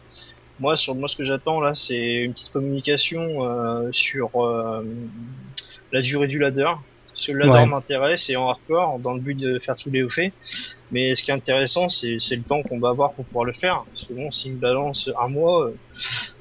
Moi, 0.59 0.77
sur 0.77 0.95
moi, 0.97 1.09
ce 1.09 1.17
que 1.17 1.25
j'attends 1.25 1.61
là, 1.61 1.75
c'est 1.75 1.97
une 2.25 2.35
petite 2.35 2.51
communication 2.53 3.21
euh, 3.47 3.89
sur 3.93 4.31
euh, 4.45 4.83
la 5.93 6.01
durée 6.03 6.29
du 6.29 6.39
ladder. 6.39 6.71
Parce 7.09 7.27
que 7.27 7.33
le 7.33 7.39
ladder 7.41 7.65
Ouais. 7.65 7.67
m'intéresse 7.67 8.29
et 8.31 8.37
en 8.37 8.49
hardcore, 8.49 9.01
dans 9.01 9.13
le 9.15 9.21
but 9.21 9.35
de 9.35 9.59
faire 9.59 9.75
tous 9.77 9.91
les 9.91 10.03
hauts 10.05 10.11
faits. 10.11 10.35
Mais 10.91 11.17
ce 11.17 11.23
qui 11.25 11.31
est 11.33 11.35
intéressant, 11.35 11.89
c'est 11.89 12.19
c'est 12.21 12.37
le 12.37 12.45
temps 12.45 12.63
qu'on 12.65 12.81
va 12.81 12.91
avoir 12.91 13.15
pour 13.15 13.27
pouvoir 13.29 13.45
le 13.45 13.55
faire. 13.55 13.85
Parce 13.93 14.07
que 14.07 14.15
bon, 14.15 14.31
s'il 14.33 14.55
me 14.55 14.61
balance 14.61 15.09
un 15.21 15.29
mois, 15.29 15.67
euh, 15.69 15.81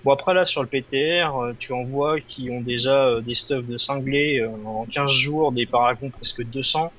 bon 0.03 0.12
après 0.14 0.34
là 0.36 0.45
sur 0.45 0.64
le 0.64 0.70
PTR, 0.70 1.38
euh, 1.38 1.53
tu 1.60 1.74
en 1.74 1.86
vois 1.86 2.22
qui 2.22 2.49
ont 2.51 2.62
déjà 2.62 3.05
euh, 3.08 3.22
des 3.22 3.36
stuffs 3.36 3.66
de 3.68 3.78
cinglés 3.78 4.39
euh, 4.41 4.49
en 4.66 4.88
15 4.88 5.12
jours, 5.14 5.53
des 5.53 5.68
paragons 5.68 6.12
presque 6.12 6.43
200. 6.43 6.93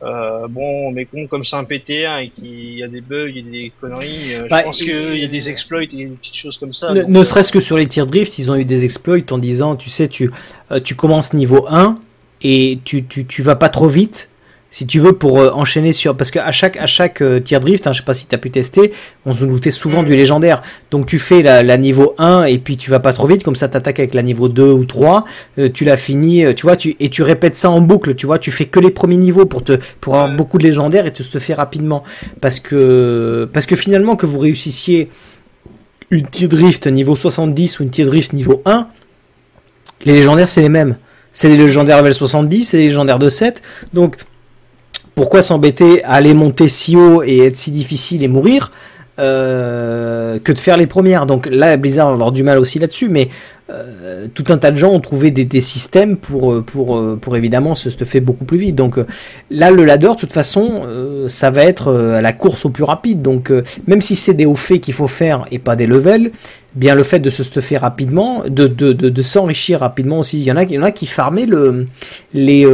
Euh, 0.00 0.46
bon, 0.48 0.92
mais 0.92 1.06
con, 1.06 1.26
comme 1.26 1.44
c'est 1.44 1.56
un 1.56 1.64
PTR 1.64 2.18
et 2.20 2.30
qu'il 2.30 2.78
y 2.78 2.82
a 2.84 2.88
des 2.88 3.00
bugs 3.00 3.32
et 3.34 3.42
des 3.42 3.72
conneries, 3.80 4.34
euh, 4.34 4.46
Bah, 4.48 4.58
je 4.58 4.62
pense 4.64 4.80
il- 4.80 4.84
qu'il 4.86 5.18
y 5.18 5.24
a 5.24 5.28
des 5.28 5.48
exploits 5.50 5.82
et 5.82 5.86
des 5.88 6.06
petites 6.06 6.36
choses 6.36 6.56
comme 6.56 6.72
ça. 6.72 6.94
Ne 6.94 7.18
euh, 7.18 7.24
serait-ce 7.24 7.50
que 7.50 7.58
sur 7.58 7.76
les 7.76 7.86
tirs 7.88 8.06
drift, 8.06 8.38
ils 8.38 8.48
ont 8.50 8.54
eu 8.54 8.64
des 8.64 8.84
exploits 8.84 9.18
en 9.32 9.38
disant, 9.38 9.74
tu 9.74 9.90
sais, 9.90 10.06
tu, 10.06 10.30
euh, 10.70 10.78
tu 10.78 10.94
commences 10.94 11.32
niveau 11.34 11.66
1 11.68 11.98
et 12.42 12.78
tu, 12.84 13.04
tu, 13.06 13.26
tu 13.26 13.42
vas 13.42 13.56
pas 13.56 13.68
trop 13.70 13.88
vite. 13.88 14.28
Si 14.70 14.86
tu 14.86 15.00
veux 15.00 15.14
pour 15.14 15.38
euh, 15.38 15.50
enchaîner 15.50 15.94
sur 15.94 16.14
parce 16.14 16.30
qu'à 16.30 16.50
chaque 16.52 16.76
à 16.76 16.84
chaque 16.84 17.22
euh, 17.22 17.40
tir 17.40 17.58
drift, 17.60 17.86
hein, 17.86 17.92
je 17.92 17.98
sais 17.98 18.04
pas 18.04 18.12
si 18.12 18.26
tu 18.28 18.34
as 18.34 18.38
pu 18.38 18.50
tester, 18.50 18.92
on 19.24 19.32
se 19.32 19.46
doutait 19.46 19.70
souvent 19.70 20.02
Mm. 20.02 20.06
du 20.06 20.12
légendaire. 20.12 20.62
Donc 20.90 21.06
tu 21.06 21.18
fais 21.18 21.42
la, 21.42 21.62
la 21.62 21.78
niveau 21.78 22.14
1 22.18 22.44
et 22.44 22.58
puis 22.58 22.76
tu 22.76 22.90
vas 22.90 22.98
pas 23.00 23.14
trop 23.14 23.26
vite 23.26 23.42
comme 23.44 23.56
ça 23.56 23.68
t'attaques 23.68 23.98
avec 23.98 24.12
la 24.12 24.22
niveau 24.22 24.48
2 24.50 24.70
ou 24.70 24.84
3, 24.84 25.24
euh, 25.58 25.68
tu 25.72 25.84
l'as 25.86 25.96
fini, 25.96 26.44
euh, 26.44 26.52
tu 26.52 26.64
vois, 26.64 26.76
tu 26.76 26.96
et 27.00 27.08
tu 27.08 27.22
répètes 27.22 27.56
ça 27.56 27.70
en 27.70 27.80
boucle, 27.80 28.14
tu 28.14 28.26
vois, 28.26 28.38
tu 28.38 28.50
fais 28.50 28.66
que 28.66 28.78
les 28.78 28.90
premiers 28.90 29.16
niveaux 29.16 29.46
pour 29.46 29.64
te 29.64 29.78
pour 30.02 30.16
avoir 30.16 30.36
beaucoup 30.36 30.58
de 30.58 30.64
légendaires 30.64 31.06
et 31.06 31.12
te 31.12 31.22
se 31.22 31.38
fait 31.38 31.54
rapidement 31.54 32.02
parce 32.42 32.60
que 32.60 33.48
parce 33.52 33.64
que 33.64 33.74
finalement 33.74 34.16
que 34.16 34.26
vous 34.26 34.38
réussissiez 34.38 35.08
une 36.10 36.26
tir 36.26 36.48
drift 36.50 36.86
niveau 36.86 37.16
70 37.16 37.80
ou 37.80 37.84
une 37.84 37.90
tir 37.90 38.06
drift 38.06 38.34
niveau 38.34 38.60
1, 38.66 38.86
les 40.04 40.12
légendaires 40.12 40.48
c'est 40.48 40.60
les 40.62 40.68
mêmes. 40.68 40.96
C'est 41.32 41.48
les 41.48 41.56
légendaires 41.56 41.98
level 41.98 42.14
70, 42.14 42.64
c'est 42.64 42.76
les 42.78 42.84
légendaires 42.84 43.18
de 43.18 43.28
7. 43.28 43.62
Donc 43.92 44.16
pourquoi 45.18 45.42
s'embêter 45.42 46.04
à 46.04 46.12
aller 46.12 46.32
monter 46.32 46.68
si 46.68 46.94
haut 46.94 47.24
et 47.24 47.38
être 47.38 47.56
si 47.56 47.72
difficile 47.72 48.22
et 48.22 48.28
mourir? 48.28 48.70
Euh, 49.18 50.38
que 50.38 50.52
de 50.52 50.58
faire 50.58 50.76
les 50.76 50.86
premières 50.86 51.26
Donc 51.26 51.48
là 51.50 51.76
Blizzard 51.76 52.08
va 52.08 52.14
avoir 52.14 52.32
du 52.32 52.42
mal 52.42 52.58
aussi 52.58 52.78
là-dessus, 52.78 53.08
mais 53.08 53.28
euh, 53.70 54.28
tout 54.32 54.46
un 54.48 54.56
tas 54.56 54.70
de 54.70 54.76
gens 54.76 54.90
ont 54.90 55.00
trouvé 55.00 55.30
des, 55.30 55.60
systèmes 55.60 56.16
pour, 56.16 56.52
euh, 56.52 56.62
pour, 56.62 57.18
pour 57.20 57.36
évidemment 57.36 57.74
se 57.74 57.90
stuffer 57.90 58.20
beaucoup 58.20 58.44
plus 58.44 58.56
vite. 58.56 58.76
Donc 58.76 58.98
là 59.50 59.70
le 59.70 59.84
ladder 59.84 60.08
de 60.08 60.14
toute 60.14 60.32
façon 60.32 60.84
ça 61.28 61.50
va 61.50 61.64
être 61.64 61.88
euh, 61.88 62.20
la 62.20 62.32
course 62.32 62.64
au 62.64 62.70
plus 62.70 62.84
rapide. 62.84 63.20
Donc 63.20 63.52
même 63.86 64.00
si 64.00 64.16
c'est 64.16 64.34
des 64.34 64.46
hauts 64.46 64.54
faits 64.54 64.80
qu'il 64.80 64.94
faut 64.94 65.08
faire 65.08 65.44
et 65.50 65.58
pas 65.58 65.76
des 65.76 65.86
levels, 65.86 66.30
bien 66.74 66.94
le 66.94 67.02
fait 67.02 67.18
de 67.18 67.28
se 67.28 67.42
stuffer 67.42 67.76
rapidement, 67.76 68.42
de, 68.48 68.66
de, 68.66 68.92
de, 68.92 69.22
s'enrichir 69.22 69.80
rapidement 69.80 70.20
aussi. 70.20 70.38
Il 70.38 70.44
y 70.44 70.52
en 70.52 70.56
a, 70.56 70.62
il 70.62 70.70
y 70.72 70.78
en 70.78 70.82
a 70.82 70.92
qui 70.92 71.06
farmaient 71.06 71.46
le, 71.46 71.86
les, 72.32 72.66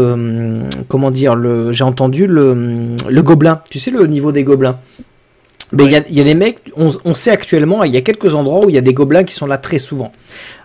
comment 0.88 1.10
dire, 1.10 1.34
le, 1.34 1.72
j'ai 1.72 1.84
entendu 1.84 2.26
le, 2.26 2.96
le 3.08 3.22
gobelin. 3.22 3.62
Tu 3.70 3.78
sais 3.78 3.90
le 3.90 4.06
niveau 4.06 4.30
des 4.30 4.44
gobelins. 4.44 4.78
Mais 5.72 5.84
il 5.84 5.92
y, 5.92 5.96
a, 5.96 6.02
il 6.08 6.14
y 6.14 6.20
a 6.20 6.24
des 6.24 6.34
mecs, 6.34 6.58
on, 6.76 6.90
on 7.04 7.14
sait 7.14 7.30
actuellement, 7.30 7.84
il 7.84 7.92
y 7.92 7.96
a 7.96 8.00
quelques 8.00 8.34
endroits 8.34 8.66
où 8.66 8.68
il 8.68 8.74
y 8.74 8.78
a 8.78 8.82
des 8.82 8.94
gobelins 8.94 9.24
qui 9.24 9.34
sont 9.34 9.46
là 9.46 9.58
très 9.58 9.78
souvent. 9.78 10.12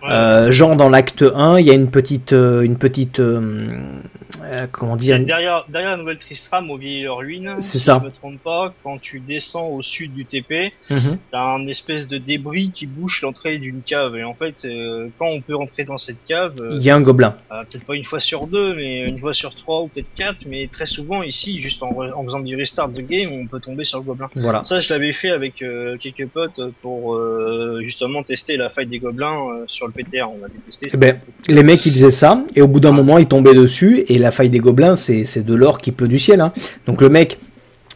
ouais. 0.02 0.10
Euh, 0.10 0.50
genre 0.50 0.76
dans 0.76 0.88
l'acte 0.88 1.24
1, 1.34 1.58
il 1.58 1.66
y 1.66 1.70
a 1.70 1.74
une 1.74 1.88
petite, 1.90 2.32
euh, 2.32 2.62
une 2.62 2.76
petite, 2.76 3.18
euh, 3.18 3.78
euh, 4.44 4.66
comment 4.70 4.96
dire, 4.96 5.18
derrière, 5.20 5.64
derrière 5.68 5.90
la 5.92 5.96
nouvelle 5.96 6.18
Tristram 6.18 6.70
au 6.70 6.76
vieil 6.76 7.06
ruine. 7.08 7.56
C'est 7.60 7.78
si 7.78 7.80
ça. 7.80 7.98
Je 8.00 8.06
me 8.06 8.12
trompe 8.12 8.42
pas, 8.42 8.72
quand 8.82 9.00
tu 9.00 9.20
descends 9.20 9.68
au 9.68 9.82
sud 9.82 10.12
du 10.14 10.24
TP, 10.24 10.72
Mhm. 10.90 11.18
t'as 11.30 11.42
un 11.42 11.66
espèce 11.66 12.08
de 12.08 12.18
débris 12.18 12.70
qui 12.74 12.86
bouche 12.86 13.22
l'entrée 13.22 13.58
d'une 13.58 13.82
cave. 13.82 14.16
Et 14.16 14.24
en 14.24 14.34
fait, 14.34 14.64
euh, 14.64 15.08
quand 15.18 15.26
on 15.26 15.40
peut 15.40 15.54
rentrer 15.54 15.84
dans 15.84 15.98
cette 15.98 16.24
cave, 16.26 16.54
euh, 16.60 16.70
il 16.72 16.82
y 16.82 16.90
a 16.90 16.96
un 16.96 17.00
gobelin. 17.00 17.34
peut-être 17.70 17.84
pas 17.84 17.94
une 17.94 18.04
fois 18.04 18.20
sur 18.20 18.46
deux, 18.46 18.74
mais 18.74 19.06
une 19.06 19.18
fois 19.18 19.32
sur 19.32 19.54
trois 19.54 19.82
ou 19.82 19.88
peut-être 19.88 20.12
quatre, 20.16 20.46
mais 20.46 20.68
très 20.72 20.86
souvent 20.86 21.22
ici, 21.22 21.62
juste 21.62 21.82
en, 21.82 21.92
faisant 22.24 22.40
du 22.40 22.56
restart 22.56 22.88
de 22.88 23.00
game, 23.02 23.30
on 23.32 23.46
peut 23.46 23.60
tomber 23.60 23.84
sur 23.84 23.98
le 23.98 24.04
gobelin. 24.04 24.28
Voilà. 24.34 24.64
Ça, 24.64 24.80
je 24.80 24.92
l'avais 24.92 25.12
fait 25.12 25.30
avec 25.30 25.56
quelques 26.00 26.26
potes 26.28 26.60
pour 26.82 27.18
justement 27.80 28.22
tester 28.22 28.56
la 28.56 28.68
faille 28.70 28.86
des 28.86 28.98
gobelins 28.98 29.64
sur 29.66 29.86
le 29.86 29.92
PTR. 29.92 30.28
On 30.30 30.42
avait 30.44 30.52
testé. 30.66 30.90
Eh 30.92 30.96
ben, 30.96 31.20
Les 31.48 31.62
mecs 31.62 31.84
ils 31.86 31.92
faisaient 31.92 32.10
ça 32.10 32.42
et 32.54 32.62
au 32.62 32.68
bout 32.68 32.80
d'un 32.80 32.92
moment 32.92 33.18
ils 33.18 33.26
tombaient 33.26 33.54
dessus 33.54 34.04
et 34.08 34.18
la 34.18 34.29
faille 34.30 34.50
des 34.50 34.60
gobelins 34.60 34.96
c'est 34.96 35.44
de 35.44 35.54
l'or 35.54 35.78
qui 35.78 35.92
pleut 35.92 36.08
du 36.08 36.18
ciel. 36.18 36.40
Hein. 36.40 36.52
Donc 36.86 37.00
le 37.02 37.08
mec, 37.08 37.38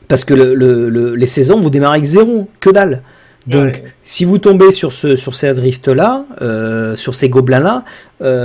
parce 0.08 0.24
que 0.24 0.34
le, 0.34 0.54
le- 0.54 0.88
le- 0.88 1.14
les 1.14 1.26
saisons 1.26 1.60
vous 1.60 1.70
démarrez 1.70 1.96
avec 1.98 2.04
zéro, 2.04 2.48
que 2.60 2.70
dalle. 2.70 3.02
Donc 3.46 3.74
Ouais. 3.74 3.84
si 4.04 4.24
vous 4.24 4.38
tombez 4.38 4.70
sur 4.70 4.90
ce 4.92 5.16
sur 5.16 5.34
ces 5.34 5.52
drift 5.52 5.88
là, 5.88 6.24
sur 6.96 7.14
ces 7.14 7.28
gobelins 7.28 7.60
là, 7.60 7.84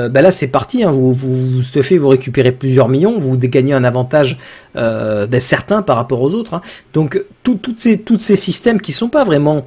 ben 0.09 0.21
là 0.21 0.29
c'est 0.29 0.47
parti. 0.49 0.83
Hein. 0.83 0.91
Vous 0.91 1.13
vous 1.13 1.35
vous 1.53 1.61
stuffez, 1.61 1.97
vous 1.97 2.09
récupérez 2.09 2.51
plusieurs 2.51 2.89
millions, 2.89 3.17
vous 3.17 3.37
gagnez 3.37 3.71
un 3.73 3.85
avantage 3.85 4.37
euh, 4.75 5.25
ben, 5.25 5.39
certain 5.39 5.81
par 5.83 5.95
rapport 5.95 6.21
aux 6.21 6.35
autres. 6.35 6.53
hein. 6.53 6.61
Donc 6.93 7.23
tout- 7.43 7.55
toutes 7.61 7.79
ces 7.79 7.97
toutes 7.99 8.19
ces 8.19 8.35
systèmes 8.35 8.81
qui 8.81 8.91
sont 8.91 9.07
pas 9.07 9.23
vraiment 9.23 9.65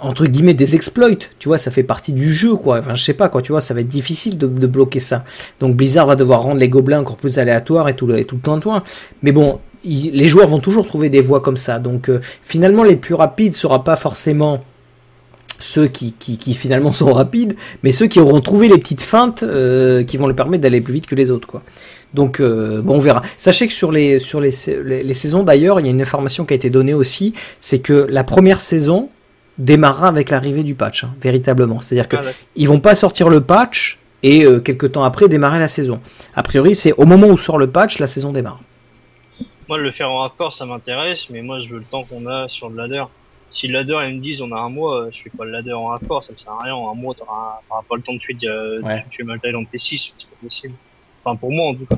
entre 0.00 0.26
guillemets 0.26 0.54
des 0.54 0.74
exploits, 0.74 1.10
tu 1.38 1.48
vois, 1.48 1.58
ça 1.58 1.70
fait 1.70 1.82
partie 1.82 2.12
du 2.12 2.32
jeu, 2.32 2.54
quoi. 2.56 2.78
Enfin, 2.78 2.94
je 2.94 3.02
sais 3.02 3.14
pas, 3.14 3.28
quoi, 3.28 3.42
tu 3.42 3.52
vois, 3.52 3.60
ça 3.60 3.74
va 3.74 3.80
être 3.80 3.88
difficile 3.88 4.38
de, 4.38 4.46
bloquer 4.46 5.00
ça. 5.00 5.24
Donc 5.60 5.76
Blizzard 5.76 6.06
va 6.06 6.16
devoir 6.16 6.42
rendre 6.42 6.58
les 6.58 6.68
gobelins 6.68 7.00
encore 7.00 7.16
plus 7.16 7.38
aléatoires 7.38 7.88
et 7.88 7.94
tout 7.94 8.06
le, 8.06 8.18
et 8.18 8.24
tout 8.24 8.38
le 8.44 8.80
Mais 9.22 9.32
bon, 9.32 9.60
les 9.84 10.28
joueurs 10.28 10.48
vont 10.48 10.60
toujours 10.60 10.86
trouver 10.86 11.08
des 11.08 11.20
voies 11.20 11.40
comme 11.40 11.56
ça. 11.56 11.78
Donc 11.78 12.08
euh, 12.08 12.20
finalement, 12.44 12.84
les 12.84 12.96
plus 12.96 13.14
rapides 13.14 13.54
sera 13.54 13.84
pas 13.84 13.96
forcément 13.96 14.62
ceux 15.58 15.88
qui, 15.88 16.14
finalement 16.54 16.92
sont 16.92 17.12
rapides, 17.12 17.56
mais 17.82 17.90
ceux 17.90 18.06
qui 18.06 18.20
auront 18.20 18.40
trouvé 18.40 18.68
les 18.68 18.78
petites 18.78 19.00
feintes 19.00 19.42
euh, 19.42 20.04
qui 20.04 20.16
vont 20.16 20.26
leur 20.26 20.36
permettre 20.36 20.62
d'aller 20.62 20.80
plus 20.80 20.94
vite 20.94 21.06
que 21.06 21.14
les 21.14 21.30
autres, 21.30 21.48
quoi. 21.48 21.62
Donc 22.14 22.40
euh, 22.40 22.82
bon, 22.82 22.96
on 22.96 22.98
verra. 22.98 23.22
Sachez 23.36 23.66
que 23.66 23.72
sur 23.72 23.90
les, 23.90 24.20
saisons 24.20 25.42
d'ailleurs, 25.42 25.80
il 25.80 25.86
y 25.86 25.88
a 25.88 25.92
une 25.92 26.02
information 26.02 26.44
qui 26.44 26.54
a 26.54 26.56
été 26.56 26.70
donnée 26.70 26.94
aussi, 26.94 27.34
c'est 27.60 27.80
que 27.80 28.06
la 28.08 28.24
première 28.24 28.60
saison 28.60 29.10
démarrera 29.58 30.08
avec 30.08 30.30
l'arrivée 30.30 30.62
du 30.62 30.74
patch, 30.74 31.04
hein, 31.04 31.14
véritablement. 31.20 31.80
C'est-à-dire 31.80 32.08
que 32.08 32.16
ah, 32.16 32.30
ils 32.54 32.68
vont 32.68 32.80
pas 32.80 32.94
sortir 32.94 33.28
le 33.28 33.40
patch 33.40 33.98
et 34.22 34.44
euh, 34.44 34.60
quelques 34.60 34.92
temps 34.92 35.04
après 35.04 35.28
démarrer 35.28 35.58
la 35.58 35.68
saison. 35.68 36.00
A 36.34 36.42
priori, 36.42 36.74
c'est 36.74 36.92
au 36.92 37.06
moment 37.06 37.28
où 37.28 37.36
sort 37.36 37.58
le 37.58 37.68
patch, 37.68 37.98
la 37.98 38.06
saison 38.06 38.32
démarre. 38.32 38.60
Moi, 39.68 39.78
le 39.78 39.90
faire 39.90 40.10
en 40.10 40.20
raccord, 40.20 40.54
ça 40.54 40.64
m'intéresse, 40.64 41.28
mais 41.30 41.42
moi, 41.42 41.60
je 41.60 41.68
veux 41.68 41.78
le 41.78 41.84
temps 41.84 42.04
qu'on 42.04 42.26
a 42.26 42.48
sur 42.48 42.68
le 42.68 42.76
ladder. 42.76 43.04
Si 43.50 43.68
le 43.68 43.74
ladder, 43.74 43.98
ils 44.08 44.16
me 44.16 44.22
disent 44.22 44.42
on 44.42 44.52
a 44.52 44.58
un 44.58 44.68
mois, 44.68 45.08
je 45.10 45.22
fais 45.22 45.30
pas 45.30 45.44
le 45.44 45.50
ladder 45.50 45.72
en 45.72 45.86
raccord, 45.86 46.22
ça 46.22 46.32
me 46.32 46.38
sert 46.38 46.52
à 46.52 46.62
rien. 46.62 46.74
En 46.74 46.92
un 46.92 46.94
mois, 46.94 47.14
t'auras 47.14 47.60
pas 47.88 47.96
le 47.96 48.02
temps 48.02 48.12
de 48.12 48.18
tuer, 48.18 48.34
de, 48.34 48.80
ouais. 48.82 49.04
tuer 49.10 49.24
Maltail 49.24 49.54
en 49.54 49.62
T6, 49.62 50.12
c'est 50.18 50.28
pas 50.28 50.36
possible. 50.42 50.74
Enfin, 51.24 51.36
pour 51.36 51.50
moi, 51.50 51.70
en 51.70 51.74
tout 51.74 51.86
cas. 51.86 51.96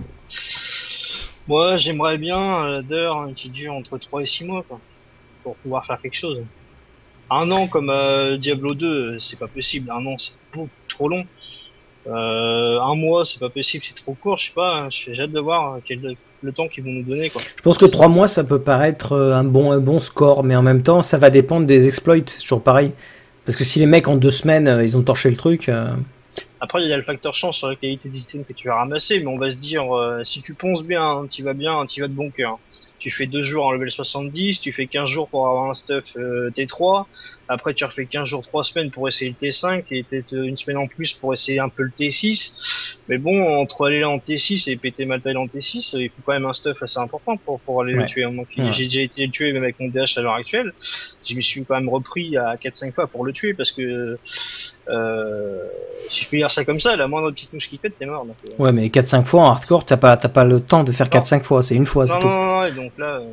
Moi, 1.47 1.77
j'aimerais 1.79 2.19
bien 2.19 2.39
un 2.39 2.71
ladder 2.73 3.11
qui 3.35 3.49
dure 3.49 3.73
entre 3.73 3.97
3 3.99 4.23
et 4.23 4.27
6 4.27 4.45
mois, 4.45 4.63
quoi, 4.69 4.79
pour 5.43 5.57
pouvoir 5.57 5.85
faire 5.87 6.01
quelque 6.01 6.17
chose. 6.17 6.43
Un 7.31 7.51
an 7.51 7.67
comme 7.67 7.91
euh, 7.91 8.39
Diablo 8.39 8.75
2, 8.75 9.19
c'est 9.19 9.39
pas 9.39 9.49
possible. 9.49 9.91
Un 9.91 10.05
an, 10.07 10.17
c'est 10.19 10.33
beaucoup 10.53 10.71
trop 10.89 11.09
long. 11.09 11.25
Euh, 12.07 12.81
un 12.81 12.95
mois, 12.95 13.27
c'est 13.27 13.39
pas 13.39 13.51
possible, 13.51 13.85
c'est 13.87 14.03
trop 14.03 14.15
court. 14.15 14.39
Je 14.39 14.47
sais 14.47 14.55
pas. 14.55 14.89
J'ai 14.91 15.21
hâte 15.21 15.33
de 15.33 15.41
voir 15.41 15.79
quel, 15.85 16.17
le 16.41 16.53
temps 16.53 16.69
qu'ils 16.69 16.85
vont 16.85 16.91
nous 16.91 17.03
donner. 17.03 17.29
Quoi. 17.29 17.43
Je 17.57 17.63
pense 17.63 17.77
que 17.77 17.85
3 17.85 18.09
mois, 18.09 18.29
ça 18.29 18.45
peut 18.45 18.61
paraître 18.61 19.13
euh, 19.13 19.35
un 19.35 19.45
bon, 19.45 19.73
un 19.73 19.81
bon 19.81 20.01
score, 20.01 20.43
mais 20.43 20.57
en 20.57 20.63
même 20.63 20.83
temps, 20.83 21.03
ça 21.03 21.19
va 21.19 21.29
dépendre 21.29 21.67
des 21.67 21.87
exploits. 21.87 22.17
C'est 22.27 22.41
toujours 22.41 22.63
pareil. 22.63 22.93
Parce 23.45 23.57
que 23.57 23.65
si 23.65 23.79
les 23.79 23.87
mecs 23.87 24.09
en 24.09 24.17
deux 24.17 24.31
semaines, 24.31 24.81
ils 24.83 24.97
ont 24.97 25.03
torché 25.03 25.31
le 25.31 25.37
truc. 25.37 25.71
Après, 26.61 26.83
il 26.83 26.89
y 26.89 26.93
a 26.93 26.97
le 26.97 27.03
facteur 27.03 27.35
chance 27.35 27.57
sur 27.57 27.69
la 27.69 27.77
qualité 27.77 28.11
des 28.11 28.19
items 28.19 28.47
que 28.47 28.53
tu 28.53 28.69
vas 28.69 28.75
ramasser, 28.75 29.21
mais 29.21 29.27
on 29.27 29.39
va 29.39 29.51
se 29.51 29.57
dire, 29.57 29.85
si 30.23 30.43
tu 30.43 30.53
ponces 30.53 30.83
bien, 30.83 31.25
tu 31.31 31.43
vas 31.43 31.55
bien, 31.55 31.87
tu 31.87 32.03
vas 32.03 32.09
de 32.09 32.13
bon 32.13 32.29
cœur 32.29 32.59
tu 32.99 33.11
fais 33.11 33.27
deux 33.27 33.43
jours 33.43 33.67
en 33.67 33.73
level 33.73 33.91
70, 33.91 34.61
tu 34.61 34.73
fais 34.73 34.87
15 34.87 35.09
jours 35.09 35.29
pour 35.29 35.47
avoir 35.47 35.71
un 35.71 35.75
stuff 35.75 36.05
euh, 36.17 36.51
T3, 36.51 37.07
après 37.49 37.75
tu 37.75 37.85
refais 37.85 38.07
15 38.07 38.29
jours, 38.29 38.43
3 38.43 38.65
semaines 38.65 38.91
pour 38.91 39.09
essayer 39.09 39.35
le 39.41 39.49
T5 39.49 39.85
et 39.91 40.03
peut-être 40.03 40.33
une 40.33 40.57
semaine 40.57 40.77
en 40.79 40.87
plus 40.87 41.13
pour 41.13 41.33
essayer 41.33 41.59
un 41.59 41.69
peu 41.69 41.83
le 41.83 41.91
T6. 41.91 42.53
Mais 43.09 43.19
bon, 43.19 43.61
entre 43.61 43.87
aller 43.87 44.01
là 44.01 44.11
en 44.11 44.19
T6 44.19 44.71
et 44.71 44.77
péter 44.77 45.07
ma 45.07 45.19
taille 45.19 45.37
en 45.37 45.47
T6, 45.47 45.97
il 45.99 46.11
faut 46.11 46.23
quand 46.27 46.35
même 46.35 46.47
un 46.47 46.53
stuff 46.53 46.83
assez 46.83 46.99
important 46.99 47.37
pour, 47.39 47.61
pour 47.61 47.83
aller 47.83 47.95
le 47.95 48.07
tuer. 48.07 48.27
J'ai 48.73 48.85
déjà 48.85 49.01
été 49.01 49.25
le 49.25 49.33
tuer 49.33 49.53
même 49.53 49.63
avec 49.63 49.81
mon 49.81 49.89
DH 49.89 50.17
à 50.17 50.21
l'heure 50.21 50.35
actuelle. 50.35 50.73
Je 51.27 51.35
me 51.35 51.41
suis 51.41 51.65
quand 51.65 51.75
même 51.75 51.89
repris 51.89 52.37
à 52.37 52.57
4-5 52.57 52.93
fois 52.93 53.07
pour 53.07 53.25
le 53.25 53.33
tuer 53.33 53.55
parce 53.55 53.73
que 53.73 54.19
euh, 54.89 55.67
si 56.09 56.25
je 56.25 56.29
peux 56.29 56.37
dire 56.37 56.51
ça 56.51 56.65
comme 56.65 56.81
ça, 56.81 56.97
la 56.97 57.09
moindre 57.09 57.31
petite 57.31 57.53
mouche 57.53 57.69
qui 57.69 57.79
pète, 57.79 57.99
t'es 57.99 58.07
mort. 58.07 58.27
Euh. 58.27 58.63
Ouais, 58.63 58.73
mais 58.73 58.87
4-5 58.89 59.25
fois 59.25 59.43
en 59.43 59.51
hardcore, 59.51 59.85
t'as 59.85 59.97
pas, 59.97 60.17
pas 60.17 60.45
le 60.45 60.61
temps 60.61 60.85
de 60.85 60.93
faire 60.93 61.09
4-5 61.09 61.43
fois, 61.43 61.63
c'est 61.63 61.75
une 61.75 61.87
fois. 61.87 62.07
Non, 62.07 62.21
non, 62.21 62.29
non, 62.29 62.63
non, 62.63 62.75
donc 62.75 62.93
là. 62.99 63.07
Euh, 63.07 63.25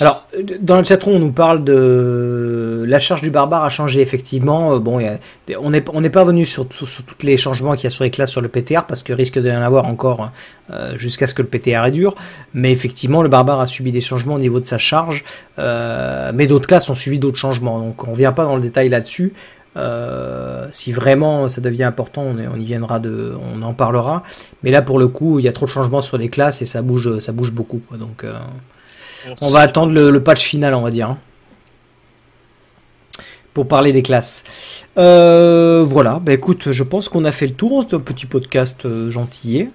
Alors, 0.00 0.26
dans 0.60 0.78
le 0.78 0.84
chatroom, 0.84 1.16
on 1.16 1.18
nous 1.18 1.32
parle 1.32 1.64
de 1.64 2.84
la 2.86 2.98
charge 2.98 3.22
du 3.22 3.30
barbare 3.30 3.64
a 3.64 3.68
changé 3.68 4.00
effectivement. 4.00 4.78
Bon, 4.78 5.00
on 5.58 5.70
n'est 5.70 6.10
pas 6.10 6.24
venu 6.24 6.44
sur, 6.44 6.68
tous 6.68 6.88
les 7.22 7.36
changements 7.36 7.74
qu'il 7.74 7.84
y 7.84 7.86
a 7.86 7.90
sur 7.90 8.04
les 8.04 8.10
classes 8.10 8.30
sur 8.30 8.40
le 8.40 8.48
PTR 8.48 8.84
parce 8.86 9.02
que 9.02 9.12
risque 9.12 9.38
d'y 9.38 9.50
en 9.50 9.62
avoir 9.62 9.86
encore 9.86 10.30
jusqu'à 10.96 11.26
ce 11.26 11.34
que 11.34 11.42
le 11.42 11.48
PTR 11.48 11.86
est 11.86 11.90
dur. 11.90 12.14
Mais 12.52 12.72
effectivement, 12.72 13.22
le 13.22 13.28
barbare 13.28 13.60
a 13.60 13.66
subi 13.66 13.92
des 13.92 14.00
changements 14.00 14.34
au 14.34 14.38
niveau 14.38 14.60
de 14.60 14.66
sa 14.66 14.78
charge. 14.78 15.24
mais 15.58 16.46
d'autres 16.46 16.68
classes 16.68 16.88
ont 16.88 16.94
suivi 16.94 17.18
d'autres 17.18 17.38
changements. 17.38 17.78
Donc, 17.80 18.06
on 18.06 18.12
vient 18.12 18.32
pas 18.32 18.44
dans 18.44 18.56
le 18.56 18.62
détail 18.62 18.88
là-dessus. 18.88 19.32
Euh, 19.76 20.68
si 20.70 20.92
vraiment 20.92 21.48
ça 21.48 21.60
devient 21.60 21.84
important, 21.84 22.22
on, 22.22 22.58
y 22.58 22.64
viendra 22.64 22.98
de, 22.98 23.34
on 23.40 23.62
en 23.62 23.74
parlera. 23.74 24.22
Mais 24.62 24.70
là, 24.70 24.82
pour 24.82 24.98
le 24.98 25.08
coup, 25.08 25.38
il 25.38 25.44
y 25.44 25.48
a 25.48 25.52
trop 25.52 25.66
de 25.66 25.70
changements 25.70 26.00
sur 26.00 26.16
les 26.16 26.28
classes 26.28 26.62
et 26.62 26.64
ça 26.64 26.82
bouge, 26.82 27.18
ça 27.18 27.32
bouge 27.32 27.52
beaucoup. 27.52 27.80
Donc, 27.98 28.24
euh, 28.24 28.34
on 29.40 29.50
va 29.50 29.60
attendre 29.60 29.92
le, 29.92 30.22
patch 30.22 30.44
final, 30.44 30.74
on 30.74 30.82
va 30.82 30.90
dire, 30.90 31.10
hein, 31.10 31.18
pour 33.52 33.68
parler 33.68 33.92
des 33.92 34.02
classes. 34.02 34.84
Euh, 34.98 35.84
voilà. 35.86 36.18
Bah 36.18 36.32
écoute, 36.32 36.70
je 36.72 36.82
pense 36.82 37.08
qu'on 37.08 37.24
a 37.24 37.32
fait 37.32 37.46
le 37.46 37.54
tour 37.54 37.84
de 37.84 37.90
ce 37.90 37.96
petit 37.96 38.26
podcast 38.26 38.86
gentillet. 39.08 39.70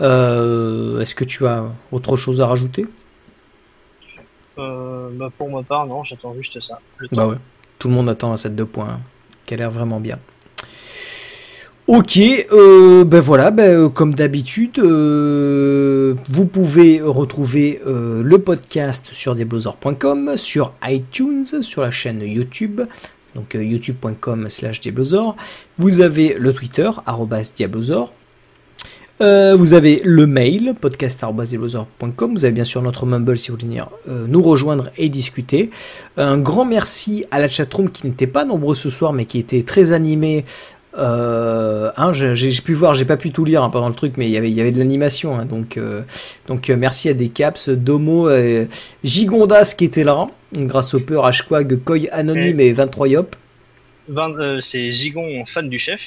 Est-ce 0.00 1.14
que 1.14 1.24
tu 1.24 1.46
as 1.46 1.64
autre 1.92 2.16
chose 2.16 2.40
à 2.40 2.46
rajouter? 2.46 2.86
Bah 4.56 5.30
Pour 5.36 5.50
ma 5.50 5.62
part, 5.62 5.86
non. 5.86 6.04
J'attends 6.04 6.34
juste 6.34 6.60
ça. 6.60 6.78
Bah 7.12 7.26
ouais. 7.26 7.36
Tout 7.78 7.88
le 7.88 7.94
monde 7.94 8.08
attend 8.08 8.32
à 8.32 8.36
cette 8.36 8.54
deux 8.54 8.66
points 8.66 9.00
qui 9.44 9.54
a 9.54 9.56
l'air 9.56 9.70
vraiment 9.70 10.00
bien. 10.00 10.18
Ok, 11.86 12.18
euh, 12.18 13.04
ben 13.04 13.20
voilà, 13.20 13.52
ben, 13.52 13.84
euh, 13.84 13.88
comme 13.88 14.12
d'habitude, 14.12 14.80
euh, 14.80 16.16
vous 16.28 16.44
pouvez 16.44 17.00
retrouver 17.00 17.80
le 17.86 18.38
podcast 18.38 19.10
sur 19.12 19.36
deblosor.com, 19.36 20.36
sur 20.36 20.72
iTunes, 20.82 21.44
sur 21.62 21.82
la 21.82 21.92
chaîne 21.92 22.22
YouTube, 22.22 22.80
donc 23.36 23.54
youtube.com 23.54 24.48
slash 24.48 24.80
Vous 25.78 26.00
avez 26.00 26.34
le 26.36 26.52
Twitter, 26.52 26.90
arrobas. 27.06 27.52
Euh, 29.22 29.56
vous 29.56 29.72
avez 29.72 30.02
le 30.04 30.26
mail, 30.26 30.74
podcast.com. 30.78 32.32
Vous 32.34 32.44
avez 32.44 32.52
bien 32.52 32.64
sûr 32.64 32.82
notre 32.82 33.06
Mumble 33.06 33.38
si 33.38 33.50
vous 33.50 33.56
voulez 33.56 33.66
venir 33.66 33.88
euh, 34.08 34.26
nous 34.28 34.42
rejoindre 34.42 34.90
et 34.98 35.08
discuter. 35.08 35.70
Un 36.18 36.36
grand 36.36 36.66
merci 36.66 37.24
à 37.30 37.38
la 37.38 37.48
chatroom 37.48 37.90
qui 37.90 38.06
n'était 38.06 38.26
pas 38.26 38.44
nombreux 38.44 38.74
ce 38.74 38.90
soir, 38.90 39.14
mais 39.14 39.24
qui 39.24 39.38
était 39.38 39.62
très 39.62 39.92
animé. 39.92 40.44
Euh, 40.96 41.90
hein, 41.96 42.12
j'ai 42.12 42.62
pu 42.62 42.72
voir, 42.72 42.94
j'ai 42.94 43.04
pas 43.04 43.16
pu 43.16 43.30
tout 43.30 43.44
lire 43.44 43.62
hein, 43.62 43.70
pendant 43.70 43.88
le 43.88 43.94
truc, 43.94 44.14
mais 44.16 44.28
y 44.28 44.36
il 44.36 44.48
y 44.48 44.60
avait 44.60 44.72
de 44.72 44.78
l'animation. 44.78 45.38
Hein, 45.38 45.44
donc, 45.44 45.78
donc 46.46 46.68
merci 46.68 47.08
à 47.08 47.14
des 47.14 47.28
caps, 47.28 47.68
Domo, 47.68 48.28
Gigondas 49.04 49.74
qui 49.76 49.84
était 49.84 50.04
là, 50.04 50.28
grâce 50.54 50.94
au 50.94 51.00
peur, 51.00 51.28
Hquag, 51.30 51.82
Koi 51.84 52.08
Anonyme 52.12 52.60
et 52.60 52.72
23 52.72 53.08
Yop. 53.08 53.36
C'est 54.62 54.92
Gigon, 54.92 55.44
fan 55.46 55.68
du 55.68 55.78
chef. 55.78 56.00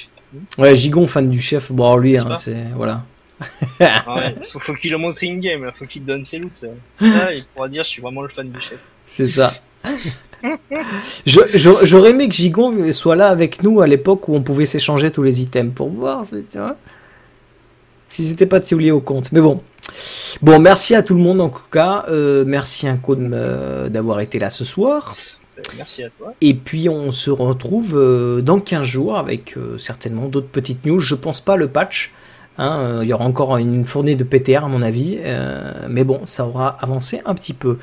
Ouais, 0.58 0.74
Gigon, 0.74 1.06
fan 1.06 1.28
du 1.28 1.40
chef. 1.40 1.72
Bon, 1.72 1.96
lui, 1.96 2.16
hein, 2.16 2.34
c'est. 2.34 2.64
Voilà. 2.74 3.04
Ah 3.80 4.32
faut, 4.50 4.74
qu'il 4.74 4.90
le 4.90 4.98
montre 4.98 5.24
in-game, 5.24 5.70
faut 5.78 5.86
qu'il 5.86 6.04
donne 6.04 6.26
ses 6.26 6.38
looks. 6.38 6.62
Là, 7.00 7.32
il 7.32 7.44
pourra 7.46 7.68
dire 7.68 7.84
je 7.84 7.88
suis 7.88 8.02
vraiment 8.02 8.22
le 8.22 8.28
fan 8.28 8.50
du 8.50 8.60
chef. 8.60 8.78
C'est 9.06 9.26
ça. 9.26 9.54
J'aurais 11.26 12.10
aimé 12.10 12.28
que 12.28 12.34
Gigon 12.34 12.92
soit 12.92 13.16
là 13.16 13.28
avec 13.28 13.62
nous 13.62 13.80
à 13.80 13.86
l'époque 13.86 14.28
où 14.28 14.34
on 14.34 14.42
pouvait 14.42 14.66
s'échanger 14.66 15.10
tous 15.10 15.22
les 15.22 15.42
items 15.42 15.72
pour 15.74 15.88
voir, 15.88 16.24
tu 16.30 16.58
vois. 16.58 16.76
Si 18.08 18.24
c'était 18.24 18.46
pas 18.46 18.60
oublié 18.72 18.90
au 18.90 19.00
compte. 19.00 19.30
Mais 19.32 19.40
bon. 19.40 19.62
Bon, 20.42 20.58
merci 20.58 20.94
à 20.94 21.02
tout 21.02 21.14
le 21.14 21.20
monde 21.20 21.40
en 21.40 21.48
tout 21.48 21.60
cas. 21.70 22.04
Euh, 22.08 22.44
merci 22.46 22.88
un 22.88 22.96
coup 22.96 23.14
d'avoir 23.14 24.20
été 24.20 24.38
là 24.38 24.50
ce 24.50 24.64
soir. 24.64 25.14
Merci 25.76 26.04
à 26.04 26.10
toi. 26.10 26.34
Et 26.40 26.54
puis 26.54 26.88
on 26.88 27.10
se 27.10 27.30
retrouve 27.30 27.96
euh, 27.96 28.40
dans 28.40 28.58
15 28.58 28.84
jours 28.84 29.16
avec 29.16 29.56
euh, 29.56 29.78
certainement 29.78 30.26
d'autres 30.26 30.48
petites 30.48 30.84
news. 30.86 30.98
Je 31.00 31.14
pense 31.14 31.40
pas 31.40 31.56
le 31.56 31.68
patch. 31.68 32.12
Hein, 32.58 32.80
euh, 32.80 33.00
il 33.02 33.08
y 33.08 33.12
aura 33.12 33.24
encore 33.24 33.56
une 33.56 33.84
fournée 33.84 34.16
de 34.16 34.24
PTR 34.24 34.64
à 34.64 34.68
mon 34.68 34.82
avis. 34.82 35.18
mais 35.88 36.04
bon, 36.04 36.22
ça 36.26 36.46
aura 36.46 36.76
avancé 36.80 37.22
un 37.24 37.34
petit 37.34 37.54
peu. 37.54 37.78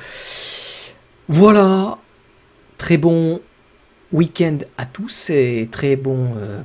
Voilà. 1.28 1.98
Très 2.78 2.96
bon 2.96 3.40
week-end 4.12 4.58
à 4.78 4.86
tous 4.86 5.30
et 5.30 5.68
très 5.70 5.96
bon 5.96 6.34
euh, 6.38 6.62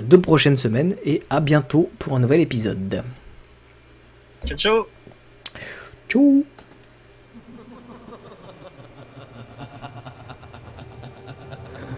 deux 0.00 0.20
prochaines 0.20 0.56
semaines 0.56 0.96
et 1.04 1.22
à 1.28 1.40
bientôt 1.40 1.90
pour 1.98 2.16
un 2.16 2.20
nouvel 2.20 2.40
épisode. 2.40 3.02
Ciao 4.46 4.56
ciao. 4.56 4.86
Ciao. 6.08 6.44